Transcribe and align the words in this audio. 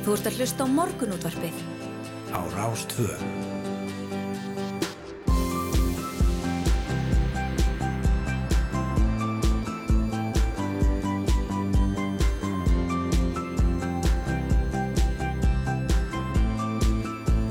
Þú 0.00 0.14
ert 0.16 0.28
að 0.30 0.36
hlusta 0.40 0.64
á 0.64 0.68
morgunútvarpið. 0.72 1.56
Á 2.32 2.40
Rástvö. 2.56 3.12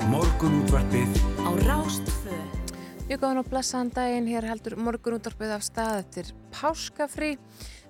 Morgunútvarpið 0.09 1.21
Á 1.45 1.50
Rástvö. 1.70 2.38
Mjög 3.05 3.21
góðan 3.21 3.43
og 3.43 3.52
blessaðan 3.54 3.93
daginn, 3.93 4.31
hér 4.34 4.50
heldur 4.50 4.79
morgunúttarpið 4.81 5.54
af 5.54 5.70
stað 5.70 6.02
eftir 6.02 6.34
páskafrí. 6.50 7.36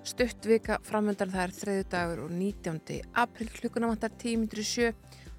Stutt 0.00 0.46
vika 0.48 0.78
framöndan 0.86 1.30
það 1.32 1.42
er 1.44 1.52
þriðu 1.54 1.84
dagur 1.92 2.20
og 2.24 2.30
19. 2.32 3.00
april 3.20 3.48
klukkuna 3.52 3.90
vantar 3.90 4.12
10.07. 4.16 4.94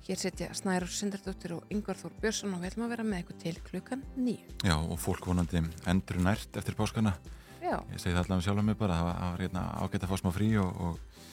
Hér 0.06 0.18
setja 0.22 0.50
Snæður 0.58 0.92
Sindardóttir 0.94 1.54
og 1.56 1.74
Yngvar 1.74 1.98
Þór 2.00 2.14
Björnsson 2.22 2.54
og 2.56 2.62
við 2.62 2.72
ætlum 2.72 2.86
að 2.88 2.94
vera 2.96 3.06
með 3.06 3.20
eitthvað 3.20 3.42
til 3.44 3.56
klukkan 3.68 4.04
9. 4.18 4.36
Já, 4.66 4.76
og 4.78 4.98
fólk 5.02 5.28
vonandi 5.30 5.62
endur 5.90 6.22
nært 6.26 6.58
eftir 6.62 6.78
páskana. 6.78 7.14
Já, 7.62 7.78
Ég 7.94 8.02
segi 8.02 8.14
það 8.16 8.24
allavega 8.24 8.46
sjálf 8.48 8.62
um 8.64 8.70
mig 8.72 8.78
bara, 8.80 8.98
það 8.98 9.08
var, 9.08 9.20
það 9.20 9.34
var 9.34 9.44
hérna, 9.46 9.66
ágætt 9.86 10.06
að 10.06 10.12
fá 10.14 10.22
smá 10.22 10.32
frí 10.34 10.48
og, 10.62 10.80
og, 10.86 11.28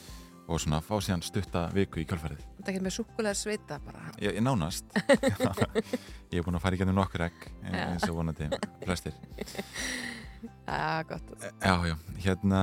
og 0.48 0.60
svona 0.64 0.80
fá 0.84 0.92
síðan 1.05 1.24
stutta 1.24 1.62
viku 1.72 2.02
í 2.02 2.06
kjálfærið. 2.08 2.42
þetta 2.58 2.74
ekki 2.74 2.84
með 2.84 2.97
súkulega 2.98 3.38
sveita 3.41 3.80
bara. 3.86 4.05
Ég, 4.20 4.36
ég 4.36 4.45
nánast. 4.45 4.92
ég 6.33 6.36
er 6.41 6.45
búin 6.45 6.60
að 6.60 6.64
fara 6.66 6.77
í 6.77 6.83
gennum 6.83 7.00
nokkur 7.00 7.24
Já. 7.24 7.33
eins 7.88 8.08
og 8.08 8.19
vonandi 8.20 8.50
flestir. 8.84 9.16
Já, 10.69 11.02
gott. 11.08 11.33
Já, 11.64 11.74
já, 11.88 11.97
hérna 12.22 12.60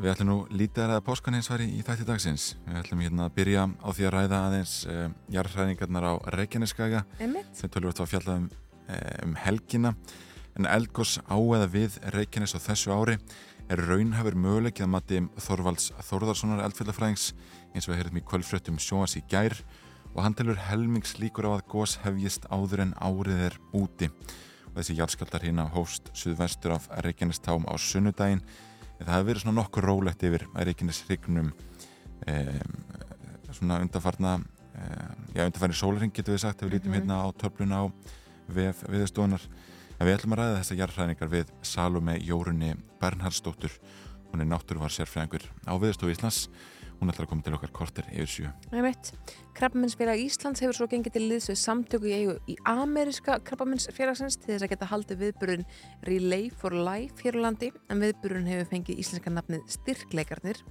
við 0.00 0.12
ætlum 0.12 0.28
nú 0.28 0.36
lítið 0.52 0.84
að 0.84 0.90
ræða 0.92 1.04
páskan 1.06 1.36
hins 1.36 1.50
væri 1.50 1.68
í 1.76 1.82
þætti 1.84 2.06
dagsins. 2.08 2.44
Við 2.66 2.78
ætlum 2.80 3.02
hérna 3.04 3.26
að 3.28 3.34
byrja 3.36 3.64
á 3.68 3.88
því 3.92 4.06
að 4.08 4.14
ræða 4.14 4.40
aðeins 4.48 4.74
um, 4.88 5.14
jarðhræðingarnar 5.34 6.06
á 6.08 6.12
Reykjaneskaga 6.36 7.02
sem 7.18 7.72
tölur 7.72 7.92
að 7.92 8.10
fjallað 8.12 8.38
um, 8.40 8.46
eh, 8.88 9.16
um 9.26 9.34
helgina. 9.42 9.94
En 10.56 10.68
eldgós 10.68 11.18
á 11.28 11.36
eða 11.36 11.68
við 11.72 11.98
Reykjanes 12.14 12.56
á 12.56 12.64
þessu 12.64 12.92
ári 12.94 13.18
er 13.72 13.84
raunhafur 13.88 14.36
möguleikið 14.36 14.86
að 14.86 14.92
mati 14.94 15.20
Þorvalds 15.40 15.92
Þórðarssonar 16.08 16.64
eldfjöldafræðings 16.66 17.30
eins 17.72 17.86
og 17.86 17.94
við 17.94 18.00
heyrðum 18.02 18.20
í 18.20 18.24
kvöldfröttum 18.28 18.80
sjóas 18.82 19.16
í 19.16 19.22
gær 19.30 19.56
og 20.12 20.24
hann 20.24 20.36
telur 20.36 20.58
helmings 20.68 21.16
líkur 21.20 21.48
á 21.48 21.56
að 21.56 21.68
gós 21.72 21.96
hefjist 22.02 22.48
áður 22.52 22.86
en 22.86 22.96
árið 23.00 23.46
er 23.48 23.56
úti. 23.76 24.10
Og 24.72 24.80
þessi 24.80 24.98
jarðskjaldar 24.98 25.46
hérna 25.46 25.70
hóst 25.72 26.12
suðvestur 26.16 26.76
af 26.76 26.90
Reykjanestám 27.04 27.64
á 27.68 27.74
sunnudaginn 27.80 28.44
en 29.02 29.08
það 29.08 29.16
hefur 29.16 29.28
verið 29.30 29.44
svona 29.44 29.58
nokkur 29.58 29.88
rólegt 29.90 30.24
yfir 30.26 30.46
Reykjanes 30.54 31.02
hrygnum 31.08 31.50
um, 31.50 32.76
svona 33.50 33.80
undarfarna 33.82 34.36
um, 34.38 35.26
já 35.34 35.44
undarfarni 35.44 35.78
sólring 35.78 36.14
getur 36.14 36.36
við 36.36 36.44
sagt 36.46 36.62
ef 36.62 36.70
við 36.70 36.78
lítum 36.78 36.96
hérna 36.96 37.22
á 37.22 37.26
töfluna 37.34 37.82
á 37.82 37.84
VF 38.52 38.86
viðstofunar 38.90 39.44
en 39.98 40.06
við 40.06 40.16
ætlum 40.16 40.36
að 40.36 40.42
ræða 40.42 40.60
þessar 40.60 40.80
jarðhræðingar 40.82 41.34
við 41.34 41.52
Salome 41.66 42.16
Jórunni 42.22 42.72
Bernhardsdóttur 43.02 43.74
hún 44.32 44.40
er 44.40 44.48
náttúruvar 44.48 44.92
sérfræðingur 44.92 45.44
á 45.68 45.72
viðstofu 45.76 46.14
Íslands. 46.14 46.46
Hún 47.00 47.12
ætlar 47.12 47.26
að 47.26 47.32
koma 47.32 47.44
til 47.44 47.56
okkar 47.56 47.72
korter 47.74 48.08
yfir 48.14 48.30
sjö. 48.30 48.52
Krabbamennsfélag 49.52 50.16
Íslands 50.16 50.62
hefur 50.64 50.76
svo 50.76 50.86
gengið 50.88 51.12
til 51.12 51.22
liðs 51.28 51.50
við 51.50 51.58
samtöku 51.60 52.08
í 52.08 52.12
eigu 52.16 52.34
í 52.48 52.54
Ameriska 52.68 53.34
Krabbamennsfélagsins 53.44 54.38
til 54.40 54.54
þess 54.54 54.64
að 54.64 54.70
geta 54.72 54.88
haldið 54.88 55.20
viðburun 55.26 55.66
Relay 56.08 56.46
for 56.62 56.72
Life 56.72 57.20
hér 57.20 57.36
á 57.36 57.44
landi 57.44 57.68
en 57.92 58.00
viðburun 58.00 58.48
hefur 58.48 58.70
fengið 58.70 59.02
íslenska 59.02 59.32
nafnið 59.34 59.66
Styrkleikarnir. 59.74 60.62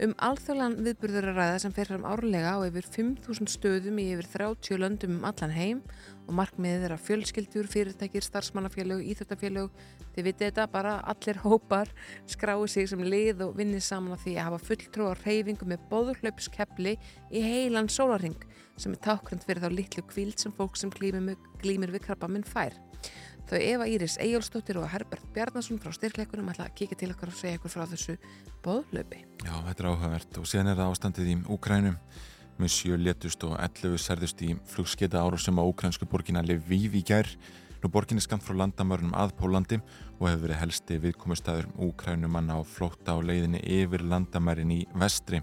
Um 0.00 0.16
alþjóðlan 0.24 0.78
viðburður 0.86 1.28
að 1.34 1.40
ræða 1.42 1.60
sem 1.66 1.76
fer 1.76 1.92
fram 1.92 2.08
árlega 2.08 2.56
á 2.56 2.58
yfir 2.64 2.88
5.000 2.96 3.52
stöðum 3.58 4.00
í 4.00 4.08
yfir 4.14 4.30
30 4.38 4.80
löndum 4.80 5.18
um 5.20 5.28
allan 5.28 5.52
heim 5.52 5.84
og 6.24 6.32
markmiðið 6.40 6.88
er 6.88 6.96
að 6.96 7.04
fjölskyldur, 7.04 7.68
fyrirtækir, 7.68 8.24
starfsmannafélög, 8.24 9.04
íþjóttafélög, 9.12 9.68
þið 10.14 10.26
vitið 10.28 10.46
þetta 10.48 10.66
bara 10.72 10.94
allir 11.12 11.40
hópar 11.44 11.92
skrái 12.30 12.56
sig 12.70 12.88
sem 12.90 13.02
lið 13.04 13.44
og 13.48 13.56
vinni 13.58 13.82
saman 13.82 14.16
á 14.16 14.22
því 14.22 14.36
að 14.36 14.48
hafa 14.48 14.64
fulltrú 14.70 15.10
á 15.10 15.14
reyfingu 15.24 15.68
með 15.68 15.84
bóðurhlaupskepli 15.90 16.96
í 17.30 17.44
heilan 17.44 17.90
sólarring 17.92 18.38
sem 18.76 18.94
er 18.94 19.02
tákrand 19.04 19.44
fyrir 19.46 19.62
þá 19.62 19.70
litlu 19.74 20.04
kvíld 20.08 20.40
sem 20.40 20.54
fólk 20.54 20.78
sem 20.78 20.90
glýmir, 20.90 21.38
glýmir 21.62 21.92
við 21.94 22.08
krabba 22.08 22.30
minn 22.30 22.46
fær. 22.46 22.74
Þau 23.44 23.58
Eva 23.60 23.86
Íris 23.90 24.14
Eyjólfsdóttir 24.24 24.78
og 24.80 24.86
Herbert 24.88 25.24
Bjarnason 25.34 25.78
frá 25.82 25.92
styrkleikunum 25.92 26.48
ætla 26.48 26.64
að 26.70 26.78
kíka 26.78 26.96
til 26.96 27.10
okkar 27.12 27.28
og 27.28 27.36
segja 27.36 27.58
ykkur 27.58 27.74
frá 27.74 27.84
þessu 27.90 28.14
bóðurhlaupi. 28.64 29.20
Já, 29.44 29.52
þetta 29.66 29.84
er 29.84 29.88
áhugavert 29.90 30.38
og 30.40 30.48
síðan 30.48 30.70
er 30.72 30.78
það 30.78 30.94
ástandið 30.94 31.28
í 31.28 31.36
Úkrænum 31.52 31.98
með 32.56 32.72
sjö 32.72 32.96
letust 32.96 33.44
og 33.44 33.58
11 33.58 34.00
særðust 34.00 34.40
í 34.46 34.54
flugsketa 34.70 35.20
árásum 35.20 35.60
á 35.60 35.64
úkrænsku 35.66 36.08
borgina 36.08 36.40
Lviv 36.46 36.96
í 36.96 37.04
gær. 37.04 37.28
Nú 37.82 37.90
borgin 37.92 38.16
er 38.16 38.24
skamt 38.24 38.46
frá 38.46 38.56
landamörnum 38.56 39.12
að 39.12 39.34
Pólandi 39.36 39.80
og 40.18 40.28
hefur 40.28 40.44
verið 40.46 40.60
helsti 40.60 40.98
viðkomustæður 41.02 41.70
úkrænumanna 41.86 42.58
á 42.58 42.62
flótta 42.66 43.16
á 43.16 43.18
leiðinni 43.18 43.60
yfir 43.62 44.04
landamærin 44.06 44.72
í 44.74 44.80
vestri. 44.94 45.42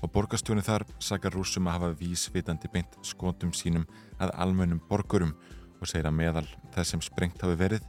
Og 0.00 0.12
borgastjóni 0.12 0.64
þar 0.64 0.86
sakar 1.02 1.34
rúsum 1.36 1.68
að 1.68 1.76
hafa 1.76 1.98
vísvitandi 2.00 2.70
beint 2.72 2.96
skotum 3.04 3.52
sínum 3.52 3.86
að 4.18 4.32
almennum 4.40 4.80
borgurum 4.88 5.34
og 5.80 5.88
segir 5.88 6.08
að 6.08 6.16
meðal 6.18 6.46
þess 6.74 6.94
sem 6.94 7.04
sprengt 7.04 7.42
hafi 7.44 7.58
verið 7.60 7.84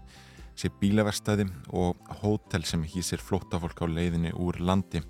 sé 0.57 0.69
bílaverstæði 0.81 1.47
og 1.73 1.99
hótel 2.21 2.65
sem 2.67 2.83
hýsir 2.83 3.21
flóttafólk 3.23 3.81
á 3.81 3.87
leiðinni 3.87 4.33
úr 4.35 4.59
landi. 4.59 5.01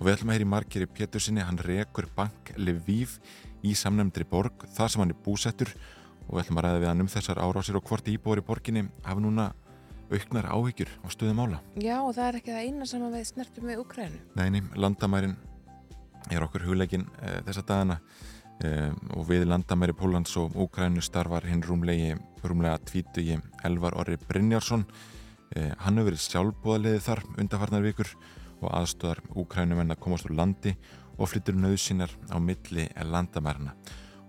Og 0.00 0.06
við 0.06 0.16
ætlum 0.16 0.32
að 0.32 0.38
heyra 0.38 0.46
í 0.46 0.50
Margeri 0.54 0.88
Pétursinni, 0.88 1.44
hann 1.44 1.60
rekur 1.60 2.08
bank 2.16 2.54
Lviv 2.56 3.18
í 3.62 3.74
samnefndri 3.76 4.24
borg, 4.24 4.64
þar 4.72 4.92
sem 4.92 5.02
hann 5.04 5.12
er 5.12 5.20
búsettur 5.24 5.74
og 6.26 6.36
við 6.36 6.44
ætlum 6.44 6.60
að 6.60 6.66
ræða 6.66 6.80
við 6.80 6.90
hann 6.90 7.04
um 7.04 7.10
þessar 7.12 7.42
árásir 7.44 7.76
og 7.76 7.84
hvort 7.84 8.08
íbúar 8.08 8.40
í 8.40 8.46
borginni 8.46 8.86
hafa 9.04 9.20
núna 9.20 9.50
auknar 10.10 10.48
áhyggjur 10.50 10.90
á 11.02 11.06
stöðum 11.12 11.42
ála. 11.44 11.60
Já, 11.78 11.96
og 12.02 12.12
það 12.16 12.26
er 12.26 12.38
ekki 12.40 12.54
það 12.54 12.66
eina 12.66 12.88
sem 12.90 13.06
að 13.06 13.16
við 13.16 13.28
snertum 13.30 13.70
við 13.70 13.80
Ukrænu. 13.84 14.20
Neini, 14.38 14.62
landamærin 14.74 15.36
er 16.30 16.44
okkur 16.44 16.66
hugleikin 16.68 17.06
e, 17.22 17.38
þessa 17.46 17.64
dagana 17.68 17.98
e, 18.62 18.90
og 19.16 19.24
við 19.30 19.46
landamæri 19.50 19.94
Pólans 19.96 20.34
og 20.40 20.56
Úkrænu 20.58 21.02
starfar 21.04 21.46
hinn 21.48 21.64
rúmlegi, 21.66 22.14
rúmlega 22.44 22.82
tvítugi 22.90 23.38
Elvar 23.66 23.96
Orri 24.00 24.18
Brynjarsson. 24.28 24.84
E, 25.54 25.70
hann 25.82 25.98
hefur 25.98 26.10
verið 26.10 26.26
sjálfbúðaliðið 26.26 27.06
þar 27.06 27.24
undarfarnar 27.36 27.86
vikur 27.86 28.14
og 28.60 28.70
aðstöðar 28.76 29.24
Úkrænumenn 29.40 29.94
að 29.94 30.02
komast 30.04 30.28
úr 30.28 30.36
landi 30.38 30.76
og 31.16 31.30
flyttur 31.30 31.56
nöðsynjar 31.58 32.12
á 32.32 32.36
milli 32.42 32.86
landamærina. 33.08 33.74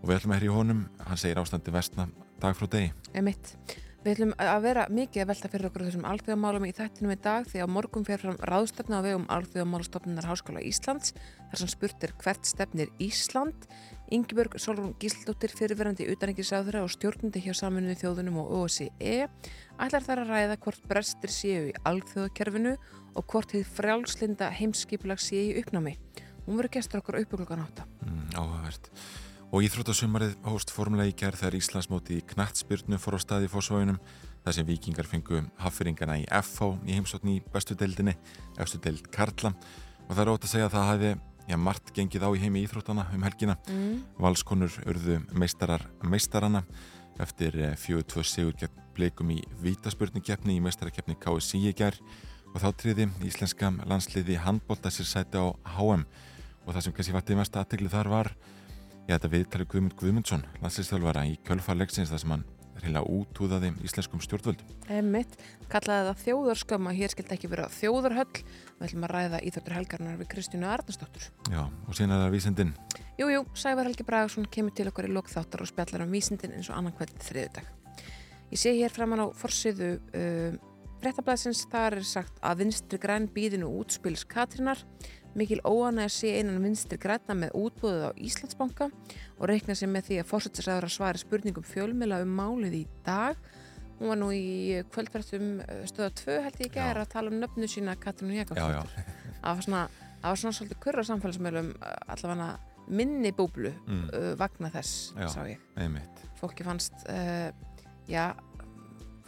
Og 0.01 0.09
við 0.09 0.17
ætlum 0.17 0.33
að 0.33 0.39
heyra 0.39 0.49
í 0.49 0.55
honum, 0.55 0.83
hann 1.05 1.19
segir 1.19 1.39
ástandi 1.41 1.73
vestna 1.73 2.07
dag 2.41 2.57
frá 2.57 2.67
degi. 2.71 2.89
Emitt. 3.13 3.53
Við 4.01 4.15
ætlum 4.15 4.31
að 4.41 4.63
vera 4.63 4.83
mikið 4.89 5.21
að 5.21 5.27
velta 5.29 5.49
fyrir 5.53 5.67
okkur 5.67 5.83
þessum 5.85 6.05
alþjóðamálum 6.09 6.63
í 6.65 6.71
þættinum 6.73 7.11
í 7.13 7.17
dag 7.21 7.43
því 7.45 7.59
að 7.61 7.67
morgun 7.69 8.07
fer 8.07 8.17
fram 8.23 8.39
ráðstefna 8.49 8.97
á 8.97 9.05
vegum 9.05 9.27
alþjóðamálastofnunar 9.29 10.25
Háskóla 10.25 10.63
Íslands 10.65 11.13
þar 11.51 11.61
sem 11.61 11.69
spurt 11.69 12.07
er 12.07 12.15
hvert 12.23 12.49
stefnir 12.49 12.89
Ísland. 12.97 13.69
Yngibjörg 14.09 14.57
Solrún 14.57 14.97
Gísldóttir 14.97 15.53
fyrirverandi 15.53 16.09
utanengisáðura 16.15 16.81
og 16.81 16.89
stjórnundi 16.95 17.45
hjá 17.45 17.53
saminuði 17.61 17.99
þjóðunum 18.01 18.41
og 18.41 18.51
OSCE 18.63 19.29
ætlar 19.77 20.07
þar 20.09 20.25
að 20.25 20.33
ræða 20.33 20.59
hvort 20.65 20.89
brestir 20.89 21.37
séu 21.37 21.63
í 21.69 21.79
alþjóðakerfinu 21.85 22.73
og 23.13 23.27
hvort 23.29 23.53
þið 23.53 23.69
frjálslinda 23.77 24.49
heimskipulag 24.57 25.21
séu 25.21 25.51
í 25.53 25.59
uppnámi. 25.61 25.99
Hún 26.47 26.57
verður 26.57 26.79
gestur 26.79 27.05
okkur 27.05 27.21
uppi 27.21 27.37
klokkan 27.37 27.67
átta. 27.69 27.85
Mm. 28.01 28.33
Og 29.51 29.65
íþróttasumarið 29.67 30.37
hóst 30.47 30.71
formulega 30.71 31.11
í 31.11 31.15
gerð 31.19 31.41
þegar 31.41 31.55
Íslandsmóti 31.57 32.19
í 32.21 32.25
knattspyrnu 32.29 32.95
fór 33.03 33.17
á 33.17 33.19
staði 33.19 33.49
í 33.49 33.51
fósvöginum 33.51 33.97
þar 34.45 34.55
sem 34.55 34.67
vikingar 34.67 35.09
fengu 35.09 35.41
haffyringana 35.59 36.21
í 36.21 36.23
FH 36.39 36.69
í 36.87 36.95
heimsókn 36.95 37.33
í 37.33 37.41
bestu 37.51 37.75
deildinni, 37.75 38.13
efstu 38.55 38.79
deild 38.79 39.09
Karla 39.11 39.51
og 39.51 40.13
það 40.13 40.23
er 40.23 40.31
ótt 40.31 40.47
að 40.47 40.53
segja 40.53 40.69
að 40.69 40.77
það 40.77 40.87
hafi 40.91 41.11
já, 41.51 41.57
margt 41.59 41.91
gengið 41.97 42.23
á 42.23 42.29
í 42.31 42.41
heimi 42.45 42.63
íþróttana 42.63 43.05
um 43.11 43.25
helgina. 43.27 43.57
Mm. 43.67 43.99
Valskonur 44.23 44.77
urðu 44.87 45.19
meistarar 45.35 45.83
meistarana 45.99 46.63
eftir 47.19 47.57
4-2 47.75 48.23
sigur 48.23 48.55
gegn 48.55 48.79
bleikum 48.95 49.35
í 49.35 49.41
vítaspurningkeppni 49.63 50.55
í 50.55 50.63
meistarakeppni 50.63 51.17
KSI 51.19 51.65
í 51.69 51.75
gerð 51.75 51.99
og 52.51 52.59
þá 52.63 52.69
triði 52.79 53.07
íslenska 53.27 53.71
landsliði 53.87 54.39
handbólta 54.43 54.91
sér 54.91 55.11
sæti 55.11 55.43
á 55.43 55.51
HM 55.75 56.07
og 56.65 56.73
það 56.73 56.83
sem 56.85 56.95
kannski 56.95 57.15
vattið 57.15 57.39
mest 57.39 57.59
aðtegli 57.59 57.91
þar 57.91 58.11
var 58.11 58.33
ég 59.07 59.13
þetta 59.15 59.31
viðtalið 59.35 59.69
Guðmund 59.73 59.97
Guðmundsson 59.99 60.47
landsliðstjálfara 60.61 61.27
í 61.29 61.37
kjölfarleiksins 61.47 62.11
þar 62.13 62.23
sem 62.23 62.35
hann 62.35 62.47
reyna 62.81 63.03
útúðaði 63.05 63.73
íslenskum 63.85 64.21
stjórnvöldum. 64.23 64.69
Emmitt, 64.89 65.35
kallaði 65.69 66.07
það 66.07 66.23
þjóðarskömm 66.23 66.89
að 66.89 66.97
hér 66.97 67.13
skildi 67.13 67.35
ekki 67.35 67.49
vera 67.51 67.67
þjóðarhöll. 67.75 68.39
Við 68.79 68.87
ætlum 68.87 69.05
að 69.05 69.13
ræða 69.13 69.41
íþjóttur 69.45 69.75
helgarnar 69.77 70.17
við 70.17 70.31
Kristjánu 70.31 70.69
Arnarsdóttur. 70.71 71.27
Já, 71.51 71.61
og 71.67 71.93
síðan 71.97 72.15
er 72.15 72.23
það 72.23 72.33
vísindin. 72.37 72.73
Jújú, 73.19 73.43
Sævar 73.53 73.85
Helgi 73.85 74.07
Bragarsson 74.07 74.49
kemur 74.49 74.73
til 74.73 74.87
okkur 74.89 75.11
í 75.11 75.13
lokþáttar 75.13 75.61
og 75.61 75.69
spjallar 75.69 76.07
um 76.07 76.15
vísindin 76.15 76.55
eins 76.57 76.71
og 76.71 76.79
annan 76.79 76.95
kvöld 76.97 77.13
þriðudag 77.21 77.69
Ég 78.51 78.59
sé 78.59 78.73
hér 78.75 78.91
framann 78.91 79.21
á 79.23 79.27
forsiðu 79.31 79.93
uh, 80.11 80.55
frettablaðsins, 80.99 81.63
þar 81.71 82.01
er 82.01 82.07
sagt 82.07 82.41
að 82.43 82.65
vinstri 82.65 82.99
græn 82.99 83.29
býðinu 83.31 83.69
útspils 83.79 84.25
Katrínar 84.27 84.81
Mikil 85.35 85.61
óanæg 85.63 86.09
sé 86.11 86.33
einan 86.41 86.59
vinstri 86.63 86.97
græna 86.99 87.35
með 87.37 87.53
útbúðið 87.55 88.01
á 88.03 88.11
Íslandsbanka 88.19 88.89
og 89.39 89.45
reikna 89.47 89.75
sér 89.79 89.87
með 89.93 90.09
því 90.09 90.17
að 90.21 90.29
fórsettisræður 90.31 90.87
að 90.89 90.95
svari 90.97 91.21
spurningum 91.21 91.63
fjölmila 91.67 92.19
um 92.25 92.33
málið 92.35 92.75
í 92.81 92.87
dag. 93.05 93.37
Hún 94.01 94.09
var 94.11 94.17
nú 94.19 94.31
í 94.35 94.81
kvöldverðum 94.91 95.61
stöða 95.87 96.09
2 96.19 96.37
held 96.47 96.59
ég 96.65 96.75
Já. 96.75 97.05
að 97.05 97.11
tala 97.13 97.31
um 97.31 97.39
nöfnu 97.39 97.69
sína 97.69 97.95
Katrínu 98.01 98.33
já, 98.35 98.45
Það 99.41 99.55
var 99.55 99.63
svona, 99.67 99.83
svona 100.35 100.55
svolítið 100.57 100.79
kurra 100.83 101.03
samfélagsmeilum 101.07 101.71
allavega 102.11 102.49
minni 102.91 103.31
búblu 103.31 103.71
Mm. 103.87 104.09
uh, 104.09 104.33
vagna 104.35 104.71
þess, 104.73 105.13
Já. 105.15 105.27
sá 105.29 105.41
ég. 105.47 105.59
einmitt 105.77 106.25
Fólki 106.41 106.63
fannst, 106.65 106.93
uh, 107.07 107.51
já, 108.09 108.33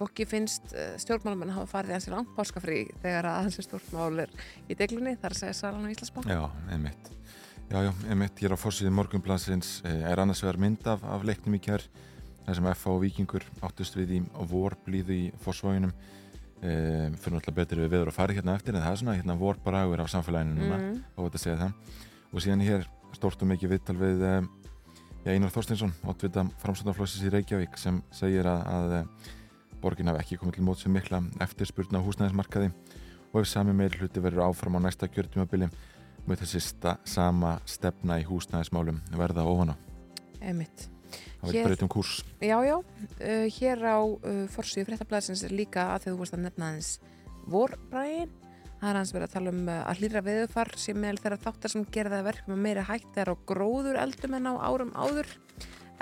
fólki 0.04 0.28
finnst 0.30 0.76
uh, 0.76 0.94
stjórnmálamenn 1.02 1.56
hafa 1.56 1.72
farið 1.80 1.98
eins 1.98 2.08
og 2.12 2.18
langt 2.18 2.36
páskafrí 2.38 2.84
þegar 3.02 3.32
að 3.32 3.52
stjórnmál 3.58 4.26
er 4.28 4.38
í 4.70 4.78
deglunni, 4.78 5.18
þar 5.22 5.40
segja 5.40 5.58
Salan 5.58 5.88
og 5.88 5.96
Íslandsbank. 5.96 6.30
Já, 6.30 6.44
einmitt. 6.76 7.12
Já, 7.72 7.80
já, 7.88 7.92
einmitt, 8.12 8.38
ég 8.44 8.50
er 8.52 8.54
á 8.54 8.60
fórsíði 8.60 8.92
morgunblansins, 8.94 9.70
er 9.88 10.20
annars 10.22 10.44
vegar 10.44 10.60
mynd 10.62 10.84
af, 10.92 11.02
af 11.10 11.24
leiknum 11.26 11.56
í 11.58 11.62
kjær, 11.64 11.86
þar 12.46 12.58
sem 12.60 12.68
F.A. 12.74 12.92
og 12.92 13.00
Víkingur 13.02 13.46
áttust 13.66 13.96
við 13.98 14.12
í 14.18 14.20
vorblíðu 14.52 15.16
í 15.16 15.24
fórsvóginum, 15.42 15.94
e, 16.60 16.74
fyrir 17.18 17.38
náttúrulega 17.38 17.56
betur 17.62 17.82
við 17.82 17.94
veður 17.96 18.12
að 18.12 18.18
fara 18.20 18.36
hérna 18.36 18.58
eftir, 18.60 18.76
en 18.76 18.84
það 18.84 18.92
er 18.92 19.00
svona 19.02 19.16
hérna 19.18 19.38
vorbragur 19.40 20.04
á 20.04 20.08
samfélaginu 20.12 20.60
núna, 20.60 20.78
Mm. 20.84 21.00
á 21.16 21.20
þetta 21.24 21.40
að 21.40 21.46
segja 21.46 21.62
það. 21.64 21.96
Og 22.34 22.44
síðan 22.46 22.66
hér 22.68 22.86
stórt 23.16 23.42
og 23.42 23.50
mikið 23.54 23.74
viðtal 23.74 23.98
við 23.98 24.22
e, 24.28 24.34
já, 25.24 25.32
Einar 25.34 25.56
Þorstinsson, 25.56 25.96
ótvita 26.04 26.44
framstöndarflósis 26.62 27.24
í 27.24 27.32
Reykjavík, 27.32 27.80
sem 27.80 28.04
segir 28.12 28.46
að, 28.52 28.68
að 28.68 28.98
e, 29.00 29.04
borgin 29.84 30.12
hafi 30.12 30.24
ekki 30.24 30.40
komið 30.42 30.58
til 30.58 30.68
móts 30.68 30.86
við 30.88 30.96
mikla 30.98 31.22
eftirspurna 31.44 32.00
á 32.00 32.06
húsnæðismarkaði 32.06 32.72
og 33.34 33.42
ef 33.42 33.50
sami 33.50 33.76
meir 33.76 33.96
hluti 34.00 34.22
verður 34.24 34.48
áfram 34.48 34.80
á 34.80 34.86
næsta 34.86 35.10
kjörtjumabili 35.12 35.70
með 36.28 36.44
þessi 36.44 36.62
sta, 36.64 36.98
sama 37.04 37.58
stefna 37.68 38.20
í 38.22 38.28
húsnæðismálum 38.28 39.02
verða 39.20 39.46
ofan 39.50 39.74
á. 39.74 39.76
Einmitt. 40.40 40.88
Það 41.42 41.50
verður 41.50 41.68
breytum 41.68 41.92
kúrs. 41.92 42.14
Já, 42.42 42.56
já, 42.66 42.78
uh, 42.80 43.48
hér 43.58 43.84
á 43.84 44.00
uh, 44.00 44.46
forsíðu 44.54 44.88
fréttablaðsins 44.90 45.44
er 45.46 45.56
líka 45.56 45.90
að 45.92 46.06
þegar 46.06 46.16
þú 46.16 46.22
vorst 46.22 46.38
að 46.38 46.46
nefna 46.46 46.70
aðeins 46.70 46.92
vorbræðin. 47.52 48.32
Það 48.84 48.90
er 48.90 49.00
hans 49.00 49.14
verið 49.16 49.28
að 49.28 49.36
tala 49.36 49.54
um 49.54 49.62
uh, 49.68 49.82
að 49.84 50.02
hlýra 50.02 50.24
veðufar 50.24 50.74
sem 50.80 51.00
meðal 51.00 51.22
þeirra 51.24 51.42
þáttar 51.44 51.74
sem 51.74 51.86
gerða 51.98 52.22
verkum 52.30 52.56
að 52.56 52.64
meira 52.68 52.86
hægt 52.88 53.20
er 53.20 53.32
á 53.32 53.36
gróður 53.52 54.00
eldum 54.04 54.38
en 54.40 54.50
á 54.50 54.54
árum 54.64 54.96
áður. 54.96 55.30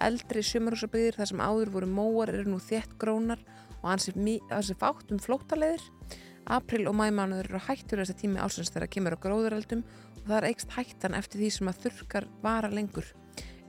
Eldri 0.01 0.45
sumarhúsabyggðir 0.45 1.19
þar 1.19 1.31
sem 1.33 1.43
áður 1.43 1.73
voru 1.75 1.89
móar 1.89 2.31
eru 2.33 2.53
nú 2.53 2.61
þétt 2.61 2.95
grónar 3.01 3.41
og 3.81 3.89
hansi, 3.89 4.13
hansi 4.51 4.77
fátt 4.79 5.11
um 5.11 5.21
flóttaleiðir. 5.21 5.83
April 6.51 6.87
og 6.89 6.97
mæmánuður 6.97 7.51
eru 7.51 7.63
hættur 7.67 8.01
þessi 8.01 8.17
tími 8.23 8.41
ásins 8.41 8.71
þegar 8.73 8.89
kemur 8.91 9.15
á 9.17 9.23
gróðureldum 9.23 9.83
og 9.85 10.23
það 10.27 10.37
er 10.39 10.47
eikst 10.49 10.73
hættan 10.75 11.17
eftir 11.17 11.41
því 11.41 11.49
sem 11.57 11.69
að 11.69 11.83
þurrkar 11.85 12.27
vara 12.41 12.71
lengur. 12.71 13.07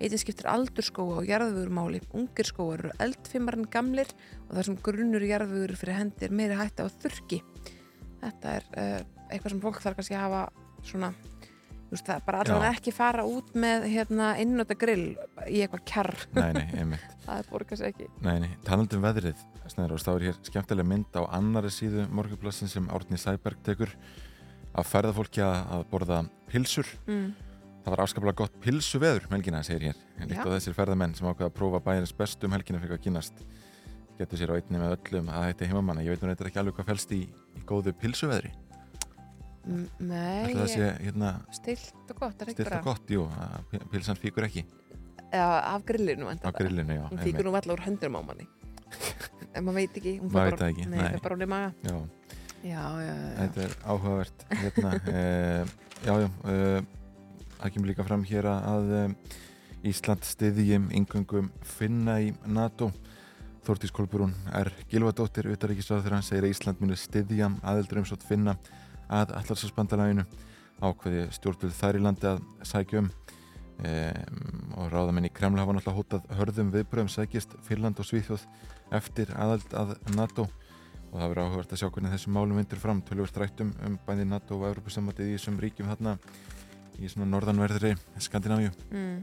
Eitinn 0.02 0.18
skiptir 0.18 0.48
aldurskóa 0.50 1.20
og 1.20 1.28
jarðvögurmáli. 1.28 2.00
Ungir 2.16 2.48
skóar 2.48 2.80
eru 2.80 2.94
eldfimmar 3.04 3.58
en 3.58 3.68
gamlir 3.70 4.08
og 4.48 4.56
þar 4.56 4.68
sem 4.68 4.78
grunnur 4.88 5.26
jarðvögur 5.28 5.76
fyrir 5.78 5.98
hendi 6.00 6.26
er 6.26 6.34
meiri 6.34 6.56
hætta 6.58 6.88
á 6.88 6.94
þurki. 7.04 7.38
Þetta 8.22 8.56
er 8.56 8.66
uh, 8.72 8.96
eitthvað 9.28 9.54
sem 9.54 9.62
fólk 9.62 9.78
þarf 9.84 10.00
kannski 10.00 10.16
að 10.16 10.24
hafa 10.24 10.42
svona, 10.88 11.12
veist 11.92 12.08
það, 12.08 12.24
bara 12.26 12.42
allavega 12.42 12.72
Já. 12.72 12.78
ekki 12.80 12.94
fara 12.96 13.26
út 13.28 13.54
með 13.54 13.86
hérna 13.92 14.32
innóta 14.42 14.76
grill 14.78 15.12
í 15.46 15.62
eitthvað 15.62 15.86
kjarr. 15.92 16.26
Nei, 16.34 16.50
nei, 16.58 16.66
einmitt. 16.82 17.06
það 17.26 17.38
er 17.38 17.50
borga 17.52 17.78
sig 17.78 17.92
ekki. 17.92 18.10
Nei, 18.26 18.34
nei, 18.42 18.50
talandi 18.66 18.98
um 18.98 19.06
veðrið, 19.06 19.46
snæður 19.72 19.94
og 19.96 20.02
stáður 20.02 20.26
hér 20.28 20.38
skemmtilega 20.46 20.88
mynd 20.88 21.16
á 21.18 21.22
annari 21.36 21.70
síðu 21.72 22.04
morgunblassin 22.12 22.68
sem 22.70 22.86
Árni 22.92 23.18
Sæberg 23.20 23.60
tekur 23.66 23.92
að 24.72 24.88
ferða 24.88 25.14
fólki 25.16 25.42
að, 25.44 25.82
borða 25.90 26.22
pilsur. 26.48 26.88
Mm. 27.08 27.32
Það 27.82 27.90
var 27.96 28.02
afskaplega 28.04 28.38
gott 28.38 28.58
pilsuveður 28.62 29.24
um 29.26 29.34
helgina, 29.36 29.62
segir 29.66 29.88
hér. 29.90 30.00
Líkt 30.22 30.38
Já. 30.38 30.44
á 30.46 30.54
þessir 30.54 30.76
ferðamenn 30.76 31.16
sem 31.18 31.26
ákveða 31.26 31.48
að 31.50 31.56
prófa 31.58 31.80
bæjarins 31.82 32.12
bestu 32.14 32.46
um 32.46 32.54
helgina 32.54 32.78
fyrir 32.82 32.94
að 32.96 33.02
kynast. 33.08 33.40
Getur 34.20 34.38
sér 34.38 34.52
á 34.52 34.58
einni 34.60 34.78
með 34.78 34.94
öllum 34.98 35.30
að 35.32 35.48
þetta 35.48 35.64
er 35.66 35.70
heimamanna. 35.72 36.04
Ég 36.06 36.14
veit 36.14 36.22
nú 36.22 36.28
reyndar 36.30 36.50
ekki 36.52 36.60
alveg 36.62 36.76
hvað 36.78 36.90
felst 36.92 37.14
í, 37.16 37.20
í 37.58 37.64
góðu 37.66 37.94
pilsuveðri. 37.98 38.52
M- 39.66 39.88
Nei, 40.02 40.54
sé 40.70 40.92
hérna 41.02 41.32
stilt 41.54 42.10
og 42.10 42.16
gott, 42.22 42.40
stilt 42.50 42.70
og 42.74 42.86
gott, 42.86 43.10
jú, 43.14 43.26
pilsan 43.92 44.18
fíkur 44.18 44.48
ekki 44.48 44.64
Já, 45.32 45.44
af 45.70 45.84
grillinu 45.86 46.26
væntanlega. 46.26 46.58
grillinu, 46.58 46.96
já. 46.98 47.04
Hún 47.12 47.20
fíkur 47.22 47.46
nú 47.46 47.52
alltaf 47.54 47.76
úr 47.76 47.84
höndunum 47.86 48.18
á 48.18 48.22
manni. 48.26 48.46
en 49.54 49.64
maður 49.66 49.78
veit 49.80 49.96
ekki. 50.00 50.14
hún 50.20 50.30
Maður 50.30 50.34
bara- 50.38 50.50
veit 50.50 50.60
það 50.62 50.72
ekki, 50.72 50.88
Nei, 50.88 50.98
nei. 50.98 51.06
það 51.06 51.14
er 51.18 51.22
bara 51.26 51.36
hún 51.36 51.46
í 51.46 51.50
maga. 51.52 51.72
Já, 51.82 51.96
Já, 52.62 52.82
já, 53.02 53.14
já. 53.14 53.30
þetta 53.38 53.62
er 53.66 53.72
áhugavert 53.90 54.44
hérna, 54.50 54.90
e, 55.18 55.64
já, 56.06 56.12
já 56.22 56.28
e, 56.52 56.82
það 57.58 57.72
kemur 57.74 57.88
líka 57.90 58.04
fram 58.06 58.22
hér 58.28 58.46
að, 58.52 58.68
að 58.72 58.92
e, 58.98 59.02
Ísland 59.90 60.22
stiðjum 60.22 60.84
yngöngum 60.94 61.48
finna 61.66 62.20
í 62.22 62.28
NATO 62.46 62.92
Þórtís 63.66 63.90
Kolburún 63.94 64.32
er 64.54 64.70
Gilvadóttir 64.90 65.46
utaríkisráð 65.50 66.04
þegar 66.04 66.14
hann 66.18 66.26
segir 66.26 66.46
að 66.46 66.54
Ísland 66.54 66.80
muni 66.82 66.96
stiðja 66.98 67.48
aðeldur 67.62 67.98
um 68.02 68.06
svo 68.06 68.16
finna 68.22 68.54
að 69.10 69.34
allarsasbandalæginu 69.40 70.24
ákveði 70.82 71.26
stjórnvöld 71.34 71.74
þær 71.78 71.98
í 71.98 72.02
landi 72.02 72.26
að 72.30 72.40
sækja 72.66 73.02
um, 73.02 73.10
og 73.82 74.90
ráðamenn 74.92 75.26
í 75.26 75.32
Kreml 75.34 75.60
hafa 75.60 75.74
náttúrulega 75.74 75.98
hótað 75.98 76.26
hörðum 76.38 76.72
viðbröðum 76.74 77.10
sækist 77.10 77.54
Finland 77.66 77.98
og 77.98 78.06
Svíþjóð 78.08 78.44
eftir 78.94 79.32
aðeld 79.34 79.74
að 79.76 79.94
NATO. 80.16 80.48
Og 81.12 81.18
það 81.20 81.28
verður 81.28 81.42
áhugavert 81.44 81.72
að 81.74 81.80
sjá 81.82 81.88
hvernig 81.92 82.14
þessum 82.14 82.36
málum 82.38 82.60
vindur 82.60 82.80
fram. 82.80 83.02
Tölvöld 83.04 83.38
rættum 83.42 83.72
um 83.84 83.98
bæði 84.06 84.28
NATO 84.30 84.56
og 84.56 84.68
Európa-samvætið 84.70 85.32
í 85.32 85.34
þessum 85.36 85.58
ríkjum 85.60 85.90
þarna 85.92 86.16
í 87.00 87.10
svona 87.12 87.28
norðanverðri 87.34 87.92
Skandinavíu. 88.22 88.72
Mm, 88.92 89.20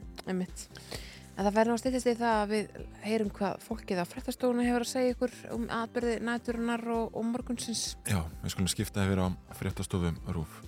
það 1.40 1.52
verður 1.56 1.74
ná 1.74 1.82
stýttist 1.82 2.10
í 2.12 2.16
það 2.20 2.40
að 2.44 2.54
við 2.54 2.80
heyrum 3.08 3.34
hvað 3.40 3.62
fólkið 3.66 4.02
á 4.04 4.06
fréttastofunni 4.12 4.68
hefur 4.70 4.86
að 4.86 4.92
segja 4.92 5.16
ykkur 5.16 5.38
um 5.56 5.70
atbyrði 5.80 6.18
næturinnar 6.30 6.90
og, 6.94 7.14
og 7.16 7.30
morgunsins. 7.32 7.94
Já, 8.10 8.22
við 8.44 8.58
skulum 8.58 8.74
skipta 8.76 9.08
yfir 9.08 9.24
á 9.24 9.28
fréttastofum 9.58 10.20
Rúf 10.30 10.60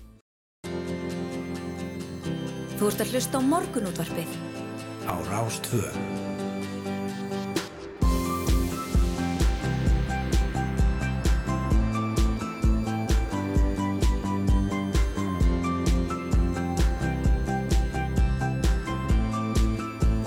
Þú 2.82 2.88
ert 2.90 3.02
að 3.04 3.10
hlusta 3.14 3.38
á 3.38 3.42
morgunútvarpið. 3.46 4.30
á 5.06 5.14
Rástvö. 5.30 5.86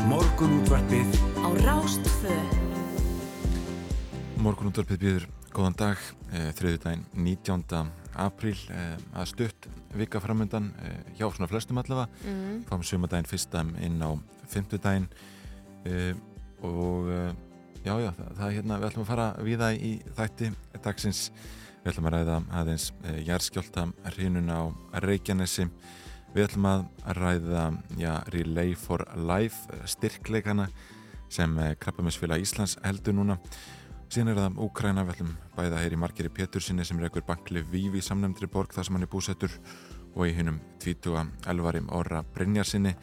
Morgunútvarpið 0.07 1.11
Á 1.43 1.49
Rástvö. 1.59 2.39
Morgunútvarpið 4.39 5.03
býður 5.03 5.27
góðan 5.55 5.75
dag 5.79 5.99
eh, 6.35 6.49
þriðjudaginn 6.57 7.03
19. 7.15 7.91
apríl 8.19 8.57
eh, 8.75 8.95
að 9.15 9.29
stutt 9.31 9.67
vika 9.95 10.19
framöndan 10.23 10.71
eh, 10.83 10.97
hjá 11.15 11.29
svona 11.29 11.47
flestum 11.51 11.79
allavega 11.79 12.09
Mm. 12.25 12.63
fáum 12.67 12.83
sumadaginn 12.83 13.29
fyrstam 13.29 13.71
inn 13.79 14.01
á 14.03 14.11
fymtudaginn 14.51 15.07
og 16.65 17.07
já, 17.85 17.93
já, 18.01 18.09
það, 18.17 18.31
það 18.39 18.47
er 18.47 18.55
hérna 18.55 18.77
við 18.81 18.87
ætlum 18.87 19.03
að 19.03 19.09
fara 19.11 19.27
viða 19.45 19.67
í 19.77 19.91
þætti 20.17 20.49
dagsins, 20.81 21.19
við 21.83 21.91
ætlum 21.91 22.07
að 22.09 22.15
ræða 22.15 22.39
aðeins 22.57 22.87
jarðskjálta 23.27 23.85
hrínuna 24.15 24.57
á 24.57 24.63
Reykjanesi 25.05 25.67
við 26.33 26.47
ætlum 26.47 26.69
að 26.71 26.85
ræða 27.19 27.65
já, 28.01 28.11
Relay 28.33 28.73
for 28.73 29.05
Life 29.29 29.85
styrkleikana 29.93 30.67
sem 31.29 31.53
Krabbaminsfélag 31.77 32.41
Íslands 32.41 32.79
heldur 32.81 33.13
núna 33.19 33.37
síðan 34.15 34.31
er 34.31 34.37
það 34.39 34.59
Úkræna, 34.63 35.03
við 35.03 35.17
ætlum 35.17 35.31
bæða 35.57 35.79
heyri 35.81 35.97
Margeri 35.99 36.29
Pétursinni 36.31 36.85
sem 36.87 36.99
rekur 37.03 37.25
bankli 37.27 37.59
Vívi 37.67 37.99
samnefndri 37.99 38.47
borg 38.47 38.71
þar 38.71 38.87
sem 38.87 38.95
hann 38.95 39.03
er 39.03 39.09
búsettur 39.11 39.55
og 40.15 40.21
í 40.23 40.31
hinnum 40.37 40.61
20. 40.79 41.33
elvarim 41.51 41.89
Orra 41.91 42.21
Brynjarsinni 42.35 42.93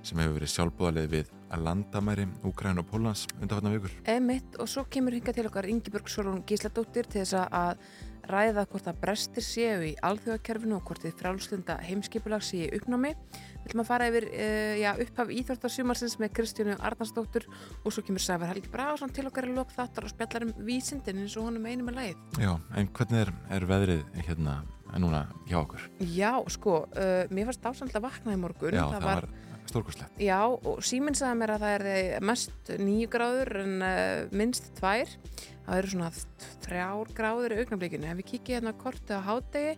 sem 0.00 0.22
hefur 0.22 0.38
verið 0.38 0.52
sjálfbúðalið 0.54 1.10
við 1.12 1.34
að 1.52 1.66
landamæri 1.66 2.24
Úkræn 2.48 2.80
og 2.80 2.88
Pólans 2.88 3.26
undanfarnar 3.34 3.76
vikur. 3.76 3.98
Emitt 4.08 4.56
og 4.56 4.70
svo 4.72 4.86
kemur 4.88 5.12
hinga 5.12 5.34
til 5.36 5.44
okkar 5.50 5.68
Ingibjörg 5.68 6.08
Solon 6.08 6.40
Gísladóttir 6.48 7.04
til 7.04 7.20
þess 7.20 7.36
að 7.42 7.84
ræða 8.32 8.64
hvort 8.72 8.88
að 8.88 9.00
brestir 9.02 9.44
séu 9.44 9.84
í 9.90 9.94
alþjóðakerfinu 10.08 10.78
og 10.78 10.86
hvort 10.88 11.04
þið 11.04 11.18
frálslunda 11.20 11.76
heimskipulag 11.84 12.48
séu 12.48 12.70
uppnámi. 12.78 13.12
Við 13.62 13.70
ætlum 13.70 13.84
að 13.84 13.88
fara 13.88 14.08
yfir 14.10 14.26
uh, 14.28 14.74
já, 14.80 14.90
upphaf 15.04 15.32
íþórtarsumarsins 15.38 16.16
með 16.18 16.32
Kristjánu 16.38 16.74
Arnarsdóttur 16.82 17.46
og 17.84 17.94
svo 17.94 18.02
kemur 18.02 18.24
Sævar 18.24 18.50
Helgi 18.50 18.72
Braðarsson 18.72 19.12
til 19.14 19.28
okkar 19.28 19.46
í 19.46 19.54
lok 19.54 19.70
þáttar 19.76 20.08
og 20.08 20.12
spjallar 20.12 20.48
um 20.48 20.52
vísindin 20.66 21.22
eins 21.22 21.36
og 21.38 21.46
honum 21.46 21.68
einu 21.70 21.86
með 21.86 22.00
lagið. 22.00 22.24
Já, 22.42 22.52
en 22.74 22.90
hvernig 22.98 23.22
er, 23.22 23.32
er 23.54 23.68
veðrið 23.70 24.02
hérna 24.26 24.56
núna 24.98 25.22
hjá 25.46 25.60
okkur? 25.62 25.86
Já, 26.10 26.32
sko, 26.52 26.82
uh, 26.90 27.22
mér 27.30 27.48
fannst 27.52 27.70
ásamt 27.70 27.96
að 27.96 28.06
vakna 28.08 28.34
í 28.34 28.42
morgun. 28.42 28.76
Já, 28.76 28.84
það, 28.96 29.06
var 29.06 29.28
stórkurslegt. 29.70 30.20
Já, 30.20 30.40
og 30.50 30.82
síminn 30.84 31.16
sagði 31.16 31.40
mér 31.40 31.54
að 31.54 31.64
það 31.64 31.78
er 31.78 32.28
mest 32.32 32.74
nýju 32.82 33.14
gráður 33.14 33.54
en 33.62 33.74
uh, 33.86 34.28
minnst 34.34 34.72
tvær. 34.78 35.16
Það 35.62 35.78
eru 35.78 35.94
svona 35.94 36.12
þrjár 36.66 37.16
gráður 37.16 37.54
í 37.54 37.62
augnablikinu. 37.62 38.10
Ef 38.10 38.18
við 38.18 38.30
kíkja 38.34 38.58
hérna 38.58 38.74
kortið 38.82 39.22
á 39.22 39.26
hádegi 39.30 39.76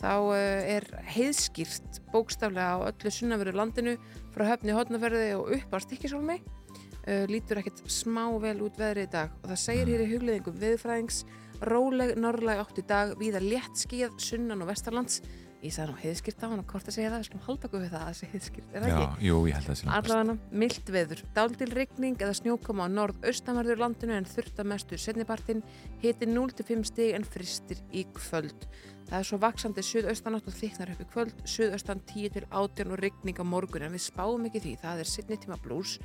þá 0.00 0.14
uh, 0.16 0.36
er 0.76 0.86
heiðskýrt 1.14 2.00
bókstaflega 2.14 2.78
á 2.80 2.88
öllu 2.88 3.12
sunnaveru 3.14 3.54
landinu 3.56 3.96
frá 4.34 4.46
höfni 4.52 4.74
hodnaferði 4.76 5.34
og 5.36 5.52
upp 5.58 5.76
á 5.76 5.78
stikkisólmi 5.84 6.38
uh, 6.40 7.24
lítur 7.30 7.60
ekkert 7.60 7.84
smá 7.90 8.24
vel 8.42 8.58
út 8.64 8.80
veðri 8.80 9.06
í 9.06 9.12
dag 9.12 9.34
og 9.42 9.52
það 9.52 9.62
segir 9.66 9.92
hér 9.92 10.04
í 10.06 10.10
hugleðingum 10.14 10.58
viðfræðings 10.64 11.22
róleg 11.68 12.14
norðlæg 12.16 12.62
átt 12.62 12.80
í 12.80 12.86
dag 12.88 13.14
víða 13.20 13.42
létt 13.44 13.76
skíð 13.76 14.16
sunnan 14.22 14.64
og 14.64 14.70
vestarlands 14.72 15.20
ég 15.60 15.74
sagði 15.74 15.92
nú 15.92 16.00
heiðskýrt 16.00 16.44
á 16.44 16.46
hann 16.48 16.62
og 16.62 16.70
hvort 16.70 16.88
að 16.88 16.96
segja 16.96 17.10
það 17.10 17.20
við 17.20 17.26
skulum 17.28 17.42
halda 17.46 17.68
okkur 17.68 17.82
við 17.82 17.90
það 17.92 18.00
að 18.00 18.06
það 18.08 18.18
sé 18.18 18.28
heiðskýrt 18.32 18.70
er 18.70 18.84
það 18.84 18.90
Já, 18.90 19.00
ekki? 19.00 19.26
jú, 19.26 19.40
ég 19.46 19.56
held 19.56 19.66
að 19.66 19.70
það 19.70 19.80
sé 19.80 19.88
best. 19.88 19.96
Allavega 19.98 20.60
mild 20.62 20.92
veður, 20.94 21.22
dáldil 21.36 21.68
rigning 21.76 22.24
eða 22.24 22.36
snjókoma 22.38 22.86
á 22.86 22.94
norð-austanverður 22.94 23.82
landinu 23.84 24.16
en 24.16 24.30
þurft 24.30 24.62
að 24.62 24.70
mestu 24.72 25.00
setnipartin 25.00 25.60
hiti 26.00 26.30
0-5 26.30 26.86
stig 26.88 27.12
en 27.18 27.28
fristir 27.28 27.82
í 27.92 28.06
kvöld. 28.16 28.64
Það 29.10 29.18
er 29.18 29.26
svo 29.26 29.40
vaksandi 29.42 29.82
suðaustanátt 29.82 30.46
og 30.46 30.54
þyknar 30.54 30.92
upp 30.92 31.00
í 31.02 31.06
kvöld, 31.10 31.38
suðaustan 31.50 32.00
10-18 32.06 32.92
og 32.94 33.00
rigning 33.02 33.40
á 33.42 33.44
morgun 33.44 33.88
en 33.88 33.96
við 33.96 34.04
spáum 34.04 34.44
ekki 34.46 34.62
því, 34.62 34.74
það 34.84 35.02
er 35.02 35.10
setni 35.10 35.38
tíma 35.42 35.58
blús. 35.64 35.96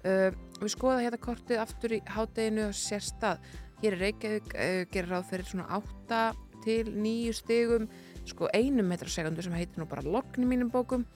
Uh, 0.00 0.32
við 0.56 0.72
skoða 0.72 1.02
hérna 1.04 1.20
kortið 1.20 1.60
aftur 1.60 1.98
í 1.98 2.00
hádeginu 2.08 2.70
og 2.70 2.78
sérstað. 2.78 3.44
Hér 3.82 3.98
er 3.98 4.02
Reykjavík, 4.06 4.48
uh, 4.56 4.80
gerir 4.88 5.12
ráð 5.12 5.28
fyrir 5.28 5.50
svona 5.50 5.68
8 5.76 6.22
til 6.64 6.88
9 6.96 7.36
stigum, 7.36 7.84
sko 8.30 8.50
einum 8.54 8.88
metra 8.88 9.10
segundu 9.10 9.44
sem 9.44 9.56
heitir 9.56 9.80
nú 9.80 9.88
bara 9.90 10.04
logn 10.04 10.44
í 10.44 10.48
mínum 10.48 10.70
bókum. 10.72 11.06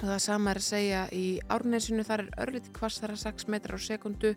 Og 0.00 0.04
það 0.08 0.20
sama 0.24 0.50
er 0.52 0.58
að 0.58 0.66
segja 0.66 1.02
í 1.14 1.26
Árnesinu 1.52 2.04
þar 2.06 2.24
er 2.24 2.34
örlítið 2.46 2.74
kvassara 2.76 3.16
6 3.18 3.48
metrar 3.52 3.78
á 3.78 3.86
sekundu 3.86 4.34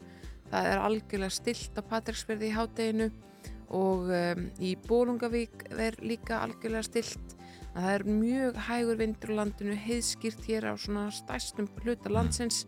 það 0.51 0.71
er 0.71 0.83
algjörlega 0.83 1.33
stilt 1.33 1.79
á 1.79 1.81
Patræksferði 1.89 2.49
í 2.51 2.55
hádeginu 2.55 3.09
og 3.75 4.11
um, 4.13 4.45
í 4.61 4.75
Bólungavík 4.85 5.65
er 5.73 5.97
líka 6.05 6.43
algjörlega 6.43 6.85
stilt 6.85 7.35
það 7.73 7.91
er 7.91 8.05
mjög 8.07 8.59
hægur 8.67 8.99
vindur 9.01 9.33
á 9.35 9.37
landinu 9.41 9.77
heiðskýrt 9.87 10.45
hér 10.47 10.69
á 10.69 10.73
svona 10.77 11.07
stæstum 11.13 11.69
hluta 11.81 12.11
landsins 12.13 12.63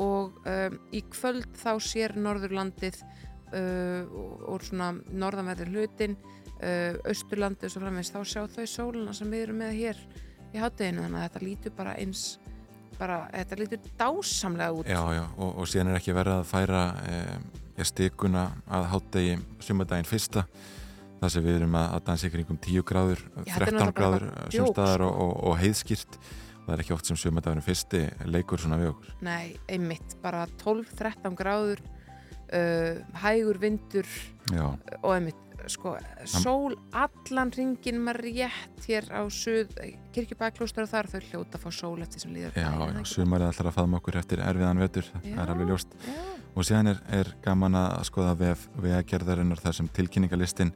og 0.00 0.36
um, 0.48 0.78
í 0.92 1.04
kvöld 1.12 1.48
þá 1.60 1.72
sér 1.84 2.16
Norðurlandið 2.18 2.98
uh, 3.00 4.02
og, 4.10 4.34
og 4.56 4.66
svona 4.66 4.92
norðanverður 5.10 5.72
hlutin 5.74 6.18
uh, 6.60 7.00
Austurlandið 7.10 7.68
og 7.68 7.74
svo 7.74 7.82
framvegis 7.84 8.12
þá 8.14 8.20
sjá 8.24 8.42
þau 8.54 8.66
sóluna 8.68 9.16
sem 9.16 9.32
við 9.32 9.46
erum 9.48 9.60
með 9.62 9.76
hér 9.78 10.04
í 10.50 10.60
hátteginu 10.60 11.04
þannig 11.06 11.20
að 11.20 11.28
þetta 11.28 11.44
lítur 11.46 11.76
bara 11.76 11.96
eins 12.00 12.24
bara, 13.00 13.22
þetta 13.32 13.58
lítur 13.60 13.94
dásamlega 13.98 14.76
út. 14.76 14.90
Já, 14.90 15.00
já, 15.16 15.24
og, 15.36 15.54
og 15.62 15.70
síðan 15.70 15.92
er 15.92 16.00
ekki 16.00 16.16
verið 16.16 16.36
að 16.36 16.50
færa 16.50 16.82
e, 17.06 17.86
stikuna 17.88 18.44
að 18.68 18.90
hátdegi 18.92 19.38
sumardaginn 19.64 20.08
fyrsta 20.08 20.44
þar 21.20 21.32
sem 21.32 21.44
við 21.44 21.60
erum 21.60 21.78
að, 21.80 21.94
að 21.96 22.04
dansa 22.08 22.28
ykkur 22.28 22.42
ykkur 22.44 22.60
10 22.66 22.86
gráður, 22.90 23.22
Já, 23.24 23.54
þetta 23.54 23.56
er 23.56 23.64
13 23.64 23.78
náttúrulega 23.78 23.86
bara 23.86 23.96
gráður 24.00 24.26
sumstaðar 24.56 25.04
djók, 25.04 25.14
og, 25.14 25.30
og, 25.30 25.48
og 25.50 25.58
heiðskýrt. 25.60 26.20
Það 26.60 26.74
er 26.74 26.82
ekki 26.84 26.94
oft 26.94 27.08
sem 27.08 27.18
sumardaginn 27.18 27.64
fyrsti 27.64 28.02
leikur 28.30 28.60
svona 28.62 28.78
við 28.80 28.92
okkur. 28.92 29.14
Nei, 29.26 29.56
einmitt, 29.72 30.16
bara 30.22 30.44
12-13 30.60 31.38
gráður 31.38 31.80
uh, 31.82 33.00
hægur 33.24 33.60
vindur 33.62 34.08
Já, 34.52 34.66
og 35.00 35.10
einmitt, 35.16 35.40
sko, 35.68 35.94
sól 36.24 36.76
allan 36.96 37.52
ringin 37.56 38.00
maður 38.02 38.26
rétt 38.26 38.86
hér 38.88 39.08
á 39.12 39.22
suð, 39.32 39.72
kirkjubæklústar 40.14 40.86
og 40.86 40.92
þar 40.92 41.10
þau 41.12 41.20
hljóta 41.26 41.58
að 41.58 41.64
fá 41.64 41.70
sól 41.80 41.98
eftir 42.04 42.24
sem 42.24 42.32
líður 42.34 42.56
já, 42.56 42.70
já 42.70 43.02
sumarið 43.12 43.50
ætlar 43.50 43.70
að 43.72 43.76
faðma 43.78 44.00
okkur 44.00 44.20
eftir 44.22 44.44
erfiðan 44.44 44.84
vetur, 44.84 45.10
Já. 45.10 45.20
það 45.26 45.42
er 45.44 45.52
alveg 45.54 45.72
ljóst 45.72 45.98
Já, 46.06 46.16
og 46.54 46.68
síðan 46.70 46.92
er, 46.94 47.02
er 47.20 47.34
gaman 47.44 47.78
að 47.82 48.08
skoða 48.10 48.34
vef 48.40 48.66
vegagerðarinnar 48.80 49.62
þar 49.62 49.78
sem 49.80 49.92
tilkynningalistin 50.00 50.74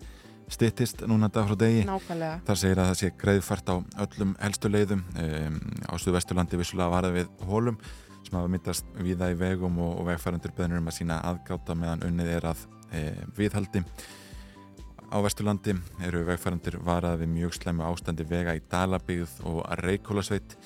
styttist 0.52 1.06
núna 1.08 1.30
dag 1.32 1.46
frá 1.48 1.56
degi 1.56 1.84
nákvæmlega 1.88 2.40
Þar 2.44 2.58
segir 2.60 2.80
að 2.82 2.90
það 2.90 2.98
sé 3.00 3.12
greiðfært 3.22 3.70
á 3.72 3.76
öllum 4.04 4.34
helstu 4.42 4.68
leiðum 4.68 5.04
um, 5.16 5.60
á 5.88 5.94
Suðvesturlandi 5.96 6.60
vissulega 6.60 6.92
varða 6.92 7.14
við 7.14 7.30
hólum 7.48 7.78
sem 8.24 8.38
hafa 8.38 8.50
myndast 8.50 8.92
víða 9.04 9.30
í 9.32 9.38
vegum 9.38 9.78
og, 9.84 9.98
og 10.00 10.08
vegfærandur 10.08 10.52
beðnur 10.56 10.82
um 10.82 10.90
að 10.90 10.98
sína 10.98 11.20
aðgáta 11.28 11.76
meðan 11.78 12.04
unnið 12.08 12.30
er 12.38 12.46
að 12.50 12.62
e, 12.90 13.02
viðhaldi. 13.36 13.84
Á 15.14 15.22
Vesturlandi 15.22 15.76
eru 16.02 16.24
vegfærandur 16.26 16.80
varað 16.82 17.20
við 17.20 17.28
mjög 17.36 17.52
slemmu 17.54 17.84
ástandi 17.86 18.24
vega 18.26 18.56
í 18.58 18.62
Dalabíð 18.66 19.36
og 19.46 19.60
Reykjólasveit. 19.78 20.56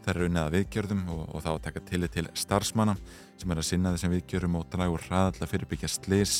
Það 0.00 0.08
eru 0.14 0.28
að 0.40 0.54
viðgjörðum 0.54 1.02
og, 1.12 1.20
og 1.28 1.42
þá 1.44 1.48
að 1.50 1.58
taka 1.66 1.82
tillit 1.90 2.14
til 2.16 2.24
starfsmanna 2.32 2.94
sem 3.36 3.52
er 3.52 3.60
að 3.60 3.68
sinna 3.68 3.92
þessum 3.92 4.14
viðgjörðum 4.14 4.56
og 4.56 4.64
dragur 4.72 5.04
hraðalla 5.10 5.50
fyrirbyggja 5.50 5.92
slis. 5.92 6.38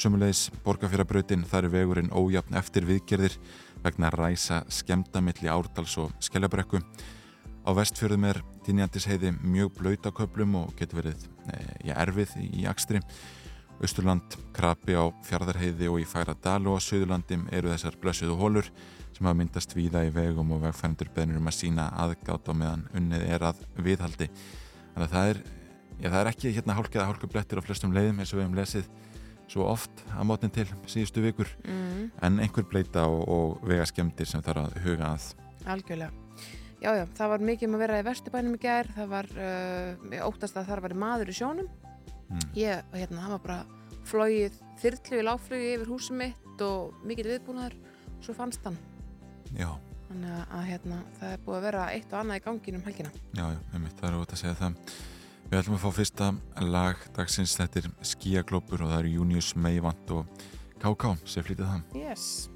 Sumulegis 0.00 0.46
borgarfjörðabrautin 0.64 1.44
þar 1.50 1.68
er 1.68 1.74
vegurinn 1.76 2.08
ójafn 2.08 2.56
eftir 2.56 2.88
viðgerðir 2.88 3.36
vegna 3.84 4.08
ræsa 4.16 4.64
skemdamilli 4.72 5.52
árdals 5.52 5.98
og 6.00 6.16
skellabrekku. 6.24 6.80
Á 6.80 7.70
vestfjörðum 7.76 8.30
er 8.32 8.40
Dynjandis 8.64 9.10
heiði 9.12 9.36
mjög 9.44 9.76
blöyt 9.76 10.08
á 10.08 10.10
köplum 10.16 10.56
og 10.64 10.72
getur 10.80 11.02
verið 11.02 11.28
e, 11.52 11.60
ja, 11.90 12.00
erfið 12.00 12.38
í, 12.40 12.48
í 12.64 12.68
akstri. 12.72 13.04
Östurland, 13.82 14.36
Krabi 14.54 14.94
á 14.94 15.10
Fjardarheiði 15.26 15.88
og 15.90 15.98
í 15.98 16.06
Færadal 16.06 16.62
og 16.70 16.78
á 16.78 16.84
Suðurlandi 16.84 17.40
eru 17.52 17.72
þessar 17.72 17.96
blössuðu 18.00 18.36
hólur 18.38 18.68
sem 19.14 19.26
hafa 19.26 19.38
myndast 19.38 19.74
víða 19.74 20.04
í 20.06 20.12
vegum 20.14 20.52
og 20.54 20.62
vegfærandur 20.62 21.10
beðnur 21.14 21.40
um 21.40 21.50
að 21.50 21.56
sína 21.58 21.88
aðgátt 22.02 22.50
á 22.50 22.52
meðan 22.54 22.86
unnið 22.94 23.26
er 23.34 23.46
að 23.50 23.60
viðhaldi. 23.78 24.28
Þannig 24.94 25.06
að 25.06 25.14
það 25.14 25.30
er, 25.32 25.40
já, 25.98 26.08
það 26.08 26.18
er 26.20 26.30
ekki 26.30 26.54
hérna 26.56 26.78
hálkiða 26.78 27.06
hálkublettir 27.10 27.62
á 27.62 27.66
flestum 27.66 27.94
leiðum 27.94 28.22
eins 28.22 28.32
og 28.32 28.40
við 28.40 28.46
hefum 28.46 28.58
lesið 28.58 28.90
svo 29.50 29.68
oft 29.68 30.04
að 30.14 30.28
mótnin 30.30 30.54
til 30.54 30.66
síðustu 30.90 31.22
vikur. 31.24 31.50
Mm, 31.66 32.10
en 32.26 32.42
einhver 32.46 32.66
bleita 32.70 33.06
og, 33.10 33.24
og 33.28 33.64
vegaskemdir 33.68 34.30
sem 34.30 34.42
þarf 34.42 34.68
að 34.68 34.78
huga 34.86 35.14
að. 35.14 35.30
algjörlega. 35.66 36.12
Já, 36.82 36.90
já, 36.98 37.04
það 37.16 37.30
var 37.32 37.48
mikið 37.48 37.68
um 37.68 37.76
að 37.76 37.82
vera 37.84 37.98
í 38.00 38.04
Vesturbænum 38.04 38.56
í 38.56 38.60
gær. 38.60 38.88
Það 38.96 39.12
var, 39.12 39.28
uh, 39.40 40.16
óttast 40.26 40.58
að 40.58 40.70
það 40.70 40.82
var 40.84 40.96
maður 41.04 41.32
í 41.32 41.36
sjónum 41.38 41.70
Mm. 42.30 42.44
ég, 42.58 42.92
hérna, 42.94 43.24
það 43.24 43.34
var 43.34 43.42
bara 43.44 43.58
flóið 44.08 44.60
þyrlu 44.82 45.20
í 45.20 45.26
láflugi 45.28 45.72
yfir 45.74 45.90
húsum 45.92 46.20
mitt 46.20 46.64
og 46.64 46.94
mikið 47.06 47.30
viðbúnaður 47.32 47.76
og 48.14 48.22
svo 48.26 48.36
fannst 48.36 48.64
hann 48.68 48.78
Já, 49.54 49.70
þannig 50.08 50.30
að, 50.32 50.44
að 50.58 50.64
hérna, 50.70 51.00
það 51.18 51.34
er 51.34 51.44
búið 51.44 51.58
að 51.58 51.66
vera 51.68 51.88
eitt 51.92 52.14
og 52.14 52.20
annað 52.20 52.40
í 52.40 52.44
gangin 52.46 52.78
um 52.78 52.86
helgina 52.88 53.12
já, 53.14 53.44
já, 53.44 53.60
einmitt, 53.74 53.98
það 54.00 54.08
er 54.10 54.18
út 54.22 54.34
að 54.34 54.42
segja 54.42 54.56
það. 54.62 54.96
Við 55.44 55.58
ætlum 55.60 55.76
að 55.76 55.82
fá 55.84 55.90
fyrsta 55.98 56.30
lag 56.64 57.04
dagsins, 57.14 57.58
þetta 57.60 57.82
er 57.82 57.90
Skíaglópur 58.08 58.86
og 58.86 58.90
það 58.94 59.02
eru 59.02 59.14
Június 59.18 59.52
Meivand 59.60 60.16
og 60.16 60.44
KK 60.80 61.14
sem 61.28 61.44
flytið 61.44 61.68
það. 61.68 62.00
Yes 62.00 62.53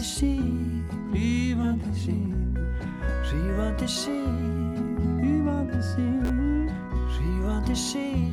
Rífandi 0.00 0.16
sín, 0.16 0.84
rífandi 1.12 1.92
sín 1.92 2.56
Rífandi 3.28 3.88
sín, 3.92 4.38
rífandi 5.20 5.80
sín 5.84 6.70
Rífandi 7.18 7.76
sín, 7.76 8.32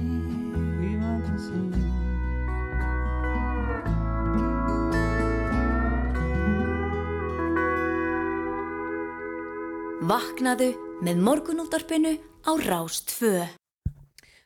rífandi 0.79 1.35
sín 1.43 1.73
Vaknaðu 10.07 10.69
með 11.03 11.19
morgunúldarpinu 11.19 12.13
á 12.47 12.51
Rástfö. 12.63 13.43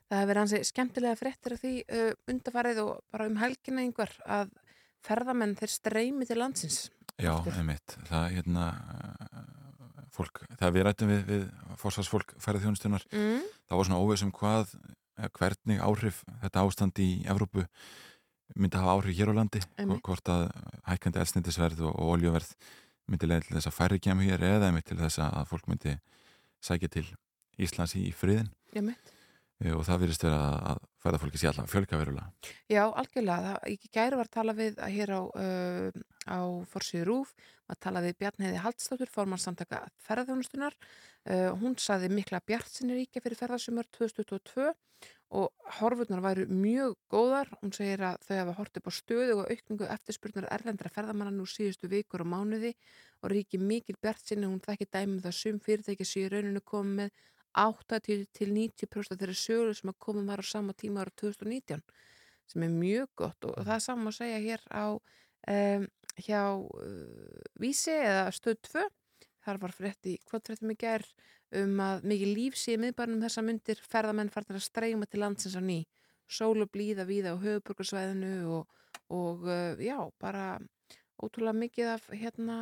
Það 0.09 0.17
hefur 0.17 0.25
verið 0.25 0.41
hansi 0.41 0.63
skemmtilega 0.65 1.21
fréttir 1.21 1.53
af 1.53 1.61
því 1.61 1.75
uh, 1.85 2.09
undarfarið 2.33 2.81
og 2.87 3.05
bara 3.13 3.29
um 3.29 3.37
helgina 3.37 3.85
einhver 3.85 4.17
að 4.25 4.49
ferðamenn 5.05 5.53
þeir 5.59 5.73
streymi 5.73 6.25
til 6.25 6.41
landsins. 6.41 6.89
Já, 7.21 7.33
einmitt. 7.55 7.95
Það 8.09 8.25
hérna 8.35 8.65
fólk, 10.11 10.41
þegar 10.59 10.73
við 10.75 10.85
rættum 10.87 11.11
við, 11.11 11.21
við 11.29 11.43
fórsvarsfólk 11.81 12.33
færið 12.41 12.65
þjónustunar, 12.65 13.05
Mm. 13.13 13.43
það 13.69 13.77
var 13.79 13.85
svona 13.87 14.01
óveð 14.03 14.17
sem 14.19 14.31
hvað, 14.31 14.73
eða 15.21 15.29
hvernig 15.39 15.79
áhrif 15.85 16.23
þetta 16.41 16.63
ástand 16.65 16.99
í 16.99 17.09
Evrópu 17.31 17.65
myndi 18.55 18.77
hafa 18.77 18.95
áhrif 18.97 19.15
hér 19.17 19.31
á 19.31 19.33
landi, 19.39 19.61
Einmitt. 19.79 20.01
hvort 20.03 20.27
að 20.27 20.49
hækkandi 20.89 21.19
elsnindisverð 21.23 21.79
og, 21.87 21.93
og 21.95 22.09
oljuverð 22.17 22.51
myndi 23.07 23.27
leiða 23.29 23.45
til 23.47 23.55
þess 23.57 23.67
að 23.71 23.77
færri 23.77 23.99
kemur 24.03 24.23
hér 24.27 24.43
eða 24.43 24.67
einmitt 24.67 24.85
til 24.91 24.97
þess 24.99 25.19
að 25.23 25.47
fólk 25.47 25.67
myndi 25.71 25.95
sækja 26.61 26.89
til 26.91 27.07
Íslands 27.61 27.95
í, 27.95 28.07
í 28.09 28.11
friðin 28.15 28.51
Ég 28.75 28.83
mitt. 28.83 28.97
Eh, 29.07 29.20
og 29.61 29.83
það 29.85 29.99
virðist 30.01 30.23
vera 30.25 30.39
að- 30.41 30.63
að 30.71 30.79
ferðarfólki 31.03 31.37
sé 31.41 31.47
alltaf 31.49 31.69
fjölga 31.69 31.99
verulega. 32.01 32.31
Já, 32.69 32.83
algjörlega. 32.89 33.53
Í 33.69 33.77
gæri 33.93 34.17
var 34.17 34.25
að 34.25 34.35
tala 34.37 34.53
við 34.57 34.75
að 34.81 34.93
hér 34.95 35.09
á, 35.13 35.21
uh, 35.21 35.91
á 36.25 36.39
Forsíðu 36.65 37.05
Rúf, 37.05 37.33
að 37.69 37.79
tala 37.79 38.01
við 38.01 38.17
Bjarnheiði 38.17 38.61
Haldstóttur, 38.61 39.09
formann 39.09 39.39
samtaka 39.41 39.87
ferðarþjónustunar. 40.07 40.73
Uh, 41.29 41.51
hún 41.61 41.75
saði 41.77 42.09
mikla 42.09 42.41
bjartsinni 42.41 42.97
ríkja 42.97 43.21
fyrir 43.21 43.37
ferðarsumar 43.37 43.85
2022 43.93 44.73
og 45.31 45.49
horfurnar 45.79 46.21
væru 46.21 46.45
mjög 46.49 46.95
góðar. 47.09 47.47
Hún 47.61 47.71
segir 47.73 48.01
að 48.03 48.17
þau 48.25 48.37
hafa 48.41 48.57
hort 48.57 48.77
upp 48.77 48.89
á 48.89 48.91
stöðu 48.91 49.37
og 49.39 49.49
aukningu 49.49 49.87
eftirspurnar 49.87 50.49
erlendra 50.51 50.89
ferðamanna 50.89 51.31
nú 51.31 51.45
síðustu 51.45 51.87
vikur 51.87 52.25
og 52.25 52.27
mánuði 52.33 52.73
og 53.23 53.31
ríki 53.31 53.57
mikil 53.61 53.95
bjartsinni. 54.01 54.49
Hún 54.49 54.59
þekki 54.59 54.89
dæmið 54.91 55.21
það 55.23 55.37
sum 55.37 55.59
fyrirtæki 55.59 56.03
í 56.03 56.27
rauninu 56.29 56.61
komið 56.61 57.11
með 57.51 57.73
80 57.91 58.27
til 58.37 58.49
90% 58.55 59.19
þeirra 59.19 59.37
sögur 59.37 59.75
sem 59.77 59.91
að 59.91 59.99
komið 60.05 60.31
var 60.31 60.43
á 60.43 60.45
sama 60.45 60.73
tíma 60.73 61.03
ára 61.03 61.13
2019 61.19 61.83
sem 62.51 62.63
er 62.63 62.73
mjög 62.73 63.11
gott. 63.15 63.45
Og 63.47 63.59
það 63.61 63.75
er 63.75 63.83
saman 63.85 64.11
að 64.11 64.17
segja 64.17 64.39
hér 64.43 64.63
á 64.71 64.85
um, 64.91 65.85
hjá 66.19 66.41
uh, 66.57 67.43
Vísi 67.61 67.93
eða 67.95 68.31
stöð 68.35 68.59
2 68.71 68.87
þar 69.41 69.61
var 69.61 69.73
frétti, 69.73 70.17
hvað 70.29 70.43
fréttum 70.49 70.73
í 70.73 70.77
gær 70.79 71.05
um 71.61 71.79
að 71.83 72.05
mikið 72.11 72.35
líf 72.37 72.59
sé 72.59 72.77
miðbarnum 72.79 73.23
þessa 73.25 73.43
myndir 73.43 73.81
ferðamenn 73.89 74.31
farnir 74.31 74.59
að 74.59 74.67
streyma 74.67 75.09
til 75.09 75.23
landsins 75.23 75.57
á 75.57 75.61
ný. 75.63 75.81
Sól 76.31 76.63
og 76.63 76.71
blíða 76.71 77.03
víða 77.09 77.33
á 77.35 77.41
höfuburgarsvæðinu 77.41 78.35
og, 78.55 78.69
og 79.11 79.47
uh, 79.49 79.75
já, 79.81 79.97
bara 80.21 80.61
ótrúlega 81.21 81.57
mikið 81.57 81.93
af 81.97 82.07
hérna 82.13 82.57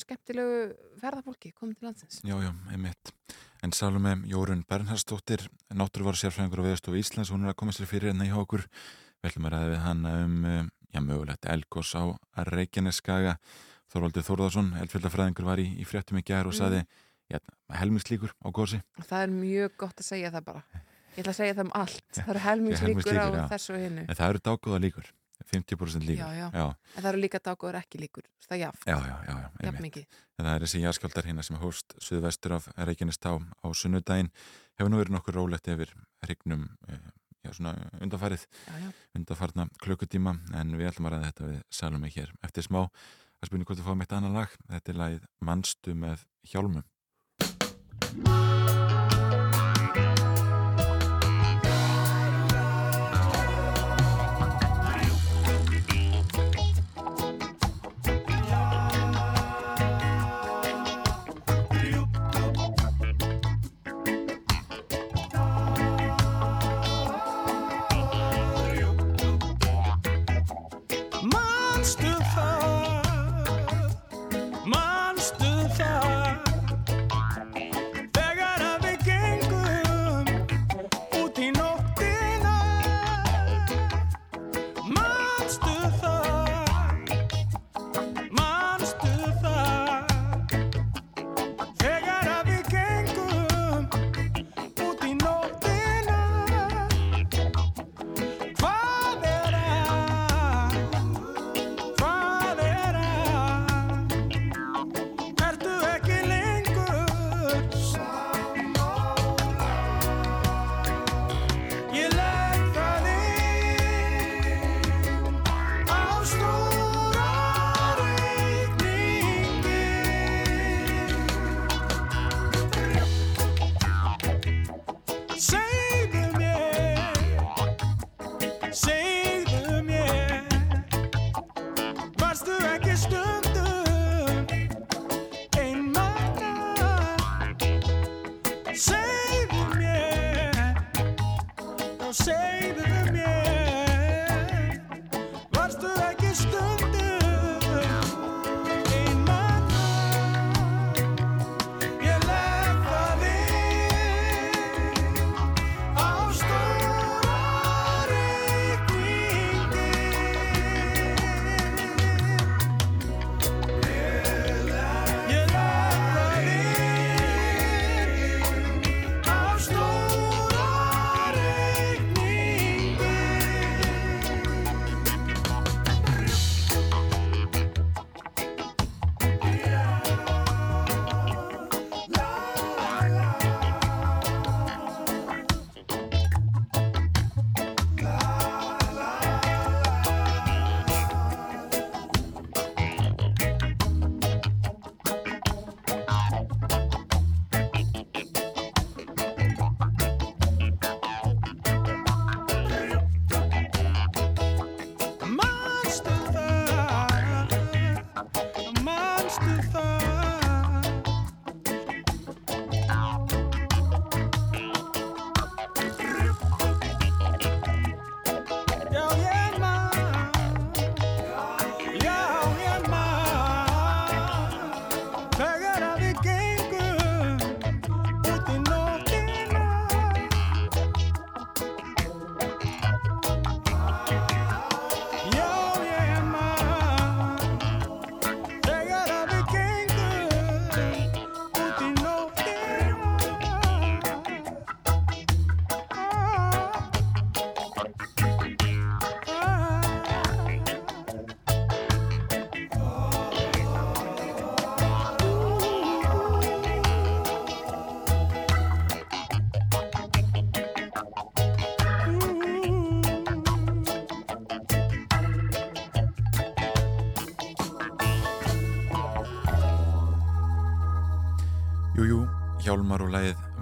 skemmtilegu 0.00 0.74
ferðafólki 1.00 1.54
komið 1.56 1.80
til 1.80 1.88
landsins. 1.88 2.20
Já, 2.22 2.36
já, 2.44 2.52
einmitt. 2.70 3.15
En 3.64 3.72
Salome 3.72 4.16
Jórun 4.28 4.64
Bernhardsdóttir, 4.68 5.46
náttúruvar 5.74 6.16
sérfræðingur 6.18 6.60
á 6.62 6.66
Veðustofu 6.68 6.98
Íslands, 7.00 7.30
hún 7.32 7.46
er 7.46 7.52
að 7.54 7.58
koma 7.62 7.72
sér 7.74 7.88
fyrir 7.90 8.12
hérna 8.12 8.26
hjá 8.28 8.36
okkur. 8.42 8.66
Við 9.22 9.30
ætlum 9.30 9.48
að 9.48 9.54
ræða 9.56 9.70
við 9.72 9.80
hann 9.86 10.02
um, 10.10 10.34
um, 10.44 10.68
já, 10.92 11.00
mögulegt 11.02 11.48
Elgós 11.50 11.94
á 11.96 12.02
Reykjaneskaga. 12.50 13.36
Þorvaldur 13.92 14.26
Þórðarsson, 14.26 14.72
eldfjöldafræðingur, 14.82 15.46
var 15.48 15.62
í, 15.62 15.66
í 15.80 15.86
fréttum 15.88 16.18
í 16.20 16.24
gær 16.26 16.46
og 16.50 16.54
Mm. 16.54 16.58
saði, 16.58 16.80
já, 17.32 17.38
helmingslíkur 17.80 18.32
á 18.44 18.48
gósi. 18.52 18.82
Það 19.08 19.22
er 19.22 19.34
mjög 19.34 19.76
gott 19.78 20.00
að 20.02 20.08
segja 20.10 20.30
það 20.34 20.44
bara. 20.50 20.62
Ég 21.16 21.22
ætla 21.24 21.32
að 21.32 21.38
segja 21.40 21.54
það 21.56 21.64
um 21.64 21.74
allt. 21.80 22.02
Það 22.20 22.32
eru 22.34 22.42
helmingslíkur 22.44 23.16
á 23.16 23.26
þessu 23.54 23.72
og 23.72 23.80
hinnu. 23.80 24.02
En 24.06 24.18
það 24.18 24.28
eru 24.34 24.42
dágóða 24.50 24.80
líkur, 24.84 25.06
50% 25.44 26.06
líkur. 26.06 26.22
Já, 26.24 26.32
já. 26.34 26.48
Já, 26.54 26.66
En 26.96 27.02
það 27.02 27.10
eru 27.12 27.20
líka 27.20 27.38
dagur 27.44 27.76
ekki 27.76 28.00
líkur. 28.00 28.24
Það 28.46 28.56
er 28.56 28.62
jafn, 28.64 28.78
já, 28.86 28.96
já, 28.96 29.16
já, 29.26 29.34
já 29.34 29.36
jafn 29.42 29.66
einmitt. 29.66 29.82
mikið. 29.86 30.06
En 30.38 30.46
það 30.46 30.54
er 30.54 30.64
þessi 30.66 30.80
jarðskjaldar 30.84 31.28
hérna 31.28 31.42
sem 31.46 31.56
hóst 31.60 31.94
suðvestur 31.98 32.56
af 32.56 32.70
Reykjanestá 32.76 33.36
á 33.36 33.66
sunnudaginn. 33.74 34.32
Hefur 34.78 34.90
nú 34.90 34.98
verið 35.00 35.16
nokkur 35.16 35.34
rólegt 35.38 35.68
yfir 35.68 35.92
hrygnum. 36.24 36.68
Já, 37.46 37.52
já. 37.54 38.88
undarfarna 39.14 39.68
klukkutíma 39.78 40.32
en 40.58 40.74
við 40.74 40.88
ætlum 40.90 41.06
að 41.06 41.12
ræða 41.14 41.28
þetta 41.30 41.50
við 41.52 41.60
Salome 41.70 42.10
hér 42.10 42.32
eftir 42.42 42.66
smá 42.66 42.80
að 42.82 43.46
spynja 43.46 43.68
hvort 43.68 43.78
við 43.78 43.86
fáum 43.86 44.02
eitt 44.02 44.16
annan 44.18 44.34
lag 44.34 44.56
þetta 44.66 44.90
er 44.90 44.98
lagið 44.98 45.28
Manstu 45.46 45.94
með 45.94 46.26
hjálmum 46.50 46.82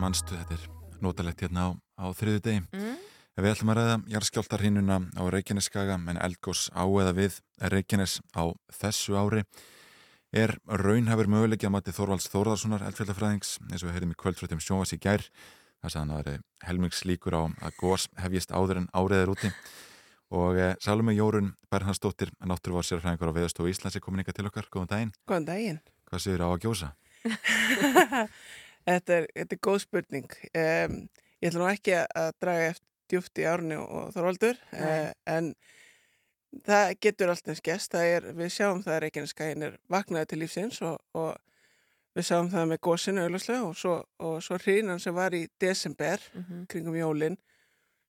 mannstu, 0.05 0.37
þetta 0.37 0.59
er 0.59 0.71
notalegt 1.05 1.45
hérna 1.45 1.69
á, 1.69 1.69
á 2.01 2.07
þriðu 2.17 2.45
degi. 2.45 2.65
Mm. 2.77 2.97
Við 3.35 3.51
ætlum 3.51 3.71
að 3.73 3.79
ræða 3.81 3.95
jarðskjáltarhinuna 4.13 4.97
á 5.19 5.23
Reykjaneskaga 5.35 5.97
en 5.99 6.21
eldgós 6.23 6.69
á 6.71 6.87
eða 6.87 7.15
við 7.17 7.41
Reykjanes 7.73 8.21
á 8.31 8.55
þessu 8.71 9.17
ári 9.19 9.43
er 10.35 10.55
raunhafur 10.67 11.31
möguleiki 11.31 11.67
að 11.67 11.75
mati 11.75 11.95
Þorvalds 11.95 12.31
Þórðarssonar 12.31 12.85
eldfjöldafræðings 12.87 13.57
eins 13.71 13.83
og 13.83 13.89
við 13.89 13.97
heyrðum 13.97 14.15
í 14.15 14.19
kvöldfröttum 14.23 14.63
sjónvas 14.63 14.95
í 14.95 15.01
gær 15.03 15.25
þess 15.83 15.97
að 15.97 16.01
hann 16.01 16.15
var 16.15 16.31
helmingslíkur 16.69 17.37
á 17.39 17.43
að 17.43 17.77
gós 17.81 18.07
hefjist 18.23 18.55
áður 18.55 18.85
en 18.85 18.89
áriðir 18.95 19.35
úti 19.35 19.51
og 20.35 20.59
eh, 20.59 20.75
Salome 20.83 21.15
Jórun 21.15 21.53
Bernhardsdóttir 21.71 22.31
náttúruvar 22.43 22.87
sérfræðingur 22.87 23.35
á 23.35 23.37
Veðastofu 23.39 23.71
Íslands 23.71 23.99
er 23.99 24.05
komin 24.05 24.23
ykkar 24.25 24.39
til 24.39 24.47
okkar, 24.51 24.71
góðan 24.71 24.91
daginn 24.95 25.15
Góðan 25.27 25.49
daginn. 25.51 25.81
Hvað 26.11 26.25
séður 26.25 26.47
á 26.47 26.49
að 26.51 26.63
gjósa? 26.67 26.95
þetta, 28.87 29.21
er, 29.21 29.29
þetta 29.35 29.57
er 29.57 29.63
góð 29.69 29.79
spurning. 29.85 30.37
Um, 30.51 30.99
ég 31.41 31.51
ætla 31.51 31.63
nú 31.63 31.71
ekki 31.71 31.97
að 32.03 32.35
draga 32.43 32.69
eftir 32.73 32.91
djúft 33.13 33.39
í 33.39 33.45
árni 33.45 33.77
og 33.77 34.13
Þorvaldur, 34.15 34.61
uh, 34.73 35.11
en 35.29 35.51
það 36.65 36.95
getur 37.05 37.33
allt 37.33 37.51
eins 37.51 37.65
gæst. 37.65 37.93
Það 37.93 38.13
er, 38.13 38.29
við 38.39 38.53
sjáum 38.55 38.85
það 38.85 38.95
að 38.95 39.03
Reykjaneskæin 39.05 39.67
er 39.67 39.77
vaknaði 39.93 40.31
til 40.31 40.41
lífsins 40.41 40.81
og, 40.87 40.97
og 41.13 41.35
við 42.15 42.29
sjáum 42.29 42.51
það 42.53 42.71
með 42.71 42.81
gósinu 42.89 43.25
auðvitað 43.25 43.67
og 43.67 43.77
svo, 43.79 43.95
svo 44.47 44.59
hrínan 44.63 45.03
sem 45.03 45.15
var 45.17 45.35
í 45.35 45.47
desember 45.61 46.23
Mm 46.35 46.45
-hmm. 46.45 46.67
kringum 46.69 46.97
jólin. 46.97 47.37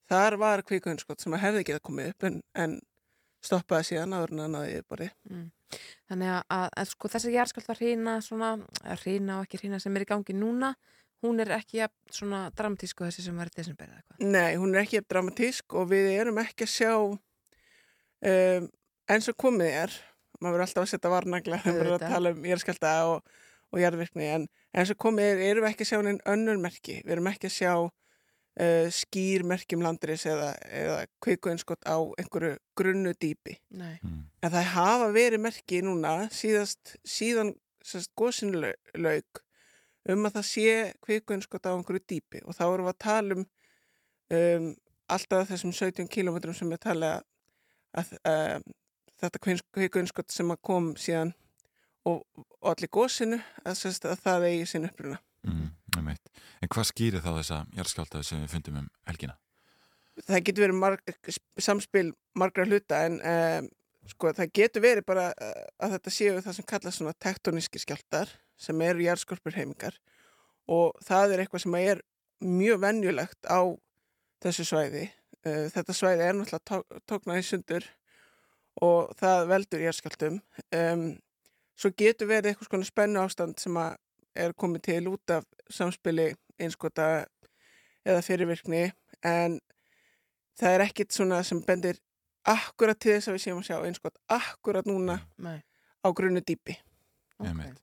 Þar 0.10 0.38
var 0.38 0.62
kvíkunnskott 0.62 1.22
sem 1.22 1.34
að 1.34 1.40
hefði 1.40 1.64
getað 1.64 1.82
komið 1.82 2.10
upp 2.10 2.24
en, 2.24 2.42
en 2.54 2.82
stoppaði 3.42 3.84
síðan 3.84 4.14
áður 4.14 4.32
en 4.32 4.40
að 4.40 4.52
náði 4.54 4.74
yfirbori. 4.74 5.10
Mm. 5.30 5.52
Þannig 6.10 6.32
að, 6.32 6.42
að, 6.58 6.66
að 6.82 6.90
sko, 6.92 7.12
þessi 7.16 7.34
jarðskjálfta 7.36 7.78
hrína, 7.80 8.16
svona, 8.24 8.52
að 8.84 9.06
hrína 9.06 9.40
og 9.40 9.48
ekki 9.48 9.62
hrína 9.64 9.82
sem 9.82 9.96
er 9.98 10.06
í 10.06 10.10
gangi 10.10 10.36
núna, 10.38 10.74
hún 11.26 11.42
er 11.42 11.54
ekki 11.58 11.86
svona 12.14 12.46
dramatísku 12.56 13.08
þessi 13.08 13.26
sem 13.26 13.38
var 13.40 13.50
í 13.50 13.56
desember 13.56 13.90
eða 13.90 14.02
eitthvað. 14.02 14.28
Nei, 14.36 14.58
hún 14.62 14.76
er 14.76 14.84
ekki 14.84 15.02
dramatísk 15.10 15.78
og 15.80 15.90
við 15.94 16.12
erum 16.14 16.42
ekki 16.44 16.68
að 16.68 16.74
sjá 16.76 16.92
um, 17.00 18.68
eins 19.10 19.32
og 19.32 19.40
komið 19.42 19.80
er 19.86 19.98
maður 20.40 20.58
verður 20.58 20.66
alltaf 20.68 20.84
að 20.84 20.92
setja 20.92 21.12
varnagla 21.12 21.60
þegar 21.64 21.78
maður 21.78 21.92
er 21.92 21.98
að 21.98 22.16
tala 22.16 22.32
um 22.36 22.48
jæðskjálta 22.50 22.94
og, 23.12 23.36
og 23.72 23.82
jarðvirkni 23.82 24.32
en 24.38 24.48
eins 24.76 24.92
og 24.92 25.00
komið 25.02 25.30
er 25.32 25.44
erum 25.50 25.66
við 25.66 25.72
ekki 25.72 25.86
að 25.86 25.92
sjá 25.92 26.02
neinn 26.06 26.22
önnur 26.34 26.62
merki 26.62 26.98
við 27.04 27.16
erum 27.16 27.30
ekki 27.32 27.50
að 27.50 27.56
sjá 27.56 27.74
uh, 28.62 28.88
skýr 28.94 29.46
merkjum 29.48 29.84
landris 29.86 30.26
eða, 30.30 30.54
eða 30.70 31.00
kveikuinskott 31.24 31.86
á 31.88 31.98
einhverju 32.20 32.58
grunnu 32.78 33.14
dýpi 33.14 33.58
Nei. 33.76 33.98
Mm. 34.02 34.22
en 34.42 34.54
það 34.54 34.72
hafa 34.76 35.12
verið 35.16 35.44
merki 35.46 35.82
núna 35.86 36.16
síðast, 36.34 36.96
síðan 37.06 37.56
lauk 38.98 39.44
um 40.10 40.26
að 40.28 40.38
það 40.38 40.48
sé 40.50 40.72
kveikuinskott 41.06 41.70
á 41.70 41.76
einhverju 41.76 42.06
dýpi 42.10 42.44
og 42.46 42.58
þá 42.58 42.66
erum 42.68 42.88
við 42.88 42.94
að 42.94 43.04
tala 43.06 43.38
um, 43.38 43.46
um 44.40 44.74
alltaf 45.16 45.50
þessum 45.52 45.74
17 45.74 46.10
kilometrum 46.10 46.58
sem 46.58 46.70
við 46.72 46.82
tala 46.88 47.16
að 47.96 48.14
um, 48.26 48.66
þetta 49.22 49.42
kveikuinskott 49.76 50.34
sem 50.34 50.52
að 50.52 50.62
kom 50.66 50.94
síðan 51.00 51.34
og, 52.06 52.24
og 52.62 52.72
allir 52.74 52.92
gósinu 52.92 53.40
að, 53.66 53.86
að 54.10 54.22
það 54.24 54.48
eigi 54.50 54.68
sinn 54.70 54.90
uppruna. 54.90 55.20
Mm. 55.46 55.70
En 56.00 56.72
hvað 56.72 56.90
skýrir 56.92 57.24
þá 57.24 57.32
þessa 57.40 57.58
jarðskjáltaði 57.78 58.28
sem 58.28 58.44
við 58.44 58.54
fundum 58.54 58.80
um 58.82 58.88
helgina? 59.10 59.38
Það 60.26 60.46
getur 60.48 60.66
verið 60.66 60.80
marg, 60.80 61.16
samspil 61.60 62.06
margra 62.40 62.66
hluta 62.68 63.02
en 63.08 63.18
um, 63.20 63.70
sko, 64.12 64.32
það 64.38 64.54
getur 64.56 64.86
verið 64.86 65.08
bara 65.08 65.26
uh, 65.34 65.66
að 65.84 65.98
þetta 65.98 66.14
séu 66.14 66.38
það 66.40 66.58
sem 66.58 66.68
kallast 66.72 67.02
svona 67.02 67.16
tektoníski 67.26 67.82
skjáltar 67.84 68.32
sem 68.56 68.86
eru 68.86 69.04
jarðskorpur 69.04 69.58
heimingar 69.58 69.98
og 70.72 70.96
það 71.06 71.36
er 71.36 71.44
eitthvað 71.44 71.66
sem 71.66 71.78
er 71.82 72.02
mjög 72.46 72.80
venjulegt 72.84 73.52
á 73.52 73.60
þessu 74.44 74.66
svæði. 74.72 75.10
Uh, 75.44 75.68
þetta 75.74 75.96
svæði 75.96 76.26
er 76.30 76.40
náttúrulega 76.40 76.64
tó, 76.64 77.00
tóknað 77.12 77.42
í 77.42 77.46
sundur 77.50 77.92
og 78.86 79.12
það 79.20 79.46
veldur 79.52 79.86
jarðskjáltum. 79.86 80.40
Um, 80.76 81.06
svo 81.76 81.92
getur 81.92 82.32
verið 82.32 82.54
eitthvað 82.54 82.72
svona 82.72 82.88
spennu 82.88 83.24
ástand 83.24 83.60
sem 83.60 83.78
að 83.80 84.00
er 84.36 84.54
komið 84.54 84.82
til 84.90 85.08
út 85.14 85.32
af 85.34 85.46
samspili 85.72 86.34
einskota 86.60 87.26
eða 88.06 88.22
fyrirvirkni 88.26 88.84
en 89.26 89.60
það 90.60 90.76
er 90.76 90.84
ekkit 90.88 91.16
svona 91.16 91.42
sem 91.44 91.62
bendir 91.66 92.00
akkurat 92.46 93.00
til 93.00 93.16
þess 93.16 93.32
að 93.32 93.38
við 93.38 93.46
séum 93.46 93.62
að 93.62 93.70
sjá 93.70 93.78
einskot 93.88 94.20
akkurat 94.32 94.86
núna 94.88 95.18
Nei. 95.42 95.58
á 96.06 96.08
grunnu 96.14 96.44
dýpi. 96.46 96.78
ok. 97.40 97.48
Einmitt. 97.50 97.82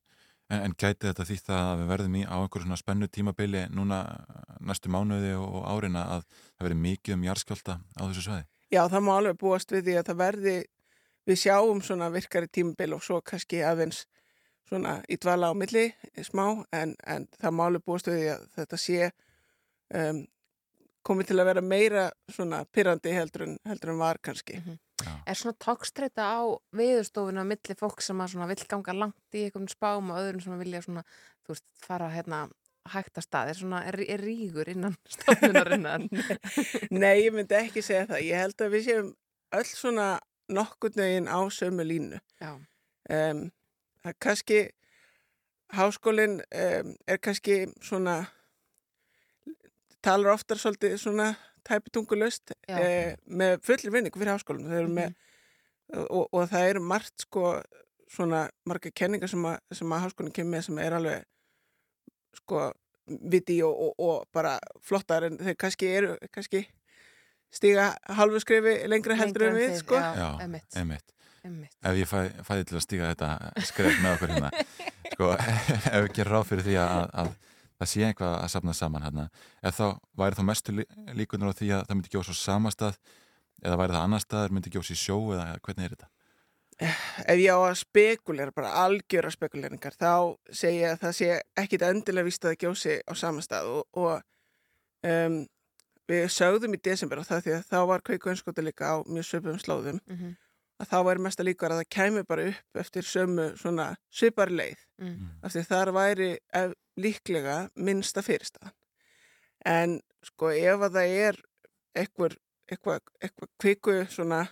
En, 0.52 0.66
en 0.66 0.74
gæti 0.76 1.08
þetta 1.08 1.24
því 1.24 1.36
það 1.46 1.66
að 1.66 1.78
við 1.80 1.90
verðum 1.90 2.16
í 2.18 2.22
á 2.28 2.36
einhverjum 2.36 2.68
svona 2.68 2.80
spennu 2.80 3.08
tímabili 3.08 3.62
núna 3.72 4.02
næstu 4.60 4.90
mánuði 4.92 5.32
og, 5.38 5.62
árina 5.64 6.04
að 6.18 6.26
það 6.28 6.66
verði 6.66 6.80
mikið 6.82 7.16
um 7.16 7.24
jarðskjálta 7.28 7.78
á 7.80 8.02
þessu 8.02 8.24
svæði? 8.26 8.44
Já, 8.72 8.82
það 8.92 9.04
má 9.06 9.12
alveg 9.14 9.38
búast 9.40 9.72
við 9.72 9.88
því 9.88 9.96
að 10.00 10.10
það 10.10 10.20
verði, 10.20 10.56
við 11.28 11.40
sjáum 11.42 11.80
svona 11.84 12.10
virkari 12.12 12.50
tímabil 12.52 12.92
og 12.96 13.04
svo 13.04 13.20
kannski 13.24 13.62
aðeins 13.64 14.04
svona 14.72 14.98
í 15.12 15.18
dvala 15.20 15.52
á 15.52 15.54
milli 15.54 15.90
smá 16.24 16.46
en, 16.72 16.94
en 17.04 17.28
það 17.36 17.56
má 17.58 17.66
alveg 17.68 17.84
búast 17.84 18.08
við 18.08 18.22
því 18.22 18.30
að 18.32 18.46
þetta 18.56 18.78
sé 18.80 19.10
um, 20.00 20.22
komið 21.04 21.28
til 21.32 21.36
að 21.42 21.48
vera 21.50 21.64
meira 21.66 22.06
svona 22.30 22.62
pyrrandi 22.72 23.12
heldur 23.12 23.44
en, 23.48 23.54
heldur 23.68 23.92
en 23.92 24.00
var 24.00 24.20
kannski. 24.22 24.58
Mhm. 24.62 24.80
Já. 25.02 25.12
Er 25.26 25.34
svona 25.34 25.58
tókstreita 25.58 26.24
á 26.30 26.46
viðurstofuna 26.78 27.42
á 27.42 27.50
milli 27.50 27.74
fólk 27.74 28.04
sem 28.06 28.20
að 28.22 28.34
svona 28.36 28.46
vill 28.52 28.66
ganga 28.70 28.94
langt 28.94 29.34
í 29.34 29.48
einhvern 29.48 29.70
spám 29.70 30.12
og 30.14 30.20
öðrum 30.20 30.44
sem 30.44 30.60
vilja 30.60 30.82
svona, 30.84 31.02
þú 31.42 31.56
veist, 31.56 31.64
fara 31.82 32.10
hérna 32.12 32.44
hægt 32.92 33.18
að 33.18 33.26
stað, 33.26 33.50
er 33.50 33.58
svona, 33.58 33.80
er, 33.90 33.98
er 34.06 34.22
rígur 34.22 34.70
innan 34.70 34.94
stofnunarinnar? 35.14 36.06
Nei, 37.02 37.24
ég 37.24 37.34
myndi 37.34 37.58
ekki 37.58 37.82
segja 37.82 38.06
það. 38.12 38.22
Ég 38.28 38.44
held 38.44 38.62
að 38.62 38.76
við 38.76 38.86
séum 38.86 39.10
öll 39.58 39.66
svona 39.72 40.06
nokkurn 40.54 41.02
veginn 41.02 41.30
á 41.30 41.38
sömu 41.50 41.86
línu. 41.88 42.22
Já, 42.42 42.54
Um, 43.10 43.48
það 44.02 44.12
er 44.12 44.18
kannski, 44.26 44.60
háskólinn 45.72 46.40
um, 46.42 46.94
er 47.08 47.20
kannski 47.22 47.58
svona, 47.80 48.18
talar 50.02 50.34
oftar 50.34 50.60
svolítið 50.60 50.98
svona 51.00 51.32
tæpitungulöst 51.68 52.54
eh, 52.68 53.14
með 53.26 53.60
fullir 53.62 53.92
vinningu 53.94 54.18
fyrir 54.18 54.34
háskólinn. 54.34 54.66
Mm 54.66 54.82
Mhm. 54.82 54.94
með, 54.98 55.14
og, 56.10 56.28
og 56.32 56.48
það 56.50 56.68
eru 56.68 56.80
margt 56.80 57.26
sko 57.26 57.62
svona 58.12 58.50
marga 58.68 58.90
kenningar 58.90 59.28
sem 59.28 59.44
að, 59.44 59.58
sem 59.72 59.92
að 59.92 60.04
háskólinn 60.06 60.34
kemur 60.34 60.56
með 60.56 60.64
sem 60.66 60.78
er 60.78 60.96
alveg 60.98 61.24
sko 62.36 62.72
viti 63.06 63.62
og, 63.62 63.74
og, 63.76 63.94
og 63.98 64.28
bara 64.32 64.58
flottar 64.84 65.26
en 65.28 65.38
þeir 65.38 65.56
kannski 65.58 65.88
eru 65.90 66.16
kannski 66.32 66.66
stíga 67.52 67.90
halvu 68.08 68.40
skrifi 68.40 68.88
lengra 68.88 69.16
heldur 69.18 69.48
en 69.50 69.58
við 69.58 69.74
sko. 69.80 69.98
Já, 70.00 70.28
einmitt. 70.40 71.14
Ef 71.42 71.96
ég 71.98 72.06
fæ, 72.06 72.18
fæði 72.46 72.64
til 72.68 72.76
að 72.78 72.84
stíga 72.84 73.08
þetta 73.12 73.30
skref 73.66 73.96
með 74.02 74.12
okkur 74.16 74.32
hérna, 74.34 74.50
sko, 75.14 75.30
ef 75.34 75.96
við 76.06 76.12
gerum 76.18 76.32
ráð 76.36 76.46
fyrir 76.52 76.66
því 76.68 76.76
að, 76.82 77.02
að 77.22 77.32
það 77.82 77.90
sé 77.92 78.04
eitthvað 78.06 78.34
að 78.38 78.50
safna 78.54 78.74
saman 78.78 79.02
hérna, 79.08 79.24
ef 79.66 79.78
þá 79.80 79.86
væri 80.22 80.38
þá 80.38 80.42
mestu 80.52 80.74
lí- 80.76 80.88
líkurnar 81.18 81.50
á 81.50 81.58
því 81.58 81.70
að 81.74 81.84
það 81.88 81.98
myndi 81.98 82.12
gjósa 82.14 82.36
á 82.36 82.38
sama 82.38 82.70
stað 82.74 82.98
eða 83.62 83.78
væri 83.80 83.96
það 83.96 84.04
annar 84.06 84.22
staðar, 84.22 84.54
myndi 84.54 84.70
gjósa 84.74 84.94
í 84.94 85.00
sjó 85.02 85.16
eða 85.34 85.48
hvernig 85.66 85.88
er 85.88 85.96
þetta? 85.96 86.10
ef 86.82 87.38
ég 87.38 87.52
á 87.52 87.58
að 87.62 87.76
spekulera, 87.82 88.54
bara 88.54 88.70
algjöra 88.86 89.30
spekuleringar, 89.30 89.94
þá 89.98 90.34
segi 90.50 90.80
ég 90.82 90.94
að 90.94 91.02
það 91.04 91.12
sé 91.18 91.28
ekkit 91.62 91.84
endilega 91.86 92.26
víst 92.26 92.42
að 92.46 92.54
það 92.54 92.62
gjósi 92.64 92.94
á 93.06 93.12
sama 93.18 93.42
stað 93.44 93.68
og, 93.70 93.84
og 93.98 94.22
um, 95.06 95.36
við 96.10 96.24
sögðum 96.32 96.74
í 96.74 96.80
desember 96.82 97.20
og 97.22 97.28
það 97.28 97.44
því 97.44 97.54
að 97.58 97.68
þá 97.68 97.76
var 97.92 98.02
kveiku 98.06 98.32
önskóta 98.32 98.64
líka 98.64 98.94
á 98.94 98.96
mjög 99.06 99.28
söpum 99.28 99.60
slóðum. 99.62 100.00
Mm 100.06 100.32
að 100.82 100.90
þá 100.90 100.96
væri 101.06 101.24
mesta 101.24 101.46
líkar 101.46 101.74
að 101.74 101.82
það 101.82 101.92
kæmi 101.96 102.22
bara 102.28 102.46
upp 102.50 102.80
eftir 102.82 103.06
sömu 103.06 103.48
svona 103.60 103.92
svipar 104.10 104.50
leið. 104.50 104.80
Mm. 105.02 105.28
af 105.42 105.54
því 105.54 105.62
þar 105.66 105.90
væri 105.96 106.30
ef, 106.54 106.74
líklega 107.00 107.56
minnsta 107.74 108.22
fyrirstaðan. 108.22 108.74
En 109.66 110.00
sko 110.26 110.50
ef 110.54 110.82
að 110.86 110.98
það 110.98 111.14
er 111.26 111.38
eitthvað, 111.98 112.36
eitthvað, 112.72 113.48
kviku 113.60 113.96
svona 114.10 114.44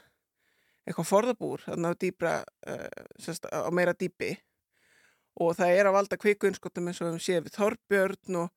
eitthvað 0.86 1.08
forðabúr 1.08 1.64
þarna 1.66 1.92
á 1.92 2.00
dýbra 2.00 2.32
uh, 2.42 2.86
sérst, 3.20 3.46
á 3.46 3.70
meira 3.74 3.94
dýpi 3.94 4.32
og 5.40 5.54
það 5.58 5.76
er 5.76 5.88
að 5.88 5.96
valda 5.96 6.18
kvikuinskotum 6.20 6.90
eins 6.90 7.00
og 7.02 7.12
við 7.12 7.24
séum 7.26 7.46
við 7.46 7.56
Þorbjörn 7.58 8.40
og, 8.42 8.50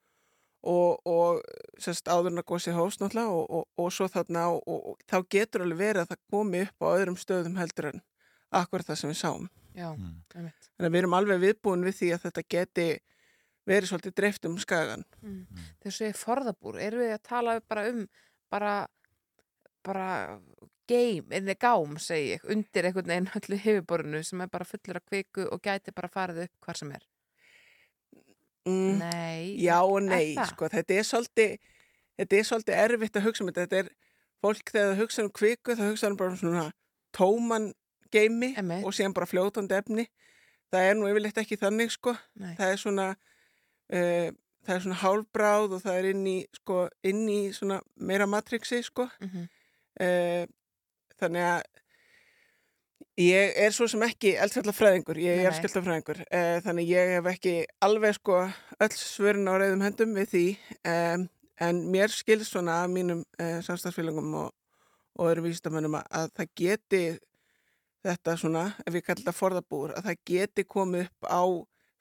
og, 0.64 1.02
og 1.08 1.42
sérst, 1.82 2.08
áðurna 2.08 2.44
gósi 2.48 2.74
hóst 2.76 3.02
náttúrulega 3.02 3.36
og, 3.36 3.46
og, 3.50 3.66
og 3.78 3.94
svo 3.94 4.08
þarna 4.12 4.48
og, 4.54 4.62
og 4.68 5.00
þá 5.10 5.18
getur 5.36 5.66
alveg 5.66 5.82
verið 5.82 6.04
að 6.04 6.14
það 6.14 6.22
komi 6.36 6.64
upp 6.68 6.86
á 6.86 6.88
öðrum 6.94 7.20
stöðum 7.20 7.60
heldur 7.60 7.90
en 7.92 8.04
akkur 8.54 8.86
það 8.86 9.00
sem 9.02 9.14
við 9.14 9.20
sáum. 9.22 9.50
Já, 9.74 9.90
Mm. 9.94 10.22
Þannig 10.30 10.88
að 10.88 10.94
við 10.94 11.00
erum 11.00 11.16
alveg 11.18 11.40
viðbúin 11.42 11.84
við 11.86 11.96
því 11.98 12.08
að 12.14 12.24
þetta 12.28 12.44
geti 12.50 12.88
verið 13.70 13.90
svolítið 13.90 14.14
dreift 14.18 14.46
um 14.46 14.58
skagan. 14.62 15.06
Mm. 15.22 15.64
Þegar 15.82 15.96
segir 15.98 16.20
forðabúr, 16.20 16.80
erum 16.82 17.04
við 17.04 17.14
að 17.16 17.24
tala 17.30 17.56
bara 17.62 17.88
um 17.90 18.04
bara, 18.54 18.74
bara 19.86 20.08
geim, 20.90 21.32
einnig 21.32 21.60
gám, 21.62 21.98
segi 22.02 22.36
ég, 22.36 22.46
undir 22.54 22.90
einhvern 22.90 23.14
veginn 23.14 23.32
öllu 23.40 23.60
hefurborinu 23.66 24.22
sem 24.26 24.44
er 24.44 24.52
bara 24.52 24.68
fullur 24.68 25.00
af 25.00 25.08
kviku 25.10 25.48
og 25.50 25.64
gæti 25.64 25.96
bara 25.96 26.12
farið 26.12 26.46
upp 26.46 26.68
hvar 26.68 26.80
sem 26.80 26.92
er. 26.94 27.06
Mm, 28.66 28.98
Nei. 29.00 29.58
já 29.64 29.78
og 29.84 30.02
nei, 30.04 30.36
það? 30.38 30.50
sko, 30.54 30.70
þetta 30.74 30.98
er 31.00 31.08
svolítið 31.10 31.56
þetta 32.20 32.38
er 32.40 32.44
svolítið 32.50 32.82
erfitt 32.86 33.16
að 33.20 33.26
hugsa 33.28 33.44
um 33.44 33.50
þetta 33.52 33.66
þetta 33.66 33.80
er 33.84 33.90
fólk 34.44 34.72
þegar 34.74 34.90
það 34.94 35.02
hugsa 35.02 35.24
um 35.24 35.32
kviku 35.40 35.76
þá 35.80 35.84
hugsa 35.90 36.08
um 36.12 36.18
bara 36.20 36.36
svona 36.40 36.66
tóman 37.18 37.72
geimi 38.14 38.54
Einmitt. 38.58 38.86
og 38.86 38.94
síðan 38.94 39.14
bara 39.18 39.26
fljótandi 39.30 39.76
efni 39.78 40.08
það 40.74 40.88
er 40.90 40.96
nú 41.00 41.08
yfirleitt 41.10 41.38
ekki 41.42 41.58
þannig 41.62 41.92
sko 41.96 42.16
Nei. 42.42 42.56
það 42.60 42.72
er 42.74 42.82
svona 42.82 43.08
uh, 43.14 44.30
það 44.64 44.76
er 44.78 44.84
svona 44.86 45.00
hálfbráð 45.04 45.76
og 45.78 45.82
það 45.84 45.98
er 46.00 46.10
inn 46.14 46.26
í 46.28 46.38
sko, 46.56 46.78
inn 47.04 47.24
í 47.30 47.40
svona 47.56 47.82
meira 47.98 48.26
matrixi 48.30 48.82
sko 48.86 49.10
Mhm. 49.22 49.48
uh, 50.02 50.46
þannig 51.20 51.46
að 51.48 51.62
ég 53.20 53.54
er 53.66 53.74
svo 53.76 53.88
sem 53.92 54.02
ekki 54.08 54.34
eldfjallafræðingur, 54.42 55.20
ég 55.22 55.44
er 55.44 55.52
nei. 55.52 55.58
skjaldafræðingur 55.60 56.24
uh, 56.24 56.58
þannig 56.66 56.90
ég 56.90 57.14
hef 57.18 57.30
ekki 57.34 57.56
alveg 57.86 58.18
sko 58.18 58.40
öll 58.48 58.96
svörin 58.98 59.50
á 59.50 59.54
reyðum 59.62 59.86
höndum 59.86 60.16
við 60.18 60.32
því 60.34 60.46
um, 60.90 61.28
en 61.68 61.84
mér 61.94 62.14
skilst 62.14 62.54
svona 62.54 62.82
af 62.84 62.90
mínum 62.94 63.22
uh, 63.38 63.60
samstagsfélagum 63.66 64.34
og, 64.42 64.50
og 65.20 65.30
öðrum 65.30 65.48
vísindamönnum 65.50 66.00
að, 66.02 66.10
að 66.10 66.34
það 66.40 66.52
geti 66.64 67.04
þetta 68.04 68.36
svona, 68.40 68.66
ef 68.84 68.98
ég 68.98 69.06
kalli 69.06 69.24
þetta 69.24 69.38
forðabúr, 69.38 69.94
að 69.96 70.10
það 70.10 70.26
geti 70.34 70.66
komið 70.68 71.06
upp 71.08 71.30
á 71.30 71.44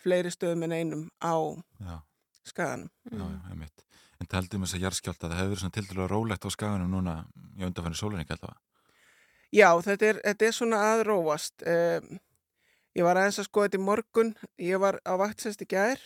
fleiri 0.03 0.33
stöðum 0.35 0.66
en 0.66 0.75
einum 0.75 1.05
á 1.22 1.37
Já, 1.79 1.96
skaganum. 2.48 2.90
já, 3.07 3.22
já, 3.22 3.38
einmitt. 3.53 3.85
En 4.18 4.31
taldum 4.31 4.64
þess 4.64 4.79
að 4.79 4.85
jarðskjálta, 4.87 5.29
það 5.29 5.38
hefur 5.38 5.53
verið 5.53 5.62
svona 5.62 5.77
til 5.77 5.87
dælu 5.90 6.09
rólegt 6.11 6.46
á 6.46 6.51
skaganum 6.55 6.90
núna 6.90 7.14
í 7.59 7.66
undanfæri 7.66 7.98
sólaringi 7.98 8.35
allavega. 8.35 8.59
Já, 9.52 9.68
þetta 9.84 10.06
er, 10.08 10.20
þetta 10.24 10.46
er 10.48 10.54
svona 10.56 10.78
aðrófast. 10.94 11.64
Um, 11.68 12.20
ég 12.96 13.04
var 13.04 13.18
aðeins 13.20 13.40
að 13.42 13.48
skoða 13.50 13.68
þetta 13.68 13.80
í 13.80 13.84
morgun, 13.84 14.30
ég 14.60 14.80
var 14.80 14.98
á 15.04 15.12
vaktsest 15.20 15.64
í 15.64 15.68
gær 15.68 16.00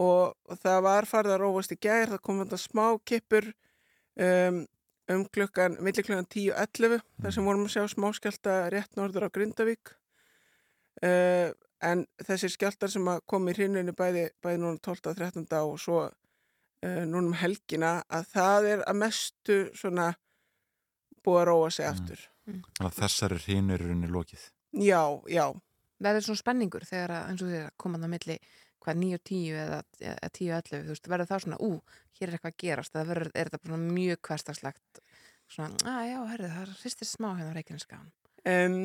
og, 0.00 0.32
og 0.48 0.58
það 0.62 0.80
var 0.86 1.08
farið 1.08 1.34
að 1.36 1.42
rófast 1.42 1.74
í 1.76 1.78
gær, 1.80 2.10
það 2.14 2.22
kom 2.24 2.40
þetta 2.42 2.58
smá 2.60 2.86
kippur 3.08 3.50
um, 4.20 4.62
um 5.12 5.24
klukkan, 5.32 5.76
milli 5.84 6.04
klukkan 6.04 6.28
10.11 6.32 7.04
þar 7.22 7.36
sem 7.36 7.48
vorum 7.48 7.64
að 7.68 7.74
sjá 7.76 7.84
smáskjálta 7.92 8.56
rétt 8.72 8.96
norður 8.98 9.28
á 9.28 9.34
Grindavík. 9.36 9.92
Uh, 11.04 11.52
en 11.84 12.06
þessir 12.24 12.54
skjáltar 12.54 12.88
sem 12.92 13.08
kom 13.28 13.48
í 13.50 13.56
hrinnunni 13.56 13.92
bæði, 13.96 14.30
bæði 14.40 14.62
núna 14.62 14.80
12. 14.80 15.10
og 15.12 15.18
13. 15.20 15.44
og 15.60 15.76
svo 15.80 15.98
uh, 16.06 17.02
núna 17.04 17.26
um 17.26 17.36
helgina 17.36 17.98
að 18.08 18.32
það 18.32 18.70
er 18.72 18.86
að 18.88 19.00
mestu 19.04 19.58
svona 19.76 20.14
búið 21.20 21.42
að 21.42 21.46
róa 21.50 21.70
sig 21.70 21.84
Mm. 21.84 21.92
aftur. 21.92 22.24
Þannig 22.46 22.86
að 22.90 22.98
þessari 23.00 23.40
hrinur 23.44 23.82
er 23.82 23.94
unni 23.94 24.10
lokið. 24.12 24.44
Já, 24.76 25.02
já, 25.30 25.46
verður 26.02 26.26
svona 26.26 26.42
spenningur 26.42 26.86
þegar 26.86 27.14
að, 27.16 27.28
eins 27.30 27.44
og 27.44 27.50
því 27.50 27.60
að 27.64 27.74
koma 27.82 28.00
það 28.02 28.12
milli 28.12 28.36
hvað 28.86 29.00
9 29.02 29.16
og 29.18 29.22
10 29.26 29.62
eða, 29.62 29.78
eða 30.12 30.28
10 30.38 30.50
og 30.50 30.58
11 30.60 30.84
þú 30.84 30.94
veist, 30.94 31.08
verður 31.10 31.30
það 31.30 31.42
svona, 31.44 31.58
ú, 31.64 31.70
hér 32.18 32.28
er 32.28 32.36
eitthvað 32.36 32.52
að 32.52 32.60
gerast 32.62 32.94
það 32.94 33.08
verður, 33.10 33.30
er 33.32 33.48
þetta 33.48 33.62
bara 33.62 33.72
svona 33.72 33.96
mjög 33.96 34.20
hverstagslegt 34.28 35.00
svona, 35.56 35.80
að 35.90 36.10
já, 36.10 36.18
herrið, 36.32 36.54
það 36.58 36.76
sýstir 36.82 37.10
smá 37.10 37.28
hérna 37.32 37.50
á 37.50 37.56
Reykjanesskagan 37.56 38.12
um, 38.52 38.76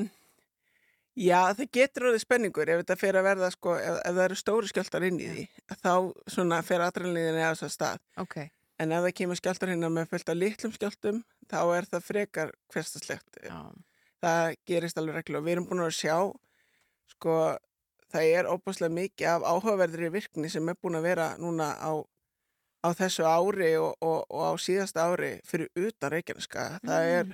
já, 1.22 1.40
það 1.60 1.70
getur 1.78 2.08
orðið 2.10 2.24
spenningur 2.26 2.74
ef 2.74 2.82
þetta 2.82 2.98
fer 3.04 3.20
að 3.20 3.28
verða, 3.30 3.52
sko, 3.54 3.76
ef, 3.78 4.00
ef 4.00 4.18
það 4.18 4.24
eru 4.26 4.40
stóri 4.42 4.72
skjáltar 4.72 5.08
inn 5.10 5.22
í 5.22 5.30
því, 5.36 5.46
þá 5.84 5.94
svona 6.38 6.64
fer 6.66 6.88
aðrænliðinni 6.88 7.46
á 7.46 7.52
þess 7.54 7.68
að 7.68 7.76
stað. 7.78 8.04
ok, 8.26 8.40
En 8.82 8.90
ef 8.96 9.04
það 9.06 9.12
kemur 9.20 9.38
skjáltar 9.38 9.70
hérna 9.70 9.92
með 9.94 10.08
fullt 10.10 10.30
af 10.32 10.38
litlum 10.40 10.72
skjáltum, 10.74 11.18
þá 11.52 11.60
er 11.78 11.88
það 11.92 12.06
frekar 12.08 12.52
hverstaslegt. 12.74 13.42
já, 13.44 13.60
Það 14.22 14.56
gerist 14.70 14.98
alveg 15.02 15.16
reglulega. 15.18 15.46
Við 15.46 15.52
erum 15.56 15.66
búin 15.70 15.82
að 15.82 15.96
sjá, 15.98 16.16
sko, 17.16 17.36
það 18.14 18.28
er 18.38 18.50
óbúslega 18.54 18.94
mikið 18.94 19.28
af 19.32 19.46
áhugaverðri 19.50 20.12
virkni 20.14 20.50
sem 20.54 20.70
er 20.70 20.76
búin 20.82 20.96
að 21.00 21.08
vera 21.10 21.30
núna 21.42 21.72
á, 21.82 21.92
á 22.86 22.90
þessu 22.98 23.26
ári 23.26 23.72
og, 23.82 23.96
og, 24.02 24.26
og 24.30 24.44
á 24.46 24.52
síðasta 24.62 25.08
ári 25.10 25.40
fyrir 25.46 25.70
utan 25.76 26.12
Reykjaneska. 26.14 26.68
Það 26.86 27.10
er 27.18 27.34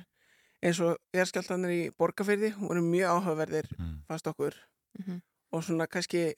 eins 0.63 0.79
og 0.81 0.95
jarðskjáltanir 1.13 1.73
í 1.75 1.81
Borgafyrði, 1.99 2.53
voru 2.57 2.81
mjög 2.81 3.11
áhugaverðir 3.19 3.67
Mm. 3.77 4.01
fannst 4.07 4.27
okkur 4.27 4.55
Mhm. 4.99 5.21
og 5.51 5.63
svona 5.63 5.87
kannski 5.87 6.33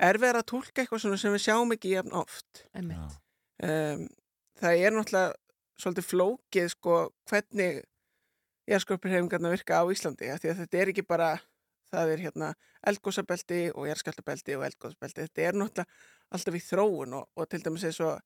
erfið 0.00 0.36
að 0.40 0.46
tólka 0.50 0.82
eitthvað 0.82 1.00
svona 1.04 1.18
sem 1.18 1.32
við 1.32 1.42
sjáum 1.46 1.72
ekki 1.74 1.94
jafn 1.94 2.12
oft. 2.12 2.64
Um, 3.62 4.08
það 4.60 4.82
er 4.86 4.90
náttúrulega 4.96 5.34
svolítið 5.80 6.08
flókið 6.10 6.68
sko 6.74 6.98
hvernig 7.30 7.82
jarðskorpurhefingarna 8.70 9.52
virka 9.52 9.80
á 9.82 9.84
Íslandi 9.90 10.30
af 10.30 10.42
því 10.42 10.52
að 10.52 10.60
þetta 10.62 10.80
er 10.80 10.92
ekki 10.92 11.06
bara 11.06 11.30
það 11.90 12.12
er 12.14 12.24
hérna 12.24 12.50
eldgósabelti 12.86 13.60
og 13.74 13.88
jarðskjáltabelti 13.90 14.56
og 14.56 14.64
eldgósabelti, 14.68 15.26
þetta 15.26 15.46
er 15.46 15.58
náttúrulega 15.58 15.88
alltaf 16.30 16.56
í 16.56 16.62
þróun 16.64 17.16
og, 17.18 17.28
og 17.34 17.50
til 17.50 17.62
dæmis 17.64 17.86
eins 17.88 18.00
og 18.04 18.20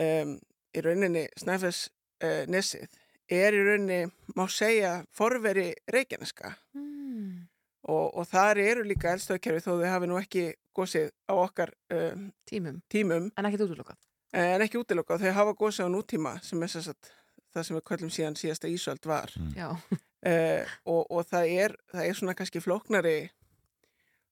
um, 0.00 0.34
í 0.74 0.84
rauninni 0.84 1.26
Snæfess 1.40 1.90
uh, 2.24 2.44
nesið 2.50 2.88
er 3.30 3.54
í 3.54 3.62
rauninni, 3.62 4.00
má 4.34 4.46
segja, 4.50 5.04
forveri 5.14 5.68
reykjaneska. 5.92 6.56
Mm. 6.74 7.46
og, 7.86 8.06
og 8.18 8.26
þar 8.28 8.58
eru 8.62 8.82
líka 8.86 9.12
eldstöðkerfi 9.14 9.62
þó 9.64 9.72
þau 9.76 9.88
hafi 9.92 10.08
nú 10.10 10.18
ekki 10.18 10.46
gósið 10.76 11.12
á 11.30 11.34
okkar 11.36 11.74
um, 11.94 12.30
tímum, 12.48 12.80
tímum. 12.90 13.30
En 13.38 13.48
ekkert 13.48 13.68
útlokað 13.68 14.00
en 14.32 14.62
ekki 14.62 14.78
útiloka 14.78 15.18
þau 15.18 15.32
hafa 15.34 15.54
gósið 15.58 15.86
á 15.86 15.94
nútíma 15.94 16.36
sem 16.44 16.62
er 16.62 16.68
þess 16.70 16.92
að 16.92 17.10
það 17.54 17.64
sem 17.66 17.76
við 17.76 17.84
köllum 17.90 18.10
síðan 18.14 18.36
síðasta 18.38 18.68
ísöld 18.70 19.06
var. 19.10 19.32
Mm. 19.36 19.52
já, 19.56 19.68
uh, 19.70 20.74
og, 20.92 21.06
og 21.10 21.26
það 21.26 21.48
er 21.64 21.76
það 21.90 22.04
er 22.06 22.14
svona 22.20 22.34
kannski 22.38 22.60
flóknari 22.62 23.16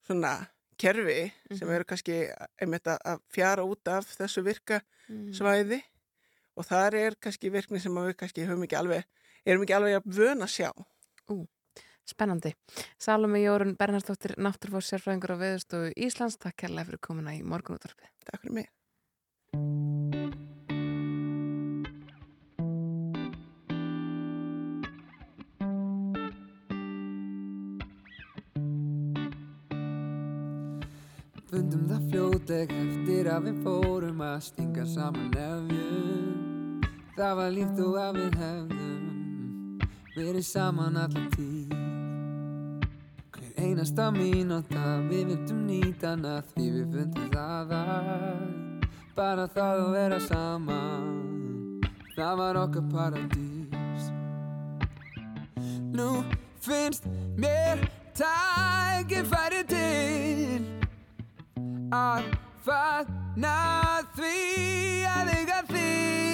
svona 0.07 0.37
kerfi 0.79 1.33
sem 1.51 1.67
Mhm. 1.67 1.75
eru 1.75 1.85
kannski 1.85 2.19
einmitt 2.63 2.87
að- 2.87 3.03
að 3.05 3.21
fjara 3.35 3.65
út 3.67 3.89
af 3.89 4.07
þessu 4.17 4.45
virka 4.47 4.81
mm. 5.09 5.33
svæði. 5.35 5.83
Og 6.59 6.65
þar 6.67 6.95
er 6.95 7.15
kannski 7.21 7.51
virkni 7.51 7.81
sem 7.81 7.95
að 7.95 8.09
við 8.13 8.17
kannski 8.19 8.47
höfum 8.47 8.63
ekki 8.67 8.77
alveg 8.79 9.05
erum 9.47 9.63
ekki 9.63 9.75
alveg 9.77 9.97
að 9.99 10.07
vöna 10.17 10.47
sjá 10.47 10.71
spennandi. 12.09 12.55
Salome 12.99 13.43
Jórun 13.43 13.77
Bernhardsdóttir 13.77 14.35
Náttúrfórs 14.41 14.89
sérfræðingur 14.89 15.35
á 15.37 15.43
Veðurstofu 15.43 15.93
Íslands 15.97 16.39
takk 16.41 16.57
kærlega 16.57 16.87
fyrir 16.89 17.03
komuna 17.05 17.35
í 17.37 17.43
morgunúttarpi 17.45 18.09
Takk 18.25 18.41
fyrir 18.47 18.55
mig 18.63 19.88
Fundum 31.69 31.89
það 31.91 32.05
fljótleg 32.09 32.71
eftir 32.73 33.27
að 33.29 33.43
við 33.45 33.57
fórum 33.61 34.21
að 34.25 34.37
stinga 34.47 34.85
saman 34.89 35.27
nefjum. 35.35 36.87
Það 37.13 37.35
var 37.37 37.51
líkt 37.53 37.83
og 37.85 37.99
að 38.01 38.17
við 38.17 38.39
hefðum 38.41 39.83
verið 40.15 40.47
saman 40.49 40.97
allan 40.97 41.27
tíð. 41.35 41.75
Hver 43.37 43.61
einasta 43.61 44.07
mínúta 44.17 44.87
við 45.11 45.35
vildum 45.35 45.61
nýtana 45.67 46.39
því 46.55 46.71
við 46.79 46.97
fundum 46.97 47.29
það 47.37 47.77
að 47.83 48.41
Bara 49.19 49.47
það 49.59 49.85
að 49.85 49.93
vera 49.99 50.23
saman, 50.25 51.07
það 52.17 52.35
var 52.41 52.63
okkar 52.63 52.89
paradís. 52.97 54.09
Nú 55.93 56.25
finnst 56.65 57.13
mér 57.37 57.85
tækifæri 58.17 59.65
til 59.69 60.88
að 61.95 62.33
fagna 62.67 63.57
því 64.17 64.35
að 65.09 65.37
eiga 65.39 65.61
þig 65.73 66.28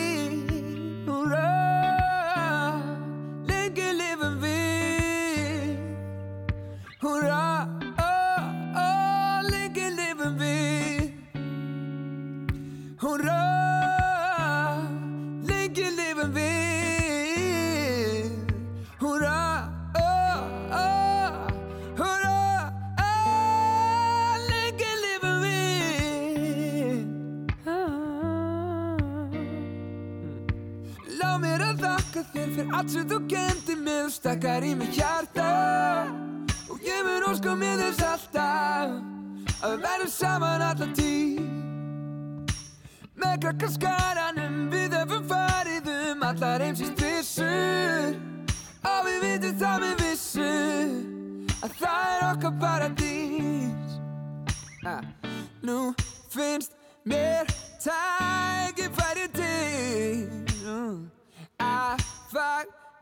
fyrir 32.55 32.75
allt 32.75 32.91
sem 32.91 33.09
þú 33.09 33.19
kendi 33.29 33.77
mig 33.77 34.05
og 34.05 34.13
stakkar 34.15 34.65
í 34.65 34.75
mig 34.79 34.93
hjarta. 34.95 35.49
Og 36.71 36.79
ég 36.85 37.01
mun 37.07 37.27
óska 37.31 37.55
mér 37.59 37.81
þess 37.83 38.05
alltaf 38.11 38.95
að 39.65 39.73
við 39.73 39.81
verðum 39.87 40.13
saman 40.13 40.67
allan 40.69 40.95
tíð. 40.99 41.41
Með 43.15 43.35
krakkaskaranum 43.47 44.61
við 44.73 44.95
höfum 44.99 45.27
farið 45.31 45.91
um 45.95 46.25
allar 46.27 46.63
heimsins 46.65 46.95
trissur 46.99 48.17
Og 48.85 49.07
við 49.07 49.23
vitum 49.25 49.55
það 49.61 49.77
með 49.85 50.03
vissu 50.03 50.49
að 51.65 51.79
það 51.79 52.11
er 52.11 52.25
okkar 52.29 52.59
paradís. 52.61 53.95
Ah. 54.85 55.01
Nú 55.65 55.95
finnst 56.29 56.77
mér 57.09 57.49
tækifæri 57.81 58.14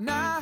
fagna 0.04 0.41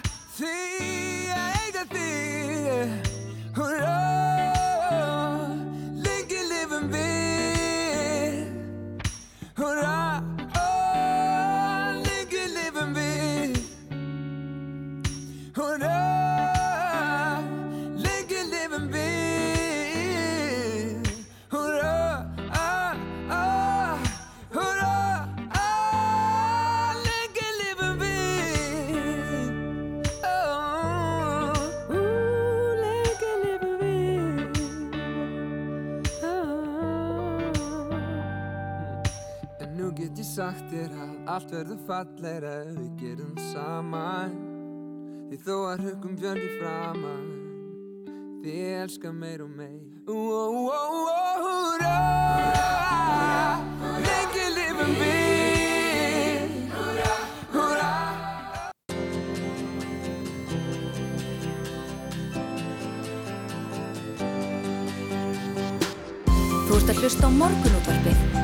allt 41.41 41.53
verður 41.55 41.79
fallegra 41.87 42.51
ef 42.67 42.75
við 42.77 42.91
gerum 43.01 43.37
saman. 43.53 44.33
Því 45.31 45.37
þó 45.47 45.57
að 45.71 45.83
hrökkum 45.85 46.17
björn 46.19 46.43
í 46.43 46.49
framan 46.59 47.29
Þið 48.41 48.65
elska 48.81 49.13
meir 49.15 49.45
og 49.45 49.53
meir. 49.55 49.81
Húrra! 50.09 51.93
Lengi 54.05 54.47
lifum 54.57 54.93
við. 55.01 56.51
Húrra, 56.75 57.15
húrra! 57.55 57.93
Þú 66.67 66.73
ert 66.81 66.91
að 66.91 66.97
hlusta 67.05 67.25
á 67.29 67.31
morgunútvarpið 67.39 68.40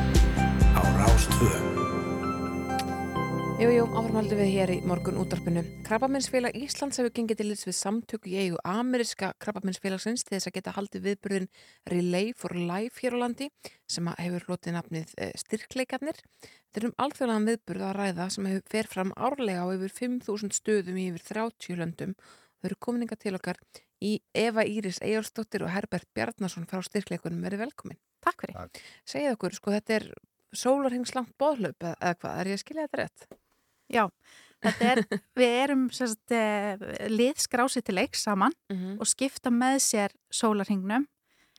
Jú, 3.57 3.71
jú, 3.73 3.85
áframhaldum 3.89 4.37
við 4.37 4.51
hér 4.53 4.69
í 4.69 4.75
morgun 4.85 5.15
útdarpinu. 5.17 5.63
Krabbamennsfélag 5.87 6.53
Íslands 6.59 6.99
hefur 6.99 7.09
gengið 7.15 7.39
til 7.39 7.47
liðs 7.47 7.65
við 7.65 7.73
samtöku 7.73 8.29
í 8.29 8.35
eigu 8.37 8.59
ameríska 8.61 9.31
krabbamennsfélagsins 9.41 10.21
til 10.27 10.35
þess 10.35 10.51
að 10.51 10.53
geta 10.59 10.73
haldið 10.75 11.07
viðburðin 11.07 11.47
Relay 11.89 12.35
for 12.37 12.53
Life 12.53 13.01
hér 13.01 13.17
á 13.17 13.23
landi 13.23 13.47
sem 13.89 14.11
að 14.11 14.21
hefur 14.27 14.45
hlotið 14.45 14.75
nafnið 14.75 15.15
eh, 15.17 15.33
styrkleikarnir. 15.41 16.21
Þetta 16.37 16.83
er 16.83 16.87
um 16.91 16.95
alþjóðlegan 17.07 17.49
viðburð 17.49 17.87
að 17.87 17.97
ræða 17.97 18.29
sem 18.35 18.51
hefur 18.51 18.69
fer 18.75 18.91
fram 18.93 19.15
árlega 19.17 19.65
á 19.65 19.67
yfir 19.73 19.95
5.000 20.03 20.59
stöðum 20.59 21.01
í 21.01 21.07
yfir 21.15 21.25
30 21.31 21.81
löndum. 21.81 22.13
Þau 22.61 22.69
eru 22.69 22.79
kominninga 22.85 23.17
til 23.17 23.33
okkar 23.41 23.57
í 23.97 24.19
Eva 24.37 24.67
Íris 24.69 25.01
Ejórsdóttir 25.01 25.65
og 25.65 25.73
Herbert 25.73 26.05
Bjarnason 26.13 26.69
frá 26.69 26.85
styrkleikunum. 26.85 27.41
Verið 27.41 27.65
velkomin. 27.65 27.97
Takk 28.21 28.45
fyrir. 28.45 28.85
Segið 29.01 29.33
okkur, 29.33 29.57
sko, 29.57 29.73
þetta 29.79 29.97
er 29.97 30.09
sólarhengslangt 30.53 31.33
boðhlaup 31.41 31.81
eða 31.81 31.97
eða 31.97 32.21
hvað, 32.21 32.39
er 32.39 32.53
ég 32.53 32.61
að 32.61 32.65
skilja 32.67 32.87
þetta 32.87 33.03
rétt? 33.03 33.29
Já, 33.91 34.07
er, 34.81 35.03
við 35.39 35.53
erum 35.63 35.85
sérst, 35.93 36.33
lið 37.11 37.43
skrási 37.43 37.83
til 37.85 37.97
leiks 37.99 38.25
saman 38.27 38.55
Mm 38.71 38.97
og 38.97 39.07
skipta 39.07 39.51
með 39.53 39.79
sér 39.83 40.11
sólarhingnum 40.33 41.05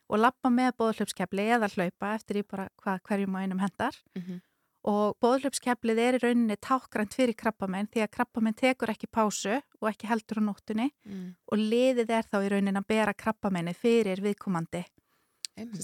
og 0.09 0.20
lappa 0.20 0.51
með 0.51 0.74
bóðhlaupskepli 0.81 1.49
eða 1.55 1.68
hlaupa 1.74 2.14
eftir 2.16 2.41
í 2.41 2.43
bara 2.43 2.68
hvað 2.83 3.01
hverjum 3.09 3.37
á 3.37 3.43
einum 3.43 3.61
hendar 3.61 3.95
-hmm. 4.16 4.41
og 4.89 5.16
bóðhlaupskeplið 5.20 5.99
er 5.99 6.14
í 6.14 6.22
rauninni 6.22 6.57
tákgrænt 6.57 7.14
fyrir 7.14 7.37
krabbamenn 7.37 7.89
því 7.93 8.03
að 8.03 8.14
krabbamenn 8.16 8.55
tekur 8.55 8.91
ekki 8.91 9.07
pásu 9.07 9.61
og 9.81 9.89
ekki 9.89 10.09
heldur 10.09 10.41
á 10.41 10.49
nóttunni 10.49 10.91
mm. 11.05 11.35
og 11.53 11.59
liðið 11.59 12.11
er 12.11 12.24
þá 12.24 12.39
í 12.45 12.49
rauninni 12.49 12.79
að 12.79 12.89
bera 12.89 13.14
krabbamenni 13.14 13.74
fyrir 13.74 14.20
viðkomandi 14.20 14.85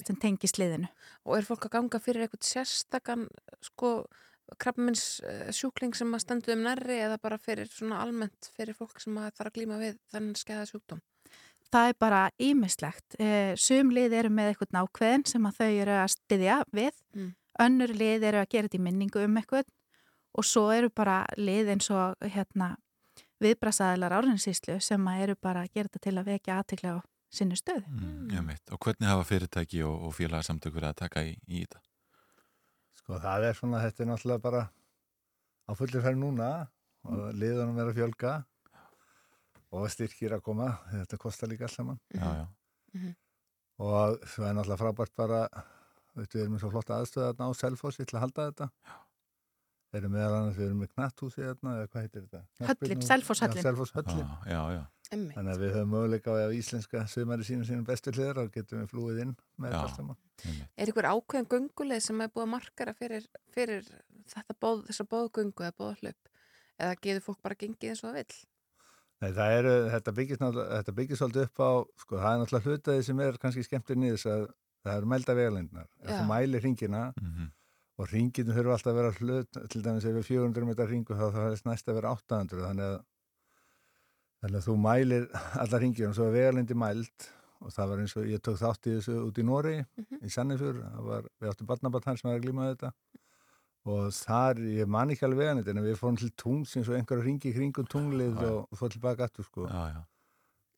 sem 0.07 0.17
tengist 0.17 0.59
liðinu. 0.61 0.89
Og 1.27 1.39
er 1.39 1.47
fólk 1.47 1.67
að 1.67 1.75
ganga 1.79 2.01
fyrir 2.03 2.23
eitthvað 2.23 2.47
sérstakann 2.47 3.29
sko 3.61 4.07
krabbamins 4.61 5.05
sjúkling 5.55 5.95
sem 5.97 6.13
að 6.15 6.25
stendu 6.25 6.55
um 6.55 6.65
nærri 6.67 7.01
eða 7.07 7.19
bara 7.23 7.39
fyrir 7.41 7.71
svona 7.71 8.01
almennt 8.05 8.51
fyrir 8.57 8.77
fólk 8.77 9.01
sem 9.03 9.17
að 9.19 9.33
þarf 9.39 9.51
að 9.51 9.59
glíma 9.59 9.81
við 9.81 9.99
þennan 10.13 10.39
skeiða 10.39 10.67
sjúkdóm? 10.71 11.03
Það 11.75 11.89
er 11.91 11.97
bara 11.99 12.21
ímislegt. 12.39 13.17
Sum 13.59 13.91
lið 13.95 14.13
eru 14.21 14.31
með 14.31 14.53
eitthvað 14.53 14.77
nákveðin 14.77 15.25
sem 15.27 15.49
að 15.49 15.57
þau 15.59 15.71
eru 15.71 15.97
að 15.99 16.13
styðja 16.13 16.59
við. 16.77 17.01
Mm. 17.17 17.33
Önnur 17.65 17.95
lið 17.95 18.29
eru 18.31 18.43
að 18.43 18.51
gera 18.53 18.69
þetta 18.69 18.79
í 18.79 18.85
minningu 18.85 19.25
um 19.25 19.41
eitthvað 19.41 19.73
og 20.35 20.47
svo 20.47 20.69
eru 20.75 20.91
bara 20.91 21.23
lið 21.39 21.73
eins 21.75 21.91
og 21.95 22.29
hérna, 22.35 22.75
viðbrasaðilar 23.43 24.15
árinsíslu 24.19 24.79
sem 24.83 25.11
að 25.11 25.27
eru 25.27 25.37
bara 25.43 25.65
að 25.65 25.75
gera 25.75 25.91
þetta 25.91 26.05
til 26.07 26.15
að 26.19 26.31
vekja 26.33 26.61
aðtikla 26.61 26.95
á 26.95 26.99
sinni 27.35 27.59
stöðu. 27.59 27.87
Mm, 27.91 28.31
ég 28.35 28.47
veit. 28.49 28.65
Og 28.75 28.81
hvernig 28.83 29.11
hafa 29.11 29.27
fyrirtæki 29.29 29.83
og, 29.87 30.09
og 30.09 30.15
félagsamtök 30.15 30.75
verið 30.75 30.91
að 30.93 31.01
taka 31.03 31.25
í, 31.27 31.35
í 31.47 31.65
þetta? 31.65 31.83
Sko 33.05 33.21
það 33.21 33.47
er 33.51 33.59
svona, 33.59 33.83
þetta 33.85 34.03
er 34.03 34.09
náttúrulega 34.09 34.43
bara 34.47 34.65
á 35.69 35.73
fullir 35.77 36.05
færð 36.05 36.21
núna 36.23 36.51
og 37.05 37.25
liðunum 37.37 37.81
er 37.83 37.91
að 37.91 37.99
fjölga 37.99 38.33
og 39.75 39.87
styrkir 39.93 40.33
að 40.33 40.45
koma, 40.47 40.71
þetta 40.89 41.21
kostar 41.21 41.51
líka 41.51 41.67
alls 41.69 41.77
saman 41.77 42.01
Já, 42.15 42.25
já. 42.41 42.45
og 43.85 44.25
það 44.25 44.49
er 44.49 44.57
náttúrulega 44.57 44.81
frábært 44.81 45.17
bara, 45.19 45.41
veitu, 46.15 46.39
við 46.39 46.45
erum 46.47 46.57
með 46.57 46.65
svo 46.65 46.73
flotta 46.73 47.01
aðstöða 47.03 47.35
á 47.45 47.49
Selfossi 47.59 48.07
til 48.07 48.17
að 48.17 48.25
halda 48.25 48.49
þetta 48.49 48.71
Við 49.95 50.01
erum 50.01 50.17
meðal 50.17 50.35
annars, 50.41 50.57
við 50.59 50.65
erum 50.67 50.79
með 50.83 50.89
knatthúsi 50.97 51.43
hérna, 51.45 51.73
eða 51.79 51.89
hvað 51.93 52.03
heitir 52.03 52.23
þetta? 52.25 52.39
Höllin, 52.67 53.03
Selfosshöllin. 53.07 53.61
Já, 53.61 53.67
Selfosshöllin. 53.69 54.33
Já, 54.33 54.49
já, 54.51 54.63
já. 54.75 54.81
Einmitt. 55.13 55.35
Þannig 55.37 55.53
að 55.53 55.63
við 55.63 55.73
höfum 55.75 55.91
möguleika 55.93 56.33
á 56.33 56.37
að 56.47 56.55
íslenska 56.59 57.03
sömari 57.13 57.47
sínum 57.47 57.67
sínum 57.69 57.85
bestu 57.89 58.13
hliður 58.15 58.41
og 58.45 58.51
getum 58.55 58.81
við 58.81 58.91
flúið 58.93 59.21
inn 59.25 59.35
með 59.61 59.75
þetta 59.75 59.83
allt 59.83 59.99
saman. 60.01 60.19
Er 60.81 60.93
ykkur 60.93 61.09
ákveðin 61.11 61.51
gönguleið 61.53 62.03
sem 62.07 62.25
er 62.25 62.33
búið 62.33 62.47
að 62.47 62.53
markara 62.55 62.95
fyrir, 62.97 63.29
fyrir 63.55 63.91
þetta 64.33 64.57
bóð, 64.65 64.83
þessa 64.89 65.07
bóðgöngu 65.13 65.67
eða 65.67 65.77
bóðhlaup? 65.83 66.33
Eða 66.81 66.99
getur 67.05 67.25
fólk 67.29 67.41
bara 67.45 67.59
gengið 67.61 67.93
eins 67.93 68.03
og 68.03 68.11
það 68.11 68.21
vill? 68.21 68.39
Nei, 69.23 69.31
það 69.37 69.57
eru, 69.59 69.75
þetta 69.93 70.15
byggist, 70.17 70.47
þetta 70.61 70.95
byggist 70.99 71.23
svolítið 71.23 71.47
upp 71.49 71.61
á, 71.63 71.71
sko, 72.03 72.17
það 72.23 72.31
er 72.31 72.41
náttúrulega 72.41 72.73
hlutaði 72.73 73.05
sem 73.07 73.21
er 73.25 73.39
kannski 73.45 73.67
skemmtir 73.67 74.01
niður 74.01 74.25
að 74.33 74.49
það 74.85 74.97
eru 74.99 75.13
mælda 75.13 75.37
vegalendnar. 75.39 75.93
Ef 76.03 76.11
Já. 76.11 76.17
þú 76.17 76.25
mælir 76.33 76.65
ringina 76.65 77.05
Mm 77.21 77.53
og 78.01 78.11
ringinu 78.11 78.55
þurfa 78.55 78.77
alltaf 78.77 78.91
að 78.91 78.97
vera 78.99 79.13
hlut, 79.21 79.59
til 79.71 79.83
dæmis 79.85 80.07
ef 80.09 80.17
við 80.17 80.29
400 80.33 80.69
metrar 80.69 80.91
ringu 80.91 81.15
þá 81.15 81.27
það 81.37 81.45
er 81.51 81.61
næst 81.69 81.91
að 81.91 81.99
vera 82.01 82.15
800, 82.17 82.63
þannig 82.65 82.87
að, 82.89 82.97
þannig 84.45 84.61
að 84.61 84.69
þú 84.69 84.77
mælir 84.85 85.27
alla 85.65 85.81
ringina 85.83 86.13
og 86.13 86.19
svo 86.19 86.29
er 86.29 86.37
vegalendi 86.37 86.77
mæld 86.79 87.29
og 87.65 87.73
það 87.73 87.91
var 87.91 88.05
eins 88.05 88.17
og 88.21 88.29
ég 88.29 88.45
tók 88.45 88.61
þátt 88.61 88.89
í 88.91 88.95
þessu 88.99 89.19
út 89.25 89.39
í 89.41 89.45
Nóri, 89.49 89.77
í 90.21 90.31
Sannifjör, 90.33 90.83
það 90.85 91.07
var, 91.09 91.29
við 91.41 91.53
áttum 91.53 91.69
barnabarn 91.71 92.11
hans 92.11 92.21
sem 92.21 92.29
var 92.29 92.37
að 92.37 92.45
glíma 92.45 92.67
við 92.67 92.75
þetta 92.75 92.91
og 93.85 94.09
þar, 94.17 94.61
ég 94.79 94.89
man 94.89 95.13
ekki 95.13 95.27
alveg 95.27 95.43
veganett 95.43 95.69
en 95.69 95.83
við 95.85 95.97
fórum 96.01 96.19
til 96.21 96.31
tungs 96.41 96.73
eins 96.77 96.89
og 96.89 96.97
einhverja 96.99 97.25
ringi 97.27 97.51
í 97.51 97.55
kringum 97.57 97.89
tunglið 97.93 98.33
Já, 98.33 98.41
já. 98.41 98.51
og, 98.51 98.69
og 98.69 98.81
fór 98.81 98.93
tilbaka 98.95 99.27
aftur 99.29 99.49
sko. 99.49 99.67
Já, 99.69 99.83
já. 99.93 100.03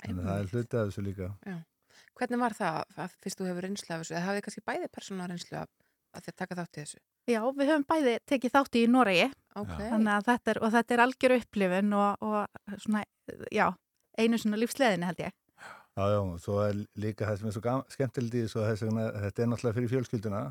Þannig 0.03 0.23
að 0.23 0.31
það 0.31 0.41
er 0.41 0.51
hluti 0.53 0.81
af 0.81 0.89
þessu 0.91 1.05
líka. 1.07 1.29
Hvernig 2.19 2.43
var 2.43 2.57
það 2.59 2.81
að 3.05 3.15
fyrst 3.23 3.41
þú 3.41 3.47
hefur 3.51 3.67
reynslu 3.67 3.95
af 3.95 4.03
þessu? 4.03 4.17
Eða 4.17 4.25
hafið 4.27 4.43
kannski 4.47 4.65
bæði 4.67 4.91
persóna 4.97 5.29
reynslu 5.31 5.61
af 5.61 5.71
að 6.17 6.27
þið 6.27 6.37
taka 6.43 6.59
þátt 6.59 6.81
í 6.81 6.83
þessu? 6.83 7.01
Já, 7.27 7.41
við 7.57 7.73
höfum 7.73 7.85
bæði 7.89 8.19
tekið 8.31 8.55
þátt 8.55 8.79
í 8.79 8.85
Noregi. 8.91 9.27
Ok. 9.57 9.73
þannig 9.81 10.13
að 10.13 10.27
þetta 10.27 10.53
er, 10.53 10.59
og 10.61 10.73
þetta 10.75 10.95
er 10.95 11.03
algjör 11.07 11.35
upplifun 11.39 11.95
og, 11.97 12.27
og 12.27 12.77
svona, 12.83 13.03
já, 13.55 13.71
einu 14.21 14.39
svona 14.41 14.61
lífsleðinu 14.61 15.09
held 15.09 15.23
ég. 15.25 15.35
Já, 15.97 16.03
já, 16.13 16.19
og 16.21 16.37
svo 16.45 16.59
er 16.61 16.83
líka 17.01 17.25
það 17.25 17.39
sem 17.41 17.49
er 17.49 17.57
svo 17.57 17.75
skemmtilegt 17.95 18.37
í 18.37 18.43
þessu 18.45 18.61
að 18.61 18.69
þess 18.69 18.85
vegna, 18.85 19.07
þetta 19.25 19.43
er 19.43 19.51
náttúrulega 19.51 19.79
fyrir 19.79 19.93
fjölskylduna. 19.95 20.43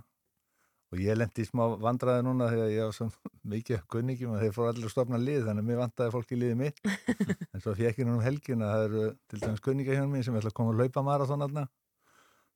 Og 0.93 1.01
ég 1.01 1.17
lendi 1.17 1.45
í 1.45 1.47
smá 1.47 1.63
vandræði 1.82 2.26
núna 2.26 2.49
þegar 2.49 2.73
ég 2.73 2.89
var 2.89 2.97
svo 2.97 3.07
mikið 3.53 3.86
kunningjum 3.93 4.34
og 4.34 4.41
þeir 4.41 4.57
fóru 4.57 4.71
allir 4.71 4.89
að 4.89 4.95
stopna 4.95 5.21
lið 5.21 5.45
þannig 5.45 5.65
að 5.65 5.69
mér 5.69 5.82
vantaði 5.84 6.15
fólk 6.17 6.34
í 6.34 6.41
liðið 6.41 6.59
mitt. 6.63 6.84
En 7.53 7.61
svo 7.61 7.78
fekk 7.78 8.01
ég 8.01 8.09
nú 8.09 8.17
um 8.17 8.26
helgin 8.26 8.65
að 8.65 8.73
það 8.73 8.88
eru 8.89 9.05
til 9.30 9.41
dæmis 9.45 9.63
kunningja 9.63 9.99
hjá 9.99 10.05
mér 10.09 10.26
sem 10.26 10.38
ætla 10.41 10.51
að 10.51 10.57
koma 10.57 10.73
að 10.73 10.82
laupa 10.82 11.05
marathon 11.05 11.45
aðna 11.45 11.67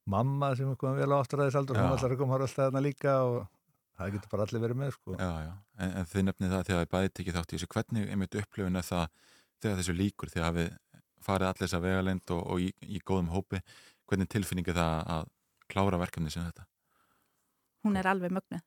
mamma 0.09 0.49
sem 0.57 0.69
er 0.71 0.77
komið 0.79 1.03
vel 1.03 1.13
á 1.13 1.21
áttræðisaldur 1.21 1.77
hún 1.77 1.93
ætlar 1.93 2.15
að 2.15 2.21
koma 2.23 2.35
að 2.35 2.43
rölda 2.43 2.65
þarna 2.65 2.81
líka 2.83 3.15
og 3.29 3.37
það 3.99 4.13
getur 4.15 4.31
bara 4.31 4.45
allir 4.47 4.63
verið 4.63 4.79
með 4.79 4.93
sko. 4.95 5.15
Já, 5.19 5.31
já. 5.43 5.51
En, 5.79 5.91
en 5.99 6.09
þið 6.09 6.25
nefnið 6.27 6.53
það 6.53 6.65
þegar 6.69 6.85
þið 6.85 6.91
bæði 6.93 7.11
tekið 7.19 7.37
þátt 7.37 7.51
í 7.51 7.57
þessu. 7.57 7.69
Hvernig 7.75 8.13
einmitt 8.13 8.37
upplifun 8.39 8.79
er 8.79 8.87
það 8.87 9.05
þegar 9.59 9.81
þessu 9.81 9.95
líkur, 9.97 10.31
þegar 10.33 10.47
hafið 10.49 10.71
farið 11.25 11.49
allir 11.49 11.65
þessa 11.65 11.81
vegalend 11.83 12.33
og, 12.35 12.41
og 12.53 12.63
í, 12.63 12.69
í 12.87 13.01
góðum 13.03 13.31
hópi, 13.33 13.61
hvernig 14.09 14.31
tilfinningi 14.31 14.75
það 14.77 15.11
að 15.17 15.31
klára 15.69 15.99
verkefni 16.01 16.31
sem 16.33 16.47
þetta? 16.47 16.65
Hún 17.85 17.99
er 17.99 18.09
alveg 18.11 18.33
mögnuð. 18.35 18.65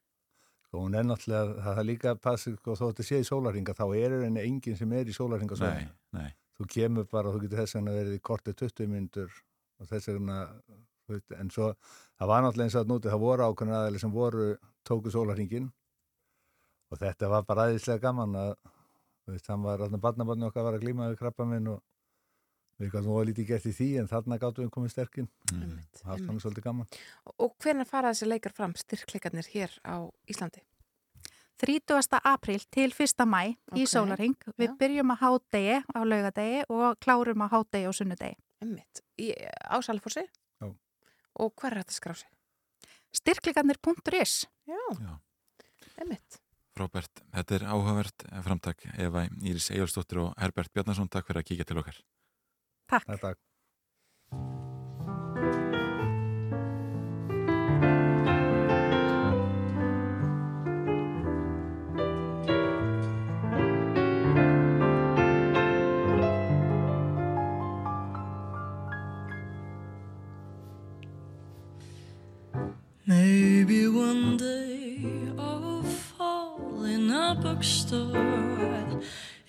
og 0.73 0.87
hún 0.87 0.95
er 0.97 1.05
náttúrulega, 1.05 1.57
það 1.65 1.79
er 1.81 1.85
líka 1.85 2.13
að 2.13 2.21
passa 2.25 2.53
sko, 2.53 2.77
þó 2.77 2.85
að 2.87 2.93
þetta 2.93 3.05
sé 3.05 3.19
í 3.21 3.27
sólarringa, 3.29 3.75
þá 3.77 3.85
er 3.99 4.15
henni 4.23 4.45
enginn 4.47 4.79
sem 4.79 4.93
er 4.97 5.11
í 5.11 5.17
nei. 6.17 6.31
þú 6.57 6.69
kemur 6.69 7.09
bara, 7.09 7.33
þú 7.33 7.43
getur 7.43 7.61
þess 7.61 7.77
vegna 7.77 7.93
verið 7.97 8.17
í 8.17 8.23
kortið 8.25 8.57
20 8.63 8.89
myndur 8.89 9.35
og 9.81 9.89
þess 9.91 10.09
vegna 10.09 10.39
en 11.13 11.51
svo 11.53 11.73
það 12.19 12.31
var 12.31 12.45
náttúrulega 12.45 12.69
eins 12.69 12.77
og 12.77 12.85
að 12.85 12.93
núti 12.93 13.11
það 13.11 13.25
voru 13.25 13.47
ákveðin 13.49 13.77
aðeins 13.77 14.05
sem 14.05 14.15
voru 14.15 14.47
tóku 14.89 15.11
sólarhingin 15.15 15.71
og 16.93 16.99
þetta 17.01 17.29
var 17.33 17.47
bara 17.49 17.69
aðeinslega 17.69 18.03
gaman 18.03 18.35
að 18.37 18.53
veist, 19.31 19.47
hann 19.49 19.63
var 19.65 19.81
alltaf 19.85 20.01
barnabarni 20.03 20.49
okkar 20.49 20.67
var 20.67 20.77
að 20.79 20.85
glíma 20.87 21.09
við 21.13 21.19
krabba 21.23 21.47
minn 21.49 21.69
og 21.73 21.81
við 22.83 22.91
gáttum 22.97 23.15
óa 23.15 23.25
lítið 23.29 23.47
gert 23.53 23.67
í 23.71 23.73
því 23.77 23.89
en 24.01 24.09
þarna 24.11 24.39
gáttum 24.43 24.67
við 24.67 24.75
komið 24.75 24.95
sterkinn 24.97 25.29
Mm. 25.53 25.79
og 26.01 26.07
haft 26.09 26.25
hann 26.27 26.39
svolítið 26.41 26.65
gaman 26.65 26.87
Og 27.39 27.55
hvernig 27.61 27.87
fara 27.87 28.11
þessi 28.13 28.27
leikar 28.31 28.53
fram 28.57 28.73
styrkleikarnir 28.75 29.47
hér 29.53 29.75
á 29.85 30.09
Íslandi? 30.27 30.63
30. 31.63 32.19
apríl 32.27 32.65
til 32.75 32.91
1. 32.91 33.23
mæ 33.29 33.55
í 33.77 33.85
Ok, 33.85 33.91
sólarhing. 33.93 34.35
Við 34.59 34.73
byrjum 34.81 35.13
að 35.15 35.21
hádegi 35.23 35.77
á 35.95 35.99
laugadegi 36.03 36.65
og 36.69 36.97
klárum 36.99 37.45
að 37.45 37.53
hádegi 37.55 37.87
á 37.87 37.93
sunnudegi. 37.95 38.37
Emmitt, 38.63 39.03
á 39.71 39.79
Salfossi? 39.85 40.25
Já. 40.59 40.73
Og 41.39 41.53
hver 41.55 41.77
er 41.77 41.85
þetta 41.85 41.93
að 41.93 41.99
Styrkleikarnir.is 43.13 44.47
Já, 44.69 44.81
Já. 45.01 45.13
emmitt. 46.01 46.41
Frábært, 46.73 47.21
þetta 47.35 47.59
er 47.59 47.69
áhugavert 47.69 48.25
framtak 48.47 48.87
Eva 48.97 49.27
Íris 49.45 49.69
Egilstóttir 49.75 50.23
og 50.25 50.33
Herbert 50.41 50.73
Bjarnason, 50.73 51.11
takk 51.13 51.29
fyrir 51.29 51.43
að 51.45 51.49
kíkja 51.51 51.69
til 51.69 51.83
okkar. 51.83 51.99
Takk. 52.89 53.09
Þetta 53.13 53.35
Maybe 54.33 54.62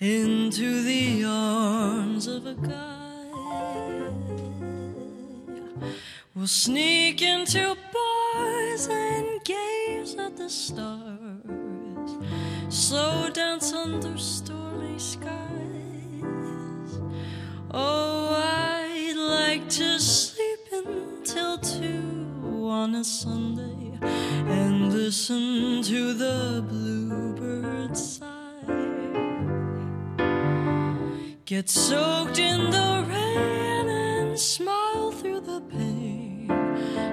into 0.00 0.82
the 0.82 1.24
arms 1.24 2.28
of 2.28 2.46
a 2.46 2.54
guy. 2.54 3.24
We'll 6.34 6.46
sneak 6.46 7.22
into 7.22 7.76
bars 7.92 8.86
and 8.88 9.42
gaze 9.44 10.14
at 10.16 10.36
the 10.36 10.48
stars, 10.48 12.10
slow 12.68 13.30
dance 13.30 13.72
under 13.72 14.16
stormy 14.16 14.98
skies. 14.98 15.32
Oh, 17.72 18.34
I'd 18.36 19.16
like 19.16 19.68
to 19.70 19.98
sleep 19.98 20.60
until 20.72 21.58
two 21.58 22.68
on 22.68 22.94
a 22.94 23.02
Sunday 23.02 23.83
and 24.04 24.92
listen 24.92 25.82
to 25.82 26.14
the 26.14 26.64
bluebirds 26.68 28.18
sigh. 28.18 28.34
Get 31.44 31.68
soaked 31.68 32.38
in 32.38 32.70
the 32.70 33.04
rain 33.08 33.88
and 33.88 34.38
smile 34.38 35.12
through 35.12 35.40
the 35.40 35.60
pain. 35.60 36.50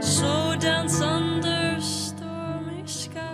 So 0.01 0.55
dance 0.57 1.01
under 1.01 1.79
stormy 1.81 2.83
skies. 2.85 3.25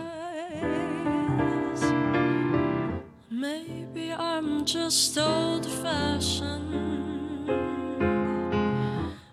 Maybe 3.29 4.11
I'm 4.11 4.65
just 4.65 5.17
old 5.17 5.65
fashioned. 5.65 6.67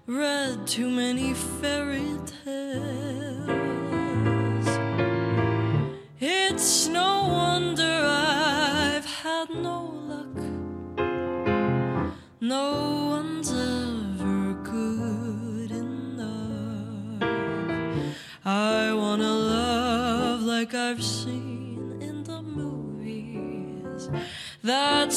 Read 0.07 0.67
too 0.67 0.91
many 0.91 1.33
fairy 1.35 2.14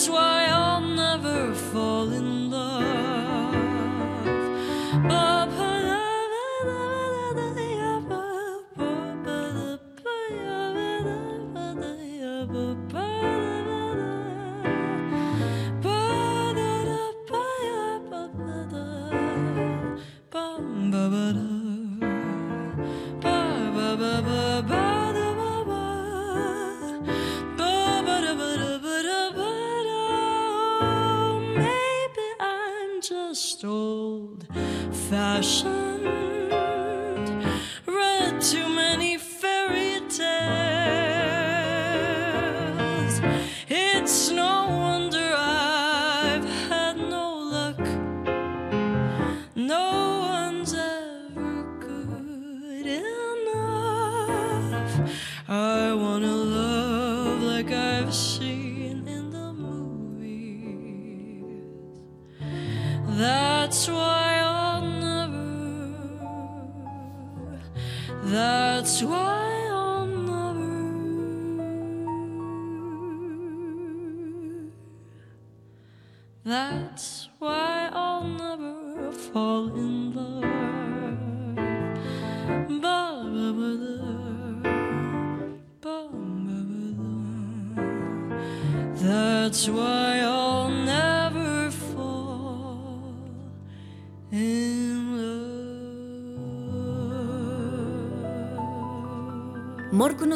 Why 0.10 0.48
I'll 0.50 0.80
never 0.80 1.54
fall 1.54 2.10
in 2.14 2.27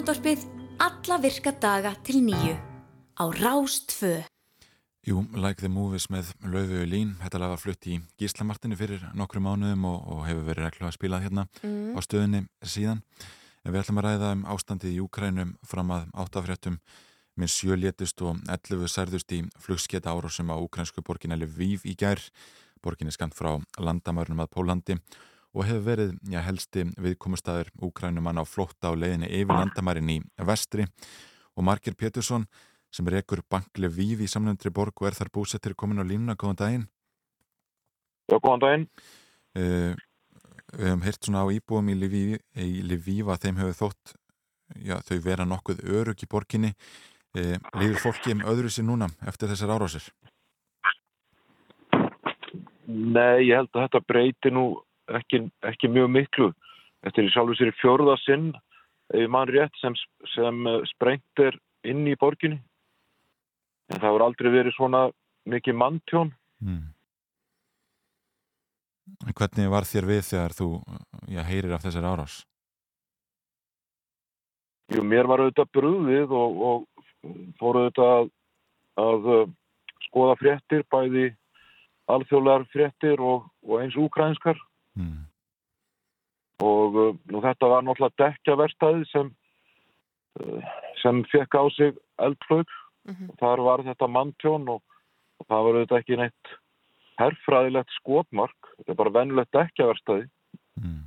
Morgunútvarpið 0.02 0.43
alla 0.82 1.16
virka 1.22 1.52
daga 1.62 1.91
til 2.02 2.24
nýju 2.26 2.56
á 3.22 3.24
Rástfö. 3.38 4.24
Jú, 5.06 5.22
Like 5.38 5.62
the 5.62 5.70
Movies 5.70 6.08
með 6.10 6.32
Laufu 6.41 6.88
Lín, 6.89 7.12
þetta 7.22 7.38
lag 7.38 7.52
var 7.54 7.62
flutt 7.62 7.86
í 7.86 7.99
Gíslamartinu 8.18 8.74
fyrir 8.80 9.04
nokkru 9.14 9.43
mánuðum 9.45 9.86
og, 9.86 9.99
og 10.10 10.24
hefur 10.26 10.47
verið 10.47 10.66
reglulega 10.66 10.97
spilað 10.97 11.22
hérna 11.28 11.45
Mm. 11.62 11.93
á 11.93 11.99
stöðunni 12.02 12.41
síðan. 12.66 13.04
En 13.62 13.74
við 13.76 13.84
ætlum 13.84 14.02
að 14.02 14.08
ræða 14.08 14.32
um 14.34 14.43
ástandið 14.49 14.95
í 14.97 15.02
Úkrænum 15.06 15.54
fram 15.70 15.93
að 15.93 16.10
áttafréttum 16.18 16.80
minn 17.38 17.47
sjö 17.47 17.78
létust 17.78 18.26
og 18.26 18.41
11 18.49 18.89
særðust 18.89 19.32
í 19.38 19.45
flugsketa 19.62 20.10
árásum 20.10 20.49
á 20.49 20.58
úkrænsku 20.58 21.06
borginna 21.06 21.38
Lviv 21.38 21.86
í 21.86 21.93
gær. 21.93 22.18
Borgin 22.82 23.06
er 23.06 23.14
skamt 23.14 23.38
frá 23.38 23.62
landamörnum 23.78 24.41
að 24.41 24.49
Pólandi 24.49 24.97
og 24.97 25.30
hefur 25.68 25.84
verið 25.84 26.12
já, 26.32 26.39
helsti 26.45 26.86
viðkomustæður 26.95 27.72
Úkrænumann 27.84 28.39
á 28.39 28.47
flótta 28.47 28.91
á 28.91 28.95
leiðinni 28.95 29.28
yfir 29.28 29.52
landamærin 29.52 30.14
í 30.14 30.20
vestri 30.47 30.86
og 31.58 31.66
Markir 31.68 31.97
Pétursson 31.99 32.45
sem 32.91 33.08
rekur 33.08 33.41
bankle 33.52 33.89
Vív 33.91 34.24
í 34.24 34.30
samlendri 34.32 34.72
borg 34.72 34.95
og 35.02 35.10
er 35.10 35.18
þar 35.18 35.32
búsettir 35.34 35.76
komin 35.76 35.99
á 35.99 36.06
línuna, 36.08 36.36
góðan 36.39 36.60
daginn. 36.60 36.88
Já, 38.32 38.38
góðan 38.39 38.64
daginn. 38.64 38.88
Uh, 39.56 39.95
við 40.72 40.88
hefum 40.88 41.06
heyrt 41.06 41.28
svona 41.28 41.43
á 41.43 41.47
íbúum 41.52 41.91
í 41.91 41.95
að 43.36 43.45
þeim 43.45 43.62
hefur 43.62 43.80
þótt 43.80 44.14
já, 44.80 44.95
þau 45.04 45.18
vera 45.24 45.47
nokkuð 45.47 45.84
örug 45.88 46.24
í 46.24 46.30
borginni. 46.32 46.74
Uh, 47.36 47.56
Líður 47.80 48.04
fólki 48.04 48.36
um 48.36 48.43
öðru 48.47 48.72
sér 48.72 48.88
núna 48.88 49.12
eftir 49.28 49.52
þessar 49.52 49.76
árásir? 49.76 50.08
Nei, 52.88 53.47
ég 53.47 53.56
held 53.56 53.72
að 53.72 53.86
þetta 53.86 54.02
breyti 54.08 54.52
nú 54.52 54.66
ekki, 55.20 55.45
ekki 55.68 55.89
mjög 55.91 56.12
miklu. 56.16 56.49
Er 57.01 57.18
í 57.18 57.32
sjálfu 57.34 57.57
sér 57.57 57.72
í 57.72 57.78
fjörða 57.80 58.18
sinn, 58.22 58.51
ef 59.14 59.30
mann 59.32 59.49
rétt, 59.49 59.74
sem, 59.82 59.95
sem 60.36 60.68
eh, 60.70 60.82
sprengt 60.93 61.41
er 61.41 61.57
inn 61.88 62.05
í 62.07 62.16
borginni. 62.20 62.62
En 63.91 63.99
það 63.99 64.16
voru 64.16 64.28
aldrei 64.28 64.51
verið 64.53 64.76
svona 64.78 65.07
mikið 65.49 65.78
manntjón. 65.82 66.32
Mm. 66.62 66.91
Hvernig 69.36 69.72
var 69.74 69.88
þér 69.89 70.07
við 70.07 70.22
þegar 70.30 70.55
þú 70.55 70.70
já, 71.28 71.41
heyrir 71.49 71.74
af 71.76 71.84
þessar 71.84 72.07
árás? 72.07 72.38
Jú, 74.91 75.03
mér 75.07 75.28
var 75.28 75.43
auðvitað 75.43 75.72
brúðið 75.76 76.34
og, 76.36 76.62
og 76.70 77.51
fór 77.59 77.82
auðvitað 77.82 78.14
að, 78.14 78.32
að 79.01 79.30
uh, 79.34 79.43
skoða 80.07 80.38
fréttir, 80.39 80.86
bæði 80.91 81.28
alþjóðlegar 82.12 82.66
fréttir 82.74 83.24
og, 83.24 83.47
og 83.68 83.82
eins 83.82 83.97
úkrænskar. 83.99 84.59
Mm. 85.00 85.20
Og 86.62 86.98
uh, 86.98 87.12
nú, 87.32 87.42
þetta 87.42 87.70
var 87.72 87.86
náttúrulega 87.86 88.20
dekkjaverstaði 88.22 89.08
sem, 89.10 89.32
uh, 90.42 90.72
sem 91.02 91.24
fekk 91.32 91.58
á 91.58 91.64
sig 91.78 91.98
eldflög. 92.22 92.78
Mhm. 93.10 93.32
Þar 93.42 93.64
var 93.66 93.82
þetta 93.88 94.08
manntjón 94.14 94.68
og, 94.70 94.82
og 95.42 95.48
það 95.50 95.64
var 95.66 95.78
auðvitað 95.80 96.04
ekki 96.04 96.20
neitt 96.22 96.52
herfræðilegt 97.22 97.96
skotmark. 97.98 98.72
Þetta 98.78 98.94
er 98.94 99.00
bara 99.00 99.16
venulegt 99.16 99.56
dekkjaverstaði. 99.58 100.28
Mm. 100.82 101.02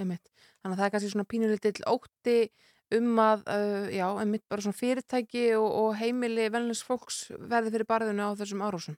Einmitt. 0.00 0.32
Þannig 0.62 0.74
að 0.74 0.80
það 0.80 0.86
er 0.86 0.94
kannski 0.94 1.12
svona 1.12 1.28
pínulitill 1.28 1.86
ótti 1.90 2.36
um 2.96 3.20
að, 3.20 3.44
uh, 3.48 3.86
já, 3.92 4.06
einmitt 4.20 4.44
bara 4.52 4.64
svona 4.64 4.78
fyrirtæki 4.78 5.46
og, 5.58 5.68
og 5.68 5.94
heimili 6.00 6.48
venlins 6.52 6.82
fólks 6.84 7.24
verði 7.36 7.72
fyrir 7.76 7.88
barðinu 7.88 8.28
á 8.28 8.38
þessum 8.40 8.64
árásum. 8.64 8.96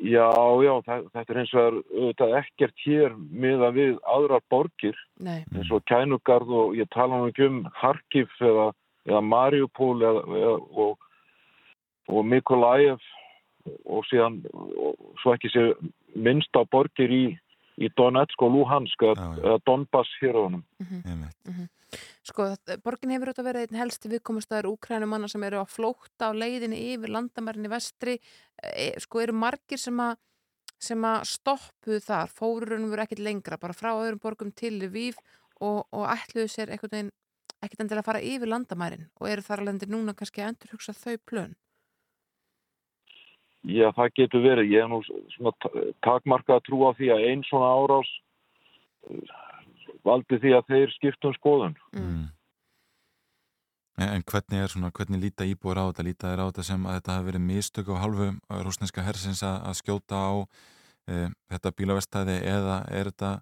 Já, 0.00 0.32
já, 0.64 0.72
þetta 1.12 1.24
er 1.28 1.38
eins 1.42 1.50
og 1.52 1.80
auðvitað 1.92 2.34
ekkert 2.38 2.84
hér 2.86 3.16
miða 3.36 3.68
við 3.76 3.98
aðrar 4.08 4.40
borgir 4.48 4.96
Nei. 5.20 5.42
eins 5.52 5.68
og 5.76 5.84
Kænugarð 5.90 6.54
og 6.56 6.76
ég 6.78 6.88
tala 6.94 7.18
nú 7.20 7.28
ekki 7.28 7.44
um 7.44 7.58
Harkif 7.76 8.32
eða, 8.40 8.70
eða 9.10 9.20
Mariupol 9.28 10.00
eða, 10.00 10.22
eða, 10.40 10.54
og, 10.86 11.10
og 12.08 12.24
Mikolæf 12.32 13.04
og 13.84 14.08
síðan 14.08 14.40
og 14.56 14.96
svo 15.20 15.36
ekki 15.36 15.52
sé 15.52 15.66
minnst 16.16 16.56
á 16.56 16.64
borgir 16.64 17.12
í, 17.12 17.24
í 17.78 17.90
Donetsk 17.96 18.42
og 18.42 18.54
Luhansk 18.54 19.04
eða, 19.06 19.28
Já, 19.36 19.42
já. 19.44 19.58
Donbass 19.66 20.16
hér 20.22 20.38
á 20.38 20.40
honum. 20.46 20.64
Einmitt. 20.80 21.70
Sko, 22.22 22.46
þetta- 22.52 22.78
borgin 22.82 23.10
hefur 23.10 23.30
auðvitað 23.30 23.48
verið 23.50 23.66
einn 23.66 23.80
helsti 23.80 24.10
viðkomustæður 24.12 24.70
úkrænumanna 24.74 25.28
sem 25.28 25.42
eru 25.42 25.62
á 25.62 25.66
flótta 25.66 26.30
á 26.30 26.32
leiðinni 26.32 26.94
yfir 26.94 27.10
landamærinni 27.10 27.70
vestri. 27.70 28.20
E, 28.62 28.92
sko, 29.00 29.20
eru 29.20 29.32
margir 29.32 29.78
sem 29.78 29.96
að 29.96 30.16
sem 30.80 31.02
að 31.04 31.26
stoppuðu 31.28 32.00
þar, 32.00 32.30
fórurinn 32.32 32.88
voru 32.88 33.02
ekkit 33.04 33.20
lengra, 33.20 33.58
bara 33.60 33.76
frá 33.76 33.92
öðrum 33.92 34.20
borgum 34.22 34.52
til 34.56 34.78
Lviv 34.80 35.18
og, 35.60 35.84
og 35.92 36.06
ætluðu 36.08 36.48
sér 36.48 36.72
einhvern 36.72 36.94
veginn 36.94 37.10
ekkit 37.60 37.82
endilega 37.84 38.00
að 38.00 38.08
fara 38.08 38.22
yfir 38.24 38.48
landamærin 38.48 39.08
og 39.20 39.28
eru 39.28 39.44
þar 39.44 39.60
alveg 39.60 39.90
núna 39.92 40.14
kannski 40.16 40.40
að 40.40 40.54
endur 40.54 40.72
hugsa 40.72 40.96
þau 40.96 41.18
plön. 41.28 41.52
Já, 43.68 43.90
það 43.92 44.12
getur 44.16 44.44
verið. 44.44 44.72
Ég 44.72 44.84
er 44.84 44.88
nú 44.88 45.02
svona 45.34 45.52
ta- 45.60 45.86
takmarkað 46.06 46.60
að 46.60 46.66
trúa 46.68 46.92
því 46.96 47.10
að 47.12 47.24
einn 47.28 47.42
svona 47.44 47.72
árás 47.76 48.10
uh, 49.10 49.40
valdi 50.06 50.38
því 50.40 50.54
að 50.56 50.70
þeir 50.72 50.94
skiptum 50.96 51.34
skoðun. 51.36 51.76
Mm. 51.92 52.28
En, 54.00 54.08
en 54.16 54.24
hvernig 54.24 54.62
er 54.64 54.72
svona, 54.72 54.90
hvernig 54.96 55.20
líta 55.20 55.44
íbúar 55.44 55.82
á 55.82 55.84
þetta? 55.90 56.06
Líta 56.06 56.30
þeir 56.30 56.40
á 56.40 56.48
þetta 56.48 56.66
sem 56.70 56.86
að 56.86 56.96
þetta 56.98 57.16
hafi 57.16 57.28
verið 57.28 57.44
mistök 57.50 57.90
á 57.92 57.96
halvu 58.00 58.28
rúsneska 58.64 59.04
hersins 59.04 59.42
að, 59.44 59.58
að 59.68 59.76
skjóta 59.82 60.20
á 60.20 60.32
e, 61.04 61.18
þetta 61.52 61.74
bílavestæði 61.76 62.36
eða 62.48 62.78
er 62.88 63.10
þetta 63.10 63.32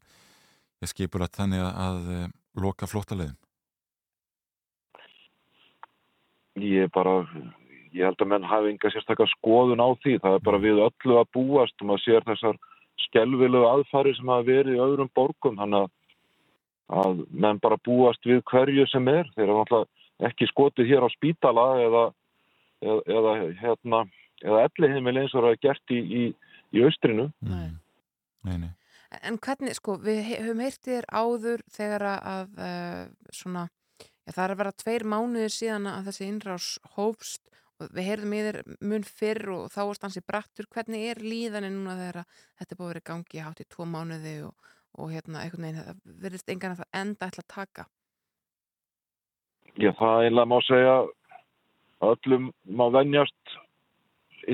ég 0.82 0.90
skipur 0.90 1.26
að 1.26 1.36
þannig 1.38 1.62
að, 1.62 1.78
að 1.84 2.10
e, 2.16 2.18
loka 2.58 2.90
flóttalegin? 2.90 3.38
Ég 6.58 6.88
er 6.88 6.90
bara, 6.90 7.20
ég 7.93 8.09
held 8.09 8.22
að 8.22 8.30
menn 8.32 8.49
hafi 8.49 8.72
enga 8.72 8.91
sérstakar 8.93 9.30
skoðun 9.32 9.82
á 9.82 9.89
því. 10.03 10.18
Það 10.24 10.36
er 10.36 10.45
bara 10.49 10.62
við 10.64 10.82
öllu 10.86 11.18
að 11.20 11.30
búast 11.36 11.80
og 11.80 11.91
maður 11.91 12.05
sér 12.05 12.26
þessar 12.26 12.59
skelvilegu 13.09 13.68
aðfari 13.68 14.14
sem 14.16 14.32
hafa 14.32 14.47
verið 14.49 14.76
í 14.76 14.82
öðrum 14.84 15.11
borgum. 15.16 15.59
Þannig 15.61 15.86
að, 15.86 15.91
að 17.03 17.22
menn 17.45 17.62
bara 17.64 17.80
búast 17.89 18.28
við 18.28 18.43
hverju 18.51 18.86
sem 18.93 19.12
er. 19.12 19.30
Þeir 19.36 19.47
eru 19.47 19.59
náttúrulega 19.61 20.30
ekki 20.30 20.49
skotið 20.51 20.91
hér 20.91 21.07
á 21.07 21.09
spítala 21.14 21.66
eða, 21.84 22.05
eða, 22.82 22.99
eða, 23.18 23.36
hérna, 23.62 24.03
eða 24.43 24.64
ellihimil 24.66 25.16
eins 25.22 25.36
og 25.36 25.47
það 25.47 25.55
er 25.55 25.62
gert 25.68 25.95
í, 25.95 26.01
í, 26.03 26.24
í 26.74 26.84
austrinu. 26.89 27.28
Nei. 27.47 27.68
Nei, 28.47 28.57
nei. 28.64 28.70
En 29.24 29.39
hvernig, 29.41 29.72
sko, 29.78 29.97
við 30.05 30.20
höfum 30.34 30.61
heyrtið 30.61 30.99
þér 30.99 31.07
áður 31.16 31.62
þegar 31.72 32.05
að 32.12 32.59
uh, 32.61 33.05
svona, 33.32 33.68
já, 34.26 34.32
það 34.34 34.43
er 34.45 34.53
að 34.53 34.59
vera 34.61 34.72
tveir 34.82 35.05
mánuðir 35.09 35.55
síðan 35.55 35.89
að 35.89 36.11
þessi 36.11 36.26
innrás 36.28 36.66
hófst 36.97 37.43
og 37.78 37.92
við 37.94 38.08
heyrðum 38.08 38.34
í 38.34 38.40
þér 38.46 38.58
mun 38.90 39.04
fyrr 39.06 39.52
og 39.54 39.68
þá 39.74 39.80
varst 39.80 40.06
hansi 40.06 40.22
brattur. 40.26 40.68
Hvernig 40.74 41.06
er 41.12 41.22
líðaninn 41.22 41.78
núna 41.78 41.98
þegar 41.98 42.20
að 42.22 42.42
þetta 42.58 42.74
er 42.74 42.80
búið 42.80 42.88
að 42.88 42.92
vera 42.92 43.04
í 43.04 43.08
gangi 43.10 43.44
hátt 43.44 43.62
í 43.62 43.68
tvo 43.74 43.86
mánuði 43.88 44.34
og, 44.48 44.74
og 44.98 45.14
hérna 45.14 45.44
einhvern 45.44 45.68
veginn, 45.68 45.86
það 45.86 46.18
verðist 46.24 46.52
engan 46.54 46.74
að 46.74 46.82
það 46.82 47.00
enda 47.02 47.30
ætla 47.30 47.44
að 47.44 47.54
taka. 47.54 47.86
Já, 49.78 49.92
það 49.94 50.22
eiginlega 50.24 50.50
má 50.50 50.58
segja 50.66 50.94
að 50.98 51.10
öllum 52.08 52.52
má 52.78 52.86
venjast, 52.94 53.58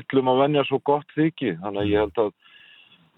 yllum 0.01 0.27
má 0.29 0.33
venjast 0.43 0.69
svo 0.69 0.81
gott 0.85 1.15
þykji. 1.17 1.55
Þannig 1.63 1.81
að 1.81 1.93
ég 1.93 2.03
held 2.03 2.21
að 2.25 2.33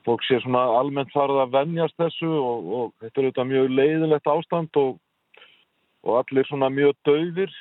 fólk 0.07 0.23
sé 0.23 0.39
svona 0.39 0.63
almennt 0.77 1.11
farið 1.11 1.41
að 1.43 1.55
venjast 1.57 1.97
þessu 1.99 2.29
og, 2.31 2.69
og 2.77 2.93
þetta 3.01 3.19
er 3.19 3.25
auðvitað 3.27 3.49
mjög 3.51 3.73
leiðilegt 3.75 4.29
ástand 4.31 4.79
og, 4.79 4.93
og 6.07 6.19
allir 6.21 6.47
svona 6.47 6.69
mjög 6.71 6.95
dauðir 7.07 7.57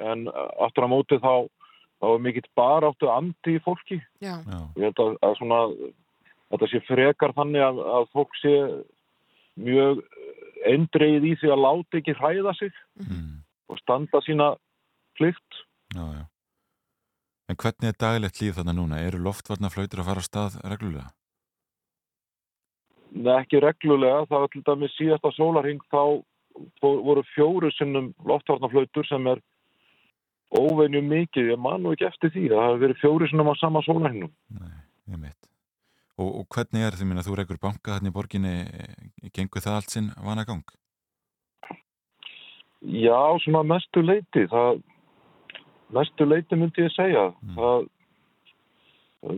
en 0.00 0.24
aftur 0.32 0.88
á 0.88 0.92
móti 0.92 1.18
þá, 1.20 1.34
þá 2.02 2.06
er 2.10 2.22
mikill 2.26 2.48
bara 2.58 2.90
áttu 2.90 3.08
andi 3.12 3.54
í 3.56 3.62
fólki. 3.62 4.00
Já. 4.18 4.34
Ég 4.74 4.88
held 4.88 5.02
að, 5.04 5.12
að 5.22 5.36
svona, 5.38 5.60
þetta 6.50 6.68
sé 6.72 6.80
frekar 6.88 7.34
þannig 7.36 7.62
að, 7.62 7.78
að 8.00 8.08
fólk 8.16 8.34
sé 8.40 8.54
mjög 9.62 10.02
eindreið 10.66 11.24
í 11.30 11.32
því 11.40 11.52
að 11.54 11.62
láta 11.62 12.00
ekki 12.02 12.18
hræða 12.18 12.54
sig 12.58 12.74
Mm. 13.02 13.40
og 13.72 13.78
standa 13.80 14.20
sína 14.26 14.50
plikt. 15.16 15.62
Já, 15.94 16.04
já. 16.18 16.24
En 17.48 17.56
hvernig 17.56 17.88
er 17.90 17.96
daglegt 17.98 18.40
líf 18.40 18.54
þarna 18.56 18.74
núna? 18.76 19.00
Eru 19.00 19.18
loftvarnaflautur 19.24 20.02
að 20.02 20.08
fara 20.10 20.22
á 20.22 20.28
stað 20.28 20.58
reglulega? 20.68 21.08
Nei, 23.12 23.32
ekki 23.42 23.60
reglulega, 23.60 24.26
það 24.30 24.44
var 24.44 24.52
til 24.52 24.62
dæmis 24.68 24.94
síðasta 24.96 25.32
sólarhing 25.36 25.82
þá 25.92 26.22
voru 26.82 27.24
fjóru 27.34 27.70
sinnum 27.76 28.12
loftvarnaflautur 28.24 29.08
sem 29.08 29.26
er 29.28 29.42
óvenju 30.58 31.02
mikið, 31.06 31.52
ég 31.54 31.60
man 31.60 31.82
nú 31.82 31.94
ekki 31.94 32.08
eftir 32.08 32.32
því, 32.34 32.44
það 32.52 32.66
hefur 32.66 32.82
verið 32.84 33.00
fjóru 33.00 33.28
sinnum 33.30 33.50
á 33.52 33.54
sama 33.60 33.82
sólarhingum. 33.86 34.32
Nei, 34.58 34.76
ég 35.14 35.20
mitt. 35.22 35.48
Og, 36.20 36.28
og 36.42 36.46
hvernig 36.52 36.84
er 36.84 36.96
því 36.98 37.08
minna, 37.08 37.24
þú 37.24 37.38
rekur 37.38 37.60
banka 37.62 37.94
þarna 37.94 38.12
í 38.12 38.14
borginni, 38.14 38.54
eh, 38.68 39.28
gengur 39.32 39.64
það 39.64 39.78
allt 39.78 39.94
sinn 39.94 40.10
vanagang? 40.20 40.64
Já, 42.82 43.38
svona 43.44 43.62
mestu 43.64 44.02
leiti, 44.02 44.44
það, 44.50 44.82
mestu 45.94 46.26
leiti 46.26 46.58
myndi 46.58 46.84
ég 46.84 46.94
segja. 46.96 47.28
Mm. 47.40 47.56
Það, 47.56 47.86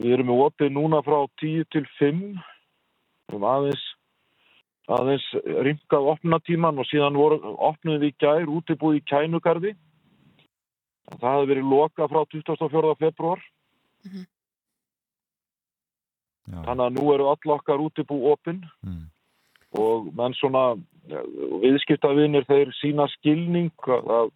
við 0.03 0.17
erum 0.17 0.33
í 0.33 0.39
opið 0.49 0.73
núna 0.75 1.03
frá 1.05 1.19
10 1.43 1.69
til 1.75 1.85
5, 2.01 2.23
við 2.35 3.35
erum 3.35 3.49
aðeins, 3.53 3.85
aðeins 4.99 5.27
ringað 5.69 6.11
opnatíman 6.15 6.81
og 6.81 6.89
síðan 6.91 7.21
voru, 7.21 7.39
opnuðum 7.69 8.03
við 8.03 8.11
í 8.11 8.17
gær 8.25 8.51
útibúið 8.59 9.03
í 9.03 9.05
kænugarði. 9.13 9.75
Það 11.11 11.31
hefði 11.31 11.51
verið 11.51 11.69
loka 11.69 12.09
frá 12.09 12.23
24. 12.33 12.95
februar, 13.01 13.43
Já, 16.45 16.61
þannig 16.67 16.85
að 16.85 16.97
nú 16.99 17.05
eru 17.15 17.29
all 17.31 17.53
okkar 17.57 17.81
útibú 17.81 18.19
opinn 18.29 18.61
mm, 18.85 19.05
og 19.81 20.11
menn 20.17 20.35
svona 20.37 20.75
viðskiptavinir 21.63 22.45
þeir 22.49 22.73
sína 22.81 23.07
skilning 23.15 23.73
að, 23.89 24.29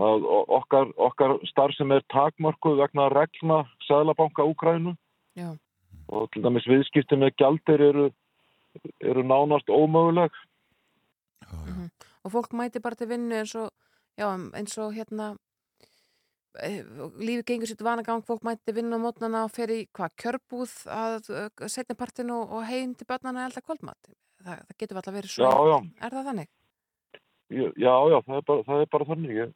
að 0.00 0.26
okkar, 0.58 0.92
okkar 0.96 1.36
starf 1.50 1.76
sem 1.76 1.92
er 1.92 2.04
takmörkuð 2.12 2.80
vegna 2.80 3.10
reglna 3.12 3.62
Sæðlabanka 3.84 4.48
Úkrænu 4.48 4.94
já, 5.36 5.52
og 6.08 6.28
til 6.32 6.44
dæmis 6.44 6.68
viðskipti 6.68 7.20
með 7.20 7.36
gjaldir 7.40 7.84
eru, 7.90 8.10
eru 9.00 9.24
nánast 9.24 9.68
ómöguleg. 9.68 10.32
já, 11.44 11.52
já. 11.52 11.72
Mhm. 11.72 11.90
og 12.24 12.32
fólk 12.32 12.52
mæti 12.52 12.80
bara 12.80 12.94
til 12.94 13.08
vinnu 13.08 13.36
eins 13.36 13.54
og, 13.54 13.70
já, 14.18 14.32
eins 14.56 14.78
og 14.78 14.92
hérna 14.92 15.36
Eh, 16.64 16.82
lífi 17.20 17.44
gengur 17.44 17.68
sér 17.68 17.84
vanagang, 17.84 18.22
fólk 18.24 18.44
mætti 18.46 18.72
vinna 18.72 18.96
á 18.96 19.00
mótnana 19.02 19.44
og 19.44 19.52
fer 19.52 19.72
í 19.74 19.80
hvað 19.96 20.14
kjörbúð 20.22 20.74
að 20.92 21.30
eh, 21.36 21.66
setja 21.68 21.96
partin 21.98 22.32
og, 22.32 22.52
og 22.56 22.64
heim 22.68 22.94
til 22.96 23.08
börnana 23.08 23.46
elda 23.48 23.60
kvöldmatt. 23.60 24.12
Það, 24.40 24.62
það 24.68 24.78
getur 24.80 25.00
alltaf 25.00 25.16
verið 25.16 25.34
svo. 25.34 25.50
Já, 25.50 25.72
já. 25.72 26.06
Er 26.06 26.16
það 26.16 26.30
þannig? 26.30 26.50
Já, 27.56 27.66
já, 27.84 28.18
það 28.26 28.38
er 28.38 28.46
bara, 28.50 28.66
það 28.68 28.84
er 28.84 28.90
bara 28.96 29.08
þannig. 29.10 29.40
Ég, 29.40 29.52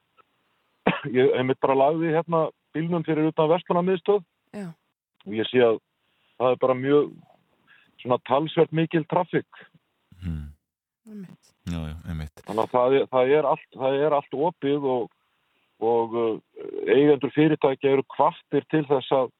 ég 1.19 1.35
hef 1.39 1.49
mitt 1.49 1.63
bara 1.65 1.79
lagði 1.79 2.13
hérna 2.17 2.43
bílnum 2.77 3.07
fyrir 3.07 3.31
utan 3.31 3.51
vestlunarmiðstöð 3.51 4.21
og 4.61 5.35
ég 5.37 5.49
sé 5.51 5.63
að 5.65 5.81
það 6.41 6.55
er 6.55 6.61
bara 6.63 6.77
mjög 6.79 7.11
svona 8.01 8.19
talsvert 8.29 8.73
mikil 8.77 9.05
trafík. 9.11 9.65
Hmm. 10.21 10.53
Þannig 11.67 12.63
að 12.65 12.71
það 12.73 12.99
er, 12.99 13.09
það 13.11 13.35
er 13.37 13.49
allt, 13.49 13.81
allt 14.21 14.37
opið 14.49 14.87
og 14.95 15.09
og 15.81 16.16
eh, 16.20 16.97
eigendur 16.97 17.33
fyrirtækja 17.35 17.95
eru 17.95 18.05
kvartir 18.14 18.66
til 18.70 18.85
þess 18.89 19.12
að, 19.16 19.33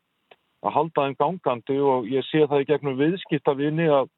að 0.64 0.74
halda 0.76 1.07
þeim 1.07 1.18
gangandi 1.20 1.78
og 1.93 2.09
ég 2.11 2.26
sé 2.28 2.47
það 2.47 2.64
í 2.64 2.68
gegnum 2.70 2.99
viðskiptavinni 3.01 3.88
að, 3.93 4.09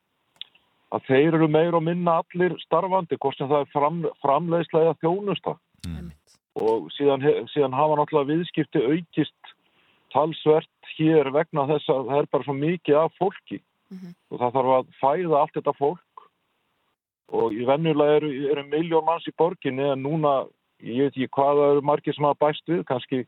að 0.95 1.09
þeir 1.11 1.39
eru 1.39 1.49
meir 1.51 1.79
og 1.79 1.85
minna 1.87 2.21
allir 2.23 2.55
starfandi, 2.63 3.19
hvort 3.19 3.39
sem 3.39 3.51
það 3.51 3.67
er 3.67 3.73
fram, 3.75 4.05
framleiðslega 4.23 4.95
þjónusta 5.03 5.57
mm. 5.89 6.13
og 6.63 6.89
síðan, 6.97 7.27
síðan 7.55 7.77
hafa 7.77 7.99
náttúrulega 7.99 8.33
viðskipti 8.37 8.87
aukist 8.87 9.55
talsvert 10.13 10.95
hér 10.97 11.31
vegna 11.33 11.67
þess 11.71 11.91
að 11.91 12.09
það 12.11 12.23
er 12.23 12.33
bara 12.35 12.47
svo 12.47 12.57
mikið 12.57 12.99
af 13.01 13.15
fólki 13.19 13.59
mm 13.59 13.99
-hmm. 13.99 14.17
og 14.31 14.41
það 14.41 14.57
þarf 14.57 14.73
að 14.79 14.91
fæða 15.01 15.41
allt 15.41 15.55
þetta 15.57 15.79
fólk 15.79 16.27
og 17.33 17.55
í 17.57 17.65
vennulega 17.65 18.19
eru, 18.21 18.31
eru 18.53 18.65
miljón 18.69 19.07
manns 19.07 19.27
í 19.29 19.33
borginni 19.37 19.89
en 19.89 20.03
núna 20.05 20.43
ég 20.83 21.07
veit 21.07 21.17
ekki 21.17 21.31
hvaða 21.37 21.71
eru 21.73 21.85
margir 21.87 22.15
sem 22.15 22.27
hafa 22.27 22.47
bæst 22.47 22.69
við, 22.69 22.83
kannski 22.89 23.23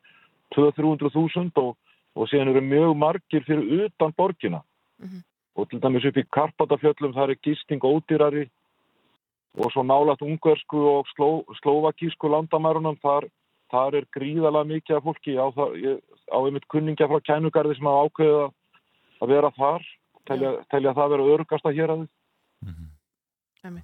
200-300.000 0.57 1.62
og, 1.62 1.76
og 2.14 2.28
síðan 2.30 2.52
eru 2.52 2.62
mjög 2.64 2.96
margir 2.98 3.46
fyrir 3.46 3.86
utan 3.86 4.12
borgina. 4.16 4.62
Mm 4.98 5.09
-hmm. 5.09 5.22
og 5.55 5.70
til 5.70 5.80
dæmis 5.80 6.05
upp 6.05 6.16
í 6.16 6.24
Karpatafjöllum 6.36 7.14
það 7.14 7.30
er 7.30 7.42
gisting 7.42 7.82
ódýrari 7.82 8.48
og 9.59 9.72
svo 9.72 9.82
nálagt 9.82 10.22
ungarsku 10.22 10.78
og 10.78 11.07
sló, 11.14 11.44
slóvakísku 11.62 12.28
landamærunum 12.28 12.96
þar, 13.02 13.24
þar 13.70 13.94
er 13.94 14.05
gríðalega 14.16 14.64
mikið 14.64 14.96
af 14.96 15.02
fólki. 15.02 15.38
Á, 15.38 15.46
á 16.34 16.38
einmitt 16.46 16.66
kunningja 16.68 17.07
frá 17.07 17.20
kænugarði 17.20 17.76
sem 17.76 17.86
hafa 17.86 18.05
ákveðið 18.07 18.52
að 19.22 19.28
vera 19.28 19.50
þar 19.50 19.82
telja, 20.28 20.52
telja 20.70 20.94
það 20.94 21.05
að 21.05 21.12
vera 21.14 21.34
örgasta 21.36 21.72
hér 21.72 21.90
að 21.94 21.98
þið 22.02 22.09
mm 22.66 22.74
-hmm. 22.74 23.82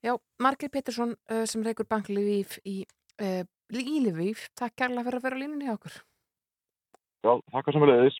Já, 0.00 0.16
Margir 0.40 0.70
Pettersson 0.72 1.14
eh, 1.28 1.44
sem 1.46 1.62
reykur 1.64 1.84
banklíf 1.88 2.56
í 2.64 2.86
eh, 3.20 3.42
uh, 3.42 3.48
Lílíf, 3.70 4.48
takk 4.58 4.74
kærlega 4.80 5.04
fyrir 5.06 5.20
að 5.20 5.26
vera 5.28 5.40
líninni 5.42 5.68
á 5.68 5.76
okkur. 5.76 5.98
Já, 7.22 7.32
takk 7.52 7.68
að 7.68 7.76
sem 7.76 7.84
við 7.84 7.92
leiðis. 7.92 8.16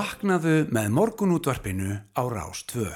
Vaknaðu 0.00 0.52
með 0.72 0.86
morgunútvarpinu 0.96 1.92
á 2.16 2.22
Rástvö. 2.32 2.86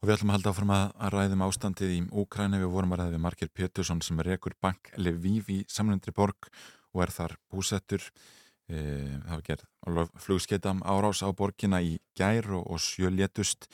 Og 0.00 0.08
við 0.08 0.12
ætlum 0.16 0.32
að 0.32 0.34
halda 0.34 0.50
áfram 0.50 0.72
að 0.74 1.10
ræðum 1.14 1.44
ástandið 1.46 1.92
í 1.94 1.98
Úkræna. 2.18 2.58
Við 2.58 2.72
vorum 2.72 2.94
að 2.96 3.02
ræðið 3.02 3.14
við 3.14 3.22
Markir 3.22 3.50
Pétursson 3.54 4.00
sem 4.02 4.18
er 4.18 4.30
ekkur 4.34 4.56
bank 4.58 4.90
Levív 4.98 5.52
í 5.54 5.60
samlendri 5.70 6.10
borg 6.16 6.48
og 6.90 7.04
er 7.04 7.12
þar 7.14 7.36
búsettur. 7.46 8.08
E, 8.66 8.80
það 9.22 9.36
var 9.36 9.44
gerð 9.46 10.10
flugskeita 10.24 10.74
árás 10.82 11.22
á 11.22 11.30
borgina 11.30 11.78
í 11.78 11.94
gær 12.18 12.50
og, 12.58 12.64
og 12.74 12.82
sjölétust. 12.82 13.68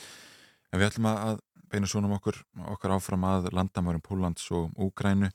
En 0.69 0.83
við 0.83 0.91
ætlum 0.91 1.09
að 1.15 1.41
beina 1.73 1.89
svonum 1.89 2.19
okkur, 2.19 2.43
okkur 2.75 2.99
áfram 2.99 3.25
að 3.31 3.49
landamörum 3.57 4.05
Pólans 4.05 4.45
og 4.53 4.77
Úkrænu. 4.77 5.33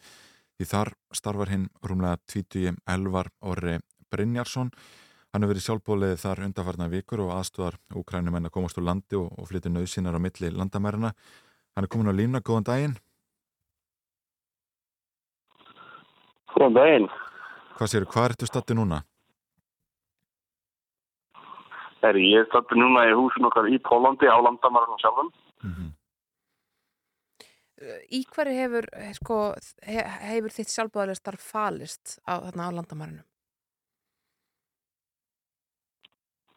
Því 0.59 0.69
þar 0.69 0.93
starfar 1.09 1.55
hinn 1.55 1.71
rúmlega 1.81 2.21
2011 2.29 3.33
orri 3.41 3.79
Brynjarsson 4.13 4.69
og 4.69 5.01
Hann 5.33 5.41
hefur 5.41 5.55
verið 5.55 5.63
sjálfbóliðið 5.65 6.19
þar 6.21 6.39
undarfarnar 6.45 6.89
vikur 6.91 7.21
og 7.23 7.31
aðstúðar 7.33 7.79
Úkrænumenn 7.97 8.45
að 8.45 8.51
komast 8.53 8.77
úr 8.77 8.83
landi 8.85 9.17
og, 9.17 9.31
og 9.33 9.47
flytja 9.49 9.71
nöðsínar 9.73 10.13
á 10.13 10.21
milli 10.21 10.51
landamærarna. 10.53 11.09
Hann 11.73 11.87
er 11.87 11.89
komin 11.89 12.13
á 12.13 12.13
lína, 12.13 12.41
góðan 12.45 12.67
daginn. 12.67 12.93
Góðan 16.53 16.77
daginn. 16.77 17.09
Hvað 17.79 17.89
séu, 17.89 18.05
hvað 18.13 18.29
ertu 18.29 18.51
stattu 18.51 18.77
núna? 18.77 19.01
Er, 22.05 22.21
ég 22.21 22.43
er 22.43 22.47
stattu 22.51 22.77
núna 22.77 23.07
í 23.09 23.17
húsin 23.17 23.49
okkar 23.49 23.73
í 23.73 23.81
Pólandi 23.81 24.29
á 24.29 24.37
landamærarna 24.37 25.01
sjálfum. 25.01 25.33
Mm 25.65 25.73
-hmm. 25.73 25.91
Í 28.13 28.21
hverju 28.29 28.53
hefur, 28.61 28.85
sko, 29.17 29.43
hefur 29.81 30.51
þitt 30.53 30.69
sjálfbóðilega 30.69 31.17
starf 31.17 31.41
falist 31.41 32.19
á, 32.21 32.37
þarna 32.37 32.69
á 32.69 32.75
landamærunum? 32.77 33.25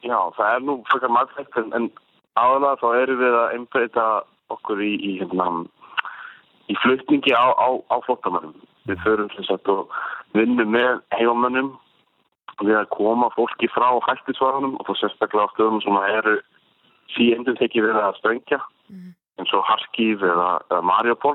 Já, 0.07 0.19
það 0.37 0.53
er 0.53 0.67
nú 0.67 0.77
fyrir 0.91 1.13
maðurfætt 1.13 1.59
en, 1.61 1.73
en 1.77 1.89
aðalega 2.39 2.81
þá 2.83 2.89
erum 3.01 3.23
við 3.23 3.39
að 3.41 3.55
einbreyta 3.57 4.05
okkur 4.55 4.83
í, 4.85 4.93
í, 4.95 5.13
hérna, 5.23 5.49
í 6.71 6.77
flutningi 6.85 7.35
á, 7.35 7.47
á, 7.51 7.69
á 7.91 7.97
flottamannum. 8.07 8.55
Við 8.87 9.03
förum 9.03 9.33
til 9.33 9.43
þess 9.43 9.67
að 9.67 9.83
vinna 10.37 10.67
með 10.69 11.01
heimamannum 11.17 11.73
við 12.65 12.79
að 12.79 12.93
koma 12.95 13.29
fólki 13.35 13.69
frá 13.69 13.89
hættisvæðunum 14.07 14.79
og 14.79 14.89
þá 14.89 14.95
sérstaklega 15.01 15.45
á 15.45 15.53
stöðum 15.53 15.83
sem 15.85 15.99
eru 16.07 16.37
síendur 17.15 17.59
tekið 17.59 17.89
við 17.89 17.99
að 18.01 18.17
sprengja 18.21 18.61
mm. 18.89 19.13
eins 19.41 19.53
og 19.57 19.67
Harkiv 19.69 20.25
eða, 20.25 20.49
eða 20.71 20.83
Mariupol 20.89 21.35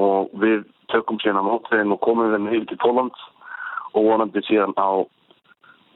og 0.00 0.34
við 0.42 0.64
tökum 0.90 1.20
síðan 1.22 1.42
á 1.42 1.48
mótriðin 1.48 1.94
og 1.94 2.02
komum 2.02 2.32
við 2.32 2.42
með 2.42 2.66
til 2.70 2.80
Póland 2.82 3.22
og 3.94 4.06
vonandi 4.06 4.42
síðan 4.46 4.74
á 4.78 5.06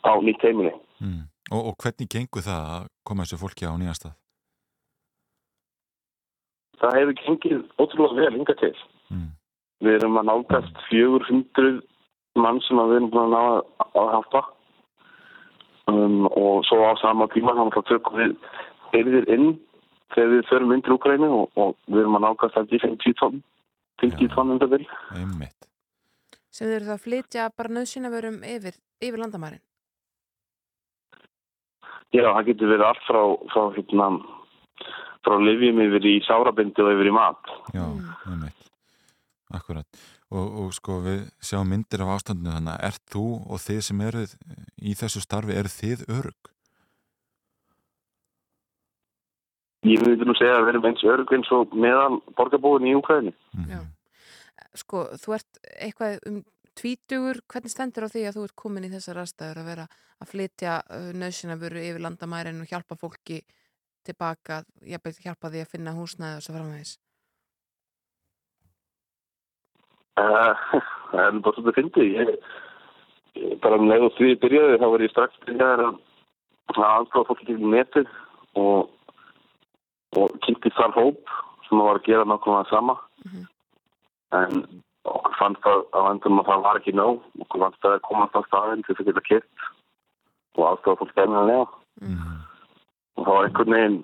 á 0.05 0.13
nýtt 0.21 0.45
heimili. 0.45 0.73
Mm. 1.01 1.25
Og, 1.53 1.71
og 1.71 1.75
hvernig 1.83 2.11
gengur 2.11 2.45
það 2.45 2.69
að 2.77 2.87
koma 3.07 3.25
þessu 3.25 3.41
fólki 3.41 3.69
á 3.69 3.73
nýjastað? 3.77 4.15
Það 6.81 6.99
hefur 6.99 7.19
gengið 7.23 7.59
ótrúlega 7.81 8.21
vel 8.21 8.39
hinga 8.39 8.57
til. 8.61 8.75
Mm. 9.13 9.31
Við 9.85 9.99
erum 9.99 10.21
að 10.21 10.29
nálgast 10.31 10.83
400 10.89 11.75
mann 12.41 12.61
sem 12.67 12.81
við 12.81 12.97
erum 12.99 13.11
búin 13.13 13.25
að 13.27 13.35
ná 13.35 13.43
að, 13.45 13.61
að 14.01 14.13
hjálpa 14.15 14.43
um, 15.93 16.25
og 16.31 16.65
svo 16.69 16.81
á 16.89 16.93
sama 17.03 17.29
tíma 17.35 17.55
þá 17.55 17.81
tökum 17.91 18.19
við 18.19 18.35
erðir 18.97 19.29
inn 19.35 19.53
þegar 20.15 20.33
við 20.33 20.49
förum 20.51 20.73
inn 20.75 20.83
til 20.87 20.97
Úkræni 20.97 21.29
og, 21.29 21.51
og 21.59 21.77
við 21.91 22.05
erum 22.05 22.19
að 22.19 22.27
nálgast 22.27 22.57
það 22.57 22.75
í 22.75 22.83
50 22.87 23.19
tónn 23.21 23.45
50 24.03 24.33
tónn 24.35 24.55
um 24.55 24.59
þetta 24.59 24.71
vil. 24.75 24.87
Einmitt. 25.15 25.69
Sem 26.55 26.69
þau 26.69 26.75
eru 26.77 26.89
það 26.89 26.97
að 26.97 27.05
flytja 27.05 27.47
bara 27.59 27.75
nöðsina 27.77 28.11
verum 28.13 28.43
yfir, 28.47 28.77
yfir 29.03 29.23
landamærin? 29.23 29.63
Já, 32.15 32.29
það 32.31 32.47
getur 32.51 32.71
verið 32.71 32.87
allt 32.87 33.07
frá, 33.09 33.21
frá, 33.51 33.63
hérna, 33.75 34.09
frá 35.27 35.35
livjum 35.43 35.81
yfir 35.83 36.07
í 36.07 36.15
sárabindi 36.27 36.85
og 36.85 36.93
yfir 36.95 37.11
í 37.11 37.15
mat. 37.15 37.55
Já, 37.75 37.85
það 38.23 38.35
er 38.35 38.41
meitt. 38.45 38.69
Akkurat. 39.55 40.05
Og, 40.35 40.47
og 40.63 40.71
sko 40.75 40.99
við 41.05 41.21
sjáum 41.45 41.69
myndir 41.71 42.03
af 42.03 42.15
ástandinu 42.17 42.55
þannig 42.55 42.75
að 42.75 42.87
er 42.89 43.01
þú 43.13 43.27
og 43.45 43.63
þið 43.63 43.81
sem 43.87 44.05
eruð 44.07 44.37
í 44.83 44.95
þessu 44.99 45.23
starfi, 45.23 45.59
eru 45.59 45.71
þið 45.75 46.07
örug? 46.15 46.51
Ég 49.85 50.01
myndi 50.01 50.25
nú 50.25 50.35
segja 50.39 50.57
að 50.57 50.65
við 50.65 50.73
erum 50.73 50.89
eins 50.89 51.05
örug 51.13 51.35
eins 51.37 51.53
og 51.53 51.75
meðan 51.77 52.23
borgarbúin 52.39 52.89
í 52.89 52.95
Úkvæðinu. 52.97 53.35
Mm. 53.59 53.69
Já. 53.75 53.81
Sko, 54.81 55.05
þú 55.21 55.37
ert 55.37 55.61
eitthvað 55.77 56.23
um 56.31 56.41
tvítugur, 56.79 57.41
hvernig 57.51 57.73
stendur 57.73 58.07
á 58.07 58.13
því 58.13 58.25
að 58.29 58.39
þú 58.39 58.47
ert 58.49 58.57
komin 58.65 58.89
í 58.89 58.93
þessar 58.93 59.23
aðstæður 59.23 59.61
að 59.63 59.71
vera 59.71 59.87
að 60.21 60.33
flytja 60.33 60.79
uh, 60.83 61.11
nöðsina 61.15 61.59
veru 61.61 61.83
yfir 61.83 62.05
landamærin 62.05 62.63
og 62.65 62.71
hjálpa 62.71 62.99
fólki 62.99 63.41
tilbaka, 64.05 64.63
beti 65.03 65.25
hjálpa 65.25 65.51
því 65.51 65.65
að 65.65 65.73
finna 65.73 65.97
húsnæði 65.97 66.41
og 66.41 66.45
svo 66.45 66.57
framvegis? 66.57 66.99
Uh, 70.21 70.81
Það 71.15 71.29
er 71.29 71.41
bara 71.45 71.59
svona 71.59 71.75
fyndið. 71.77 72.17
Ég, 72.19 72.31
ég 73.39 73.59
bara 73.63 73.79
um 73.79 73.89
leið 73.91 74.09
og 74.09 74.17
því 74.19 74.33
byrjaði 74.43 74.81
þá 74.83 74.87
var 74.93 75.05
ég 75.05 75.13
strax 75.13 75.43
byrjaði 75.47 75.87
að 76.75 76.81
aðgáða 76.89 77.27
fólki 77.29 77.47
til 77.51 77.71
netið 77.75 78.11
og, 78.59 78.91
og 80.19 80.35
kynntið 80.47 80.77
þar 80.79 80.97
hóp 80.97 81.37
sem 81.69 81.83
var 81.83 82.01
að 82.01 82.09
gera 82.09 82.27
nákvæmlega 82.29 82.71
sama. 82.71 82.97
Mm 83.25 83.31
-hmm. 83.31 83.47
en 84.41 84.83
okkur 85.13 85.39
fannst 85.39 85.67
að 85.69 85.81
að 85.93 86.07
vendum 86.09 86.41
að 86.41 86.51
það 86.51 86.67
var 86.67 86.81
ekki 86.81 86.95
nóg. 86.97 87.23
Okkur 87.45 87.65
fannst 87.65 87.89
að 87.89 88.03
koma 88.09 88.29
á 88.33 88.41
staðin 88.49 88.85
til 88.85 88.95
þess 88.95 89.05
að 89.05 89.11
geta 89.11 89.25
kipt 89.29 89.71
og 90.55 90.67
aðstofa 90.69 91.01
fólk 91.03 91.13
stefnilega 91.15 91.65
mm. 92.01 92.35
og 93.19 93.27
það 93.27 93.37
var 93.37 93.49
einhvern 93.49 93.75
veginn 93.77 94.01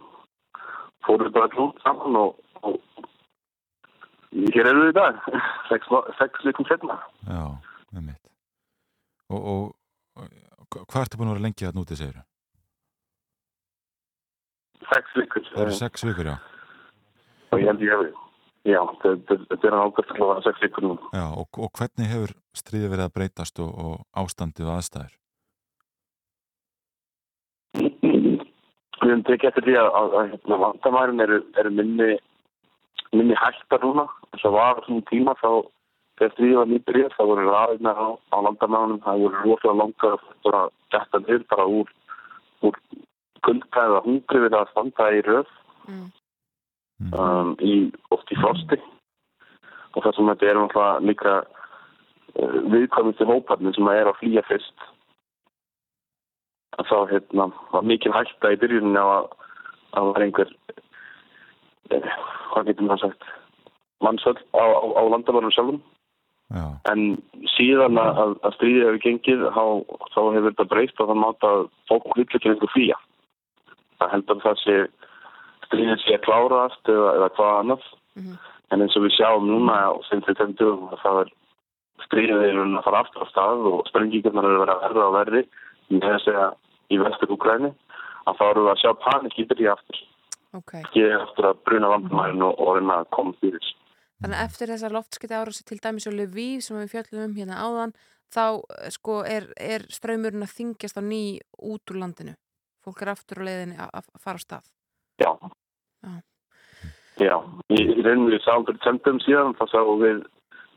fóruð 1.06 1.34
bara 1.36 1.52
klúnt 1.54 1.82
saman 1.84 2.18
og, 2.20 2.40
og 2.66 2.78
hér 4.54 4.70
eru 4.72 4.84
við 4.84 4.92
í 4.92 4.96
dag 4.98 5.20
sex, 5.70 6.40
vikum 6.46 6.66
setna 6.68 6.98
Já, 7.28 7.44
með 7.94 8.08
mitt 8.10 8.32
og, 9.30 9.38
og, 9.38 9.62
og 10.18 10.82
hvað 10.90 11.04
ertu 11.04 11.20
búin 11.20 11.30
að 11.30 11.38
vera 11.38 11.46
lengi 11.46 11.68
að 11.68 11.78
nútið 11.78 12.02
segir? 12.02 12.18
Sex 14.90 15.12
vikur. 15.14 15.44
Það 15.52 15.62
eru 15.62 15.74
sex 15.76 16.02
vikur, 16.02 16.28
já. 16.32 16.36
Og 17.54 17.60
ég 17.62 17.68
held 17.70 17.82
ég 17.84 17.92
hefur 17.94 18.29
Já, 18.70 18.80
þetta 19.02 19.66
er 19.66 19.74
ákvæmt 19.74 20.12
að 20.14 20.20
vera 20.20 20.42
6 20.44 20.62
vikur 20.64 20.84
nú. 20.84 20.92
Já, 21.14 21.24
og, 21.40 21.58
og 21.58 21.70
hvernig 21.78 22.10
hefur 22.10 22.34
stríði 22.56 22.90
verið 22.92 23.06
að 23.06 23.14
breytast 23.16 23.60
og, 23.64 23.70
og 23.84 24.22
ástandið 24.22 24.68
og 24.68 24.76
aðstæður? 24.76 25.16
Við 29.00 29.08
höfum 29.08 29.24
tekið 29.26 29.50
eftir 29.50 29.66
því 29.66 29.76
að, 29.80 29.90
að, 30.00 30.16
að 30.20 30.30
hérna, 30.34 30.60
vandamærin 30.64 31.24
eru, 31.24 31.40
eru 31.62 31.74
minni, 31.74 32.08
minni 33.16 33.38
hættar 33.40 33.82
núna. 33.86 34.06
Þess 34.34 34.48
að 34.50 34.56
var 34.58 34.82
svona 34.86 35.06
tíma 35.10 35.36
þá, 35.40 35.50
þegar 36.20 36.34
stríði 36.36 36.60
var 36.60 36.70
nýbrið, 36.70 37.10
þá 37.16 37.22
voru 37.32 37.48
ræðina 37.48 37.96
á, 37.96 38.08
á 38.30 38.36
landamærinum, 38.46 39.02
það 39.06 39.24
voru 39.24 39.44
rosalega 39.46 39.80
langar 39.82 40.60
að 40.60 40.72
geta 40.94 41.24
niður 41.24 41.46
bara 41.54 41.68
úr, 41.80 41.92
úr 42.68 42.80
kulda 43.46 43.86
eða 43.88 44.04
hungri 44.06 44.46
við 44.46 44.58
að 44.60 44.72
standa 44.74 45.12
í 45.16 45.22
röð. 45.26 45.54
Mm 45.88 46.08
um, 47.08 47.54
í, 47.64 47.74
oft 48.14 48.30
í 48.32 48.38
frosti. 48.40 48.78
Og 49.96 50.04
það 50.04 50.16
sem 50.16 50.30
þetta 50.30 50.48
er 50.48 50.60
náttúrulega 50.60 51.06
líka 51.08 51.34
uh, 51.40 52.56
viðkvæmusti 52.74 53.28
hóparnir 53.28 53.76
sem 53.76 53.90
að 53.90 54.00
er 54.00 54.10
að 54.10 54.18
flýja 54.20 54.46
fyrst. 54.48 54.88
Þá 56.80 56.96
hérna, 57.10 57.50
var 57.74 57.84
mikil 57.84 58.12
hætta 58.14 58.54
í 58.54 58.58
byrjunin 58.60 58.96
á 58.96 59.04
að 59.04 59.30
það 59.90 60.06
var 60.08 60.24
einhver 60.24 60.52
eh, 61.90 62.12
hvað 62.52 62.70
getur 62.70 62.86
maður 62.86 63.02
sagt 63.02 63.26
mannsöld 64.00 64.38
á, 64.56 64.64
á, 64.64 64.84
á 64.96 65.02
landamörnum 65.10 65.52
sjálfum. 65.52 65.80
Já. 66.50 66.64
en 66.90 67.02
síðan 67.54 67.98
að, 68.00 68.32
að 68.42 68.54
stríðið 68.56 68.86
hefur 68.88 69.02
gengið 69.04 69.42
þá, 69.54 69.64
þá 70.10 70.20
hefur 70.34 70.46
þetta 70.48 70.64
breyst 70.72 71.02
og 71.02 71.10
það 71.10 71.20
máta 71.22 71.50
að 71.50 71.60
fólk 71.86 72.16
ekki 72.24 72.40
einhver 72.50 72.72
flýja. 72.72 72.96
Það 74.00 74.12
heldur 74.16 74.40
það 74.42 74.56
sé 74.64 74.74
stríðin 75.70 76.00
sé 76.02 76.16
að 76.16 76.24
klárast 76.26 76.90
eða, 76.90 77.10
eða 77.18 77.28
hvað 77.36 77.58
annars 77.60 77.86
mm 78.16 78.22
-hmm. 78.22 78.36
en 78.70 78.82
eins 78.82 78.96
og 78.96 79.04
við 79.06 79.16
sjáum 79.16 79.46
núna 79.46 79.78
og 79.94 80.04
sem 80.08 80.22
þeim 80.26 80.56
dögum 80.58 80.90
að 80.90 81.02
það 81.04 81.20
er 81.22 81.32
stríðið 82.06 82.44
er 82.48 82.60
að 82.64 82.84
fara 82.84 83.02
aftur 83.04 83.24
á 83.24 83.30
stað 83.30 83.66
og 83.72 83.86
sprengingarnar 83.88 84.44
eru 84.44 84.58
að 84.58 84.64
vera 84.64 84.80
verða 84.84 85.06
og 85.06 85.16
verði 85.18 85.42
með 85.90 86.28
að 86.34 86.54
í 86.90 86.98
vestur 86.98 87.34
Ukræni 87.34 87.70
að 88.26 88.36
þá 88.38 88.44
eru 88.50 88.64
við 88.64 88.72
að 88.72 88.80
sjá 88.82 88.90
panik 89.04 89.38
í 89.38 89.48
byrja 89.50 89.74
aftur 89.76 89.98
okay. 90.58 90.82
ekki 90.82 91.04
aftur 91.14 91.50
að 91.50 91.62
bruna 91.64 91.92
vandamærin 91.94 92.42
og, 92.42 92.54
og 92.58 92.76
reyna 92.76 93.00
að 93.00 93.12
koma 93.16 93.36
fyrir 93.40 93.74
Þannig 94.20 94.36
að 94.36 94.44
eftir 94.44 94.68
þessar 94.68 94.92
loftskipti 94.92 95.34
árási 95.34 95.62
til 95.64 95.78
dæmis 95.80 96.06
og 96.06 96.12
Lviv 96.12 96.60
sem 96.60 96.76
við 96.76 96.92
fjöldum 96.92 97.22
um 97.24 97.36
hérna 97.38 97.62
áðan 97.64 97.94
þá 98.30 98.60
sko 98.92 99.22
er, 99.24 99.48
er 99.56 99.86
ströymurinn 99.88 100.44
að 100.44 100.56
þingjast 100.58 101.00
á 101.00 101.02
ný 101.02 101.40
út 101.56 101.90
úr 101.90 102.02
landinu 102.02 102.34
fólk 102.84 103.02
er 103.04 103.12
aftur 103.14 103.40
á 103.40 103.46
leiðinni 103.48 103.78
að 103.80 104.08
fara 104.20 104.40
á 104.40 104.44
stað. 104.44 104.68
Já, 107.20 107.36
í 107.76 107.80
rauninu 108.00 108.30
við 108.32 108.40
sáum 108.44 108.64
fyrir 108.64 108.80
tjöndum 108.84 109.18
síðan, 109.24 109.56
þá 109.58 109.64
sáum 109.68 110.00
við 110.00 110.22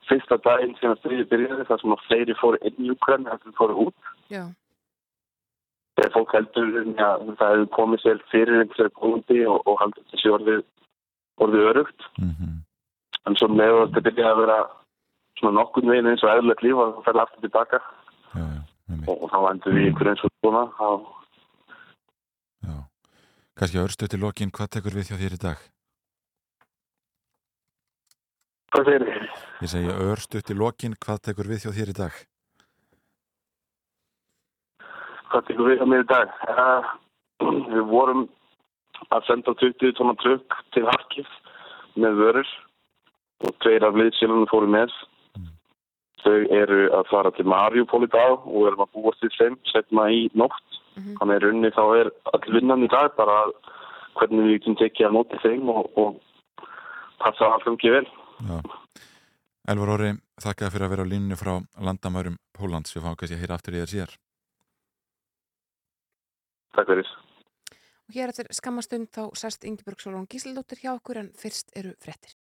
fyrsta 0.10 0.38
daginn 0.44 0.76
sem 0.80 0.92
að 0.92 1.00
stríði 1.00 1.30
byrjaði, 1.32 1.68
það 1.70 1.82
sem 1.82 1.96
að 1.96 2.04
fleiri 2.08 2.36
fóru 2.40 2.60
inn 2.68 2.84
í 2.84 2.92
Ukraina 2.92 3.32
en 3.32 3.42
það 3.46 3.56
fóru 3.60 3.78
út. 3.86 4.12
Já. 4.34 4.44
Þegar 5.94 6.14
fólk 6.18 6.36
heldur 6.36 6.78
að 6.82 7.26
það 7.40 7.54
hefur 7.54 7.72
komið 7.78 8.04
sér 8.04 8.22
fyrir 8.34 8.60
einhverju 8.60 8.94
búndi 9.00 9.40
og, 9.48 9.60
og 9.70 9.80
heldur 9.84 10.08
þessi 10.12 10.34
orðið, 10.36 10.62
orðið 11.46 11.68
örugt. 11.72 12.08
Mm 12.20 12.34
-hmm. 12.36 12.62
En 13.24 13.40
svo 13.40 13.48
með 13.48 13.80
þetta 13.86 14.06
byrjaði 14.10 14.32
að 14.34 14.42
vera 14.44 14.60
svona 15.40 15.58
nokkurn 15.60 15.92
veginn 15.94 16.12
eins 16.12 16.24
og 16.24 16.34
eðlulegt 16.34 16.64
líf 16.66 16.76
og 16.76 16.96
það 16.96 17.06
færði 17.08 17.24
aftur 17.24 17.46
tilbaka. 17.48 17.84
Já, 18.34 18.48
já, 18.90 18.96
með 19.00 19.14
og 19.16 19.30
þá 19.32 19.40
endur 19.52 19.78
við 19.78 19.92
ykkur 19.94 20.10
eins 20.12 20.26
og 20.26 20.34
svona 20.42 20.66
þá 20.80 20.88
Kannski 23.54 23.78
örstu 23.78 24.08
til 24.10 24.20
lokin, 24.20 24.50
hvað 24.50 24.70
tekur 24.76 24.96
við 24.98 25.12
hjá 25.12 25.18
þér 25.20 25.36
í 25.36 25.40
dag? 25.40 25.60
Hvað 28.74 28.88
segir 28.88 29.04
þið? 29.06 29.26
Ég 29.62 29.70
segi 29.70 29.92
örstu 30.02 30.40
til 30.42 30.56
lokin, 30.58 30.94
hvað 30.98 31.20
tekur 31.28 31.50
við 31.52 31.60
hjá 31.62 31.72
þér 31.76 31.90
í 31.92 31.94
dag? 32.00 32.16
Hvað 35.30 35.44
tekur 35.50 35.68
við 35.70 35.76
hjá 35.78 35.86
mér 35.92 36.02
í 36.02 36.08
dag? 36.10 36.32
Uh, 36.50 36.88
við 37.70 37.84
vorum 37.92 38.24
að 39.14 39.28
senda 39.28 39.54
20 39.62 39.94
tónar 40.00 40.18
trökk 40.24 40.58
til 40.74 40.88
Harkif 40.88 41.30
með 42.02 42.18
vörur 42.24 42.50
og 43.46 43.54
tveir 43.62 43.86
af 43.86 44.00
liðsélunum 44.00 44.50
fóru 44.50 44.72
með. 44.74 44.98
Þau 46.24 46.40
eru 46.58 46.82
að 46.98 47.12
fara 47.12 47.34
til 47.38 47.46
Mariupol 47.54 48.08
í 48.08 48.10
dag 48.10 48.42
og 48.42 48.68
erum 48.72 48.84
að 48.88 48.94
búast 48.98 49.22
til 49.22 49.30
þeim 49.38 49.60
setna 49.70 50.08
í 50.10 50.26
nótt. 50.34 50.82
Þannig 51.20 51.36
er 51.36 51.48
unni 51.52 51.74
þá 51.78 51.84
er 52.00 52.12
all 52.32 52.58
vinnan 52.58 52.88
í 52.88 52.90
dag 52.90 53.14
bara 53.22 53.38
hvernig 54.18 54.50
við 54.50 54.58
getum 54.58 54.82
tekið 54.82 55.12
að 55.12 55.16
móti 55.20 55.46
þeim 55.46 55.70
og, 55.70 55.94
og 55.94 56.18
passa 57.22 57.46
að 57.46 57.58
allt 57.60 57.72
umgið 57.76 58.00
vel. 58.00 58.06
Já. 58.42 58.60
Elvar 59.74 59.94
Óri, 59.94 60.12
þakka 60.44 60.70
fyrir 60.74 60.88
að 60.88 60.94
vera 60.94 61.06
á 61.08 61.12
línu 61.12 61.36
frá 61.40 61.54
landamærum 61.80 62.36
Pólans. 62.56 62.92
Við 62.92 63.06
fáum 63.06 63.16
kannski 63.20 63.38
að 63.38 63.44
heyra 63.46 63.56
aftur 63.56 63.78
í 63.78 63.84
þér 63.84 63.92
síðar. 63.94 64.16
Takk 66.74 66.90
fyrir. 66.90 67.12
Og 68.04 68.18
hér 68.18 68.34
eftir 68.34 68.50
skammastund 68.52 69.12
þá 69.16 69.24
sest 69.40 69.64
Ingeborg 69.64 70.04
Solon 70.04 70.28
Gísildóttir 70.28 70.84
hjá 70.84 70.92
okkur 70.98 71.22
en 71.24 71.32
fyrst 71.40 71.72
eru 71.80 71.94
frettir. 72.04 72.36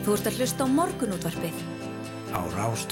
Þú 0.00 0.14
ert 0.14 0.30
að 0.30 0.38
hlusta 0.38 0.64
á 0.64 0.68
morgunútvarpið. 0.78 1.64
Á 2.30 2.40
Rás 2.54 2.86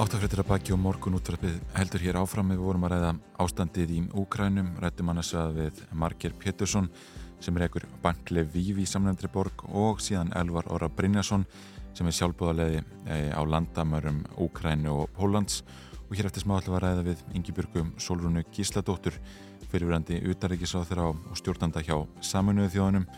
Áttafréttir 0.00 0.40
að 0.40 0.46
baki 0.48 0.72
og 0.72 0.78
morgun 0.80 1.18
útvarpið 1.18 1.58
heldur 1.74 2.00
hér 2.00 2.16
áfram. 2.22 2.54
Við 2.54 2.60
vorum 2.64 2.86
að 2.86 2.92
ræða 2.94 3.08
ástandið 3.44 3.90
í 3.92 3.98
Úkrænum 4.16 4.70
rættum 4.80 5.10
hann 5.12 5.20
að 5.20 5.58
við 5.58 5.82
Marger 5.92 6.32
Pétursson 6.40 6.88
sem 7.44 7.58
er 7.58 7.66
ekkur 7.66 7.84
bankle 8.00 8.46
Vívi 8.48 8.86
í 8.86 8.88
samnefndri 8.88 9.28
borg 9.28 9.66
og 9.68 10.00
síðan 10.00 10.32
Elvar 10.40 10.70
Óra 10.72 10.88
Brynjason 10.88 11.44
sem 11.92 12.08
er 12.08 12.16
sjálfbúðalegi 12.16 12.80
á 13.36 13.44
landamörum 13.44 14.22
Úkrænu 14.40 15.02
og 15.02 15.12
Pólans 15.18 15.60
og 16.08 16.16
hér 16.16 16.30
eftir 16.30 16.46
smá 16.46 16.56
ætlum 16.56 16.78
að 16.80 16.84
ræða 16.86 17.06
við 17.10 17.22
Yngibjörgum 17.36 17.92
Solrúnu 18.00 18.46
Gísladóttur 18.56 19.20
fyrirverandi 19.68 20.22
utaríkisáþur 20.32 21.04
á 21.04 21.08
stjórnanda 21.36 21.84
hjá 21.84 21.98
saminuðu 22.24 22.72
þjóðunum. 22.72 23.08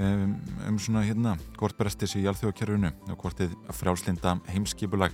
Um, 0.00 0.38
um 0.72 0.80
svona 0.80 1.04
hérna 1.04 1.36
hvort 1.60 1.76
brestir 1.76 2.08
sér 2.08 2.24
í 2.24 2.28
alþjóðakerfinu 2.32 2.96
og 3.12 3.18
hvort 3.20 3.44
þið 3.44 3.52
frjálslinda 3.76 4.38
heimskipulag 4.48 5.12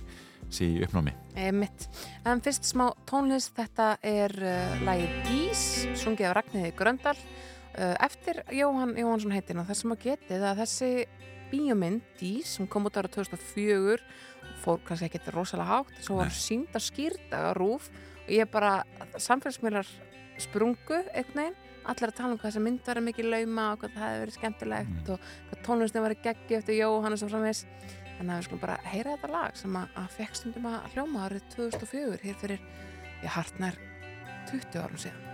sé 0.55 0.67
í 0.67 0.81
uppnámi. 0.85 1.13
Mitt. 1.55 1.87
En 2.27 2.41
fyrst 2.43 2.67
smá 2.67 2.89
tónlist, 3.09 3.53
þetta 3.57 3.93
er 4.05 4.35
uh, 4.43 4.83
lagið 4.85 5.15
Dís, 5.29 5.63
sungið 6.01 6.29
af 6.29 6.37
Ragnhiði 6.39 6.73
Gröndal. 6.77 7.17
Uh, 7.71 7.95
eftir 8.03 8.41
Jóhann 8.51 8.97
Jóhannsson 8.99 9.31
heitin 9.35 9.61
og 9.61 9.69
það 9.69 9.79
sem 9.79 9.95
að 9.95 10.05
getið 10.09 10.45
að 10.49 10.63
þessi 10.65 10.91
bíómynd 11.51 12.03
Dís 12.19 12.57
sem 12.57 12.67
kom 12.67 12.87
út 12.87 12.99
ára 12.99 13.11
2004 13.11 13.99
fór 14.61 14.81
kannski 14.85 15.07
ekkert 15.07 15.31
rosalega 15.33 15.69
hátt 15.79 15.99
svo 16.03 16.19
var 16.19 16.31
sínd 16.35 16.71
að 16.75 16.85
skýrta 16.85 17.41
á 17.47 17.51
rúf 17.57 17.89
og 18.25 18.31
ég 18.31 18.49
bara, 18.51 18.81
samfélagsmiðlar 19.17 19.89
sprungu 20.41 21.01
veginn. 21.11 21.57
Allir 21.81 22.11
að 22.11 22.17
tala 22.19 22.35
um 22.35 22.37
hvað 22.37 22.51
þessi 22.51 22.61
mynd 22.61 22.83
var 22.85 22.99
mikið 23.01 23.27
lauma 23.31 23.63
og 23.71 23.79
hvað 23.81 23.95
það 23.95 24.03
hefði 24.05 24.19
verið 24.21 24.35
skemmtilegt 24.35 25.07
og 25.09 25.23
hvað 25.47 25.63
tónlistin 25.65 26.03
var 26.05 26.13
geggi 26.27 26.57
eftir 26.59 26.77
Jóhannes 26.77 27.23
og 27.25 27.31
framvegs 27.31 27.63
Þannig 28.21 28.35
að 28.35 28.41
við 28.41 28.45
skulum 28.45 28.59
bara 28.61 28.73
heyra 28.85 29.13
þetta 29.15 29.29
lag 29.33 29.55
sem 29.57 29.77
að, 29.79 29.95
að 29.97 30.11
fekk 30.13 30.35
stundum 30.37 30.67
að 30.69 30.83
hljóma 30.93 31.23
árið 31.25 31.47
2004 31.55 32.19
hér 32.21 32.37
fyrir, 32.43 32.61
ég 33.23 33.33
hartnar 33.33 33.81
20 34.53 34.77
árum 34.83 35.01
síðan. 35.07 35.31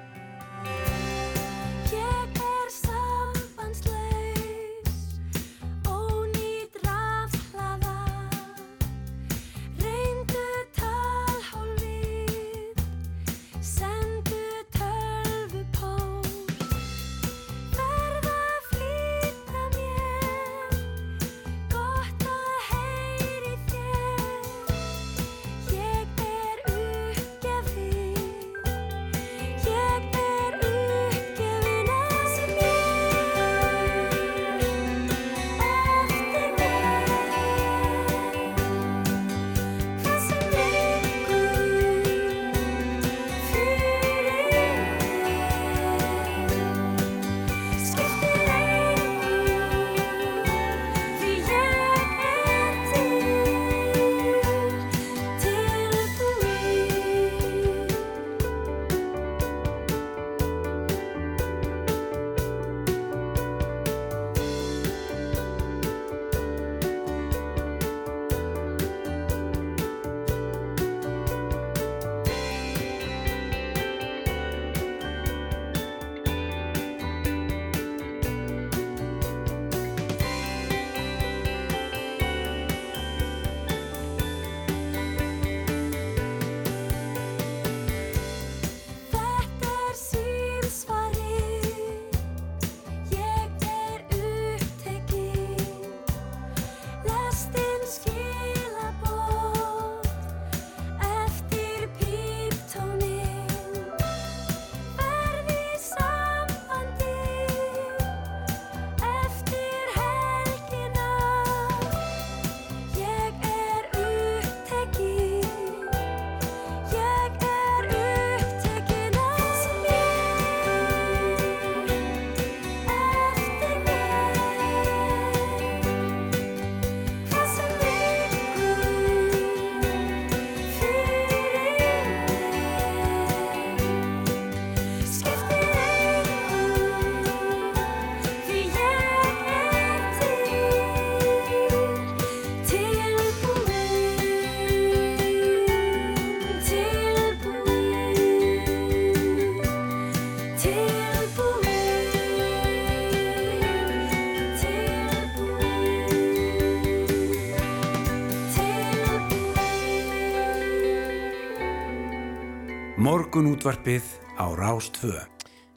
Morgunútvarpið 163.28 164.06
á 164.40 164.48
Rástvö. 164.56 165.20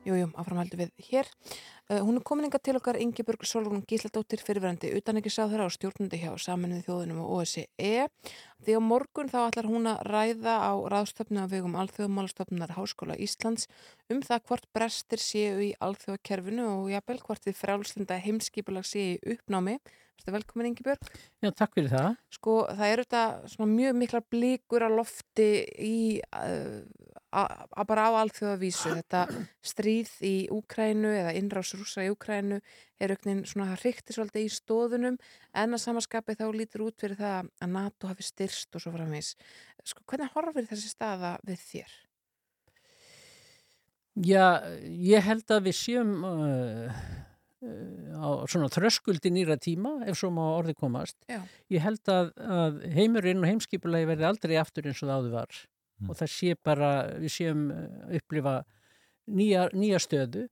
Jújú, 0.07 0.29
áframhaldi 0.39 0.77
við 0.79 0.91
hér. 1.03 1.27
Uh, 1.91 1.99
hún 1.99 2.21
er 2.21 2.23
komin 2.23 2.47
inga 2.47 2.61
til 2.63 2.77
okkar 2.79 2.95
Ingeborg 3.03 3.43
Solrún 3.43 3.83
Gísladóttir 3.91 4.39
fyrirverandi 4.39 4.93
utanækissáðara 4.95 5.67
og 5.67 5.75
stjórnandi 5.75 6.21
hjá 6.23 6.31
saminuði 6.39 6.85
þjóðunum 6.87 7.19
og 7.25 7.33
OSCE. 7.41 8.07
Því 8.63 8.77
á 8.79 8.81
morgun 8.87 9.33
þá 9.33 9.41
ætlar 9.49 9.67
hún 9.67 9.91
að 9.91 10.05
ræða 10.07 10.55
á 10.63 10.73
ráðstöfnu 10.95 11.43
af 11.43 11.51
vegum 11.51 11.75
Alþjóðmálastofnunar 11.83 12.77
Háskóla 12.77 13.19
Íslands 13.19 13.67
um 14.07 14.23
það 14.23 14.47
hvort 14.47 14.71
brestir 14.71 15.19
séu 15.19 15.59
í 15.59 15.73
alþjóðakerfinu 15.83 16.69
og 16.77 16.93
jafnvel 16.95 17.19
hvort 17.25 17.51
þið 17.51 17.59
frálslinda 17.65 18.21
heimskipulag 18.23 18.87
séu 18.87 19.19
í 19.19 19.35
uppnámi. 19.35 19.81
Þetta 20.21 20.35
velkomin 20.37 20.67
Ingeborg. 20.69 21.13
Já, 21.41 21.49
takk 21.57 21.77
fyrir 21.79 21.91
það. 21.95 22.17
Sko, 22.37 22.55
það 22.69 22.91
eru 22.93 23.05
þetta 23.07 23.53
svona 23.55 23.73
mjög 23.73 23.95
miklar 24.03 24.25
blíkur 24.29 24.85
á 24.85 24.91
lofti 24.93 25.47
í, 25.81 25.97
uh, 26.37 26.83
a- 27.33 27.67
a- 27.71 27.85
bara 27.87 28.09
á 28.11 28.21
alþjóðavísu. 28.25 28.93
Þetta 29.01 29.23
stríð 29.63 30.11
í 30.27 30.35
Úkrænu 30.51 31.11
eða 31.15 31.35
innrás 31.39 31.73
rúsa 31.79 32.03
í 32.05 32.11
Úkrænu 32.13 32.61
er 33.01 33.15
auknin 33.15 33.45
svona 33.47 33.77
hrikti 33.81 34.13
svolítið 34.17 34.47
í 34.49 34.53
stóðunum 34.53 35.17
en 35.55 35.75
að 35.77 35.83
samaskapi 35.85 36.37
þá 36.37 36.47
lítur 36.53 36.87
út 36.89 36.99
fyrir 37.01 37.17
það 37.17 37.49
að 37.63 37.73
NATO 37.77 38.11
hafi 38.11 38.27
styrst 38.27 38.75
og 38.75 38.83
svo 38.85 38.93
framvegis. 38.93 39.35
Sko, 39.85 40.03
hvernig 40.07 40.31
horfir 40.35 40.67
þessi 40.69 40.91
staða 40.93 41.39
við 41.47 41.63
þér? 41.71 41.99
Já, 44.21 44.47
ég 44.85 45.23
held 45.25 45.49
að 45.55 45.69
við 45.71 45.77
séum 45.79 46.11
uh, 46.27 46.91
uh, 47.63 48.19
á 48.21 48.29
svona 48.51 48.69
þröskuldi 48.73 49.31
nýra 49.33 49.57
tíma, 49.57 50.01
ef 50.11 50.19
svo 50.19 50.33
má 50.35 50.43
orði 50.59 50.75
komast. 50.77 51.17
Já. 51.31 51.39
Ég 51.73 51.85
held 51.87 52.11
að, 52.13 52.33
að 52.43 52.81
heimurinn 52.99 53.41
og 53.41 53.49
heimskipulagi 53.53 54.09
verði 54.11 54.27
aldrei 54.29 54.57
aftur 54.61 54.91
eins 54.91 55.01
og 55.01 55.09
það 55.09 55.15
áður 55.23 55.37
var. 55.39 55.61
Og 56.09 56.17
það 56.17 56.33
sé 56.35 56.57
bara, 56.65 56.91
við 57.21 57.35
séum 57.35 57.67
uh, 57.75 57.85
upplifa 58.19 58.61
nýja, 59.29 59.69
nýja 59.77 60.01
stöðu. 60.03 60.47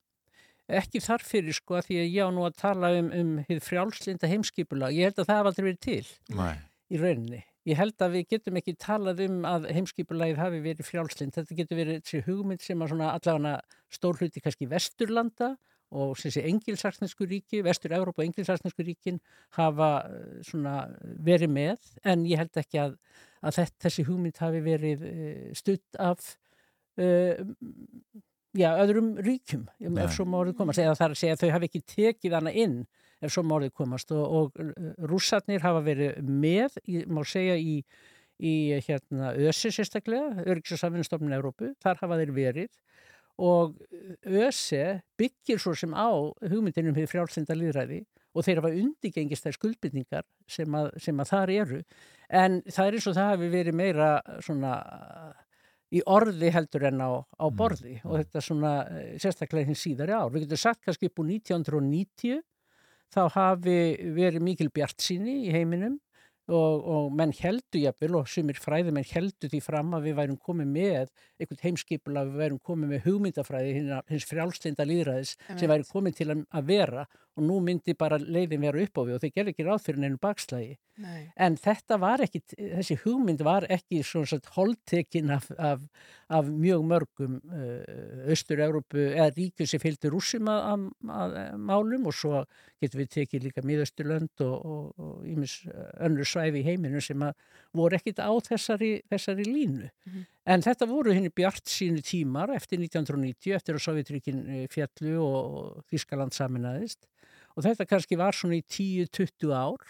Ekki 0.69 1.01
þar 1.01 1.25
fyrir 1.25 1.57
sko 1.57 1.79
að 1.79 1.87
því 1.87 2.01
að 2.03 2.11
ég 2.13 2.29
á 2.29 2.31
nú 2.35 2.43
að 2.45 2.59
tala 2.61 2.91
um, 2.99 3.13
um 3.17 3.61
frjálslinda 3.65 4.29
heimskipulag. 4.29 4.97
Ég 4.97 5.09
held 5.09 5.23
að 5.23 5.31
það 5.31 5.39
hafa 5.41 5.53
aldrei 5.53 5.67
verið 5.71 5.81
til 5.87 6.37
Nei. 6.37 6.57
í 6.93 7.01
rauninni. 7.01 7.41
Ég 7.69 7.77
held 7.77 8.05
að 8.05 8.15
við 8.17 8.29
getum 8.33 8.59
ekki 8.61 8.75
talað 8.81 9.23
um 9.27 9.41
að 9.49 9.67
heimskipulagið 9.77 10.39
hafi 10.41 10.61
verið 10.65 10.89
frjálslind. 10.89 11.35
Þetta 11.37 11.57
getur 11.57 11.81
verið 11.81 12.03
þessi 12.03 12.23
hugmynd 12.29 12.65
sem 12.65 12.85
að 12.85 12.93
svona 12.93 13.11
allavega 13.17 13.55
stór 13.93 14.21
hluti 14.21 14.45
kannski 14.45 14.69
vesturlanda 14.69 15.55
og 15.91 16.19
engilsaksnesku 16.21 17.25
ríki, 17.25 17.63
vestur-Európa 17.65 18.23
og 18.23 18.29
engilsaksnesku 18.29 18.85
ríkin 18.85 19.21
hafa 19.57 19.91
eh, 20.05 20.43
svona 20.45 20.83
verið 21.25 21.53
með 21.55 21.93
en 22.05 22.27
ég 22.29 22.43
held 22.43 22.61
ekki 22.61 22.83
að, 22.83 22.99
að 23.41 23.61
þetta, 23.61 23.81
þessi 23.87 24.05
hugmynd 24.09 24.43
hafi 24.43 24.61
verið 24.65 25.05
uh, 25.09 25.49
stutt 25.57 26.01
af 26.03 26.35
uh, 27.01 27.41
já, 28.59 28.69
öðrum 28.83 29.15
ríkjum 29.25 29.65
Nei. 29.81 30.05
ef 30.05 30.13
svo 30.17 30.29
má 30.29 30.43
orðið 30.43 30.59
komast 30.61 30.83
eða 30.83 30.97
það 30.99 31.07
er 31.07 31.17
að 31.17 31.23
segja 31.23 31.39
að 31.39 31.43
þau 31.45 31.55
hafi 31.57 31.71
ekki 31.71 31.85
tekið 31.95 32.37
hana 32.39 32.53
inn 32.53 32.79
ef 33.25 33.33
svo 33.35 33.45
má 33.47 33.57
orðið 33.57 33.75
komast 33.81 34.13
og, 34.15 34.25
og 34.29 35.09
rússarnir 35.11 35.65
hafa 35.65 35.83
verið 35.87 36.21
með, 36.23 36.77
í, 36.85 37.01
má 37.09 37.23
segja 37.27 37.57
í, 37.57 37.81
í 38.39 38.55
hérna 38.87 39.33
ÖSI 39.35 39.73
sérstaklega, 39.75 40.45
Samvinnustofnun 40.69 41.35
Európu, 41.35 41.73
þar 41.83 42.05
hafa 42.05 42.21
þeir 42.21 42.35
verið 42.37 42.71
og 43.39 43.77
ÖSI 44.27 45.01
byggir 45.19 45.61
svo 45.63 45.75
sem 45.79 45.95
á 45.95 46.11
hugmyndinum 46.11 46.97
hefur 46.99 47.13
frjálslinda 47.15 47.55
líðræði 47.55 48.03
og 48.35 48.45
þeir 48.47 48.61
hafa 48.61 48.73
undigengist 48.75 49.47
þær 49.47 49.57
skuldbyrningar 49.57 50.25
sem 50.51 50.75
að, 50.79 50.91
sem 51.03 51.21
að 51.23 51.31
þar 51.33 51.53
eru. 51.55 51.83
En 52.29 52.61
það 52.67 52.87
er 52.87 52.97
eins 52.99 53.07
og 53.09 53.17
það 53.17 53.31
hafi 53.33 53.51
verið 53.53 53.79
meira 53.79 54.11
svona 54.45 54.73
í 55.95 56.03
orði 56.05 56.51
heldur 56.53 56.85
en 56.91 57.01
á, 57.01 57.11
á 57.17 57.47
borði 57.49 57.97
og 58.05 58.19
þetta 58.19 58.43
svona 58.45 58.73
eh, 58.93 59.15
sérstaklega 59.23 59.71
hins 59.71 59.85
síðari 59.87 60.15
ár. 60.15 60.29
Við 60.35 60.45
getum 60.45 60.61
sagt 60.61 60.85
kannski 60.85 61.09
upp 61.09 61.23
úr 61.23 61.31
1990 61.39 62.43
þá 63.15 63.23
hafi 63.39 63.79
verið 64.19 64.45
mikil 64.45 64.69
bjart 64.75 65.01
síni 65.01 65.47
í 65.47 65.55
heiminum 65.55 65.97
og, 66.49 66.89
og 66.89 67.15
menn 67.17 67.33
heldu 67.37 67.83
jafnvel 67.83 68.19
og 68.21 68.29
sumir 68.31 68.59
fræðumenn 68.61 69.07
heldu 69.11 69.51
því 69.51 69.61
fram 69.65 69.95
að 69.97 70.09
við 70.09 70.19
værum 70.19 70.41
komið 70.49 70.73
með 70.73 71.13
einhvern 71.39 71.63
heimskipula, 71.63 72.27
við 72.29 72.43
værum 72.43 72.61
komið 72.65 72.93
með 72.95 73.07
hugmyndafræði 73.07 73.75
hins 74.11 74.29
frjálslinda 74.29 74.87
líðræðis 74.89 75.37
sem 75.55 75.71
væri 75.71 75.89
komið 75.89 76.21
til 76.21 76.31
að, 76.35 76.45
vera 76.69 77.07
og 77.39 77.45
nú 77.47 77.61
myndi 77.63 77.95
bara 77.95 78.19
leiðin 78.19 78.65
vera 78.67 78.83
upp 78.83 78.99
á 78.99 79.03
við 79.07 79.17
og 79.17 79.23
þeir 79.23 79.35
gerði 79.37 79.53
ekki 79.55 79.67
ráð 79.67 79.83
fyrir 79.85 80.03
neinu 80.03 80.19
bakslægi. 80.21 80.73
Nei. 80.99 81.21
En 81.39 81.55
þetta 81.61 81.99
var 82.03 82.25
ekki, 82.25 82.41
þessi 82.57 82.97
hugmynd 83.05 83.45
var 83.47 83.67
ekki 83.71 84.01
svona 84.03 84.27
svona 84.33 84.55
holdtekin 84.57 85.31
af, 85.31 85.47
af, 85.55 85.85
af 86.35 86.49
mjög 86.51 86.83
mörgum 86.91 87.37
Östur-Európu 88.35 89.05
eða 89.13 89.29
ríkjum 89.37 89.71
sem 89.71 89.83
fylgdi 89.83 90.11
rússum 90.11 90.51
að, 90.51 90.89
að, 91.07 91.39
málum 91.71 92.11
og 92.11 92.19
svo 92.19 92.43
getum 92.83 93.05
við 93.05 93.13
tekið 93.15 93.47
líka 93.47 93.67
miðausturlönd 93.67 94.45
og 94.49 95.23
ímis 95.31 95.61
önnur 96.03 96.27
svæfi 96.39 96.63
í 96.63 96.67
heiminu 96.71 97.03
sem 97.05 97.23
að 97.27 97.35
voru 97.77 97.99
ekkit 97.99 98.23
á 98.23 98.31
þessari, 98.47 98.93
þessari 99.11 99.45
línu. 99.45 99.91
Mhm. 100.07 100.27
En 100.49 100.63
þetta 100.65 100.89
voru 100.89 101.13
henni 101.13 101.29
bjart 101.29 101.67
sínu 101.69 102.01
tímar 102.01 102.55
eftir 102.55 102.79
1990, 102.81 103.53
eftir 103.55 103.75
að 103.77 103.85
Sovjetríkin 103.85 104.45
eh, 104.49 104.67
fjallu 104.73 105.19
og 105.21 105.85
Þískaland 105.91 106.33
saminæðist 106.33 107.05
og 107.59 107.65
þetta 107.67 107.89
kannski 107.91 108.19
var 108.19 108.37
svona 108.37 108.61
í 108.61 108.65
10-20 108.71 109.51
ár 109.51 109.83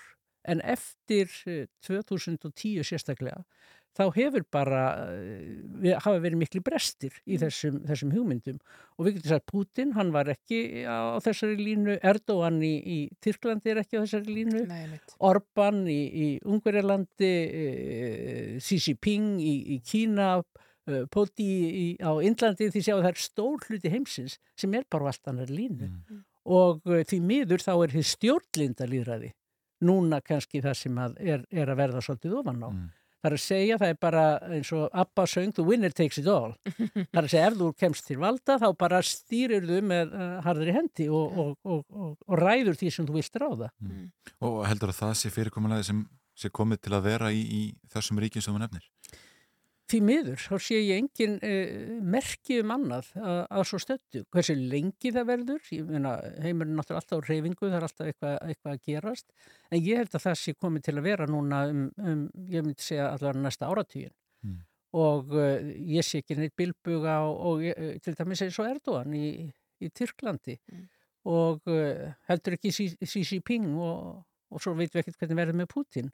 en 0.49 0.63
eftir 0.65 1.29
eh, 1.47 1.67
2010 1.85 2.87
sérstaklega 2.89 3.43
þá 3.99 4.05
hefur 4.15 4.45
bara 4.55 4.83
eh, 5.11 5.59
við, 5.83 5.97
hafa 5.99 6.21
verið 6.23 6.41
miklu 6.43 6.63
brestir 6.65 7.17
í 7.27 7.39
þessum, 7.41 7.81
þessum 7.89 8.13
hugmyndum. 8.15 8.61
Og 8.99 9.09
við 9.09 9.19
getum 9.19 9.33
sagt 9.33 9.49
Putin, 9.51 9.95
hann 9.97 10.13
var 10.15 10.31
ekki 10.33 10.85
á 10.87 11.19
þessari 11.25 11.59
línu, 11.59 11.99
Erdogan 12.07 12.61
í, 12.65 12.75
í 12.79 12.99
Tyrklandi 13.25 13.75
er 13.75 13.83
ekki 13.83 13.99
á 13.99 14.05
þessari 14.05 14.37
línu 14.39 14.65
Nei. 14.71 15.01
Orban 15.27 15.83
í, 15.91 15.99
í 15.99 16.29
Ungverjalandi 16.47 17.33
eh, 17.33 18.55
Xi 18.63 18.81
Jinping 18.87 19.37
í, 19.43 19.55
í 19.75 19.81
Kína 19.87 20.37
eh, 20.39 21.05
Poti 21.11 21.49
í, 21.69 21.89
á 21.99 22.15
Indlandi 22.23 22.71
því 22.75 22.85
að 22.87 23.03
það 23.03 23.13
er 23.13 23.23
stór 23.27 23.69
hluti 23.69 23.93
heimsins 23.93 24.39
sem 24.59 24.79
er 24.79 24.87
bara 24.91 25.11
allt 25.11 25.31
annar 25.31 25.51
línu. 25.51 25.91
Og 26.49 26.81
uh, 26.89 27.03
því 27.05 27.19
miður 27.21 27.61
þá 27.61 27.75
er 27.75 27.93
þið 27.93 28.07
stjórnlinda 28.09 28.87
líðræði 28.89 29.35
núna 29.85 30.21
kannski 30.25 30.63
það 30.65 30.79
sem 30.81 30.97
að 30.99 31.19
er, 31.23 31.43
er 31.53 31.71
að 31.71 31.81
verða 31.83 32.01
svolítið 32.03 32.39
ofan 32.41 32.65
á. 32.65 32.71
Það 33.19 33.29
er 33.31 33.35
að 33.35 33.43
segja, 33.43 33.79
það 33.81 33.93
er 33.93 33.97
bara 33.99 34.25
eins 34.55 34.69
og 34.77 34.99
Abba 35.03 35.25
söng, 35.27 35.55
the 35.57 35.65
winner 35.67 35.91
takes 35.91 36.21
it 36.21 36.29
all. 36.31 36.53
það 37.11 37.19
er 37.19 37.25
að 37.25 37.33
segja, 37.33 37.49
ef 37.49 37.57
þú 37.59 37.71
kemst 37.83 38.07
til 38.07 38.19
valda 38.23 38.59
þá 38.63 38.69
bara 38.79 39.01
stýrir 39.07 39.67
þú 39.67 39.81
með 39.91 40.15
uh, 40.15 40.29
harðri 40.47 40.77
hendi 40.77 41.09
og, 41.11 41.41
og, 41.43 41.51
og, 41.67 41.83
og, 41.91 42.15
og 42.29 42.39
ræður 42.39 42.79
því 42.79 42.93
sem 42.95 43.09
þú 43.09 43.19
vilt 43.19 43.43
ráða. 43.43 43.73
Og 44.47 44.61
heldur 44.71 44.95
að 44.95 45.01
það 45.03 45.19
sé 45.23 45.35
fyrirkomulega 45.35 45.89
sem 45.91 46.07
sé 46.39 46.51
komið 46.55 46.85
til 46.87 46.95
að 46.95 47.09
vera 47.09 47.33
í, 47.35 47.43
í 47.43 47.63
þessum 47.93 48.21
ríkjum 48.23 48.45
sem 48.45 48.55
þú 48.55 48.63
nefnir? 48.63 48.87
Því 49.89 49.99
miður, 50.05 50.37
þá 50.37 50.57
sé 50.61 50.79
ég 50.83 50.99
engin 51.01 51.37
uh, 51.41 51.93
merki 52.05 52.59
um 52.61 52.73
annað 52.75 53.07
að, 53.17 53.39
að 53.57 53.63
svo 53.71 53.79
stöttu. 53.81 54.21
Hversu 54.35 54.57
lengi 54.59 55.13
það 55.15 55.29
verður, 55.31 55.63
ég 55.73 55.87
meina 55.89 56.13
heimurinn 56.45 56.75
er 56.75 56.81
náttúrulega 56.83 57.01
alltaf 57.01 57.23
á 57.25 57.29
reyfingu, 57.31 57.63
það 57.63 57.77
er 57.79 57.87
alltaf 57.87 58.11
eitthvað, 58.11 58.35
eitthvað 58.51 58.75
að 58.75 58.83
gerast, 58.91 59.47
en 59.71 59.81
ég 59.81 60.03
held 60.03 60.19
að 60.19 60.25
það 60.27 60.37
sé 60.43 60.55
komið 60.61 60.85
til 60.85 60.95
að 60.99 61.07
vera 61.09 61.29
núna 61.31 61.61
um, 61.71 61.87
um 62.05 62.27
ég 62.53 62.67
myndi 62.67 62.85
segja 62.85 63.07
allavega 63.15 63.47
næsta 63.47 63.71
áratugin. 63.71 64.13
Mm. 64.45 64.59
Og 64.99 65.33
uh, 65.39 65.73
ég 65.97 66.05
sé 66.05 66.21
ekki 66.21 66.37
neitt 66.37 66.57
bilbuga 66.61 67.17
og, 67.25 67.41
og 67.49 67.65
uh, 67.73 67.95
til 68.05 68.19
dæmis 68.19 68.45
eins 68.45 68.61
og 68.61 68.69
Erdogan 68.69 69.17
í, 69.17 69.31
í 69.81 69.91
Tyrklandi 69.97 70.59
og 71.29 71.65
uh, 71.69 72.11
heldur 72.29 72.59
ekki 72.59 72.75
Xi 72.77 72.91
Xi 73.01 73.25
Jinping 73.25 73.73
og, 73.73 74.21
og 74.53 74.65
svo 74.65 74.77
veitum 74.77 74.99
við 74.99 75.07
ekkert 75.07 75.25
hvernig 75.25 75.41
verður 75.41 75.59
með 75.63 75.73
Putin. 75.73 76.13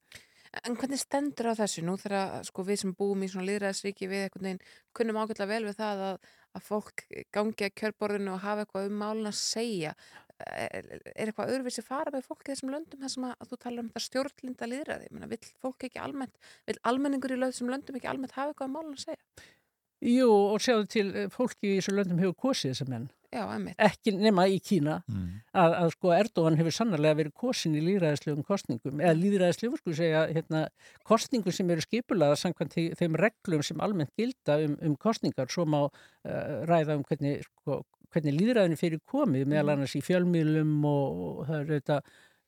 En 0.63 0.77
hvernig 0.79 1.01
stendur 1.01 1.51
á 1.51 1.59
þessu 1.59 1.83
nú 1.83 1.97
þegar 1.99 2.45
sko, 2.47 2.65
við 2.69 2.83
sem 2.83 2.93
búum 2.97 3.23
í 3.25 3.29
svona 3.33 3.49
liðræðsríki 3.49 4.09
við 4.11 4.27
einhvern 4.27 4.47
veginn 4.47 4.61
kunnum 4.95 5.19
ágætlega 5.19 5.51
vel 5.51 5.65
við 5.67 5.79
það 5.81 6.03
að, 6.09 6.29
að 6.55 6.67
fólk 6.69 7.05
gangi 7.35 7.67
að 7.67 7.75
kjörborðinu 7.81 8.35
og 8.35 8.45
hafa 8.45 8.65
eitthvað 8.65 8.91
um 8.91 9.01
málun 9.01 9.31
að 9.31 9.39
segja. 9.41 9.95
Er, 10.45 10.87
er 11.15 11.29
eitthvað 11.29 11.53
öðruvísi 11.55 11.85
fara 11.87 12.11
með 12.11 12.27
fólk 12.27 12.43
í 12.43 12.51
þessum 12.51 12.73
löndum 12.75 13.03
þar 13.05 13.13
sem 13.13 13.27
að, 13.27 13.35
að 13.39 13.51
þú 13.51 13.59
talar 13.63 13.85
um 13.85 13.91
þetta 13.93 14.01
stjórnlinda 14.03 14.67
liðræði 14.67 15.11
Menna, 15.15 15.29
vill 15.31 15.53
fólk 15.63 15.87
ekki 15.87 16.01
almennt, 16.03 16.49
vill 16.67 16.81
almenningur 16.91 17.37
í 17.37 17.39
þessum 17.39 17.71
löndum 17.71 18.01
ekki 18.01 18.11
almennt 18.11 18.35
hafa 18.35 18.51
eitthvað 18.51 18.67
um 18.67 18.75
málun 18.75 18.97
að 18.97 19.05
segja? 19.05 19.47
Jú, 20.05 20.27
og 20.29 20.59
sjáðu 20.61 20.89
til 20.91 21.07
eh, 21.15 21.29
fólki 21.33 21.71
í 21.71 21.77
þessu 21.79 21.95
löndum 21.95 22.19
hefur 22.21 22.35
kosið 22.49 22.75
þessar 22.75 22.91
menn. 22.91 23.07
Já. 23.35 23.43
Ekki 23.89 24.13
nema 24.15 24.45
í 24.47 24.61
Kína 24.63 25.01
að, 25.53 25.73
að 25.83 25.89
sko 25.97 26.13
Erdogan 26.15 26.57
hefur 26.61 26.75
sannarlega 26.77 27.19
verið 27.19 27.33
kosin 27.43 27.75
í 27.75 27.83
líðræðislegum 27.83 28.45
kostningum 28.47 29.01
eða 29.03 29.15
líðræðislegum, 29.19 29.81
sko 29.81 29.95
segja, 29.99 30.21
hérna, 30.31 30.61
kostningum 31.05 31.53
sem 31.53 31.71
eru 31.75 31.83
skipulaða 31.83 32.37
samkvæmt 32.39 32.77
þeim 33.01 33.19
reglum 33.19 33.63
sem 33.67 33.81
almennt 33.83 34.13
gilda 34.17 34.61
um, 34.69 34.77
um 34.87 34.95
kostningar, 34.97 35.51
svo 35.51 35.67
má 35.67 35.81
uh, 35.85 36.65
ræða 36.71 36.95
um 37.01 37.03
hvernig, 37.09 37.43
sko, 37.49 37.81
hvernig 38.15 38.37
líðræðinu 38.39 38.79
fyrir 38.79 39.01
komið, 39.11 39.49
meðal 39.51 39.65
Mhm. 39.67 39.73
annars 39.75 39.97
í 39.99 40.03
fjölmiðlum 40.07 40.77
og, 40.87 41.23
og 41.27 41.47
það 41.49 41.59
er 41.61 41.73
þetta 41.75 41.99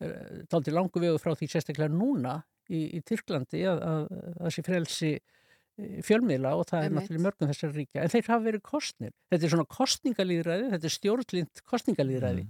uh, 0.07 0.45
taldi 0.53 0.71
langu 0.77 1.03
vegu 1.03 1.19
frá 1.19 1.35
því 1.35 1.49
sérstaklega 1.51 1.91
núna 1.91 2.39
í, 2.71 2.85
í 2.99 3.03
Tyrklandi 3.07 3.65
að, 3.67 3.83
að, 3.83 4.07
að 4.39 4.47
þessi 4.49 4.63
frelsi 4.67 5.11
eh, 5.17 5.23
fjölmiðla 5.77 6.53
og 6.57 6.69
það 6.71 6.87
er 6.87 6.95
náttúrulega 6.97 7.25
mörgum 7.27 7.51
þessar 7.51 7.75
ríkja, 7.77 8.05
en 8.05 8.13
þeir 8.13 8.29
hafa 8.31 8.45
verið 8.47 8.63
kostnir. 8.65 9.13
Þetta 9.33 9.47
er 9.47 9.53
svona 9.53 9.67
kostningalýðræði, 9.77 10.71
þetta 10.73 10.89
er 10.89 10.95
stjórnlind 10.95 11.63
kostningalýðræði. 11.73 12.47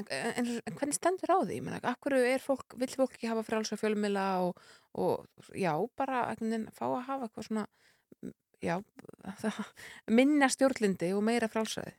En, 0.00 0.06
en, 0.08 0.48
en 0.56 0.76
hvernig 0.78 0.96
stendur 0.96 1.34
á 1.36 1.38
því? 1.44 1.58
Akkur 1.84 2.16
er 2.16 2.40
fólk, 2.40 2.76
vill 2.80 2.92
fólk 2.94 3.18
ekki 3.18 3.28
hafa 3.28 3.44
frálsa 3.44 3.76
fjölmila 3.76 4.26
og, 4.46 4.62
og 4.96 5.26
já, 5.52 5.74
bara 5.98 6.24
veginn 6.38 6.64
fá 6.72 6.86
að 6.88 7.02
hafa 7.10 7.28
eitthvað 7.28 7.48
svona 7.50 7.66
mm, 8.22 8.32
já, 8.64 8.78
það, 9.42 9.60
minna 10.20 10.48
stjórnlindi 10.52 11.12
og 11.12 11.26
meira 11.28 11.50
frálsaði. 11.52 11.92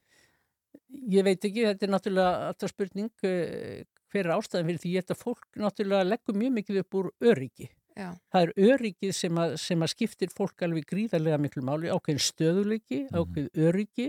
Ég 1.13 1.26
veit 1.26 1.45
ekki, 1.45 1.67
þetta 1.69 1.86
er 1.86 1.93
náttúrulega 1.93 2.49
alltaf 2.49 2.74
spurning 2.74 3.30
eh, 3.30 3.86
hver 4.13 4.26
er 4.26 4.36
ástæðan 4.39 4.69
fyrir 4.71 4.82
því 4.82 4.97
þetta 4.99 5.17
fólk 5.17 5.61
náttúrulega 5.61 6.09
leggur 6.09 6.38
mjög 6.38 6.57
mikið 6.57 6.82
upp 6.82 6.97
úr 6.97 7.13
öryggi. 7.30 7.69
Já. 7.96 8.10
Það 8.34 8.41
er 8.48 8.54
öryggið 8.74 9.12
sem 9.14 9.38
að, 9.38 9.56
sem 9.62 9.84
að 9.86 9.91
skiptir 9.94 10.32
fólk 10.34 10.64
alveg 10.66 10.88
gríðarlega 10.89 11.38
miklu 11.44 11.62
máli, 11.68 11.91
ákveðin 11.94 12.24
stöðuleiki, 12.26 13.02
ákveðin 13.14 13.68
öryggi 13.68 14.08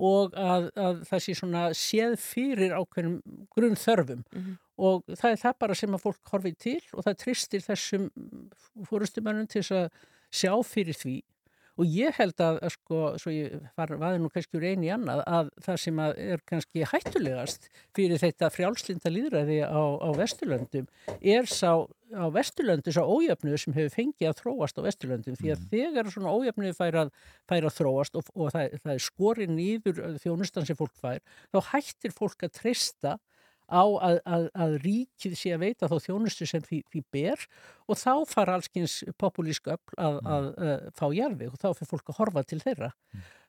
og 0.00 0.32
að, 0.40 0.70
að 0.80 1.02
það 1.10 1.22
sé 1.26 1.34
svona 1.38 1.62
séð 1.76 2.16
fyrir 2.24 2.72
ákveðin 2.78 3.18
grunn 3.54 3.76
þörfum 3.76 4.24
Mhm. 4.34 4.56
og 4.80 5.04
það 5.12 5.30
er 5.34 5.40
það 5.44 5.58
bara 5.60 5.74
sem 5.74 5.94
að 5.94 6.02
fólk 6.06 6.32
horfið 6.32 6.56
til 6.58 6.80
og 6.94 7.04
það 7.04 7.18
tristir 7.24 7.60
þessum 7.60 8.10
fórustumannum 8.88 9.46
til 9.50 9.60
þess 9.62 9.76
að 9.76 9.90
sjá 10.32 10.54
fyrir 10.64 10.96
því 10.96 11.16
og 11.80 11.94
ég 11.96 12.16
held 12.20 12.42
að, 12.44 12.58
sko, 12.74 12.98
svo 13.20 13.32
ég 13.34 13.56
var, 13.78 13.94
vaði 14.00 14.20
nú 14.20 14.30
kannski 14.32 14.58
úr 14.58 14.66
einu 14.70 14.88
í 14.88 14.92
annað, 14.94 15.22
að 15.26 15.52
það 15.64 15.80
sem 15.84 16.02
að 16.04 16.20
er 16.26 16.44
kannski 16.50 16.88
hættulegast 16.90 17.70
fyrir 17.96 18.20
þetta 18.20 18.52
frjálslinda 18.52 19.14
líðræði 19.14 19.62
á, 19.64 19.80
á 19.80 20.08
Vesturlöndum 20.18 20.90
er 21.20 21.48
sá 21.50 21.86
á 22.10 22.26
Vesturlöndu 22.34 22.92
sá 22.92 23.02
ójöfnuður 23.06 23.62
sem 23.62 23.74
hefur 23.76 23.94
fengið 23.94 24.30
að 24.30 24.38
þróast 24.40 24.78
á 24.78 24.86
Vesturlöndum. 24.86 25.36
Því 25.38 25.52
að 25.54 25.64
þegar 25.70 26.10
svona 26.10 26.32
ójöfnuður 26.34 26.76
fær 26.78 26.98
að, 27.04 27.12
fær 27.48 27.66
að 27.68 27.76
þróast 27.76 28.18
og, 28.18 28.30
og 28.34 28.50
það, 28.54 28.76
það 28.82 28.94
er 28.94 29.04
skorið 29.06 29.52
nýður 29.54 30.00
þjónustan 30.24 30.66
sem 30.66 30.78
fólk 30.78 30.96
fær, 30.98 31.20
þá 31.54 31.58
hættir 31.70 32.14
fólk 32.16 32.46
að 32.46 32.56
treysta 32.58 33.16
á 33.70 33.84
að, 33.86 34.16
að, 34.26 34.46
að 34.64 34.76
ríkið 34.84 35.36
sé 35.38 35.52
að 35.54 35.62
veita 35.64 35.88
þá 35.90 35.96
þjónustu 36.06 36.48
sem 36.48 36.64
því, 36.66 36.80
því 36.92 37.02
ber 37.14 37.44
og 37.86 37.98
þá 37.98 38.12
fara 38.30 38.56
allskins 38.58 39.00
populísku 39.20 39.72
öll 39.74 39.98
að, 39.98 40.18
að, 40.34 40.48
að 40.70 40.88
fá 40.98 41.04
jarfi 41.16 41.50
og 41.50 41.60
þá 41.60 41.68
fyrir 41.78 41.90
fólk 41.92 42.10
að 42.12 42.18
horfa 42.20 42.44
til 42.50 42.60
þeirra. 42.62 42.90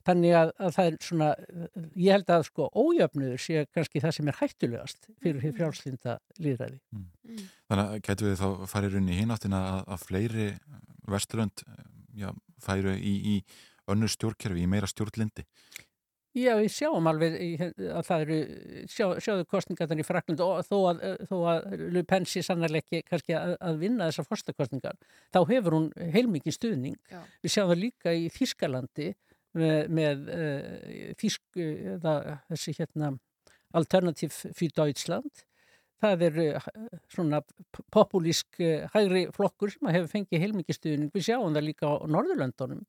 Þannig 0.08 0.34
að, 0.34 0.52
að 0.58 0.76
það 0.78 0.88
er 0.90 0.96
svona, 1.06 1.30
ég 1.94 2.16
held 2.16 2.32
að 2.34 2.46
sko 2.48 2.68
ójöfnuður 2.74 3.42
sé 3.44 3.66
kannski 3.70 4.02
það 4.02 4.16
sem 4.18 4.32
er 4.32 4.40
hættulegast 4.40 5.10
fyrir 5.22 5.44
því 5.44 5.52
frjálslinda 5.60 6.16
líðræði. 6.42 6.80
Þannig 7.70 7.84
að 7.84 8.00
getur 8.08 8.32
við 8.32 8.40
þá 8.42 8.48
farið 8.72 8.96
runni 8.98 9.14
í 9.14 9.20
hináttina 9.20 9.62
að, 9.76 9.84
að 9.94 10.08
fleiri 10.08 10.48
vesturönd 11.12 11.66
já, 12.18 12.32
færu 12.62 12.96
í, 12.98 13.14
í 13.36 13.36
önnur 13.92 14.12
stjórnkerfi, 14.12 14.66
í 14.66 14.70
meira 14.70 14.90
stjórnlindi. 14.90 15.46
Já, 16.32 16.54
við 16.56 16.70
sjáum 16.72 17.08
alveg 17.12 17.34
í- 17.44 17.58
að 17.92 18.06
það 18.08 18.22
eru, 18.24 18.36
sjá, 18.88 19.06
sjáðu 19.20 19.46
kostningarnar 19.52 20.00
í 20.00 20.06
Frakland 20.08 20.40
og 20.46 20.62
þó 20.64 20.78
að, 20.94 21.02
þó 21.28 21.36
að 21.52 21.66
Le 21.92 22.04
Pen 22.08 22.24
sé 22.30 22.40
sannarlega 22.48 22.86
ekki 22.86 23.02
kannski 23.10 23.36
að, 23.36 23.58
að 23.60 23.82
vinna 23.82 24.08
þessar 24.08 24.28
forstakostningar, 24.30 24.96
þá 25.36 25.40
hefur 25.50 25.76
hún 25.76 25.90
heilmikið 26.14 26.56
stuðning. 26.56 26.96
Já. 27.12 27.20
Við 27.44 27.52
sjáum 27.58 27.74
það 27.74 27.82
líka 27.84 28.14
í 28.16 28.30
Þískalandi 28.32 29.10
með, 29.60 29.92
með 30.00 30.24
uh, 30.32 31.14
Þísk, 31.20 31.44
eða, 31.98 32.16
þessi 32.54 32.78
hérna 32.80 33.12
Alternativ 33.76 34.32
für 34.56 34.72
Deutschland. 34.80 35.44
Það 36.02 36.24
er 36.30 36.40
uh, 36.48 36.70
svona 37.14 37.44
p- 37.44 37.84
populísk 37.94 38.58
uh, 38.64 38.88
hægri 38.96 39.26
flokkur 39.36 39.70
sem 39.76 39.92
hefur 39.94 40.08
fengið 40.16 40.42
heilmikið 40.48 40.80
stuðning. 40.80 41.12
Við 41.14 41.28
sjáum 41.28 41.52
það 41.54 41.68
líka 41.68 41.92
á 41.92 41.96
Norðurlöndunum 42.08 42.82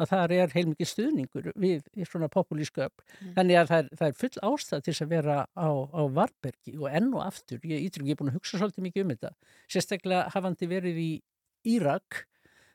að 0.00 0.10
það 0.10 0.34
er 0.36 0.54
heilmikið 0.54 0.90
stuðningur 0.90 1.50
við 1.60 1.88
svona 2.08 2.28
populísku 2.32 2.84
öfl. 2.86 3.04
Þannig 3.36 3.60
að 3.60 3.70
það 3.70 3.82
er, 3.82 3.90
það 4.00 4.06
er 4.08 4.18
full 4.20 4.42
ástæð 4.50 4.84
til 4.86 4.94
að 4.94 5.12
vera 5.14 5.36
á, 5.54 5.68
á 5.70 6.02
Varbergi 6.18 6.76
og 6.80 6.88
enn 6.90 7.10
og 7.12 7.26
aftur, 7.26 7.60
ég, 7.62 7.86
ég 7.86 8.12
er 8.14 8.20
búin 8.20 8.32
að 8.32 8.40
hugsa 8.40 8.60
svolítið 8.60 8.88
mikið 8.88 9.04
um 9.04 9.14
þetta, 9.14 9.34
sérstaklega 9.70 10.24
hafandi 10.34 10.70
verið 10.70 11.02
í 11.02 11.10
Írak 11.74 12.24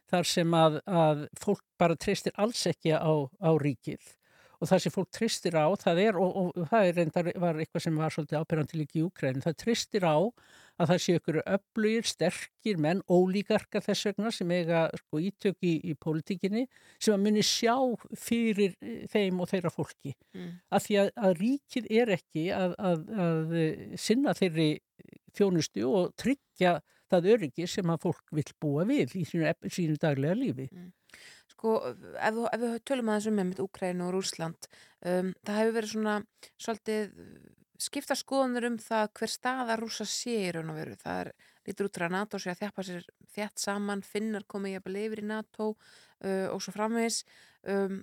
þar 0.09 0.25
sem 0.25 0.55
að, 0.57 0.79
að 0.89 1.27
fólk 1.37 1.65
bara 1.79 1.97
treystir 1.99 2.33
alls 2.41 2.63
ekki 2.69 2.95
á, 2.97 3.13
á 3.29 3.51
ríkið 3.61 4.15
og 4.59 4.67
það 4.67 4.81
sem 4.83 4.93
fólk 4.93 5.11
treystir 5.15 5.55
á, 5.55 5.67
það 5.79 6.01
er, 6.03 6.17
og, 6.19 6.39
og, 6.39 6.63
það 6.67 6.87
er 6.87 6.97
reyndar, 6.97 7.29
var 7.39 7.59
eitthvað 7.61 7.85
sem 7.85 7.99
var 7.99 8.15
svolítið 8.15 8.41
ábyrjandi 8.41 8.79
líka 8.81 8.99
í 8.99 9.03
Úkræn, 9.05 9.43
það 9.45 9.59
treystir 9.63 10.03
á 10.03 10.19
að 10.79 10.91
það 10.93 11.01
sé 11.03 11.15
ykkur 11.19 11.39
öflugir, 11.43 12.07
sterkir 12.07 12.79
menn, 12.81 13.01
ólíkarka 13.11 13.81
þess 13.83 14.09
vegna 14.09 14.31
sem 14.35 14.51
eiga 14.55 14.85
sko, 15.01 15.21
ítök 15.29 15.57
í, 15.67 15.73
í 15.91 15.95
pólitíkinni 15.99 16.65
sem 16.97 17.15
að 17.15 17.25
muni 17.25 17.43
sjá 17.45 17.75
fyrir 18.17 18.77
eh, 18.79 19.01
þeim 19.11 19.41
og 19.43 19.51
þeirra 19.51 19.73
fólki. 19.73 20.15
Mm. 20.37 20.53
Af 20.75 20.85
því 20.87 21.01
að, 21.03 21.11
að 21.27 21.41
ríkið 21.43 21.89
er 22.01 22.13
ekki 22.15 22.45
að, 22.55 22.77
að, 22.91 23.03
að 23.25 23.57
eh, 23.63 23.83
sinna 23.99 24.35
þeirri 24.37 24.69
þjónustu 25.35 25.85
og 25.89 26.15
tryggja 26.19 26.79
það 27.09 27.29
öryggi 27.33 27.67
sem 27.69 27.89
að 27.89 28.05
fólk 28.05 28.33
vil 28.37 28.47
búa 28.61 28.85
við 28.87 29.17
í 29.17 29.25
sínu, 29.27 29.51
sínu 29.73 29.99
daglega 30.01 30.37
lífi. 30.37 30.67
Sko, 31.49 31.77
ef, 32.21 32.41
ef 32.53 32.61
við 32.61 32.75
tölum 32.87 33.09
aðeins 33.11 33.29
um 33.31 33.39
með 33.39 33.63
Úkrænu 33.65 34.05
og 34.05 34.13
Rúsland, 34.15 34.67
um, 35.01 35.31
það 35.43 35.59
hefur 35.59 35.75
verið 35.79 35.93
svona 35.95 36.17
svolítið 36.61 37.09
skipta 37.79 38.15
skoðanur 38.17 38.67
um 38.69 38.77
það 38.81 39.05
hver 39.19 39.31
staða 39.31 39.77
rúsa 39.79 40.05
sé 40.07 40.35
í 40.47 40.51
raun 40.55 40.73
og 40.73 40.79
veru. 40.79 40.97
Það 40.99 41.21
er 41.23 41.29
lítur 41.67 41.87
út 41.87 41.99
frá 41.99 42.09
NATO 42.11 42.39
sé 42.39 42.51
að 42.51 42.63
þjappa 42.63 42.85
sér 42.87 43.05
þjætt 43.35 43.63
saman, 43.63 44.03
finnar 44.03 44.45
komið 44.49 44.75
jafnvel 44.77 44.97
yfir 45.05 45.21
í 45.23 45.27
NATO 45.29 45.69
uh, 45.71 46.47
og 46.51 46.59
svo 46.63 46.73
framvegis. 46.75 47.21
Um, 47.69 48.01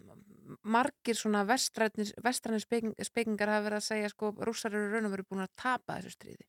margir 0.62 1.18
svona 1.18 1.42
vestrænir, 1.48 2.12
vestrænir 2.22 2.62
speking, 2.62 2.94
spekingar 3.02 3.50
hafa 3.50 3.66
verið 3.66 3.80
að 3.80 3.88
segja 3.88 4.12
sko 4.12 4.32
rússar 4.46 4.74
eru 4.76 4.92
raun 4.92 5.08
og 5.08 5.16
veru 5.16 5.26
búin 5.28 5.44
að 5.44 5.54
tapa 5.58 5.98
þessu 5.98 6.14
stríði. 6.14 6.48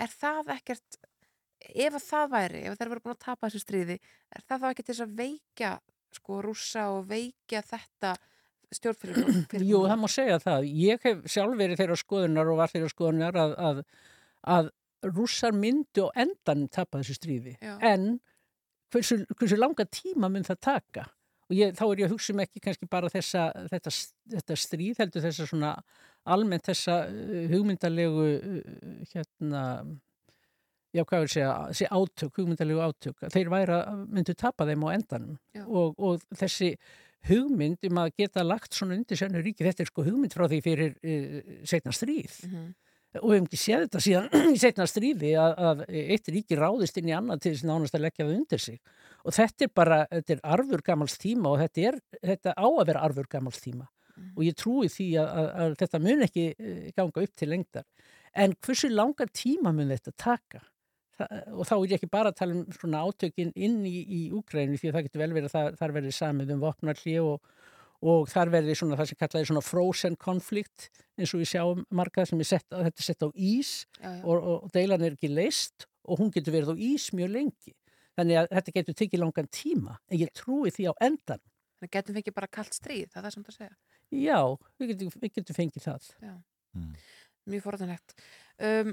Er 0.00 0.12
það 0.14 0.52
ekkert, 0.56 1.00
ef 1.60 1.98
að 1.98 2.06
það 2.06 2.34
væri, 2.34 2.64
ef 2.64 2.78
þeir 2.78 2.88
eru 2.88 3.04
búin 3.04 3.16
að 3.16 3.24
tapa 3.26 3.50
þessu 3.50 3.62
stríði, 3.66 3.98
er 4.30 4.46
það 4.48 4.64
þá 4.64 4.68
til 4.72 4.86
þess 4.88 5.04
að 5.04 5.16
veikja 5.20 5.72
sko 6.16 6.40
rússa 6.42 6.86
og 6.94 7.10
veikja 7.10 7.62
þetta 7.66 8.14
stjórnfyrir 8.76 9.64
Jú, 9.70 9.84
það 9.86 10.00
má 10.00 10.08
segja 10.10 10.40
það. 10.42 10.66
Ég 10.80 11.06
hef 11.06 11.22
sjálf 11.30 11.56
verið 11.58 11.80
þeirra 11.82 12.00
skoðunar 12.00 12.50
og 12.52 12.60
var 12.60 12.72
þeirra 12.72 12.90
skoðunar 12.92 13.38
að, 13.40 13.54
að, 13.68 13.80
að 14.56 14.74
rússar 15.10 15.56
myndu 15.56 16.06
og 16.08 16.18
endan 16.18 16.66
tapa 16.72 17.00
þessu 17.00 17.16
stríði. 17.18 17.56
Já. 17.62 17.76
En 17.92 18.20
hversu, 18.92 19.22
hversu 19.38 19.58
langa 19.58 19.86
tíma 19.88 20.30
mynd 20.32 20.50
það 20.50 20.62
taka? 20.66 21.06
Og 21.50 21.56
ég, 21.58 21.72
þá 21.74 21.84
er 21.88 22.04
ég 22.04 22.06
að 22.06 22.14
hugsa 22.14 22.34
um 22.34 22.44
ekki 22.44 22.62
kannski 22.62 22.86
bara 22.90 23.10
þessa, 23.10 23.48
þetta, 23.72 23.92
þetta 24.36 24.58
stríð, 24.64 25.00
heldur 25.02 25.24
þessa 25.24 25.48
svona 25.50 25.72
almennt 26.30 26.68
þessa 26.68 27.00
uh, 27.08 27.42
hugmyndalegu 27.50 28.26
uh, 28.36 28.60
hérna 29.10 29.64
já, 30.94 31.02
hvað 31.04 31.24
vil 31.24 31.32
segja, 31.32 31.52
þessi 31.70 31.88
átök, 31.90 32.38
hugmyndalegu 32.38 32.82
átök, 32.84 33.26
þeir 33.34 33.50
væri 33.52 33.76
að 33.78 34.02
myndu 34.10 34.34
tapa 34.38 34.66
þeim 34.68 34.86
á 34.86 34.88
endanum 34.94 35.38
og, 35.66 35.98
og 35.98 36.24
þessi 36.38 36.72
hugmynd 37.28 37.84
um 37.90 38.00
að 38.02 38.14
geta 38.22 38.44
lagt 38.46 38.76
svona 38.76 38.96
undir 38.96 39.18
sönnu 39.18 39.42
ríki, 39.44 39.66
þetta 39.66 39.84
er 39.84 39.90
sko 39.90 40.04
hugmynd 40.06 40.36
frá 40.36 40.46
því 40.48 40.60
fyrir 40.64 40.94
uh, 40.96 41.58
setna 41.68 41.92
stríð. 41.96 42.38
Mhm. 42.48 42.70
og 43.18 43.24
við 43.26 43.34
hefum 43.34 43.46
ekki 43.48 43.58
séð 43.58 43.80
þetta 43.84 44.00
síðan 44.04 44.26
í 44.54 44.58
setna 44.62 44.84
stríði 44.86 45.30
að, 45.42 45.54
að 45.68 45.80
eitt 45.90 46.28
ríki 46.30 46.58
ráðist 46.58 47.00
inn 47.00 47.08
í 47.10 47.14
annað 47.16 47.40
til 47.42 47.54
þess 47.56 47.66
nánast 47.66 47.96
að 47.98 48.04
leggja 48.04 48.26
það 48.26 48.36
undir 48.36 48.62
sig. 48.62 48.78
Og 49.26 49.34
þetta 49.34 49.66
er 49.66 49.72
bara, 49.74 49.98
þetta 50.12 50.36
er 50.36 50.44
arfur 50.56 50.84
gamals 50.86 51.16
tíma 51.18 51.50
og 51.50 51.58
þetta, 51.64 51.88
er, 51.90 51.98
þetta 52.22 52.54
á 52.54 52.66
að 52.70 52.84
vera 52.86 53.02
arfur 53.08 53.26
gamals 53.32 53.58
tíma. 53.64 53.88
Og 54.36 54.44
ég 54.46 54.56
trúi 54.58 54.88
því 54.92 55.08
að, 55.20 55.30
að, 55.40 55.48
að 55.64 55.74
þetta 55.80 56.00
mun 56.04 56.26
ekki 56.26 56.46
eh, 56.52 56.88
ganga 56.96 57.24
upp 57.24 57.34
til 57.40 57.48
lengdar. 57.50 57.86
En 58.36 58.54
hversu 58.62 58.90
langar 58.92 59.30
tíma 59.34 59.72
mun 59.74 59.90
þetta 59.90 60.14
taka 60.14 60.62
og 61.28 61.66
þá 61.68 61.74
er 61.76 61.84
ég 61.90 61.96
ekki 61.98 62.10
bara 62.12 62.30
að 62.32 62.38
tala 62.40 62.56
um 62.56 62.62
svona 62.74 63.02
átökin 63.06 63.50
inn 63.54 63.80
í, 63.88 63.96
í 64.04 64.20
Úgrænu 64.36 64.78
því 64.80 64.90
að 64.90 64.96
það 64.96 65.06
getur 65.08 65.22
vel 65.24 65.32
verið 65.36 65.48
að 65.50 65.54
það, 65.56 65.68
þar 65.80 65.94
verið 65.98 66.16
samið 66.16 66.52
um 66.54 66.62
vopnarli 66.64 67.16
og, 67.24 67.50
og 68.00 68.30
þar 68.32 68.52
verið 68.54 68.78
svona 68.80 68.98
það 69.00 69.10
sem 69.10 69.20
kallaði 69.20 69.50
svona 69.50 69.64
frozen 69.66 70.16
conflict 70.20 70.88
eins 71.20 71.34
og 71.34 71.42
við 71.42 71.50
sjáum 71.52 71.84
marga 72.00 72.24
sem 72.28 72.40
er 72.40 72.50
sett, 72.52 72.66
að 72.72 72.88
þetta 72.88 73.04
er 73.04 73.08
sett 73.10 73.26
á 73.26 73.28
ís 73.34 73.72
Já, 74.00 74.08
já. 74.08 74.24
og, 74.24 74.48
og, 74.54 74.70
deilan 74.74 75.04
er 75.06 75.16
ekki 75.18 75.32
leist 75.32 75.86
og 76.08 76.22
hún 76.22 76.32
getur 76.34 76.56
verið 76.56 76.72
á 76.72 76.76
ís 76.80 77.10
mjög 77.16 77.34
lengi 77.36 77.74
þannig 78.18 78.40
að 78.40 78.50
þetta 78.56 78.76
getur 78.80 78.98
tekið 79.02 79.24
langan 79.24 79.50
tíma 79.54 79.98
en 80.08 80.20
ég 80.24 80.32
trúi 80.36 80.72
því 80.74 80.90
á 80.90 80.94
endan 81.10 81.42
Þannig 81.80 81.94
getum 81.96 82.12
við 82.16 82.20
ekki 82.20 82.32
bara 82.36 82.48
kallt 82.52 82.74
stríð, 82.76 83.06
það 83.14 83.26
er 83.26 83.32
sem 83.32 83.44
það 83.46 83.54
segja. 83.56 83.74
já, 84.12 84.40
við 84.76 84.90
getum, 84.90 85.12
við 85.22 85.30
getum 85.38 85.56
fengið 85.56 85.84
það 85.86 86.08
Já. 86.20 86.34
Mjög 87.48 87.62
forðanlegt. 87.64 88.12
Um, 88.60 88.90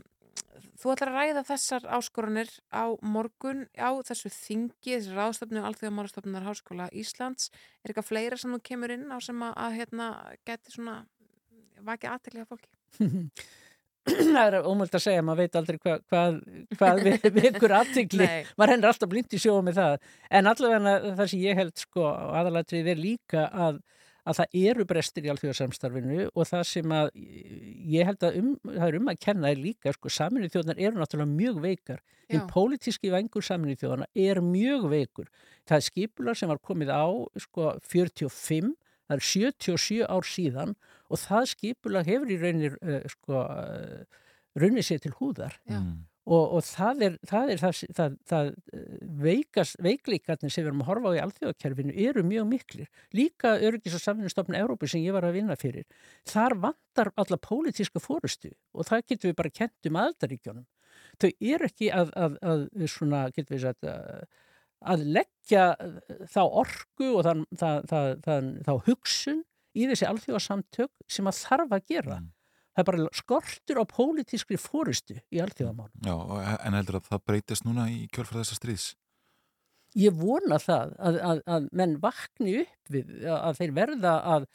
þú 0.78 0.94
ætlar 0.94 1.12
að 1.12 1.18
ræða 1.18 1.44
þessar 1.48 1.86
áskorunir 1.98 2.50
á 2.70 2.86
morgun 3.02 3.66
á 3.78 3.90
þessu 4.08 4.32
þingi, 4.34 4.96
þessu 4.96 5.18
ráðstofnu 5.18 5.64
Alþjóðamálastofnunar 5.68 6.48
Háskóla 6.48 6.90
Íslands. 6.94 7.52
Er 7.84 7.92
eitthvað 7.92 8.10
fleira 8.10 8.40
sem 8.40 8.54
þú 8.56 8.64
kemur 8.72 8.94
inn 8.96 9.08
á 9.10 9.18
sem 9.24 9.42
að, 9.44 9.54
að 9.66 9.78
hérna, 9.82 10.10
geti 10.48 10.76
svona 10.76 10.98
vakið 11.88 12.14
aðteklega 12.14 12.50
fólki? 12.50 12.70
það 14.08 14.40
er 14.42 14.68
ómöld 14.68 14.96
að 14.96 15.04
segja, 15.04 15.24
maður 15.26 15.44
veit 15.44 15.58
aldrei 15.60 15.78
hva, 15.84 15.98
hvað, 16.12 16.40
hvað 16.80 17.02
við, 17.06 17.28
vekur 17.42 17.74
aðtikli 17.80 18.28
Nei. 18.28 18.50
maður 18.60 18.74
hendur 18.74 18.92
alltaf 18.92 19.12
blind 19.12 19.36
í 19.36 19.42
sjóa 19.42 19.64
með 19.66 19.80
það 19.82 19.96
en 20.40 20.52
allavega 20.52 20.96
það 21.20 21.32
sem 21.34 21.44
ég 21.44 21.60
held 21.60 21.76
sko 21.82 22.08
aðalatrið 22.40 22.92
er 22.94 23.02
líka 23.02 23.48
að, 23.52 23.82
að 24.28 24.40
það 24.42 24.58
eru 24.72 24.86
brestir 24.90 25.28
í 25.28 25.32
alþjóðarsamstarfinu 25.34 26.28
og 26.28 26.50
það 26.50 26.64
sem 26.70 26.94
að 26.98 27.12
ég 27.18 28.10
held 28.10 28.26
að 28.28 28.40
um, 28.42 28.50
það 28.66 28.88
er 28.88 28.98
um 29.00 29.12
að 29.12 29.22
kenna 29.24 29.52
er 29.52 29.62
líka 29.62 29.94
sko 29.96 30.12
saminuð 30.12 30.56
þjóðnar 30.56 30.82
eru 30.84 31.02
náttúrulega 31.02 31.34
mjög 31.34 31.62
veikar. 31.64 32.04
En 32.28 32.44
pólitíski 32.52 33.12
vengur 33.14 33.46
saminuð 33.46 33.86
þjóðana 33.86 34.10
er 34.20 34.42
mjög 34.44 34.90
veikur. 34.92 35.30
Það 35.68 35.78
er 35.78 35.86
skipular 35.86 36.36
sem 36.36 36.52
var 36.52 36.60
komið 36.60 36.92
á 36.92 37.08
sko 37.40 37.72
45 37.88 38.76
það 39.08 39.16
er 39.16 39.24
77 39.24 40.04
ár 40.12 40.28
síðan 40.28 40.76
og 41.08 41.22
það 41.22 41.50
skipulag 41.54 42.10
hefur 42.12 42.34
í 42.34 42.40
raunir 42.42 42.78
uh, 42.82 43.00
sko 43.12 43.44
uh, 43.46 44.24
runnið 44.60 44.90
sér 44.90 45.04
til 45.04 45.14
húðar. 45.16 45.56
Já. 45.70 45.80
Og, 46.28 46.58
og 46.58 46.64
það 46.68 47.04
er 47.06 47.18
það, 47.30 47.52
er 47.54 47.62
það, 47.62 47.82
það, 47.98 48.16
það 48.28 48.50
veikast, 49.24 49.78
veikleikarnir 49.84 50.52
sem 50.52 50.66
við 50.66 50.72
erum 50.72 50.84
að 50.84 50.90
horfa 50.92 51.12
á 51.14 51.18
í 51.18 51.22
alþjóðakerfinu 51.24 51.96
eru 52.08 52.24
mjög 52.28 52.50
miklir. 52.50 52.90
Líka 53.16 53.54
öryggis 53.64 53.96
og 53.96 54.04
samvinnustofn 54.04 54.58
Európi 54.60 54.90
sem 54.92 55.06
ég 55.06 55.16
var 55.16 55.28
að 55.28 55.38
vinna 55.40 55.56
fyrir. 55.60 55.88
Þar 56.28 56.58
vantar 56.66 57.14
alla 57.16 57.40
pólitíska 57.40 58.04
fórustu 58.04 58.52
og 58.76 58.90
það 58.90 59.06
getur 59.14 59.32
við 59.32 59.40
bara 59.40 59.56
kent 59.62 59.90
um 59.90 60.02
aðaldaríkjónum. 60.04 60.68
Þau 61.22 61.30
eru 61.32 61.70
ekki 61.70 61.92
að, 61.94 62.12
að, 62.18 62.38
að 62.52 62.66
svona, 62.92 63.24
getur 63.34 63.56
við 63.56 63.64
sagt, 63.64 63.88
að, 63.88 65.06
leggja 65.18 65.68
þá 66.34 66.42
orku 66.46 67.14
og 67.14 67.24
þann, 67.28 67.46
það, 67.58 67.86
það, 67.92 68.10
það, 68.26 68.50
þá 68.68 68.74
hugsun 68.90 69.46
í 69.78 69.88
þessi 69.90 70.10
alþjóðasamtök 70.10 70.92
sem 71.12 71.30
að 71.30 71.40
þarf 71.46 71.78
að 71.78 71.94
gera. 71.94 72.20
Það 72.78 72.84
er 72.84 72.88
bara 72.92 73.10
skortur 73.18 73.80
á 73.82 73.86
pólitískri 73.90 74.58
fórustu 74.62 75.16
í 75.34 75.40
alþjóðamálum. 75.42 75.98
Já, 76.06 76.14
en 76.62 76.78
heldur 76.78 77.00
að 77.00 77.08
það 77.10 77.24
breytist 77.26 77.66
núna 77.66 77.88
í 77.90 78.04
kjölfara 78.14 78.44
þessa 78.44 78.58
stríðs? 78.60 78.86
Ég 79.98 80.14
vona 80.14 80.60
það 80.62 80.94
að, 81.02 81.18
að, 81.26 81.42
að 81.56 81.68
menn 81.80 81.96
vakni 82.04 82.60
upp 82.62 82.92
við 82.94 83.26
að 83.34 83.58
þeir 83.64 83.76
verða 83.80 84.14
að, 84.36 84.48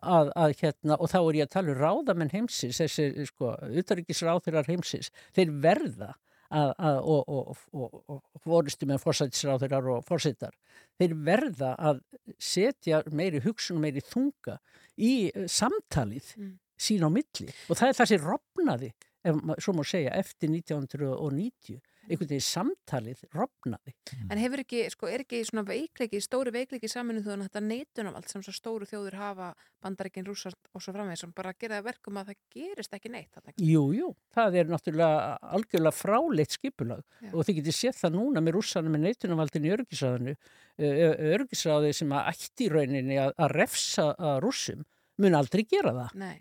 að, 0.00 0.32
að 0.40 0.56
hérna, 0.62 0.96
og 0.96 1.12
þá 1.12 1.18
er 1.20 1.40
ég 1.42 1.50
að 1.50 1.54
tala 1.58 1.74
um 1.74 1.80
ráðamenn 1.82 2.32
heimsins, 2.32 2.80
þessi 2.80 3.28
sko, 3.28 3.52
utaríkisráþurar 3.82 4.72
heimsins, 4.72 5.12
þeir 5.36 5.52
verða 5.68 6.14
að, 6.48 6.72
að, 6.78 6.98
og, 7.02 7.22
og, 7.28 7.64
og, 7.76 8.02
og, 8.06 8.20
og 8.22 8.44
fórustu 8.46 8.88
með 8.88 9.04
fórsætisráþurar 9.04 9.92
og 9.98 10.04
fórsetar, 10.08 10.56
þeir 10.96 11.16
verða 11.28 11.76
að 11.76 12.00
setja 12.40 13.04
meiri 13.12 13.44
hugsun, 13.44 13.84
meiri 13.84 14.00
þunga 14.00 14.62
í 14.96 15.26
eh, 15.28 15.44
samtalið 15.44 16.32
sín 16.78 17.04
á 17.06 17.10
milli. 17.12 17.52
Og 17.70 17.78
það 17.78 17.92
er 17.92 17.98
það 18.00 18.10
sem 18.12 18.24
rofnaði, 18.24 18.92
ef, 19.26 19.42
svo 19.64 19.76
má 19.76 19.84
segja, 19.86 20.14
eftir 20.16 20.52
1990 20.52 21.80
einhvern 22.06 22.30
veginn 22.30 22.44
samtalið 22.44 23.22
rofnaði. 23.34 23.94
En 24.30 24.40
hefur 24.40 24.62
ekki, 24.62 24.82
sko, 24.92 25.08
er 25.10 25.24
ekki 25.24 25.42
svona 25.46 25.64
veikleiki, 25.66 26.20
stóri 26.22 26.52
veikleiki 26.54 26.90
saminu 26.90 27.22
þjóðan 27.24 27.46
þetta 27.46 27.62
neitunavald 27.64 28.30
sem 28.30 28.44
svo 28.46 28.54
stóru 28.54 28.88
þjóður 28.88 29.18
hafa 29.20 29.48
bandaríkin 29.84 30.26
rússar 30.26 30.54
og 30.72 30.84
svo 30.84 30.94
framvegis 30.94 31.24
sem 31.24 31.34
bara 31.36 31.54
gera 31.58 31.80
það 31.80 31.88
verkum 31.90 32.20
að 32.20 32.30
það 32.30 32.40
gerist 32.54 32.96
ekki 32.96 33.12
neitt 33.12 33.30
þarna. 33.34 33.56
Jú, 33.58 33.84
jú, 33.96 34.10
það 34.36 34.58
er 34.60 34.72
náttúrulega 34.72 35.36
algjörlega 35.58 35.96
fráleitt 35.96 36.56
skipulag. 36.56 37.04
Já. 37.20 37.30
og 37.32 37.46
þið 37.46 37.60
getið 37.60 37.78
séð 37.80 38.00
það 38.02 38.18
núna 38.20 38.42
með 38.44 38.58
rússanum 38.58 38.94
með 38.94 39.06
neitunavaldin 39.08 39.66
í 39.66 39.72
örgisræðinu 39.76 40.36
örgisræði 40.76 41.94
sem 41.96 42.12
að 42.12 42.28
ætti 42.34 42.66
í 42.66 42.72
rauninni 42.72 43.16
að, 43.20 43.32
að 43.40 43.54
refsa 43.56 44.10
að 44.14 44.42
rússum 44.44 44.84
mun 45.22 45.38
aldrei 45.38 45.64
gera 45.64 45.94
það. 45.96 46.18
Nei, 46.20 46.36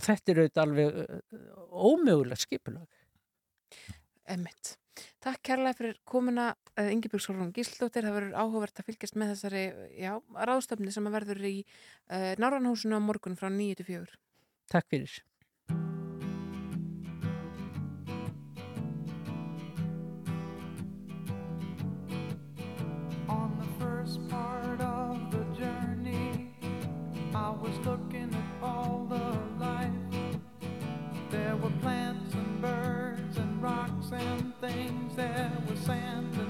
og 0.00 0.06
þetta 0.06 0.32
er 0.32 0.42
auðvitað 0.42 0.62
alveg 0.64 1.00
ómögulegt 1.70 2.46
skipulag 2.46 2.86
emmitt. 4.30 4.76
Takk 5.20 5.40
kærlega 5.44 5.76
fyrir 5.78 5.96
komuna 6.08 6.50
uh, 6.52 6.88
Ingibjörg 6.92 7.24
Solrún 7.24 7.52
Gísldóttir. 7.56 8.04
Það 8.06 8.16
verður 8.16 8.36
áhugavert 8.40 8.80
að 8.82 8.90
fylgjast 8.90 9.16
með 9.20 9.32
þessari, 9.34 9.64
já, 10.00 10.12
ráðstöfni 10.50 10.92
sem 10.94 11.10
verður 11.12 11.42
í 11.48 11.56
uh, 11.64 12.32
Náranhúsinu 12.40 13.00
á 13.00 13.02
morgun 13.04 13.38
frá 13.40 13.50
9 13.52 13.80
til 13.80 13.88
4. 13.88 14.20
Takk 14.72 14.88
fyrir. 14.92 15.18
and 34.12 34.52
things 34.60 35.16
that 35.16 35.50
were 35.68 35.76
sand 35.76 36.49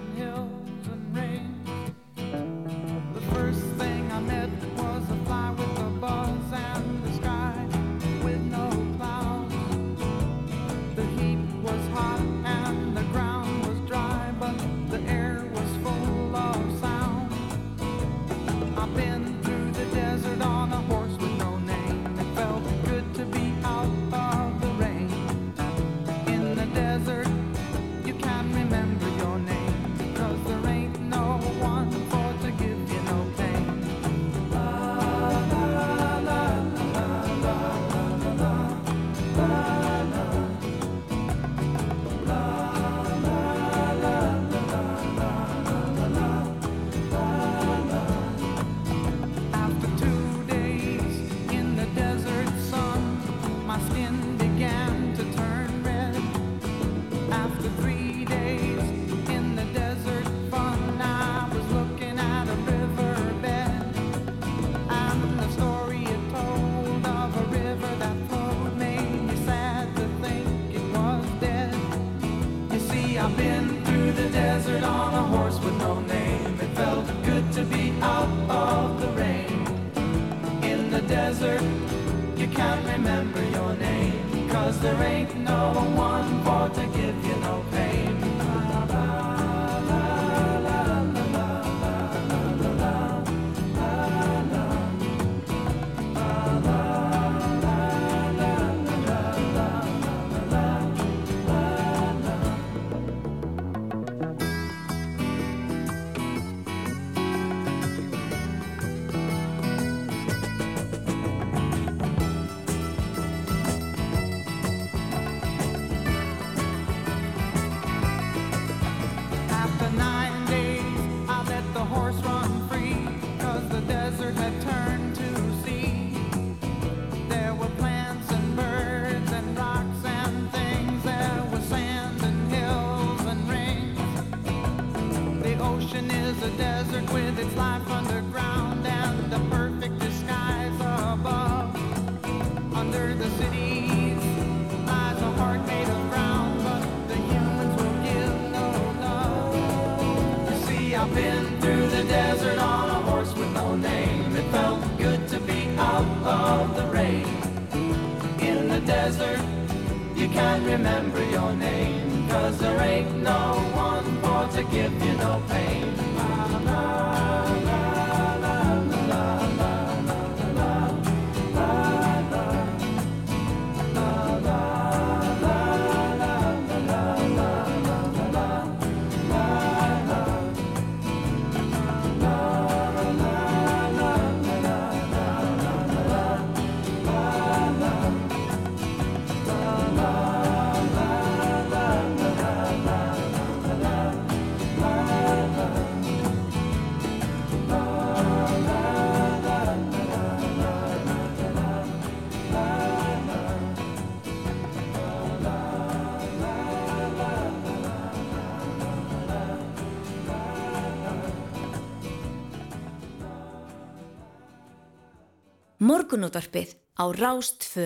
Morgunútvarpið 216.11 216.73
á 216.99 217.07
Rástfö. 217.15 217.85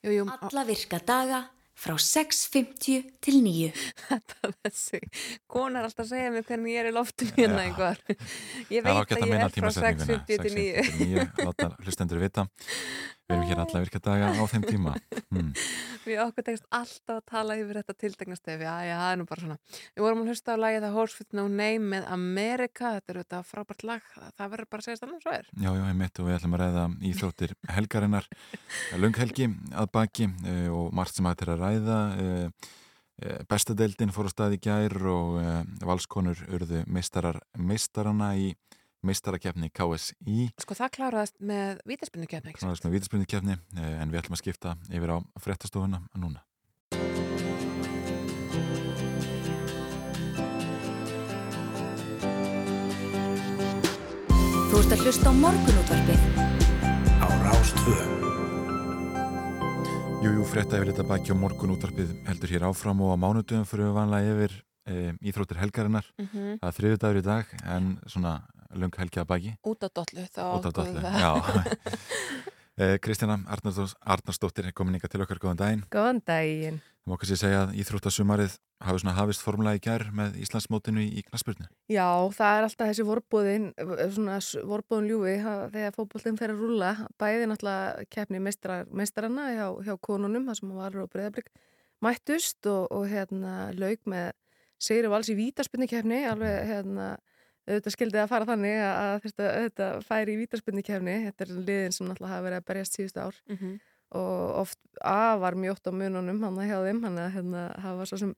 Jú, 0.00 0.08
jú. 0.08 0.22
Alla 0.24 0.62
virka 0.64 0.96
daga 1.04 1.42
frá 1.76 1.98
6.50 2.00 3.10
til 3.20 3.36
9. 3.44 3.66
Þetta 4.08 4.50
þessi, 4.64 5.00
kona 5.44 5.82
er 5.82 5.88
alltaf 5.90 6.06
að 6.06 6.14
segja 6.14 6.30
mér 6.32 6.46
hvernig 6.48 6.72
ég 6.72 6.80
er 6.80 6.88
í 6.88 6.94
loftinu 6.96 7.34
hérna 7.36 7.66
einhver. 7.66 8.00
Ég 8.72 8.86
veit 8.86 9.12
að 9.12 9.20
ég 9.20 9.34
er 9.36 9.44
frá 9.44 9.52
tímasetninguna 9.58 10.16
6.50 10.24 10.40
til 10.46 10.56
9. 10.56 10.86
6.59, 10.88 11.44
láta 11.44 11.68
hlustendur 11.84 12.24
vita 12.24 12.46
Við 13.28 13.36
erum 13.36 13.48
hér 13.50 13.58
alla 13.60 13.80
virka 13.82 13.98
daga 14.00 14.28
á 14.32 14.44
þeim 14.48 14.62
tíma 14.64 14.92
hmm. 15.34 15.48
Við 16.08 16.20
okkur 16.22 16.44
tekst 16.46 16.64
alltaf 16.72 17.18
að 17.18 17.26
tala 17.28 17.56
yfir 17.60 17.76
þetta 17.82 17.94
tiltegna 18.00 18.36
stefi. 18.38 18.64
Já, 18.64 18.76
já, 18.88 18.94
það 18.96 19.10
er 19.10 19.18
nú 19.20 19.26
bara 19.28 19.42
svona. 19.42 19.56
Við 19.90 20.04
vorum 20.06 20.22
að 20.22 20.30
hlusta 20.32 20.54
á 20.56 20.62
lagið 20.62 20.86
Horse 20.94 21.18
with 21.20 21.36
No 21.36 21.44
Name 21.52 21.90
með 21.92 22.06
Amerika. 22.14 22.94
Þetta 22.96 23.12
er 23.12 23.18
þetta 23.20 23.40
frábært 23.50 23.84
lag. 23.84 24.06
Það 24.38 24.54
verður 24.54 24.70
bara 24.72 24.80
að 24.80 24.88
segja 24.88 25.00
stannum 25.02 25.20
svo 25.20 25.34
er. 25.36 25.50
Já, 25.52 25.68
já, 25.76 25.82
einmitt 25.90 26.22
og 26.22 26.30
við 26.30 26.38
ætlum 26.38 26.56
að 26.56 26.62
ræða 26.64 26.86
íþróttir 27.10 27.54
helgarinnar 27.76 28.30
Lunghelgi 29.04 29.50
að 29.84 29.92
baki 29.98 30.30
uh, 30.32 30.66
og 30.78 30.96
margt 30.96 31.20
sem 31.20 31.28
hægt 31.28 31.44
er 31.44 31.52
að 31.52 31.66
ræða 31.66 32.00
uh, 32.24 32.72
uh, 33.26 33.38
Bestadeildin 33.52 34.16
fór 34.16 34.32
á 34.32 34.32
stað 34.32 34.56
í 34.56 34.62
gær 34.70 34.96
og 35.12 35.36
valskonur 35.84 36.46
urðu 36.48 36.86
meistarar 36.88 37.42
meistarana 37.60 38.32
í 38.40 38.54
meistarakefni 39.06 39.70
KSI 39.70 40.48
Sko 40.60 40.74
það 40.78 40.92
kláraðist 40.98 41.38
með 41.40 41.80
vítaspinnukefni, 41.88 42.50
ekki? 42.52 42.60
Kláraðist 42.62 42.84
með 42.88 42.96
vítaspinnukefni 42.98 43.58
en 43.78 44.10
við 44.12 44.22
ætlum 44.22 44.38
að 44.38 44.42
skipta 44.44 44.76
yfir 44.90 45.14
á 45.14 45.18
fréttastofuna 45.42 46.02
núna 46.18 46.42
Þú 54.68 54.80
ert 54.82 54.92
að 54.94 55.02
hlusta 55.04 55.30
á 55.30 55.34
morgunútvarpið. 55.34 56.24
Á 57.24 57.26
Rástvö 57.46 57.96
Jú, 60.18 60.32
jú, 60.34 60.44
frétta 60.50 60.78
yfir 60.80 60.90
þetta 60.92 61.06
baki 61.06 61.32
og 61.34 61.38
morgun 61.40 61.72
útvarpið 61.76 62.10
heldur 62.26 62.50
hér 62.52 62.64
áfram 62.68 63.00
og 63.06 63.14
á 63.14 63.16
mánudöfum 63.22 63.66
fyrir 63.70 63.86
við 63.86 63.94
vanlega 63.96 64.32
yfir 64.34 64.54
e, 64.88 64.94
íþróttir 65.30 65.60
helgarinnar 65.62 66.06
Mhm. 66.18 66.58
það 66.58 66.68
er 66.72 66.76
þriðu 66.78 66.98
dagur 67.04 67.20
í 67.20 67.24
dag 67.28 67.46
en 67.64 67.86
svona 68.06 68.32
lung 68.76 68.94
helgi 69.00 69.22
að 69.22 69.30
baki. 69.32 69.54
Út 69.66 69.84
á 69.84 69.88
dollu, 69.88 70.24
þá 70.34 70.42
út 70.58 70.68
á 70.68 70.72
dollu, 70.76 71.02
já. 71.02 71.32
e, 72.80 72.98
Kristjana 73.04 73.38
Arnarsdóttir, 73.48 73.96
Arnarsdóttir 74.02 74.68
er 74.68 74.76
komin 74.76 74.98
ykkar 74.98 75.12
til 75.12 75.22
okkar, 75.24 75.40
góðan 75.42 75.60
daginn. 75.62 75.84
Góðan 75.92 76.20
daginn. 76.28 76.80
Það 77.08 77.12
má 77.14 77.20
kannski 77.22 77.38
segja 77.40 77.60
að 77.64 77.78
íþróttasumarið 77.80 78.58
hafi 78.84 79.00
svona 79.00 79.14
hafist 79.16 79.42
formulega 79.42 79.78
í 79.78 79.84
gær 79.86 80.02
með 80.14 80.34
Íslandsmótinu 80.44 81.00
í, 81.00 81.22
knaspurnu 81.30 81.64
Já, 81.88 82.04
það 82.36 82.58
er 82.58 82.66
alltaf 82.66 82.90
þessi 82.90 83.06
vorbúðin, 83.08 83.70
svona 84.12 84.36
vorbúðin 84.68 85.08
ljúfi 85.08 85.32
ha- 85.40 85.70
þegar 85.72 85.96
fótbollin 85.96 86.36
fer 86.38 86.52
að 86.52 86.60
rúlla. 86.60 86.90
Bæði 87.18 87.48
náttúrulega 87.48 88.04
keppni 88.12 88.42
meistarar, 88.44 88.84
meistaranna 88.92 89.48
hjá, 89.54 89.64
hjá 89.88 89.94
konunum, 90.04 90.44
það 90.50 90.60
sem 90.60 90.76
var 90.76 91.00
og 91.00 91.08
breyðablík 91.14 91.48
mættust 92.04 92.68
og, 92.70 92.86
og 92.94 93.08
hérna 93.10 93.72
lauk 93.74 94.04
með 94.10 94.30
Sigri 94.78 95.10
Vals 95.10 95.30
í 95.32 95.34
vítaspinnikefni, 95.38 96.22
alveg 96.30 96.68
hérna 96.68 97.08
auðvitað 97.68 97.94
skildið 97.94 98.22
að 98.24 98.30
fara 98.32 98.48
þannig 98.48 98.76
að, 98.80 98.96
að 99.04 99.20
þetta, 99.26 99.48
þetta 99.64 99.88
færi 100.08 100.34
í 100.34 100.40
vítaspinnikefni. 100.42 101.16
Þetta 101.28 101.44
er 101.46 101.52
liðin 101.68 101.94
sem 101.96 102.08
náttúrulega 102.08 102.32
hafa 102.34 102.46
verið 102.48 102.60
að 102.62 102.68
berjast 102.72 102.96
síðustu 102.98 103.22
ár 103.26 103.40
Mhm. 103.52 103.74
og 104.18 104.54
oft 104.62 104.78
afar 105.04 105.54
mjótt 105.60 105.84
á 105.84 105.92
mununum 105.92 106.38
hann 106.42 106.56
hjá 106.64 106.78
þeim, 106.80 107.02
hann 107.04 107.18
að 107.20 107.32
hérna, 107.34 107.64
hafa 107.84 108.06
svo 108.08 108.16
sem 108.22 108.34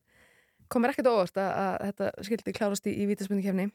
komur 0.69 0.91
ekkert 0.91 1.07
óvart 1.07 1.37
að, 1.39 1.51
að 1.63 1.77
þetta 1.87 2.09
skildi 2.27 2.53
klárast 2.57 2.87
í, 2.91 2.95
í 2.99 3.07
vítaspindikefni 3.07 3.69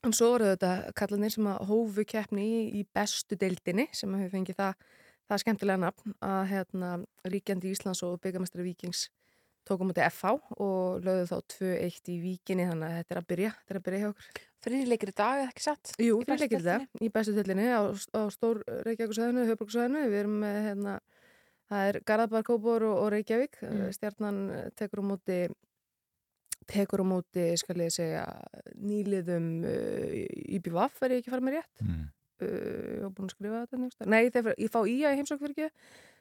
en 0.00 0.12
svo 0.16 0.30
voru 0.32 0.48
þetta 0.54 0.92
kallanir 0.96 1.30
sem 1.34 1.44
að 1.50 1.66
hófu 1.68 2.04
keppni 2.08 2.46
í, 2.48 2.60
í 2.80 2.86
bestu 2.96 3.36
deildinni 3.36 3.84
sem 3.92 4.14
hefur 4.16 4.32
fengið 4.32 4.56
það, 4.62 4.74
það 5.28 5.42
skemmtilega 5.44 5.82
nafn 5.84 6.14
að 6.24 6.42
hérna, 6.54 6.90
ríkjandi 7.28 7.74
Íslands 7.74 8.00
og 8.08 8.16
byggamestari 8.24 8.64
Víkings 8.70 9.10
tókum 9.68 9.90
mútið 9.92 10.08
FH 10.08 10.32
og 10.56 11.04
lögðu 11.04 11.26
þá 11.28 11.36
2-1 11.52 12.08
í 12.14 12.16
Víkinni 12.24 12.64
þannig 12.70 12.88
að 12.88 12.96
þetta 13.02 13.12
er 13.14 13.20
að 13.20 13.28
byrja, 13.34 13.50
þetta 13.60 13.74
er 13.76 13.80
að 13.82 13.84
byrja 13.90 14.00
hjá 14.00 14.08
okkur 14.14 14.30
Þriðleikir 14.64 15.12
í 15.12 15.16
dag, 15.16 15.40
eða 15.40 15.52
ekki 15.54 15.64
satt? 15.64 15.94
Jú, 16.02 16.18
þriðleikir 16.26 16.60
í 16.60 16.66
dag, 16.66 16.84
í 17.00 17.08
bestu 17.14 17.32
deildinni 17.36 17.70
á, 17.72 17.80
á 17.88 18.22
stór 18.34 18.60
Reykjavíkusæðinu, 18.84 19.46
Höfbruksæðinu 19.48 20.04
við 20.12 20.20
erum 20.20 20.36
með 20.42 20.58
hérna, 20.66 20.98
það 21.70 21.88
er 21.88 21.98
Garðabar, 22.10 22.46
Kópor 22.50 22.86
og, 22.90 22.96
og 23.06 23.10
Reykjavík 23.16 23.60
Mm. 23.64 23.90
stjarnan 23.96 24.40
tekur 24.76 25.00
á 25.00 25.04
móti 25.14 25.40
tekur 26.70 27.02
á 27.02 27.06
móti, 27.06 27.46
skal 27.58 27.80
ég 27.82 27.94
segja 27.94 28.24
nýliðum 28.78 29.50
uh, 29.66 30.14
IBVF 30.58 31.02
er 31.06 31.16
ég 31.16 31.22
ekki 31.22 31.32
að 31.32 31.36
fara 31.36 31.46
með 31.46 31.56
rétt 31.58 31.84
mm. 31.86 32.04
uh, 32.44 32.46
ég 32.46 33.02
var 33.06 33.14
búin 33.16 33.30
að 33.30 33.34
skrifa 33.34 33.64
þetta 33.64 33.80
nefnst. 33.80 34.06
nei, 34.06 34.22
þegar 34.28 34.60
ég 34.60 34.72
fá 34.72 34.80
í 34.84 34.96
að 35.08 35.18
heimsók 35.18 35.42
fyrir 35.42 35.56
ekki 35.56 35.70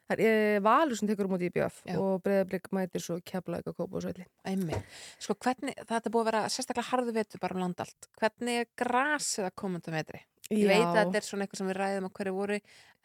það 0.09 0.23
er 0.25 0.57
uh, 0.57 0.63
Valur 0.65 0.99
sem 0.99 1.09
tekur 1.11 1.29
á 1.29 1.31
móti 1.31 1.47
IBVF 1.51 1.77
Já. 1.85 1.95
og 2.01 2.23
breyðablík 2.25 2.67
mætir 2.75 3.05
svo 3.05 3.19
keflaðið 3.31 3.69
að 3.71 3.77
kópa 3.77 3.99
og 3.99 4.03
svelli 4.07 4.25
Einmitt. 4.49 4.97
Sko 5.21 5.37
hvernig, 5.37 5.77
þetta 5.85 6.01
er 6.01 6.13
búið 6.15 6.25
að 6.25 6.31
vera 6.31 6.43
sérstaklega 6.49 6.89
harðu 6.91 7.15
vetur 7.19 7.43
bara 7.43 7.55
um 7.57 7.63
land 7.63 7.85
allt. 7.85 8.09
Hvernig 8.19 8.63
er 8.63 8.69
grasið 8.83 9.47
að 9.49 9.55
komandi 9.63 9.93
vetri? 9.95 10.21
Ég 10.49 10.63
Já. 10.65 10.69
veit 10.71 10.85
að 10.87 10.95
þetta 10.97 11.19
er 11.19 11.25
svona 11.27 11.45
eitthvað 11.45 11.59
sem 11.59 11.67
við 11.69 11.75
ræðum 11.77 12.07
á 12.09 12.15
hverju 12.17 12.31
voru 12.33 12.55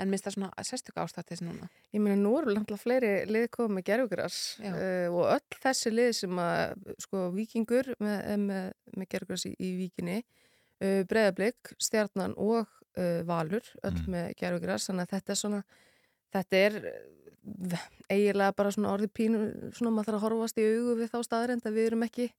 en 0.01 0.09
minnst 0.09 0.25
það 0.25 0.35
svona 0.39 0.65
sérstöku 0.65 1.01
ástætt 1.03 1.29
þessi 1.29 1.45
núna. 1.45 1.67
Ég 1.93 2.01
meina, 2.01 2.17
nú 2.17 2.31
eru 2.39 2.55
náttúrulega 2.57 2.81
fleiri 2.81 3.11
lið 3.29 3.45
komið 3.53 3.75
með 3.77 3.85
gerfugras 3.91 4.39
uh, 4.65 5.11
og 5.13 5.27
öll 5.35 5.59
þessi 5.67 5.93
lið 5.93 6.09
sem 6.23 6.41
að, 6.41 6.89
sko, 7.05 7.27
vikingur 7.37 7.91
með, 8.01 8.23
með, 8.47 8.71
með 8.97 9.11
gerfugras 9.13 9.45
í, 9.51 9.53
í 9.61 9.75
vikinni, 9.83 10.17
uh, 10.81 11.03
breyðablík, 11.11 11.75
stjarnan 11.85 12.33
og 12.41 12.63
uh, 12.65 13.21
valur, 13.29 13.69
öll 13.85 13.93
Mm. 14.01 14.09
með 14.17 14.33
gerfugras, 14.41 14.89
þannig 14.89 15.05
að 15.05 15.13
þetta 15.19 15.37
er 15.37 15.43
svona, 15.43 15.63
þetta 16.35 16.63
er 16.63 16.79
eh, 16.93 17.85
eiginlega 18.13 18.57
bara 18.59 18.73
svona 18.75 18.95
orðið 18.95 19.13
pínu, 19.19 19.45
svona 19.77 19.93
maður 19.95 20.11
þarf 20.13 20.19
að 20.19 20.27
horfast 20.29 20.59
í 20.61 20.67
augu 20.71 20.97
við 21.01 21.13
þá 21.13 21.19
staðarind 21.29 21.69
að 21.69 21.79
við 21.79 21.91
erum 21.91 22.07
ekki, 22.09 22.31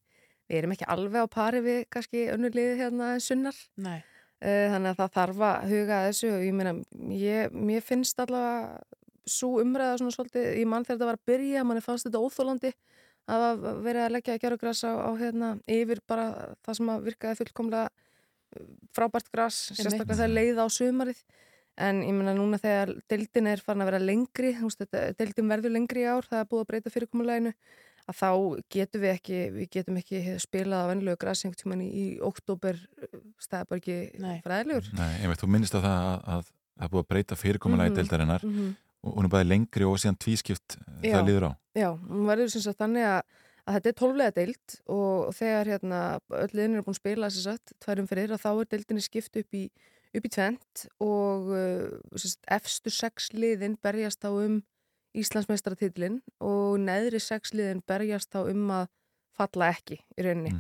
við 0.50 0.60
erum 0.60 0.76
ekki 0.76 0.90
alveg 0.96 1.26
á 1.26 1.36
pari 1.38 1.64
við 1.66 1.80
kannski 1.94 2.28
önnur 2.34 2.58
lið 2.58 2.76
hérna 2.82 3.14
en 3.16 3.24
sunnar. 3.24 3.62
Nei. 3.82 3.98
Eh, 4.44 4.68
Þannig 4.74 4.92
að 4.92 5.00
það 5.00 5.16
þarf 5.16 5.46
að 5.48 5.72
huga 5.72 5.98
að 6.02 6.10
þessu 6.10 6.32
og 6.36 6.44
ég 6.44 6.56
meina, 6.58 6.76
ég, 7.16 7.56
mér 7.56 7.86
finnst 7.86 8.20
allavega 8.22 8.84
svo 9.26 9.56
umræða 9.62 9.98
svona 10.02 10.14
svolítið, 10.14 10.52
ég 10.60 10.68
mann 10.70 10.86
þegar 10.86 11.00
þetta 11.00 11.10
var 11.10 11.18
að 11.18 11.30
byrja, 11.32 11.64
manni 11.66 11.82
fannst 11.82 12.06
þetta 12.06 12.22
óþólandi 12.22 12.72
að 13.26 13.64
vera 13.86 14.06
að 14.06 14.14
leggja 14.14 14.36
að 14.36 14.44
gera 14.44 14.60
græs 14.62 14.84
á, 14.86 14.92
á 15.02 15.12
hérna 15.18 15.56
yfir 15.72 16.02
bara 16.06 16.28
það 16.66 16.78
sem 16.78 16.92
að 16.94 17.08
virkaði 17.08 17.40
fullkomlega 17.40 17.88
uh, 17.90 18.68
frábært 18.94 19.32
græs, 19.34 19.58
sérstaklega 19.72 20.20
þegar 20.20 20.36
leið 20.36 20.62
á 20.62 20.66
sumarið 20.70 21.24
en 21.78 22.04
ég 22.06 22.16
meina 22.16 22.36
núna 22.38 22.60
þegar 22.62 22.94
deildin 23.12 23.50
er 23.52 23.64
farin 23.64 23.84
að 23.84 23.92
vera 23.92 24.04
lengri, 24.04 24.54
þú 24.56 24.70
veist, 24.70 24.84
þetta, 24.84 25.02
deildin 25.20 25.52
verður 25.52 25.76
lengri 25.76 26.06
í 26.06 26.08
ár, 26.08 26.28
það 26.30 26.42
er 26.42 26.50
búið 26.52 26.64
að 26.64 26.70
breyta 26.72 26.94
fyrirkomuleginu 26.94 27.54
að 28.06 28.20
þá 28.20 28.30
getum 28.70 29.02
við 29.02 29.12
ekki, 29.16 29.40
við 29.56 29.70
getum 29.74 29.96
ekki 29.98 30.20
spilað 30.44 30.84
á 30.86 30.90
venlulegu 30.92 31.20
græs 31.24 31.42
einhvern 31.42 31.62
tímann 31.62 31.82
í, 31.82 31.88
í 31.90 32.06
oktober, 32.22 32.78
það 33.42 33.58
er 33.60 33.70
bara 33.72 33.82
ekki 33.82 33.98
fræðilegur. 34.46 34.92
Nei, 35.00 35.14
einmitt, 35.24 35.42
þú 35.42 35.50
minnist 35.56 35.78
á 35.78 35.82
það 35.82 35.96
að, 35.96 36.20
að 36.36 36.52
það 36.76 36.86
er 36.88 36.94
búið 36.94 37.04
að 37.04 37.10
breyta 37.14 37.40
fyrirkomulagi 37.40 37.92
Mhm, 37.92 37.98
deildarinnar 38.00 38.46
mhm. 38.46 38.76
og 39.06 39.18
hún 39.18 39.28
er 39.28 39.34
bæði 39.34 39.50
lengri 39.50 39.88
og 39.88 39.98
síðan 40.02 40.20
tvískipt 40.20 40.78
Já. 41.02 41.18
það 41.18 41.28
líður 41.30 41.48
á 41.50 41.52
Já, 41.76 41.90
hún 41.96 42.30
verður 42.30 42.52
sem 42.52 42.64
sagt 42.66 42.80
þannig 42.80 43.08
að, 43.10 43.22
að 43.66 43.78
þetta 43.78 43.90
er 43.92 43.98
tólflega 44.02 44.36
deild 44.36 44.78
og 44.96 45.34
þegar 45.36 45.72
hérna 45.74 46.02
öll 46.30 46.52
liðin 46.54 46.78
eru 46.78 46.86
búin 46.86 46.96
að 46.96 47.02
spila 47.02 47.30
þess 47.32 47.52
að 47.54 47.76
tværum 47.86 48.10
fyrir 48.12 48.36
að 48.36 48.44
þá 48.44 48.50
er 48.54 48.72
deildinni 48.76 49.06
skipt 49.06 49.40
upp 49.42 49.58
í, 49.58 49.64
upp 50.20 50.28
í 50.28 50.32
tvent 50.34 50.86
og 51.04 51.52
uh, 51.52 52.16
sérst, 52.16 52.42
efstu 52.52 52.94
sex 52.94 53.32
liðin 53.36 53.78
berjast 53.84 54.24
þá 54.24 54.32
um 54.34 54.64
Íslandsmeistaratitlin 55.16 56.20
og 56.44 56.76
neðri 56.84 57.22
sex 57.24 57.54
liðin 57.56 57.84
berjast 57.88 58.34
þá 58.36 58.50
um 58.52 58.68
að 58.82 58.90
falla 59.36 59.72
ekki 59.72 60.02
í 60.02 60.26
rauninni. 60.26 60.52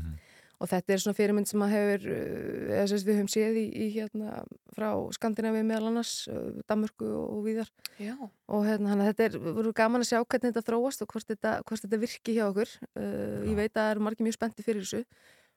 Og 0.63 0.69
þetta 0.71 0.93
er 0.93 1.01
svona 1.03 1.17
fyrirmynd 1.17 1.49
sem 1.49 1.63
að 1.65 1.73
hefur 1.73 2.05
uh, 2.15 2.75
eða 2.77 2.85
sem 2.87 3.01
við 3.03 3.17
höfum 3.19 3.31
séð 3.33 3.57
í, 3.59 3.65
í 3.75 3.87
hérna 3.97 4.45
frá 4.75 4.87
Skandinavi 5.17 5.63
meðal 5.67 5.89
annars 5.91 6.13
uh, 6.31 6.53
Danmörku 6.69 7.09
og 7.11 7.41
víðar. 7.47 7.71
Já. 7.99 8.15
og 8.47 8.63
hérna 8.67 8.95
að 8.95 9.09
þetta 9.09 9.25
er, 9.27 9.35
voru 9.55 9.71
gaman 9.75 10.03
að 10.03 10.09
sjá 10.13 10.19
hvernig 10.21 10.51
þetta 10.51 10.65
þróast 10.69 11.03
og 11.03 11.11
hvort 11.11 11.27
þetta, 11.31 11.57
hvort 11.67 11.83
þetta 11.83 11.99
virki 12.01 12.37
hjá 12.37 12.45
okkur. 12.47 12.71
Uh, 12.95 13.43
ég 13.51 13.59
veit 13.59 13.73
að 13.73 13.81
það 13.81 13.91
eru 13.95 14.07
margir 14.07 14.29
mjög 14.29 14.37
spennti 14.39 14.67
fyrir 14.67 14.87
þessu 14.87 15.03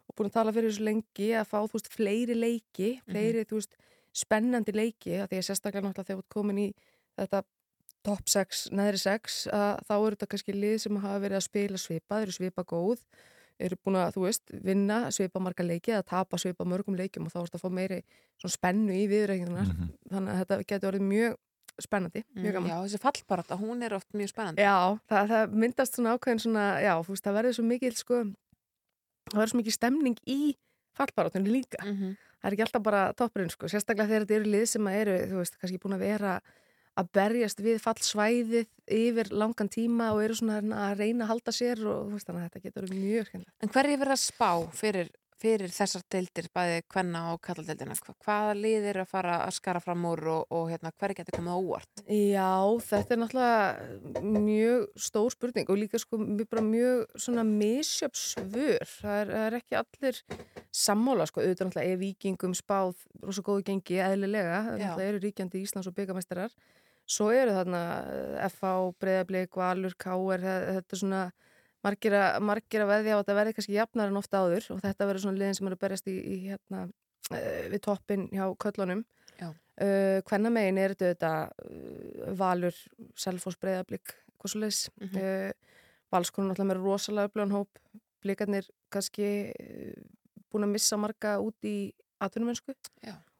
og 0.08 0.16
búin 0.16 0.30
að 0.30 0.36
tala 0.38 0.54
fyrir 0.56 0.72
þessu 0.72 0.86
lengi 0.88 1.28
að 1.36 1.48
fá 1.50 1.58
þú 1.60 1.76
veist 1.76 1.92
fleiri 1.92 2.34
leiki 2.38 2.90
fleiri 3.08 3.44
þú 3.48 3.60
veist 3.60 3.78
spennandi 4.18 4.72
leiki 4.74 5.18
að 5.20 5.28
því 5.32 5.40
að 5.40 5.46
sérstaklega 5.50 5.84
náttúrulega 5.84 6.08
þegar 6.08 6.20
þú 6.20 6.24
ert 6.24 6.34
komin 6.34 6.60
í 6.64 6.68
þetta 7.18 7.42
top 8.08 8.30
6, 8.30 8.68
neðri 8.78 9.00
6 9.02 9.40
að 9.52 9.80
þá 9.88 9.94
eru 9.98 10.14
þetta 10.16 10.28
kannski 10.32 10.54
lið 10.54 10.76
sem 10.84 11.00
hafa 11.02 11.18
verið 11.24 11.40
að 11.40 11.44
spila 11.48 11.80
svipa, 11.82 12.20
þeir 12.20 12.28
eru 12.28 12.36
svipa 12.38 12.64
góð 12.64 13.02
eru 13.58 13.76
búin 13.82 13.98
að, 13.98 14.12
þú 14.14 14.22
veist, 14.22 14.52
vinna 14.64 14.98
svipa 15.10 15.40
marga 15.42 15.64
leiki 15.66 15.90
eða 15.90 16.04
tapa 16.06 16.38
svipa 16.38 16.64
mörgum 16.68 16.94
leikum 16.96 17.26
og 17.26 17.32
þá 17.34 17.40
ertu 17.42 17.58
að 17.58 17.64
fá 17.64 17.72
meiri 17.74 17.98
svona 18.38 18.54
spennu 18.54 18.94
í 18.94 19.08
viðreikingunar 19.10 19.72
þannig 20.12 20.30
að 20.30 20.38
þetta 20.44 20.58
getur 20.72 20.90
orðið 20.92 21.06
mjög 21.10 21.36
spennandi, 21.78 22.22
mjög 22.34 22.54
gaman. 22.56 22.68
Mm, 22.68 22.70
Já, 22.70 22.78
þessi 22.86 22.98
fallbarata, 23.02 23.56
hún 23.58 23.82
er 23.86 23.94
oft 23.94 24.08
mjög 24.18 24.30
spennandi. 24.32 24.62
Já, 24.62 24.98
það, 25.10 25.28
það 25.34 25.52
myndast 25.62 25.98
svona 25.98 26.14
ákveðin 26.16 26.40
svona, 26.42 26.64
já, 26.82 26.92
þú 27.06 27.14
veist, 27.14 27.26
það 27.26 27.36
verður 27.38 27.56
svo 27.58 27.64
mikil 27.68 27.92
sko, 27.98 28.22
það 29.30 29.38
verður 29.40 29.52
svo 29.52 29.60
mikil 29.62 29.76
stemning 29.76 30.16
í 30.26 30.38
fallbarátunni 30.98 31.52
líka 31.52 31.82
Mhm. 31.84 32.16
það 32.38 32.48
er 32.48 32.52
ekki 32.56 32.64
alltaf 32.66 32.82
bara 32.82 33.12
toppurinn 33.18 33.50
sko, 33.50 33.66
sérstaklega 33.66 34.08
þegar 34.08 34.24
þetta 34.26 34.36
eru 34.40 34.50
lið 34.52 34.66
sem 34.68 34.84
að 34.88 34.96
eru, 35.02 35.18
þú 35.32 35.36
veist, 35.42 35.58
kannski 35.58 35.78
búin 35.82 35.94
að 35.98 36.04
vera 36.06 36.40
að 36.98 37.08
berjast 37.14 37.58
við 37.62 37.78
fallsvæðið 37.82 38.66
yfir 38.90 39.28
langan 39.30 39.68
tíma 39.70 40.12
og 40.14 40.22
eru 40.24 40.34
svona 40.34 40.58
að 40.90 40.98
reyna 40.98 41.24
að 41.24 41.28
halda 41.32 41.52
sér 41.54 41.78
og 41.86 42.08
þú 42.08 42.12
veist, 42.16 42.26
þannig 42.26 42.42
að 42.42 42.50
þetta 42.50 42.62
getur 42.64 42.88
mjög 42.94 43.26
skemmtilegt. 43.28 43.62
En 43.62 43.68
hver 43.68 43.86
er 43.86 43.98
verið 44.02 44.14
að 44.16 44.22
spá 44.24 44.50
fyrir, 44.74 45.08
fyrir 45.38 45.70
þessar 45.70 46.02
deildir, 46.10 46.48
bæði 46.54 46.80
kvenna 46.90 47.20
og 47.32 47.40
kalladeildina? 47.46 47.94
Hva- 47.98 48.14
Hvaða 48.24 48.54
lið 48.58 48.86
er 48.90 48.98
að 49.04 49.08
fara 49.12 49.36
að 49.46 49.54
skara 49.58 49.80
fram 49.84 50.04
úr 50.10 50.22
og, 50.34 50.46
og 50.50 50.64
hérna, 50.72 50.90
hver 50.98 51.14
getur 51.14 51.36
komið 51.38 51.54
á 51.54 51.58
óvart? 51.62 52.02
Já, 52.08 52.50
þetta 52.88 53.14
er 53.16 53.20
náttúrulega 53.22 54.22
mjög 54.22 54.86
stór 55.08 55.30
spurning 55.34 55.70
og 55.70 55.78
líka 55.78 55.98
sko 56.02 56.18
mjög- 56.18 57.06
svona 57.16 57.44
misjöp 57.46 58.14
svör. 58.18 58.82
Það 58.98 59.20
er, 59.22 59.30
er 59.46 59.58
ekki 59.60 59.78
allir 59.78 60.22
sammála 60.74 61.26
sko, 61.30 61.40
auðvitað 61.44 61.70
náttúrulega 61.70 61.92
er 61.94 62.02
vikingum 62.02 62.54
spáð 62.58 62.96
rosa 63.22 63.42
góðu 63.46 63.64
gengi 63.70 64.00
eðlilega, 64.02 64.64
það 64.96 65.04
eru 65.08 65.22
ríkjandi 65.22 65.62
Íslands 65.64 65.86
og 65.90 65.94
byggamestrar. 65.94 66.50
Svo 67.08 67.30
eru 67.32 67.54
þarna 67.56 67.78
eh, 68.12 68.48
FH, 68.50 68.92
Breiðablík, 69.00 69.54
Valur, 69.56 69.94
Káer, 69.96 70.42
þetta 70.44 70.92
er 70.92 71.00
svona 71.00 71.20
margir 71.86 72.14
að, 72.18 72.40
margir 72.42 72.82
að 72.84 72.90
veðja 72.92 73.14
á 73.14 73.16
að 73.18 73.22
þetta 73.22 73.36
verði 73.38 73.54
kannski 73.58 73.76
jafnar 73.76 74.10
en 74.10 74.20
ofta 74.20 74.40
áður 74.44 74.66
og 74.74 74.80
þetta 74.82 75.06
verður 75.08 75.24
svona 75.24 75.38
liðin 75.42 75.58
sem 75.58 75.70
eru 75.70 75.78
berjast 75.84 76.08
í, 76.10 76.16
í 76.18 76.36
hérna 76.48 76.80
eh, 77.30 77.68
við 77.72 77.80
toppin 77.86 78.28
hjá 78.34 78.44
köllunum. 78.64 79.04
Uh, 79.78 80.18
hvenna 80.26 80.50
megin 80.50 80.78
er 80.82 80.96
þetta 80.98 81.28
uh, 81.54 82.32
Valur, 82.34 82.74
Selfoss, 83.14 83.54
Breiðablík 83.62 84.10
hvað 84.38 84.50
svo 84.50 84.62
leis 84.64 84.80
Mhm. 84.98 85.20
uh, 85.22 85.52
Valskonur 86.10 86.48
náttúrulega 86.50 86.72
með 86.72 86.80
rosalega 86.82 87.28
upplöðan 87.30 87.52
hóp. 87.54 87.78
Blíkarnir 88.24 88.66
kannski 88.90 89.28
búin 90.50 90.64
að 90.66 90.72
missa 90.72 90.96
marga 90.98 91.36
út 91.44 91.68
í 91.68 91.92
atvinnumönsku 92.24 92.74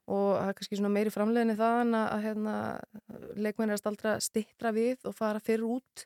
og 0.07 0.37
það 0.39 0.49
er 0.53 0.57
kannski 0.59 0.77
svona 0.79 0.93
meiri 0.95 1.11
framleiðinni 1.11 1.57
þaðan 1.59 1.97
að, 1.99 2.07
að 2.15 2.23
hérna, 2.29 2.55
leikmenn 3.41 3.73
er 3.75 3.81
staldra 3.81 4.13
stittra 4.23 4.71
við 4.77 5.03
og 5.09 5.17
fara 5.19 5.41
fyrir 5.43 5.65
út 5.67 6.05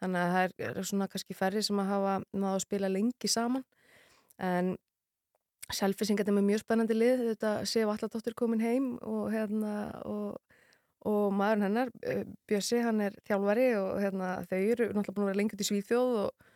þannig 0.00 0.20
að 0.20 0.34
það 0.34 0.68
er, 0.68 0.82
svona 0.88 1.08
kannski 1.12 1.36
færri 1.36 1.62
sem 1.64 1.80
að 1.82 1.90
hafa 1.92 2.14
náðu 2.32 2.54
að 2.54 2.64
spila 2.64 2.92
lengi 2.92 3.30
saman. 3.30 3.66
En 4.40 4.76
Selfisingat 5.70 6.26
er 6.26 6.34
með 6.34 6.48
mjög 6.48 6.62
spennandi 6.64 6.96
lið 6.96 7.24
þetta 7.28 7.50
séu 7.68 7.90
alladóttir 7.92 8.34
komin 8.38 8.62
heim 8.62 8.92
og 9.06 9.28
hérna 9.30 9.74
og, 10.08 10.40
og 11.06 11.34
maðurinn 11.36 11.66
hennar, 11.68 11.92
eh, 12.02 12.24
Bjössi, 12.50 12.80
hann 12.82 13.02
er 13.04 13.14
þjálfari 13.28 13.68
og 13.78 14.00
hérna 14.02 14.32
þau 14.50 14.58
eru 14.58 14.88
náttúrulega 14.90 15.16
búin 15.16 15.26
að 15.26 15.30
vera 15.30 15.40
lengi 15.40 15.56
út 15.56 15.62
í 15.62 15.68
Svíþjóð 15.68 16.18
og, 16.24 16.46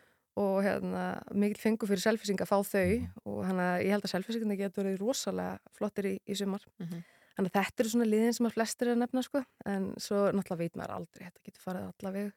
og 0.43 0.57
hérna 0.67 1.05
mikill 1.31 1.63
fengu 1.63 1.89
fyrir 1.91 2.03
Selfising 2.03 2.43
að 2.43 2.51
fá 2.51 2.59
þau. 2.67 2.87
Og 3.31 3.43
hann 3.47 3.63
að 3.63 3.85
ég 3.87 3.95
held 3.95 4.09
að 4.09 4.15
Selfisingandi 4.17 4.61
getur 4.65 4.89
verið 4.89 5.05
rosalega 5.05 5.77
flottir 5.79 6.11
í, 6.11 6.17
í 6.27 6.39
sumar. 6.41 6.65
Mhm. 6.83 7.05
þannig 7.35 7.51
að 7.51 7.65
þetta 7.65 7.83
eru 7.83 7.91
svona 7.91 8.05
liðin 8.07 8.35
sem 8.35 8.47
að 8.47 8.53
flestir 8.55 8.89
er 8.89 8.95
að 8.95 9.01
nefna 9.03 9.23
sko. 9.27 9.41
En 9.67 9.87
svo 9.99 10.19
náttúrulega 10.31 10.61
veit 10.61 10.77
maður 10.79 10.97
aldrei 10.99 11.25
þetta 11.27 11.47
getur 11.47 11.65
farið 11.65 11.87
allaveg 11.89 12.33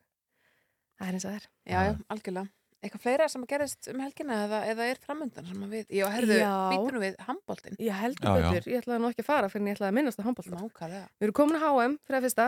það 0.98 1.08
er 1.10 1.18
eins 1.18 1.26
og 1.26 1.32
það 1.32 1.38
er 1.40 1.48
Já, 1.72 1.80
já, 1.88 1.94
algjörlega. 2.14 2.52
Eitthvað 2.78 3.02
fleira 3.08 3.26
sem 3.34 3.42
að 3.42 3.50
gerist 3.50 3.88
um 3.90 4.02
helgina 4.06 4.36
eða, 4.46 4.60
eða 4.70 4.86
er 4.92 5.00
framöndan 5.02 5.48
sem 5.50 5.64
að 5.66 5.72
við, 5.74 5.86
já, 5.98 6.06
herðu, 6.14 6.36
Já. 6.38 6.52
býtum 6.72 7.02
við 7.02 7.16
handbóltinn. 7.26 7.78
Ég 7.82 7.98
heldur 8.04 8.28
Já, 8.30 8.38
já. 8.38 8.50
betur, 8.54 8.68
ég 8.72 8.84
ætlaði 8.84 9.02
nú 9.02 9.10
ekki 9.10 9.24
að 9.26 9.30
fara 9.32 9.50
fyrir 9.50 9.64
en 9.64 9.70
ég 9.72 9.78
ætlaði 9.80 9.90
að 9.90 9.98
minnast 9.98 10.22
að 10.22 10.28
handbólta. 10.30 10.60
Nákvæmlega. 10.62 11.08
Við 11.18 11.28
erum 11.28 11.38
komin 11.40 11.58
að 11.58 11.66
HM 11.66 11.96
fyrir 12.06 12.20
að 12.20 12.28
fyrsta. 12.28 12.48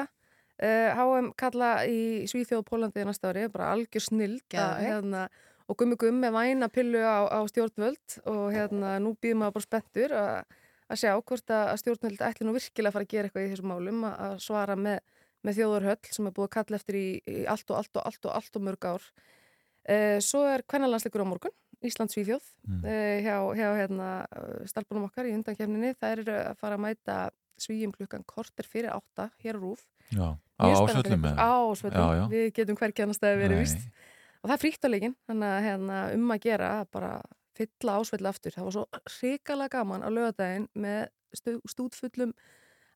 Uh, 0.59 0.89
HM 0.99 1.31
kalla 1.39 1.69
í 1.89 1.99
Svíþjóð 2.29 2.61
og 2.61 2.67
Pólandi 2.69 3.05
næsta 3.09 3.31
ári, 3.33 3.47
bara 3.49 3.71
algjör 3.73 4.05
snild 4.05 4.43
hérna, 4.53 5.25
og 5.69 5.77
gummi 5.81 5.97
gummi 6.01 6.31
væna 6.35 6.69
pillu 6.73 7.01
á, 7.01 7.25
á 7.25 7.39
stjórnvöld 7.49 8.19
og 8.29 8.49
hérna 8.53 8.97
nú 9.01 9.15
býðum 9.17 9.43
maður 9.45 9.55
bara 9.57 9.65
spenntur 9.69 10.13
að 10.19 10.57
að 10.89 10.97
sjá 11.03 11.11
hvort 11.21 11.51
að 11.53 11.67
að 11.69 11.79
stjórnvöld 11.83 12.21
ætli 12.25 12.45
nú 12.47 12.53
virkilega 12.55 12.89
að 12.89 12.95
fara 12.97 13.05
að 13.05 13.11
gera 13.13 13.29
eitthvað 13.29 13.45
í 13.45 13.49
þessum 13.53 13.69
málum 13.71 14.05
að, 14.09 14.15
að 14.25 14.39
svara 14.41 14.75
með, 14.79 14.99
með 15.47 15.59
þjóðarhöll 15.59 15.99
sem 16.11 16.27
er 16.29 16.33
búið 16.35 16.47
að 16.49 16.55
kalla 16.57 16.79
eftir 16.79 16.95
í, 16.99 17.07
í 17.27 17.45
allt 17.47 17.71
og 17.71 17.77
allt 17.79 17.95
og 17.99 18.05
allt 18.09 18.25
og 18.29 18.33
allt 18.35 18.55
og 18.59 18.65
mörg 18.67 18.85
ár. 18.89 19.05
Uh, 19.89 20.17
svo 20.21 20.43
er 20.45 20.61
kvennalandsleikur 20.69 21.23
á 21.23 21.27
morgun, 21.31 21.55
Ísland 21.85 22.11
Svíþjóð 22.11 22.43
Mm. 22.67 22.81
uh, 22.83 23.17
hjá, 23.23 23.35
hjá 23.57 23.69
hérna, 23.79 24.09
stelpunum 24.69 25.07
okkar 25.07 25.25
í 25.25 25.33
undankefninni. 25.33 25.93
Það 25.97 26.11
eru 26.17 26.35
að 26.51 26.57
fara 26.59 26.75
að 26.77 26.83
mæta 26.83 27.15
svíjum 27.59 27.91
klukkan 27.95 28.23
korter 28.27 28.67
fyrir 28.67 28.91
átta 28.93 29.29
hér 29.43 29.57
á 29.57 29.59
Rúf. 29.63 29.81
Já, 30.11 30.35
á 30.59 30.63
Mjög 30.67 30.75
spennandi 30.75 30.93
ásvöllum 30.93 31.09
leikur. 31.09 31.23
með 31.23 31.39
Á 31.39 31.51
ásvöllum, 31.71 32.03
Já, 32.03 32.15
já. 32.19 32.25
við 32.29 32.45
getum 32.59 32.77
hvergi 32.79 33.03
annars 33.03 33.17
staði 33.19 33.39
verið 33.41 33.55
Nei. 33.57 33.63
vist. 33.65 33.89
Og 34.43 34.47
það 34.49 34.53
er 34.55 34.61
frítt 34.63 34.85
á 34.85 34.89
leikin, 34.93 35.15
þannig 35.27 35.49
að 35.55 35.65
hérna, 35.65 35.97
um 36.15 36.31
að 36.35 36.39
gera 36.45 36.69
að 36.79 36.85
bara 36.91 37.11
fylla 37.59 37.97
ásvöldi 37.99 38.29
aftur. 38.29 38.51
Það 38.55 38.67
var 38.69 38.75
svo 38.77 38.85
hrikalega 39.17 39.73
gaman 39.79 40.03
á 40.05 40.09
lögadaginn 40.09 40.67
með 40.75 41.01
stu, 41.35 41.57
stútfullum 41.67 42.33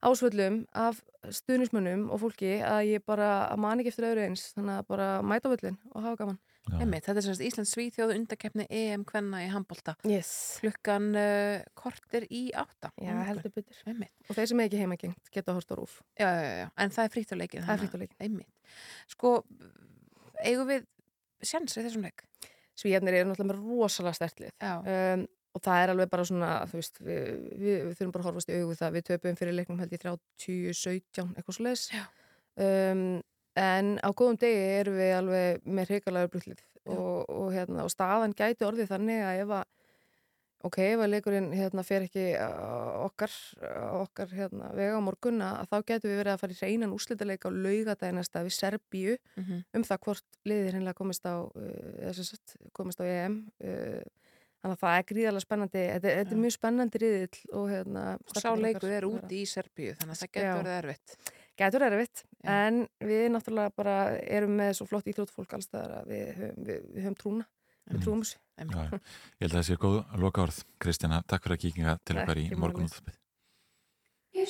ásvöllum 0.04 0.64
af 0.76 1.00
stuðnismönnum 1.32 2.10
og 2.12 2.22
fólki 2.24 2.58
að 2.66 2.94
ég 2.94 3.06
bara 3.08 3.30
að 3.50 3.62
man 3.64 3.82
ekki 3.82 3.94
eftir 3.94 4.10
öðru 4.10 4.26
eins. 4.28 4.50
Þannig 4.58 4.82
að 4.82 4.90
bara 4.92 5.08
mæta 5.26 5.50
á 5.50 5.54
völlin 5.54 5.78
og 5.94 6.06
hafa 6.06 6.20
gaman. 6.24 6.42
Einmitt, 6.72 7.04
þetta 7.04 7.20
er 7.20 7.26
semst 7.26 7.44
Íslands 7.44 7.74
Svíþjóð 7.76 8.14
undakeppni 8.16 8.66
EM 8.72 9.04
kvenna 9.08 9.42
í 9.44 9.50
handbólta. 9.52 9.98
Yes. 10.08 10.32
Klukkan 10.62 11.10
uh, 11.20 11.58
kortir 11.76 12.24
í 12.32 12.46
átta. 12.56 12.94
Já, 13.04 13.12
heldur. 13.28 13.66
Einmitt. 13.84 14.14
Og 14.30 14.38
þeir 14.38 14.50
sem 14.52 14.64
er 14.64 14.70
ekki 14.70 14.80
heimagengt 14.80 15.34
geta 15.34 15.52
að 15.52 15.60
horta 15.60 15.80
rúf. 15.80 15.98
Já, 16.16 16.30
já, 16.30 16.52
já, 16.62 16.68
en 16.86 16.96
það 16.96 17.20
er 17.20 17.42
leikin. 17.42 17.68
Það 17.68 17.86
er. 18.00 18.08
Einmitt. 18.24 18.80
Sko, 19.12 19.34
eigum 20.40 20.72
við 20.72 20.88
sjans 21.44 21.76
í 21.76 21.84
þessum 21.84 22.08
leik? 22.08 22.24
Svíjarnir 22.80 23.20
eru 23.20 23.30
náttúrulega 23.30 23.52
með 23.52 23.60
rosalega 23.68 24.18
stertlið. 24.18 24.56
Um, 24.64 25.28
og 25.54 25.62
það 25.62 25.84
er 25.84 25.92
alveg 25.94 26.10
bara 26.10 26.26
svona, 26.26 26.52
veist, 26.72 26.98
við, 27.06 27.28
við, 27.62 27.76
við 27.90 27.94
þurfum 28.00 28.14
bara 28.16 28.24
að 28.24 28.30
horfast 28.32 28.50
í 28.50 28.58
augu 28.62 28.76
það. 28.80 28.96
Við 28.98 29.04
töpum 29.12 29.36
fyrir 29.38 29.54
leiknum 29.58 29.80
held 29.84 29.94
í 29.94 30.00
30, 30.02 30.74
17, 30.74 31.36
eitthvað 31.38 31.58
svo 31.60 31.66
leiðis. 31.68 31.86
Um, 32.58 33.22
en 33.58 33.94
á 34.02 34.10
góðum 34.18 34.40
degi 34.42 34.64
erum 34.80 34.98
við 34.98 35.14
alveg 35.20 35.64
með 35.78 35.92
hrikalega 35.94 36.30
brutlið 36.34 36.64
og, 36.90 37.30
og, 37.30 37.48
hérna, 37.54 37.84
og 37.86 37.92
staðan 37.94 38.34
gæti 38.38 38.66
orðið 38.66 38.90
þannig 38.90 39.22
að 39.24 39.42
ef 39.44 39.54
að 39.60 39.70
ok, 40.64 40.78
ef 40.94 41.02
að 41.04 41.12
leikurinn 41.12 41.50
hérna, 41.54 41.84
fer 41.84 42.06
ekki 42.08 42.24
okkar, 43.04 43.34
okkar 44.00 44.30
hérna, 44.32 44.70
vega 44.78 44.96
á 44.98 45.02
morgun 45.04 45.42
að 45.44 45.68
þá 45.70 45.76
getum 45.92 46.12
við 46.14 46.20
verið 46.22 46.34
að 46.34 46.42
fara 46.44 46.56
í 46.56 46.60
reynan 46.62 46.94
úrslitaleik 46.96 47.46
á 47.46 47.50
laugadagi 47.52 48.16
næsta 48.18 48.44
við 48.48 48.56
Serbíu 48.58 49.16
Mhm. 49.36 49.62
um 49.76 49.84
það 49.84 50.02
hvort 50.08 50.40
liðir 50.48 50.74
hennilega 50.78 50.98
komist 51.02 51.26
á 51.28 51.36
uh, 51.44 52.70
komist 52.74 53.02
á 53.02 53.06
EM 53.06 53.38
uh, 53.60 54.02
þannig 54.64 54.78
að 54.78 54.84
það 54.84 54.98
er 54.98 55.06
gríðarlega 55.12 55.46
spennandi 55.46 55.82
þetta, 55.84 56.12
þetta 56.18 56.36
er 56.36 56.42
mjög 56.44 56.54
spennandi 56.56 57.02
riðill 57.04 57.40
og 57.60 57.66
hérna 57.72 58.04
Og 58.16 58.38
sá 58.40 58.50
leikur 58.56 58.94
er 58.96 59.08
úti 59.08 59.36
í 59.42 59.50
Serbíu, 59.50 59.96
þannig 60.00 60.16
að 60.16 60.22
það 60.22 60.32
getur 60.38 60.60
verið 60.60 60.78
erfitt. 60.78 61.10
Getur 61.60 61.86
erfitt, 61.86 62.18
en 62.50 62.76
við 63.04 63.24
náttúrulega 63.36 63.72
bara 63.78 63.96
erum 64.24 64.54
með 64.58 64.72
svo 64.80 64.86
flott 64.90 65.10
íþróttfólk 65.12 65.52
alls 65.58 65.68
staðar 65.70 65.94
að 66.00 66.06
við 66.14 66.26
höfum, 66.40 66.60
við, 66.70 66.78
við 66.96 67.02
höfum 67.04 67.20
trúna 67.20 67.46
við 67.92 67.98
trúum 68.06 68.22
þessu. 68.24 68.38
Ég 68.54 68.68
held 69.44 69.50
að 69.50 69.58
það 69.58 69.68
sé 69.68 69.74
góð 69.82 69.98
loka 70.24 70.40
orð 70.46 70.58
Kristjana, 70.84 71.18
takk 71.28 71.42
fyrir 71.46 71.58
að 71.58 71.64
kíkinga 71.66 71.94
til 72.06 72.16
okkar 72.22 72.40
í 72.40 72.42
Ekki 74.34 74.50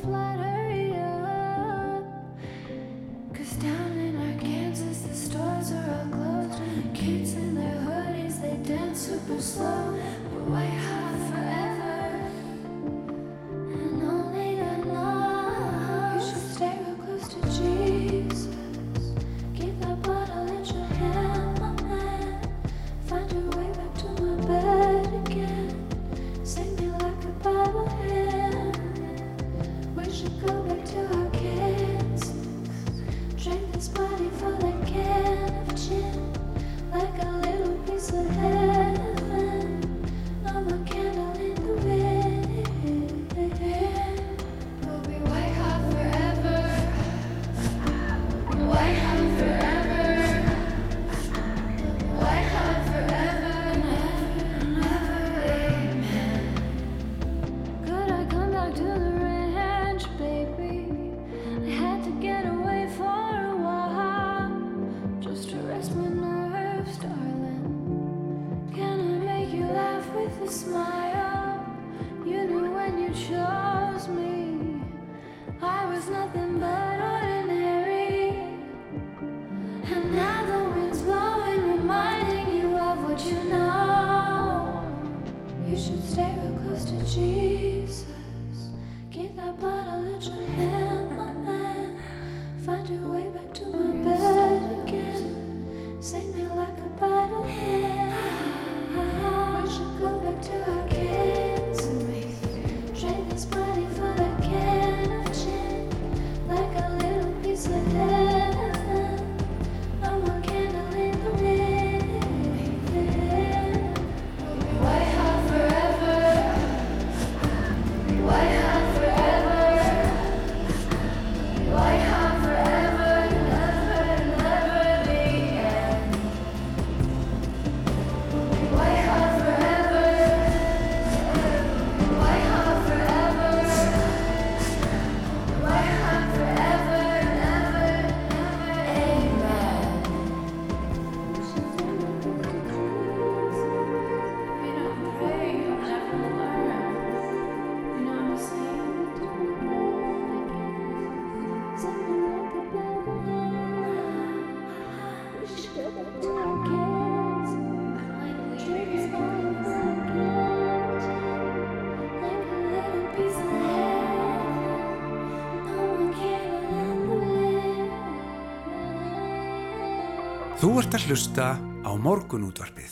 Þú 170.71 170.79
ert 170.79 170.93
að 170.95 171.05
hlusta 171.11 171.45
á 171.83 171.91
morgunútvarpið. 171.99 172.91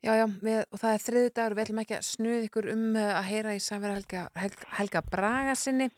Já, 0.00 0.14
já, 0.16 0.22
við, 0.40 0.62
og 0.72 0.78
það 0.80 0.94
er 0.94 1.02
þriðu 1.04 1.32
dagur, 1.36 1.54
við 1.58 1.66
ætlum 1.66 1.80
ekki 1.82 1.96
að 1.98 2.06
snuða 2.06 2.38
ykkur 2.46 2.68
um 2.72 2.86
uh, 2.96 3.10
að 3.18 3.26
heyra 3.28 3.52
í 3.52 3.60
Sæfara 3.60 3.98
Helga, 3.98 4.22
Helga, 4.40 4.68
Helga 4.78 5.02
Braga 5.12 5.56
sinni 5.60 5.90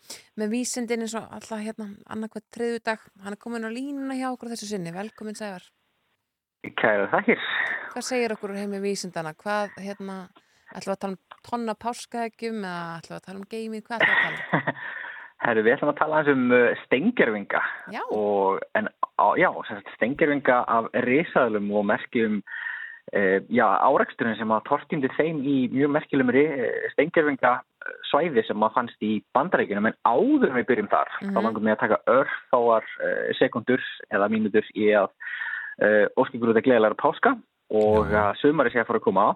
með 0.42 0.56
vísindin 0.56 1.04
eins 1.06 1.14
og 1.14 1.28
alltaf 1.36 1.62
hérna 1.62 1.86
annarkvæmt 2.16 2.48
þriðu 2.56 2.82
dag. 2.90 3.06
Hann 3.22 3.36
er 3.38 3.42
komin 3.46 3.62
á 3.62 3.70
línuna 3.70 4.18
hjá 4.18 4.26
okkur 4.32 4.50
þessu 4.56 4.72
sinni. 4.72 4.90
Velkomin 4.96 5.38
Sæfar. 5.38 5.70
Kæra 6.82 7.06
þakkir. 7.14 7.46
Hvað 7.94 8.08
segir 8.08 8.34
okkur 8.34 8.56
heim 8.58 8.74
með 8.74 8.88
vísindana? 8.88 9.36
Hvað, 9.38 9.78
hérna, 9.86 10.18
ætlum 10.74 10.96
við 10.96 10.96
að 10.96 11.02
tala 11.06 11.14
um 11.14 11.40
tonna 11.46 11.78
páskaðegjum 11.86 12.58
eða 12.58 12.84
ætlum 12.98 13.14
við 13.14 13.20
að 13.20 13.26
tala 13.30 13.44
um 13.44 13.48
geimið? 13.54 13.86
Hvað 13.86 14.02
ætlum 14.02 14.18
við 14.18 14.26
að 14.26 14.42
tala 14.50 14.66
um? 14.66 14.84
Herru, 15.46 15.62
við 15.62 15.78
ætlum 15.78 15.94
að 15.94 15.98
tala 16.02 16.26
um 16.34 16.44
stengjarvinga. 16.88 17.66
Já. 17.94 18.02
Og, 18.10 18.64
en, 18.74 18.90
já, 19.38 19.50
stengjarvinga 19.96 20.64
af 20.68 20.88
risaðlum 21.06 21.70
og 21.74 21.86
merkjum 21.90 22.40
uh, 22.40 23.38
já, 23.48 23.66
áraksturinn 23.66 24.38
sem 24.38 24.52
að 24.54 24.66
tortýmdi 24.68 25.10
þeim 25.16 25.40
í 25.42 25.56
mjög 25.74 25.94
merkjulegum 25.96 26.34
stengjarvinga 26.94 27.54
svæði 28.10 28.44
sem 28.48 28.62
að 28.64 28.76
fannst 28.78 29.02
í 29.04 29.18
bandarækjunum 29.36 29.90
en 29.90 29.98
áður 30.08 30.54
við 30.58 30.68
byrjum 30.70 30.92
þar. 30.92 31.10
Mhm. 31.20 31.34
Þá 31.34 31.40
langum 31.44 31.66
við 31.66 31.74
að 31.74 31.82
taka 31.82 32.02
örfáar 32.08 32.86
sekundur 33.38 33.82
eða 34.10 34.30
mínútur 34.32 34.64
í 34.74 34.92
að 34.96 35.10
óskikur 36.16 36.52
út 36.52 36.60
að 36.60 36.68
gleðilega 36.68 36.96
páska 37.02 37.34
og 37.74 38.12
að 38.14 38.38
sumari 38.40 38.70
sé 38.70 38.80
að 38.80 38.88
fara 38.88 39.00
að 39.02 39.06
koma 39.08 39.26
á. 39.28 39.30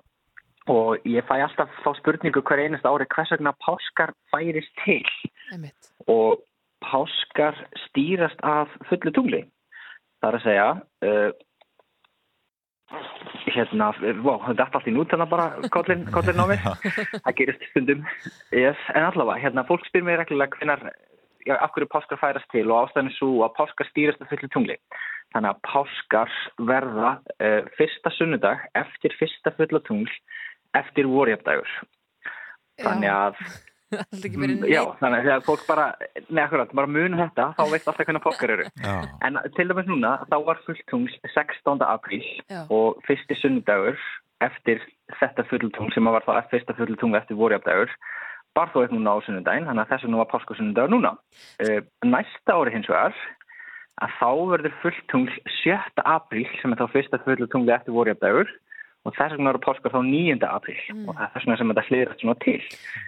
Og 0.68 1.06
ég 1.08 1.24
fæ 1.24 1.38
alltaf 1.40 1.72
þá 1.80 1.90
spurningu 1.96 2.42
hver 2.44 2.60
einast 2.60 2.84
ári 2.84 3.06
hvers 3.08 3.32
vegna 3.32 3.54
páskar 3.64 4.12
færist 4.32 4.72
til. 4.84 5.04
Einmitt. 5.54 5.92
Og 6.12 6.42
páskar 6.84 7.56
stýrast 7.86 8.40
af 8.44 8.68
fullu 8.90 9.12
tungli. 9.16 9.46
Það 10.18 10.28
er 10.28 10.36
að 10.38 10.44
segja, 10.44 10.68
uh, 11.06 11.30
hérna, 13.52 13.90
vá, 14.24 14.32
þetta 14.46 14.64
er 14.64 14.78
allt 14.78 14.88
í 14.88 14.94
nút 14.94 15.12
þannig 15.12 15.30
bara 15.30 15.48
kollin, 15.74 16.06
á 16.08 16.44
mig. 16.48 16.64
Það 17.24 17.36
gerist 17.40 17.68
stundum. 17.70 18.06
Yes, 18.54 18.80
en 18.94 19.06
allavega, 19.08 19.42
hérna, 19.44 19.66
fólk 19.68 19.86
spyr 19.88 20.06
mér 20.06 20.22
reglulega 20.22 20.58
hvenar, 20.58 20.82
já, 21.46 21.54
af 21.56 21.70
hverju 21.74 21.90
páskar 21.92 22.20
færast 22.20 22.50
til 22.54 22.66
og 22.70 22.88
ástæðan 22.88 23.12
er 23.12 23.16
svo 23.18 23.30
að 23.46 23.54
páskar 23.60 23.90
stýrast 23.92 24.24
af 24.24 24.32
fullu 24.32 24.50
tungli. 24.54 24.78
Þannig 25.36 25.52
að 25.52 25.62
páskar 25.68 26.34
verða 26.70 27.14
uh, 27.36 27.62
fyrsta 27.76 28.12
sunnudag 28.16 28.66
eftir 28.80 29.14
fyrsta 29.20 29.52
fulla 29.58 29.82
tungl 29.86 30.10
eftir 30.78 31.08
vorjafdagur. 31.08 31.70
Þannig 32.80 33.12
að 33.12 33.42
Það 33.92 34.18
er 34.18 34.26
ekki 34.28 34.40
verið 34.42 34.56
Mm, 34.58 34.68
Já, 34.72 34.82
þannig 35.00 35.18
að 35.18 35.26
þegar 35.28 35.44
fólk 35.46 35.62
bara, 35.68 35.84
neða 36.28 36.44
akkurat, 36.48 36.72
bara 36.80 36.90
munum 36.92 37.20
þetta, 37.22 37.46
þá 37.56 37.62
veist 37.72 37.88
alltaf 37.88 38.08
hvernig 38.08 38.24
fokkar 38.26 38.52
eru. 38.56 38.66
Já. 38.84 38.94
En 39.28 39.38
til 39.56 39.68
dæmis 39.70 39.88
núna, 39.88 40.10
þá 40.28 40.36
var 40.48 40.60
fulltungl 40.66 41.14
16. 41.34 41.84
apríl 41.88 42.24
og 42.74 43.00
fyrsti 43.08 43.38
sunnudagur 43.40 43.98
eftir 44.44 44.82
þetta 45.20 45.44
fulltungl 45.50 45.92
sem 45.94 46.04
var 46.10 46.26
þá 46.26 46.32
eftir 46.42 46.58
fyrsta 46.58 46.76
fulltungl 46.78 47.18
eftir 47.18 47.38
vorjafdagur, 47.40 47.90
var 48.58 48.70
þó 48.74 48.80
eitt 48.84 48.94
núna 48.94 49.14
á 49.14 49.18
sunnudaginn, 49.24 49.66
þannig 49.70 49.84
að 49.86 49.90
þess 49.94 50.06
vegna 50.06 50.20
var 50.22 50.30
páskasunnudagur 50.34 50.92
núna. 50.94 51.14
Uh, 51.62 51.80
næsta 52.06 52.56
ári 52.58 52.74
hins 52.74 52.88
vegar, 52.90 53.14
að 54.02 54.14
þá 54.20 54.30
verður 54.52 54.76
fulltungl 54.82 55.34
7. 55.62 56.02
apríl 56.04 56.46
sem 56.60 56.74
er 56.74 56.80
þá 56.82 56.88
fyrsta 56.94 57.20
fulltungli 57.24 57.74
eftir 57.74 57.94
vorjafdagur 57.96 58.50
og 59.08 59.16
þess 59.16 59.34
vegna 59.36 59.52
eru 59.54 59.60
páskar 59.64 59.94
þá 59.94 59.98
9. 60.04 60.46
apríl 60.48 60.78
Mm. 60.92 61.08
og 61.08 61.16
það 61.16 61.24
er 61.28 61.42
vegna 61.42 61.56
sem 61.60 61.72
þetta 61.72 61.84
hliðrast 61.88 62.22
svona 62.24 62.36
til. 62.44 62.60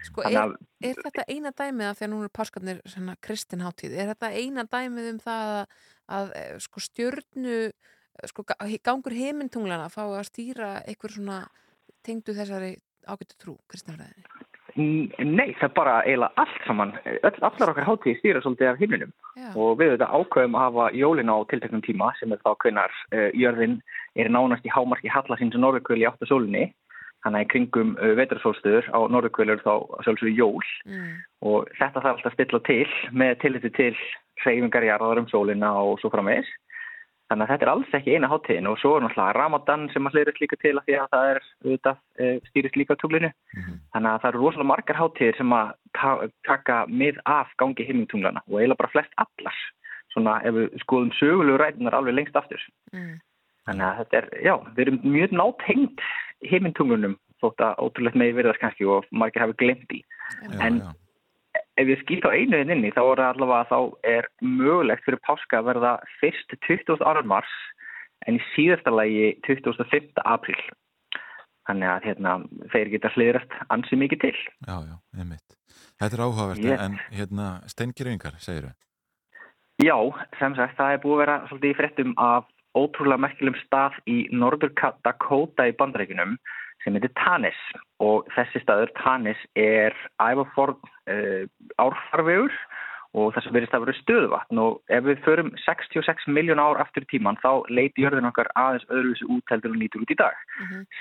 Sko, 0.09 0.25
er, 0.27 0.37
að 0.41 0.55
er 0.89 1.01
þetta 1.05 1.25
eina 1.29 1.51
dæmið 1.61 1.87
af 1.91 1.97
því 1.99 2.05
að 2.07 2.11
nú 2.13 2.19
eru 2.25 2.33
páskarnir 2.39 2.81
svona 2.89 3.15
kristinháttíð, 3.21 3.95
er 4.01 4.11
þetta 4.15 4.31
eina 4.35 4.65
dæmið 4.65 5.09
um 5.13 5.19
það 5.23 5.55
að, 5.55 5.65
að 6.19 6.35
eh, 6.41 6.53
sko 6.65 6.83
stjörnu 6.89 7.57
sko 8.27 8.43
ga- 8.43 8.59
gangur 8.83 9.15
heimintunglana 9.15 9.89
fá 9.89 10.03
að 10.03 10.27
stýra 10.27 10.71
einhver 10.85 11.13
svona 11.15 11.39
tengdu 12.03 12.33
þessari 12.35 12.75
ágættu 13.07 13.37
trú, 13.41 13.55
kristinfræðinni? 13.71 14.25
Nei, 14.75 15.51
það 15.59 15.65
er 15.67 15.73
bara 15.75 15.93
eiginlega 16.05 16.43
allt 16.43 16.67
saman. 16.67 16.93
Öll, 17.11 17.39
allar 17.43 17.71
okkar 17.73 17.87
hátíð 17.87 18.19
stýra 18.19 18.41
svolítið 18.43 18.69
af 18.71 18.79
himninum 18.79 19.11
Já. 19.35 19.49
og 19.55 19.79
við 19.81 19.95
þetta 19.95 20.11
ákveðum 20.15 20.55
að 20.55 20.65
hafa 20.67 20.85
jólin 20.95 21.33
á 21.33 21.37
tilteknum 21.51 21.83
tíma 21.83 22.11
sem 22.19 22.31
er 22.31 22.39
þá 22.45 22.51
hvenar 22.63 22.93
uh, 23.11 23.29
jörðin 23.35 23.81
er 24.15 24.31
nánast 24.31 24.65
í 24.67 24.71
hámarki 24.71 25.11
hallasins 25.11 25.57
og 25.57 25.63
norðurkvöli 25.65 26.07
átt 26.07 26.23
að 26.23 26.31
sólinni. 26.31 26.69
Þannig 27.21 27.37
að 27.37 27.45
í 27.45 27.51
kringum 27.53 27.93
uh, 27.99 28.13
vetrarsólstöður 28.17 28.87
á 28.95 28.99
norðurkvöli 29.11 29.55
er 29.57 29.63
þá 29.65 29.75
sjálfsögur 30.07 30.37
jól 30.39 30.67
Mm. 30.87 31.19
og 31.45 31.69
þetta 31.77 32.01
þarf 32.01 32.15
alltaf 32.15 32.31
að 32.31 32.33
stilla 32.33 32.59
til 32.65 32.87
með 33.11 33.35
tilliti 33.43 33.69
til 33.75 33.95
hreyfingar 34.41 34.87
jarðar 34.87 35.21
um 35.21 35.27
sólina 35.29 35.69
og 35.77 35.99
svo 36.01 36.09
framvegis. 36.09 36.49
Þannig 37.31 37.45
að 37.45 37.51
þetta 37.53 37.63
er 37.63 37.69
alls 37.71 37.93
ekki 37.95 38.15
eina 38.17 38.27
hátíðin 38.27 38.67
og 38.67 38.73
svo 38.81 38.89
er 38.97 39.03
náttúrulega 39.05 39.35
Ramadan 39.37 39.85
sem 39.93 40.07
að 40.09 40.15
hlýrist 40.17 40.39
líka 40.41 40.57
til 40.59 40.73
að 40.75 40.87
því 40.89 40.95
að 40.99 41.11
það 41.13 41.27
er 41.29 41.37
auðvitað, 41.63 41.99
e, 42.19 42.25
stýrist 42.49 42.79
líka 42.79 42.97
á 42.99 42.99
tunglinu. 42.99 43.29
Þannig 43.95 44.09
að 44.11 44.17
það 44.17 44.29
eru 44.31 44.41
rosalega 44.41 44.69
margar 44.71 44.99
hátíðir 44.99 45.37
sem 45.39 45.53
að 45.55 45.69
ta 45.95 46.09
taka 46.49 46.79
mið 46.91 47.21
af 47.31 47.53
gangi 47.63 47.87
himmintunglana 47.87 48.43
og 48.49 48.57
eiginlega 48.59 48.81
bara 48.83 48.93
flest 48.97 49.15
allar. 49.23 49.61
Svona 50.11 50.33
ef 50.43 50.57
við 50.57 50.75
skoðum 50.83 51.13
sögulegu 51.21 51.61
rætunar 51.61 51.95
alveg 52.01 52.17
lengst 52.17 52.35
aftur. 52.35 52.67
Mm. 52.91 53.15
Þannig 53.69 53.87
að 53.87 53.97
þetta 54.01 54.19
er, 54.19 54.29
já, 54.49 54.55
við 54.75 54.83
erum 54.85 54.99
mjög 55.15 55.37
nátengt 55.39 56.03
himmintunglunum 56.51 57.15
þótt 57.39 57.63
að 57.63 57.79
ótrúlegt 57.85 58.19
megi 58.19 58.35
verðast 58.41 58.59
kannski 58.59 58.91
og 58.91 59.07
margir 59.15 59.45
hafi 59.45 59.55
glemt 59.61 59.95
í. 59.95 60.03
en 60.59 60.83
ef 61.79 61.87
ég 61.87 62.01
skýt 62.03 62.27
á 62.27 62.31
einu 62.35 62.59
inn 62.59 62.73
inni 62.73 62.91
þá 62.93 63.01
er 63.03 63.23
allavega 63.29 63.69
þá 63.69 63.79
er 64.07 64.27
mögulegt 64.41 65.05
fyrir 65.05 65.21
páska 65.27 65.61
að 65.61 65.69
verða 65.71 65.93
fyrst 66.19 66.55
22. 66.67 67.23
mars 67.27 67.53
en 68.27 68.37
í 68.37 68.43
síðasta 68.53 68.93
lagi 68.93 69.33
25. 69.47 70.11
apríl. 70.25 70.59
Þannig 71.69 71.89
að 71.93 72.05
hérna, 72.09 72.35
þeir 72.73 72.91
geta 72.95 73.11
hliðrast 73.15 73.57
ansið 73.73 74.01
mikið 74.01 74.21
til. 74.25 74.37
Já, 74.65 74.77
já, 74.89 74.95
einmitt. 75.17 75.57
Þetta 76.01 76.17
er 76.17 76.23
áhugavert, 76.25 76.63
Ég- 76.65 76.81
en 76.81 76.97
hérna, 77.13 77.47
steingirvingar, 77.69 78.39
segir 78.41 78.69
þau? 78.69 78.75
Já, 79.81 79.97
sem 80.39 80.55
sagt, 80.55 80.77
það 80.77 80.93
er 80.93 80.99
búið 81.01 81.13
að 81.13 81.21
vera 81.23 81.47
svolítið 81.47 81.71
í 81.71 81.77
fréttum 81.77 82.13
af 82.17 82.45
ótrúlega 82.77 83.21
merkjulegum 83.21 83.61
stað 83.65 83.93
í 84.07 84.17
Norður 84.31 84.73
Dakota 85.03 85.67
í 85.67 85.75
bandarækjunum 85.77 86.37
sem 86.83 86.97
heitir 86.97 87.13
Tanis. 87.19 87.57
Og 88.03 88.27
þessi 88.35 88.61
staður 88.63 88.93
Tanis 88.99 89.41
er 89.59 89.95
æfaforn 90.21 90.77
uh, 91.11 91.43
árfarvegur 91.81 92.53
og 93.11 93.33
þess 93.35 93.49
að 93.49 93.55
verðist 93.57 93.73
að 93.75 93.83
vera 93.83 93.97
stöðuvatn. 93.97 94.59
Og 94.63 94.93
ef 94.95 95.05
við 95.07 95.23
förum 95.25 95.51
66 95.65 96.27
miljón 96.31 96.61
ár 96.63 96.79
aftur 96.79 97.03
í 97.03 97.09
tíman 97.11 97.39
þá 97.43 97.67
leiti 97.71 98.05
jörðin 98.05 98.29
okkar 98.29 98.49
aðeins 98.59 98.87
öðruvísi 98.87 99.27
út 99.35 99.51
heldur 99.51 99.75
og 99.75 99.81
nýtur 99.81 100.05
út 100.05 100.13
í 100.13 100.19
dag. 100.21 100.37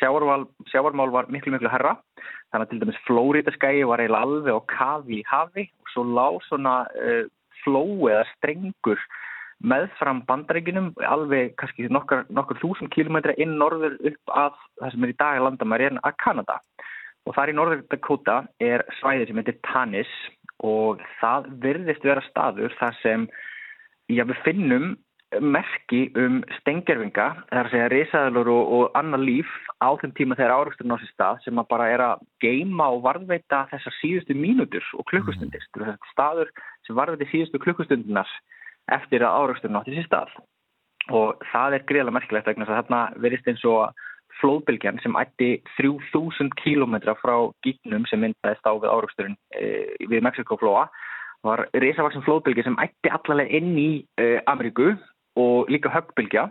Sjávarmál, 0.01 0.49
sjávarmál 0.73 1.15
var 1.15 1.31
miklu 1.31 1.55
miklu 1.55 1.71
herra 1.71 1.95
þannig 2.51 2.65
að 2.65 2.71
til 2.73 2.81
dæmis 2.83 3.03
Flóridaskægi 3.07 3.87
var 3.87 4.03
eiginlega 4.03 4.27
alveg 4.27 4.59
á 4.59 4.61
kafi 4.75 5.21
í 5.21 5.27
hafi 5.29 5.69
og 5.71 5.93
svo 5.95 6.07
lág 6.11 6.41
svona 6.49 6.75
uh, 6.99 7.25
flói 7.63 8.11
eða 8.11 8.27
strengur 8.35 9.03
meðfram 9.61 10.23
bandaríkinum 10.29 10.93
alveg 11.05 11.55
kannski 11.61 11.89
nokkur, 11.93 12.25
nokkur 12.33 12.61
þúsund 12.63 12.93
kilometra 12.95 13.35
inn 13.37 13.59
norður 13.61 13.99
upp 14.11 14.35
að 14.35 14.57
það 14.81 14.95
sem 14.95 15.05
er 15.05 15.13
í 15.13 15.19
dag 15.21 15.43
landamæri 15.45 15.91
en 15.91 16.01
að 16.01 16.17
Kanada 16.25 16.61
og 17.29 17.37
þar 17.37 17.53
í 17.53 17.57
norður 17.59 17.85
Dakota 17.93 18.39
er 18.63 18.87
svæði 19.01 19.29
sem 19.29 19.41
heitir 19.41 19.61
Tanis 19.69 20.17
og 20.65 21.05
það 21.21 21.53
virðist 21.65 22.05
vera 22.05 22.25
staður 22.29 22.75
þar 22.81 22.97
sem 23.03 23.29
já, 24.09 24.25
við 24.25 24.37
finnum 24.47 24.91
merki 25.39 26.09
um 26.19 26.41
stengerfinga, 26.59 27.27
það 27.53 27.59
er 27.61 27.69
að 27.69 27.75
segja 27.75 27.91
risaðalur 27.93 28.49
og, 28.51 28.73
og 28.75 28.97
annar 28.99 29.23
líf 29.23 29.51
á 29.79 29.95
þeim 30.01 30.15
tíma 30.19 30.37
þegar 30.39 30.55
áraksturinn 30.57 30.97
á 30.97 30.99
sér 30.99 31.13
stað 31.13 31.45
sem 31.45 31.61
að 31.63 31.69
bara 31.71 31.87
er 31.93 32.03
að 32.03 32.25
geima 32.43 32.89
og 32.91 33.05
varðveita 33.05 33.61
þessar 33.71 33.95
síðustu 34.01 34.35
mínútur 34.35 34.89
og 34.99 35.07
klukkustundir. 35.13 35.63
Mm. 35.79 36.01
Staður 36.11 36.51
sem 36.87 36.99
varðveiti 36.99 37.31
síðustu 37.31 37.63
klukkustundinar 37.63 38.33
eftir 38.97 39.25
að 39.25 39.37
áraksturinn 39.41 39.81
átti 39.81 39.97
sér 39.97 40.09
stað. 40.09 40.33
Og 41.11 41.41
það 41.51 41.77
er 41.77 41.87
greiðlega 41.89 42.17
merkilegt 42.19 42.49
vegna 42.51 42.67
þess 42.67 42.77
að 42.77 42.81
þarna 42.83 43.23
verist 43.25 43.51
eins 43.51 43.65
og 43.69 44.07
flóðbylgjan 44.41 45.01
sem 45.03 45.17
ætti 45.21 45.51
3000 45.77 46.53
kílómetra 46.61 47.17
frá 47.21 47.35
gíknum 47.67 48.07
sem 48.09 48.23
myndaðist 48.25 48.67
á 48.67 48.73
við 48.73 48.93
áraksturinn 48.93 49.39
e, 49.57 49.65
við 50.09 50.25
Mexikoflóa 50.27 50.87
var 51.47 51.67
risavaksum 51.83 52.25
flóðbylgja 52.27 52.69
sem 52.69 52.79
ætti 52.83 53.13
allalega 53.13 53.61
inn 53.61 53.75
í 53.81 53.91
e, 54.21 54.39
Ameríku 54.51 54.95
og 55.41 55.71
líka 55.73 55.93
höggbylgja 55.93 56.49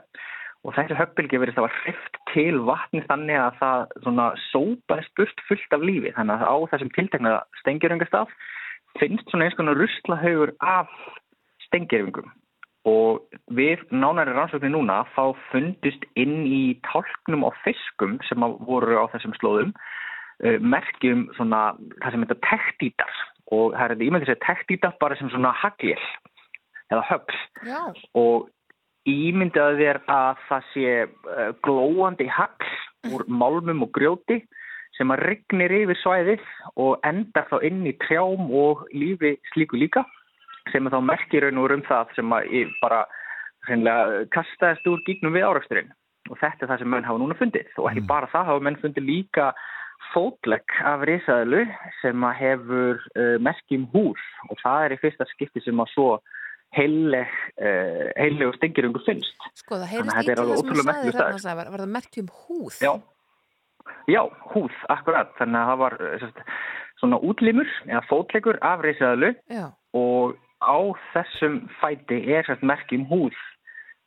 og 0.68 0.76
þessi 0.76 0.98
höggbylgja 1.00 1.42
verðist 1.42 1.62
að 1.62 1.68
var 1.68 1.78
hrift 1.84 2.20
til 2.34 2.62
vatni 2.68 3.04
þannig 3.08 3.40
að 3.40 3.60
það 3.62 3.86
svona 4.04 4.28
sópaðist 4.50 5.14
burt 5.20 5.44
fullt 5.48 5.76
af 5.78 5.86
lífi 5.86 6.14
þannig 6.18 6.36
að 6.36 6.52
á 6.52 6.56
þessum 6.74 6.94
tiltekna 6.98 7.36
stengjörungastaf 7.62 8.34
finnst 9.00 9.30
svona 9.30 9.48
eins 9.48 9.58
konar 9.58 9.80
ruslahaugur 9.80 10.56
af 10.60 10.92
stengjörungum 11.70 12.30
og 12.90 13.26
við 13.56 13.82
nánæri 13.92 14.34
rannsóknir 14.34 14.72
núna 14.72 15.02
þá 15.16 15.36
fundist 15.50 16.06
inn 16.20 16.46
í 16.48 16.80
tálknum 16.88 17.44
og 17.50 17.58
fiskum 17.66 18.18
sem 18.30 18.46
voru 18.68 19.02
á 19.02 19.06
þessum 19.14 19.36
slóðum 19.40 19.74
uh, 19.74 20.58
merkjum 20.60 21.28
svona 21.38 21.74
það 22.00 22.16
sem 22.16 22.26
þetta 22.26 22.40
tektítar 22.48 23.18
og 23.50 23.74
það 23.74 23.84
er 23.84 23.94
þetta 23.96 24.08
ímyndið 24.08 24.32
sér 24.32 24.42
tektítar 24.46 24.96
bara 25.02 25.18
sem 25.20 25.32
svona 25.34 25.52
hagljel 25.58 26.06
eða 26.90 27.04
högl. 27.10 27.42
Já. 27.68 27.82
og 28.18 28.48
ímyndaði 29.10 29.84
þér 29.84 30.00
að 30.14 30.46
það 30.48 30.70
sé 30.74 30.94
uh, 31.04 31.52
glóandi 31.66 32.30
hagl 32.32 32.72
úr 33.14 33.26
málmum 33.28 33.84
og 33.86 33.92
grjóti 33.96 34.42
sem 34.98 35.12
að 35.14 35.24
rignir 35.30 35.74
yfir 35.84 36.00
svæðið 36.02 36.48
og 36.80 37.06
endar 37.08 37.48
þá 37.52 37.60
inn 37.68 37.86
í 37.88 37.94
trjám 38.02 38.50
og 38.52 38.88
lífi 38.96 39.38
slíku 39.54 39.80
líka 39.80 40.04
sem 40.74 40.88
er 40.88 40.96
þá 40.96 41.02
merkir 41.06 41.46
raun 41.46 41.62
og 41.62 41.74
um 41.76 41.86
það 41.88 42.14
sem 42.18 42.36
bara 42.82 43.04
hreinlega 43.68 44.24
kastaðist 44.34 44.88
úr 44.90 45.02
gígnum 45.08 45.36
við 45.36 45.48
áraksturinn 45.50 45.92
og 46.30 46.38
þetta 46.40 46.66
er 46.66 46.72
það 46.72 46.82
sem 46.84 46.92
menn 46.94 47.08
hafa 47.08 47.22
núna 47.22 47.38
fundið 47.40 47.78
og 47.82 47.92
ekki 47.92 48.08
bara 48.10 48.30
það 48.32 48.50
hafa 48.52 48.66
menn 48.66 48.80
fundið 48.82 49.08
líka 49.10 49.52
fótlegg 50.14 50.76
af 50.88 51.04
risaðlu 51.08 51.64
sem 52.00 52.26
að 52.26 52.36
hefur 52.40 53.00
uh, 53.14 53.38
merkjum 53.46 53.86
hús 53.94 54.26
og 54.50 54.62
það 54.64 54.86
er 54.86 54.96
í 54.96 55.00
fyrsta 55.04 55.28
skipti 55.34 55.64
sem 55.66 55.82
að 55.82 55.92
svo 55.94 56.10
heileg, 56.78 57.30
uh, 57.62 58.10
heileg 58.16 58.52
og 58.52 58.58
stengirungu 58.58 59.02
finnst. 59.06 59.48
Sko, 59.58 59.80
það 59.80 59.88
heyrist 59.94 60.16
alveg 60.16 60.40
það 60.40 60.52
sem 60.52 60.70
þú 60.70 60.84
sagði 60.84 61.16
þarna. 61.18 61.44
Sævar, 61.46 61.72
var 61.74 61.84
það 61.84 61.96
merkjum 61.96 62.30
húð? 62.42 62.82
Já, 62.86 62.92
já, 64.10 64.22
húð, 64.54 64.84
akkurat. 64.96 65.34
Þannig 65.40 65.62
að 65.62 65.72
það 65.72 65.82
var 65.84 65.98
eh, 66.00 66.14
sérst, 66.24 66.44
svona 67.02 67.22
útlimur 67.32 67.74
eða 67.88 68.04
fótleggur 68.10 68.62
af 68.66 68.86
risaðlu 68.86 69.34
og 69.98 70.38
á 70.60 70.78
þessum 71.14 71.62
fæti 71.80 72.20
er 72.34 72.48
sérst 72.48 72.66
merkjum 72.66 73.06
húð 73.10 73.38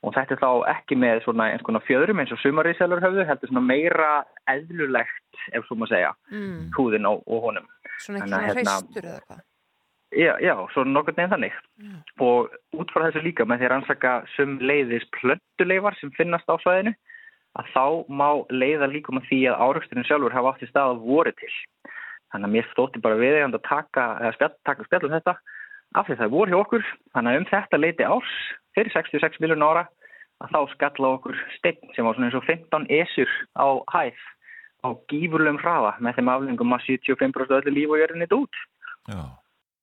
og 0.03 0.15
þetta 0.17 0.35
er 0.35 0.41
þá 0.43 0.51
ekki 0.73 0.97
með 0.99 1.21
svona 1.25 1.47
eins 1.53 1.63
konar 1.63 1.85
fjöðrum 1.87 2.19
eins 2.23 2.33
og 2.35 2.41
sumarísælur 2.43 3.03
höfðu, 3.05 3.27
heldur 3.29 3.51
svona 3.53 3.63
meira 3.63 4.11
eðlulegt, 4.51 5.39
ef 5.55 5.65
svo 5.69 5.77
maður 5.79 5.93
segja, 5.95 6.13
Mm. 6.33 6.71
húðin 6.75 7.07
á, 7.07 7.13
og 7.15 7.43
honum. 7.47 7.69
Svona 8.03 8.19
ekki 8.19 8.29
svona 8.29 8.43
hérna, 8.43 8.75
hreistur 8.75 9.07
eða 9.07 9.21
hvað? 9.29 9.41
Já, 10.13 10.35
já, 10.43 10.55
svo 10.75 10.85
nokkur 10.85 11.15
neginn 11.17 11.31
þannig. 11.33 11.55
Og 12.21 12.51
út 12.75 12.91
frá 12.91 13.07
þessu 13.07 13.23
líka 13.23 13.47
með 13.47 13.63
því 13.63 13.65
að 13.65 13.73
rannsaka 13.73 14.27
sum 14.35 14.59
leiðis 14.59 15.07
plöntuleifar 15.15 15.97
sem 16.01 16.11
finnast 16.19 16.51
á 16.51 16.59
svæðinu, 16.59 16.95
að 17.57 17.67
þá 17.73 17.87
má 18.11 18.29
leiða 18.51 18.91
líka 18.91 19.13
með 19.15 19.29
því 19.31 19.41
að 19.49 19.63
áraksturinn 19.63 20.05
sjálfur 20.05 20.35
hafa 20.35 20.53
átt 20.53 20.67
í 20.67 20.69
stað 20.69 20.97
að 20.97 21.03
voru 21.07 21.33
til. 21.33 21.55
Þannig 22.33 22.49
að 22.49 22.55
mér 22.57 22.67
stótti 22.73 23.01
bara 23.01 23.15
við 23.15 23.39
að 23.45 23.63
taka, 23.63 24.19
eða 24.19 24.51
taka 24.65 24.85
spjall 24.85 25.07
um 25.07 25.15
þetta 25.21 25.39
af 25.99 26.09
því 26.09 26.19
það 26.21 26.35
voru 26.35 26.53
hjá 26.53 26.61
okkur. 26.61 26.87
Þannig 27.15 27.33
að 27.33 27.41
um 27.41 27.49
þetta 27.51 27.81
leiti 27.81 28.07
árs 28.09 28.37
fyrir 28.77 28.95
66 28.95 29.43
miljón 29.43 29.67
ára 29.67 29.87
að 30.43 30.55
þá 30.55 30.61
skalla 30.75 31.13
okkur 31.19 31.39
steinn 31.57 31.93
sem 31.95 32.07
var 32.07 32.17
svona 32.17 32.31
eins 32.31 32.39
og 32.39 32.47
15 32.49 32.89
esur 32.99 33.35
á 33.55 33.67
hæð 33.95 34.25
á 34.83 34.89
gífurlegum 35.11 35.61
hraða 35.63 35.95
með 36.03 36.19
þeim 36.19 36.33
aflengum 36.33 36.75
að 36.75 36.87
75% 36.89 37.57
öllu 37.61 37.77
líf 37.77 37.95
og 37.95 38.03
jörðinni 38.03 38.29
út. 38.35 38.61
Já. 39.11 39.23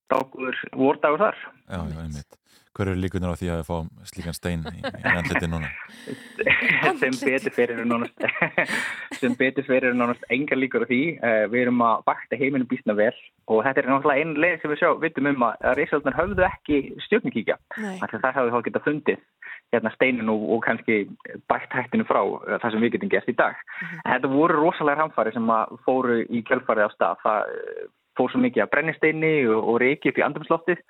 Dágur 0.10 0.58
vordagur 0.74 1.22
þar. 1.22 1.42
Já, 1.70 1.80
já, 1.86 2.00
einmitt. 2.04 2.39
Hver 2.80 2.94
eru 2.94 3.02
líkunar 3.04 3.34
á 3.36 3.40
því 3.40 3.48
að 3.52 3.58
við 3.60 3.66
fáum 3.68 3.88
slíkan 4.08 4.36
stein 4.38 4.62
í, 4.72 4.78
andliti 5.12 5.48
núna? 5.52 5.68
sem 7.02 7.16
betur 7.20 7.52
fyrir 7.52 7.82
er 7.82 7.88
nánast 7.90 8.22
sem 9.20 9.34
betur 9.36 9.66
fyrir 9.68 9.90
er 9.90 9.98
nánast 10.00 10.24
engar 10.32 10.62
líkur 10.62 10.86
á 10.86 10.88
því. 10.88 11.00
Uh, 11.20 11.44
við 11.52 11.66
erum 11.66 11.84
að 11.84 12.06
vakta 12.08 12.40
heiminu 12.40 12.70
býstna 12.72 12.96
vel 12.96 13.12
og 13.52 13.66
þetta 13.66 13.84
er 13.84 13.90
náttúrulega 13.90 14.24
einn 14.24 14.40
leið 14.40 14.56
sem 14.62 14.72
við 14.72 14.80
sjá 14.80 14.94
vitum 15.02 15.28
um 15.34 15.44
að, 15.50 15.66
reysaldnar 15.82 16.16
höfðu 16.22 16.46
ekki 16.48 16.78
að 18.16 18.16
það 18.16 18.38
hefðu 18.38 18.54
þá 18.56 18.66
getað 18.70 18.88
fundið 18.88 19.28
hérna 19.76 19.92
steinin 19.98 20.32
og, 20.32 20.48
og 20.56 20.64
kannski 20.64 21.02
bætt 21.52 21.76
hættinu 21.76 22.08
frá 22.08 22.22
uh, 22.24 22.56
það 22.64 22.78
sem 22.78 22.88
við 22.88 22.96
getum 22.96 23.12
gert 23.12 23.28
í 23.28 23.36
dag. 23.44 23.60
En 24.06 24.14
þetta 24.14 24.32
voru 24.38 24.64
rosalega 24.64 25.04
hamfari 25.04 25.36
sem 25.36 25.52
að 25.52 25.76
fóru 25.84 26.22
í 26.24 26.46
kjölfarið 26.48 26.88
á 26.88 26.96
stað. 26.96 27.22
Það 27.28 27.54
uh, 27.60 27.86
fór 28.16 28.32
svo 28.32 28.44
mikið 28.48 28.64
að 28.64 28.74
brennisteini 28.78 29.36
og, 29.52 29.60
og 29.60 29.84
reiki 29.84 30.14
upp 30.14 30.24
í 30.24 30.28
andumsloftið 30.30 30.88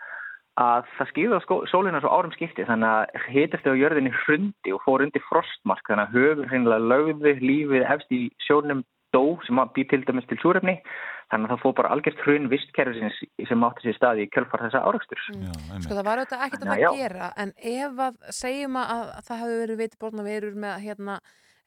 að 0.60 0.88
það 0.98 1.11
skýði 1.14 1.40
á 1.40 1.41
sólina 1.72 2.02
svo 2.03 2.11
árum 2.11 2.36
skipti 2.36 2.68
þannig 2.68 2.90
að 2.90 3.27
hitast 3.34 3.68
á 3.69 3.80
jörðinni 3.80 4.14
hrundi 4.23 4.76
og 4.76 4.84
fór 4.86 5.06
undir 5.06 5.23
frostmark 5.30 5.86
þannig 5.88 6.10
að 6.10 6.18
höfur 6.18 6.49
hreinlega 6.52 6.90
lögði 6.94 7.36
lífið 7.44 7.86
efst 7.86 8.11
í 8.15 8.26
sjónum 8.48 8.84
dó 9.15 9.23
sem 9.48 9.57
að 9.57 9.72
býr 9.77 9.88
til 9.90 10.03
dæmis 10.06 10.27
til 10.30 10.38
súrefni 10.41 10.77
Þannig 11.30 11.45
að 11.45 11.52
það 11.52 11.61
fór 11.61 11.73
bara 11.77 11.90
algjört 11.94 12.22
hrun 12.26 12.48
vistkerfisins 12.49 13.18
sem 13.45 13.65
átti 13.68 13.86
sér 13.86 13.98
staði 13.99 14.23
í 14.26 14.30
kjölfar 14.34 14.64
þessa 14.65 14.80
áreikstur. 14.81 15.19
Sko 15.84 15.98
það 15.98 16.07
var 16.07 16.22
auðvitað 16.22 16.45
ekkert 16.48 16.64
að 16.64 16.72
það 16.72 16.98
gera 16.98 17.27
en 17.44 17.52
ef 17.73 18.02
að 18.06 18.18
segjum 18.34 18.80
að, 18.81 19.11
að 19.19 19.27
það 19.27 19.44
hefði 19.44 19.60
verið 19.60 19.84
veitiborna 19.84 20.26
verur 20.26 20.57
með 20.64 20.81
hérna 20.88 21.19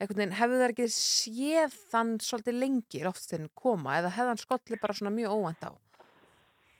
einhvern 0.02 0.18
veginn, 0.18 0.34
hefðu 0.40 0.58
það 0.58 0.72
ekki 0.72 0.88
séð 0.96 1.76
þann 1.92 2.12
svolítið 2.26 2.58
lengi 2.58 3.04
loftstinn 3.06 3.46
koma 3.54 4.00
eða 4.00 4.10
hefði 4.16 4.32
hann 4.32 4.42
skolli 4.42 4.80
bara 4.82 4.98
svona 4.98 5.14
mjög 5.14 5.36
óvænt 5.38 5.62
á? 5.62 5.72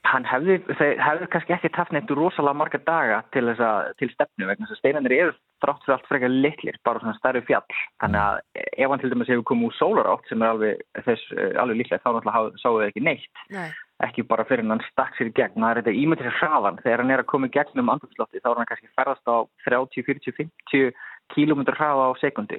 Hann 0.03 0.24
hefði, 0.27 0.57
hefði 0.99 1.27
kannski 1.31 1.55
ekki 1.55 1.70
haft 1.77 1.93
neitt 1.95 2.11
rosalega 2.11 2.59
marga 2.59 2.81
daga 2.83 3.20
til, 3.35 3.45
þess 3.47 3.62
að, 3.62 3.93
til 4.01 4.09
stefnu 4.11 4.49
vegna 4.49 4.66
þess 4.66 4.74
að 4.74 4.81
steinanir 4.81 5.15
eru 5.15 5.35
þrátt 5.62 5.85
fyrir 5.85 5.95
allt 5.95 6.09
frekar 6.11 6.33
litlir, 6.33 6.79
bara 6.83 7.03
svona 7.03 7.15
stærri 7.20 7.43
fjall. 7.47 7.79
Þannig 8.03 8.20
að 8.23 8.65
ef 8.83 8.91
hann 8.91 9.03
til 9.03 9.12
dæmis 9.12 9.31
hefur 9.31 9.47
komið 9.53 9.69
úr 9.69 9.77
sólarátt 9.79 10.27
sem 10.27 10.43
er 10.43 10.51
alveg, 10.57 10.83
þess, 11.07 11.31
eh, 11.37 11.55
alveg 11.62 11.79
líklega 11.79 12.03
þá 12.03 12.11
náttúrulega 12.16 12.62
sáu 12.65 12.81
þau 12.81 12.87
ekki 12.89 13.07
neitt. 13.07 13.47
Nei. 13.55 13.70
ekki 14.03 14.24
bara 14.27 14.45
fyrir 14.49 14.66
hann 14.66 14.83
stakk 14.89 15.15
sér 15.15 15.31
í 15.31 15.35
gegn 15.37 15.62
það 15.62 15.70
er 15.70 15.79
þetta 15.81 16.01
ímyndið 16.03 16.27
sér 16.27 16.39
hraðan 16.41 16.79
þegar 16.83 17.03
hann 17.03 17.12
er 17.15 17.23
að 17.23 17.31
koma 17.31 17.47
í 17.47 17.53
gegnum 17.55 17.93
andrumslotti 17.93 18.41
þá 18.43 18.49
er 18.51 18.59
hann 18.59 18.70
kannski 18.70 18.91
ferðast 18.99 19.31
á 19.31 19.37
30, 19.69 20.07
40, 20.09 20.35
50 20.41 20.91
km 21.37 21.62
hraða 21.70 22.09
á 22.11 22.12
sekundi 22.19 22.59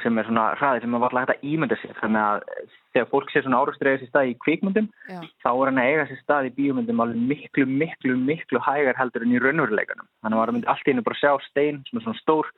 sem 0.00 0.18
er 0.18 0.28
svona 0.28 0.46
hraði 0.56 0.82
sem 0.82 0.94
er 0.96 1.02
varlega 1.02 1.26
hægt 1.26 1.34
að 1.34 1.50
ímynda 1.52 1.78
sér. 1.82 1.94
Þannig 2.00 2.22
að 2.22 2.66
þegar 2.94 3.08
fólk 3.12 3.32
sér 3.32 3.44
svona 3.44 3.60
eiga 3.60 3.98
sér 4.00 4.08
stað 4.08 4.30
í 4.30 4.34
kvikmyndum 4.44 4.88
Já. 5.10 5.20
þá 5.44 5.50
er 5.52 5.68
hann 5.68 5.80
að 5.82 5.90
eiga 5.90 6.08
sér 6.08 6.20
stað 6.22 6.48
í 6.48 6.54
bíómyndum 6.58 7.04
alveg 7.04 7.28
miklu, 7.32 7.66
miklu, 7.68 8.16
miklu 8.30 8.62
hægar 8.64 8.98
heldur 8.98 9.26
en 9.26 9.36
í 9.36 9.42
raunveruleikanum. 9.42 10.08
Þannig 10.22 10.36
að 10.36 10.40
maður 10.40 10.54
myndi 10.56 10.70
allt 10.72 10.86
í 10.86 10.92
hennu 10.92 11.06
bara 11.06 11.20
sjá 11.20 11.32
stein 11.50 11.82
sem 11.88 12.00
er 12.00 12.06
svona 12.06 12.22
stór 12.22 12.52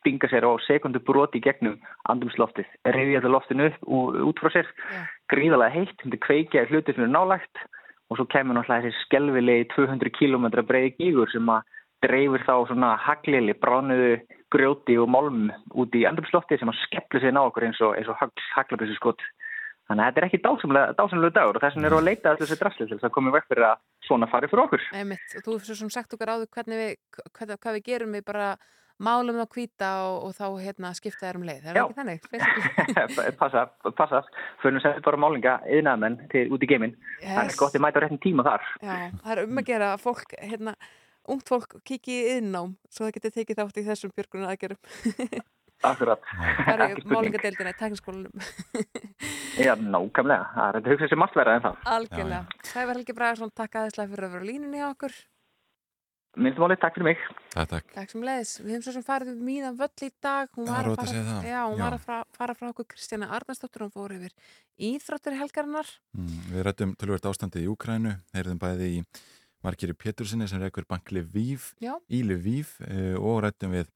stinga 0.00 0.28
sér 0.30 0.46
á 0.46 0.52
sekundu 0.66 1.00
broti 1.02 1.40
gegnum 1.42 1.78
andrumsloftið, 2.10 2.66
reyði 2.86 3.16
þetta 3.18 3.32
loftinu 3.32 3.68
upp 3.70 3.88
út 4.30 4.42
frá 4.42 4.52
sér, 4.54 4.68
gríðalega 5.32 5.74
heitt 5.74 6.04
myndi 6.04 6.20
kveikja 6.22 6.66
í 6.66 6.70
hluti 6.70 6.94
sem 6.94 7.06
er 7.06 7.12
nálægt 7.12 7.62
og 8.10 8.18
svo 8.18 8.26
kemur 8.30 8.58
náttúrulega 8.58 8.86
þessi 8.86 9.06
skelvilegi 9.06 9.68
200 9.74 10.12
km 10.14 10.46
breiði 10.66 10.94
gígur 10.98 11.30
sem 11.32 11.48
að 11.50 11.66
dreifir 12.04 12.44
þá 12.46 12.54
svona 12.68 12.92
haglili, 13.02 13.54
bránuðu 13.58 14.18
grjóti 14.54 14.96
og 15.02 15.08
málm 15.10 15.48
út 15.74 15.96
í 15.98 16.04
andrumsloftið 16.08 16.62
sem 16.62 16.70
að 16.72 16.78
skellur 16.84 17.22
sér 17.24 17.34
ná 17.34 17.42
okkur 17.46 17.66
eins 17.68 17.80
og, 17.82 17.96
og 17.98 18.38
haglabissu 18.54 18.94
skot. 18.98 19.24
Þannig 19.86 20.02
að 20.02 20.08
þetta 20.08 20.20
er 20.20 20.26
ekki 20.26 20.40
dásamlega, 20.42 20.94
dagur 20.98 21.58
og 21.58 21.62
þess 21.62 21.76
vegna 21.78 21.86
eru 21.90 21.98
að 22.00 22.06
leita 22.08 22.30
allir 22.32 22.42
þessi 22.42 22.58
drasli 22.58 22.86
til 22.88 22.96
þess 22.96 23.06
að 23.06 23.12
koma 23.14 23.30
í 23.30 23.34
vekk 23.36 23.50
fyrir 23.52 23.66
að 23.68 23.76
svona 24.08 24.26
fari 24.30 24.48
fyrir 24.50 24.64
okkur. 24.64 24.86
Einmitt, 24.98 25.36
og 25.38 25.44
þú 25.46 25.58
svo 25.62 25.76
sem 25.78 25.92
sagt 25.94 26.16
okkar 26.16 26.32
áður 26.34 26.50
hvernig 26.56 26.80
við, 26.80 26.96
hvað, 27.38 27.52
hvað 27.62 27.78
við 27.78 27.84
gerum 27.86 28.16
við 28.18 28.24
bara 28.26 28.48
málum 28.98 29.36
það 29.36 29.48
hvíta 29.54 29.88
og, 30.08 30.16
og 30.26 30.34
þá 30.34 30.46
hérna 30.64 30.90
skipta 30.96 31.26
þér 31.28 31.38
um 31.38 31.46
leið, 31.46 31.62
er 31.68 31.76
það 31.76 31.78
Já. 31.78 31.84
ekki 31.84 31.98
þannig? 32.00 33.36
passa, 33.42 33.64
passa, 33.98 34.22
fyrir 34.62 34.78
að 34.80 34.86
setja 34.86 35.04
bara 35.06 35.20
málinga 35.20 35.56
yðnaðmenn 35.68 36.18
til 36.32 36.46
út 36.56 36.64
í 36.64 36.70
geiminn. 36.70 36.94
Það 37.22 37.42
er 37.42 37.50
Yes. 37.50 37.58
gott 37.60 37.76
að 37.76 37.84
mæta 37.86 38.00
á 38.00 38.02
réttin 38.06 38.22
tíma 38.24 38.46
þar. 38.46 38.64
Já, 38.80 38.94
það 39.22 39.34
er 39.36 39.42
um 39.44 39.60
að 39.60 39.68
gera 39.70 39.90
að 39.94 40.02
fólk, 40.06 40.34
hérna, 40.40 40.74
ungt 41.32 41.50
fólk 41.50 41.76
kiki 41.86 42.14
í 42.14 42.32
yðnám 42.36 42.74
svo 42.88 43.06
það 43.06 43.14
getur 43.18 43.36
tekið 43.36 43.60
þátt 43.60 43.82
í 43.82 43.86
þessum 43.90 44.16
björgunar 44.16 44.54
aðgerum. 44.54 44.80
Akkurat. 45.84 46.22
Það 46.64 46.82
er 46.86 46.92
spurning. 46.96 47.12
málingadeildina 47.12 47.72
í 47.72 47.78
tekniskólanum. 47.80 48.44
Já, 49.60 49.72
nákvæmlega. 49.76 50.50
Það 50.54 50.66
er 50.66 50.76
þetta 50.78 50.92
hugsað 50.92 51.12
sem 51.12 51.20
margt 51.20 51.36
verða 51.36 51.56
en 51.56 51.64
það. 51.66 51.80
Algjörlega. 51.92 52.60
Sævar 52.70 52.96
Helgi 52.96 53.16
Bragarsson, 53.16 53.52
takk 53.60 53.80
aðeinslega 53.80 54.12
fyrir 54.12 54.28
að 54.28 54.36
vera 54.36 54.46
á 54.46 54.48
línunni 54.50 54.80
hjá 54.80 54.86
okkur. 54.88 55.16
Minnstumáli, 56.36 56.76
takk 56.76 56.96
fyrir 56.98 57.06
mig. 57.06 57.20
Takk, 57.54 57.70
takk. 57.70 57.92
Takk 57.94 58.12
sem 58.12 58.24
leiðis. 58.24 58.50
Við 58.60 58.74
hefum 58.74 58.82
svo 58.84 58.92
sem 58.96 59.04
farið 59.06 59.30
um 59.32 59.44
míðan 59.46 59.78
völl 59.78 60.04
í 60.04 60.10
dag. 60.24 60.50
Hún 60.56 60.68
var 60.68 60.90
að 60.90 60.98
fara, 60.98 61.22
það. 61.28 61.46
Já, 61.48 61.60
hún 61.62 61.80
var 61.80 61.96
að 61.96 62.02
fra, 62.02 62.18
fara 62.36 62.56
frá 62.58 62.66
okkur 62.68 62.88
Kristjana 62.92 63.30
Arnarsdóttir. 63.38 63.84
Hún 63.86 63.94
fór 63.94 64.16
yfir 64.18 64.34
íþróttir 64.90 65.38
helgarinnar. 65.40 65.94
Mm, 66.16 66.42
við 66.52 66.66
rættum 66.68 66.92
tölvöld 67.00 67.30
ástandið 67.30 67.64
í 67.64 67.70
Úkrænu, 67.72 68.12
heyrðum 68.36 68.60
bæði 68.60 68.90
í 68.98 69.00
Margeri 69.66 69.96
Pétursinni 69.98 70.46
sem 70.48 70.62
reikur 70.62 70.86
bank 70.88 71.10
Lviv, 71.10 71.72
Já. 71.82 71.96
í 72.08 72.22
Lviv 72.22 72.76
uh, 72.86 73.16
og 73.18 73.42
rættum 73.44 73.74
við 73.74 73.90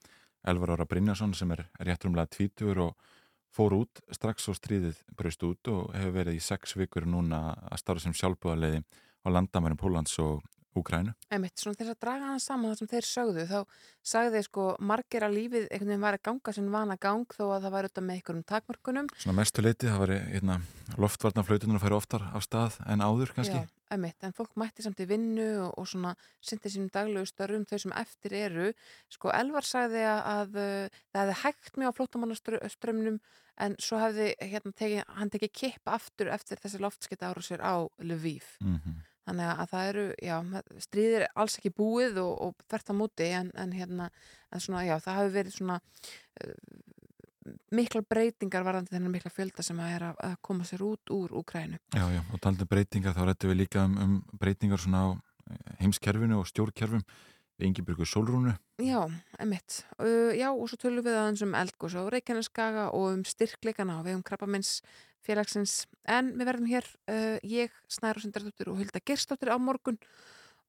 Elvar 0.50 0.74
Ára 0.74 0.88
Brynjason 0.88 1.34
sem 1.36 1.50
er 1.54 1.66
réttrumlega 1.78 2.30
tvítur 2.32 2.80
og 2.88 3.10
fór 3.54 3.74
út 3.80 4.00
strax 4.14 4.48
og 4.50 4.56
stríðið 4.58 5.02
braust 5.18 5.42
út 5.46 5.70
og 5.72 5.90
hefur 5.96 6.16
verið 6.20 6.38
í 6.38 6.44
sex 6.44 6.76
vikur 6.78 7.06
núna 7.08 7.50
að 7.68 7.82
starfa 7.82 8.06
sem 8.06 8.16
sjálfbúðarleiði 8.16 8.82
á 9.26 9.28
landamærum 9.28 9.78
Póllands 9.80 10.16
og 10.22 10.40
Úkrænu. 10.70 11.10
Einmitt, 11.34 11.58
svona 11.58 11.74
þess 11.80 11.90
að 11.90 11.98
draga 12.04 12.28
hann 12.30 12.42
saman 12.42 12.70
það 12.70 12.78
sem 12.78 12.90
þeir 12.92 13.06
sögðu, 13.08 13.46
þá 13.50 13.58
sagði 14.06 14.42
sko 14.46 14.66
margir 14.86 15.26
að 15.26 15.34
lífið 15.34 15.64
einhvern 15.66 15.90
veginn 15.90 16.04
var 16.04 16.16
að 16.16 16.22
ganga 16.28 16.54
sinn 16.54 16.68
vana 16.70 16.96
gang 17.02 17.34
þó 17.34 17.42
að 17.48 17.64
það 17.64 17.74
var 17.74 17.88
auðvitað 17.88 18.06
með 18.06 18.20
einhverjum 18.20 18.44
takmörkunum. 18.52 19.10
Svona 19.18 19.36
mestu 19.40 19.64
leiti, 19.66 19.88
það 19.90 20.02
var 20.04 20.14
hérna, 20.14 20.60
loftvarnaflautunar 21.02 21.80
að 21.80 21.86
færa 21.88 21.98
oftar 21.98 22.28
af 22.30 22.46
stað 22.46 22.78
en 22.86 23.02
áður 23.02 23.34
kannski. 23.34 23.64
Já, 23.64 23.79
einmitt, 23.94 24.18
en 24.24 24.34
fólk 24.36 24.56
mætti 24.60 24.84
samt 24.84 25.00
í 25.02 25.08
vinnu 25.10 25.48
og, 25.66 25.74
og 25.80 25.88
svona 25.90 26.14
syndi 26.44 26.72
sínum 26.72 26.90
daglegu 26.94 27.28
störfum 27.28 27.66
þau 27.68 27.78
sem 27.82 27.94
eftir 28.00 28.36
eru. 28.38 28.70
Sko 29.12 29.32
Elvar 29.34 29.66
sagði 29.66 30.06
að, 30.06 30.22
að 30.34 30.58
uh, 30.62 30.98
það 31.12 31.22
hefði 31.22 31.38
hægt 31.42 31.78
mjög 31.80 31.92
á 31.92 31.96
flóttamannaströmnum 31.98 33.20
en 33.60 33.76
svo 33.82 34.00
hefði 34.00 34.32
hérna, 34.40 34.72
teki, 34.76 35.04
hann 35.18 35.32
tekið 35.32 35.54
kipp 35.62 35.92
aftur 35.92 36.32
eftir 36.32 36.60
þessi 36.62 36.80
loftskita 36.80 37.30
ára 37.30 37.44
sér 37.44 37.64
á 37.64 37.84
Lviv. 38.02 38.56
Mhm. 38.64 39.00
Þannig 39.28 39.50
að 39.52 39.66
það 39.70 39.88
eru, 39.90 40.04
já, 40.24 40.36
stríðir 40.80 41.24
alls 41.38 41.58
ekki 41.60 41.70
búið 41.76 42.16
og, 42.22 42.30
og 42.46 42.62
þvert 42.70 42.88
á 42.90 42.94
móti 42.96 43.26
en, 43.36 43.50
en 43.54 43.74
hérna, 43.76 44.08
en 44.50 44.62
svona, 44.64 44.80
já, 44.88 44.96
það 45.04 45.18
hafi 45.20 45.34
verið 45.36 45.54
svona 45.58 45.76
uh, 45.78 46.54
mikla 47.74 48.02
breytingar 48.04 48.64
varðandi 48.66 48.94
þennan 48.94 49.14
mikla 49.14 49.32
fjölda 49.32 49.64
sem 49.64 49.78
að 49.80 49.94
er 49.94 50.06
að, 50.10 50.20
að 50.28 50.36
koma 50.44 50.66
sér 50.68 50.84
út 50.84 51.12
úr 51.14 51.32
Úkrænu. 51.40 51.80
Já, 51.96 52.04
já, 52.12 52.20
og 52.20 52.38
talandi 52.42 52.66
um 52.66 52.70
breytingar 52.70 53.16
þá 53.16 53.22
rættum 53.28 53.52
við 53.52 53.60
líka 53.62 53.84
um, 53.86 53.94
um 54.04 54.14
breytingar 54.40 54.82
svona 54.82 55.00
á 55.04 55.08
eh, 55.16 55.76
heimskerfinu 55.80 56.40
og 56.40 56.48
stjórnkerfum 56.50 57.04
við 57.60 57.68
Ingibjörgu 57.68 58.06
Solrúnu. 58.08 58.54
Já, 58.80 59.00
emitt. 59.40 59.82
Uh, 60.00 60.32
já, 60.36 60.48
og 60.50 60.68
svo 60.70 60.80
tölum 60.80 61.04
við 61.04 61.16
aðeins 61.20 61.44
um 61.44 61.56
eldgós 61.58 61.96
á 61.96 62.02
Reykjaneskaga 62.12 62.84
og 62.96 63.06
um 63.18 63.24
styrkleikana 63.28 64.00
og 64.00 64.06
við 64.08 64.18
um 64.18 64.24
krabbamins 64.26 64.70
félagsins. 65.24 65.84
En 66.08 66.32
við 66.38 66.48
verðum 66.48 66.70
hér, 66.72 66.88
uh, 67.12 67.36
ég, 67.44 67.68
Snæra 67.92 68.20
Sindardóttir 68.24 68.72
og 68.72 68.80
Hulda 68.80 69.00
Gerstóttir 69.04 69.52
á 69.52 69.56
morgun 69.60 70.00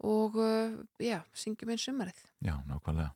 og 0.03 0.35
uh, 0.39 0.75
já, 0.99 1.23
syngjum 1.31 1.71
einn 1.71 1.81
sumarið. 1.81 2.19
Já, 2.43 2.55
nákvæmlega. 2.67 3.11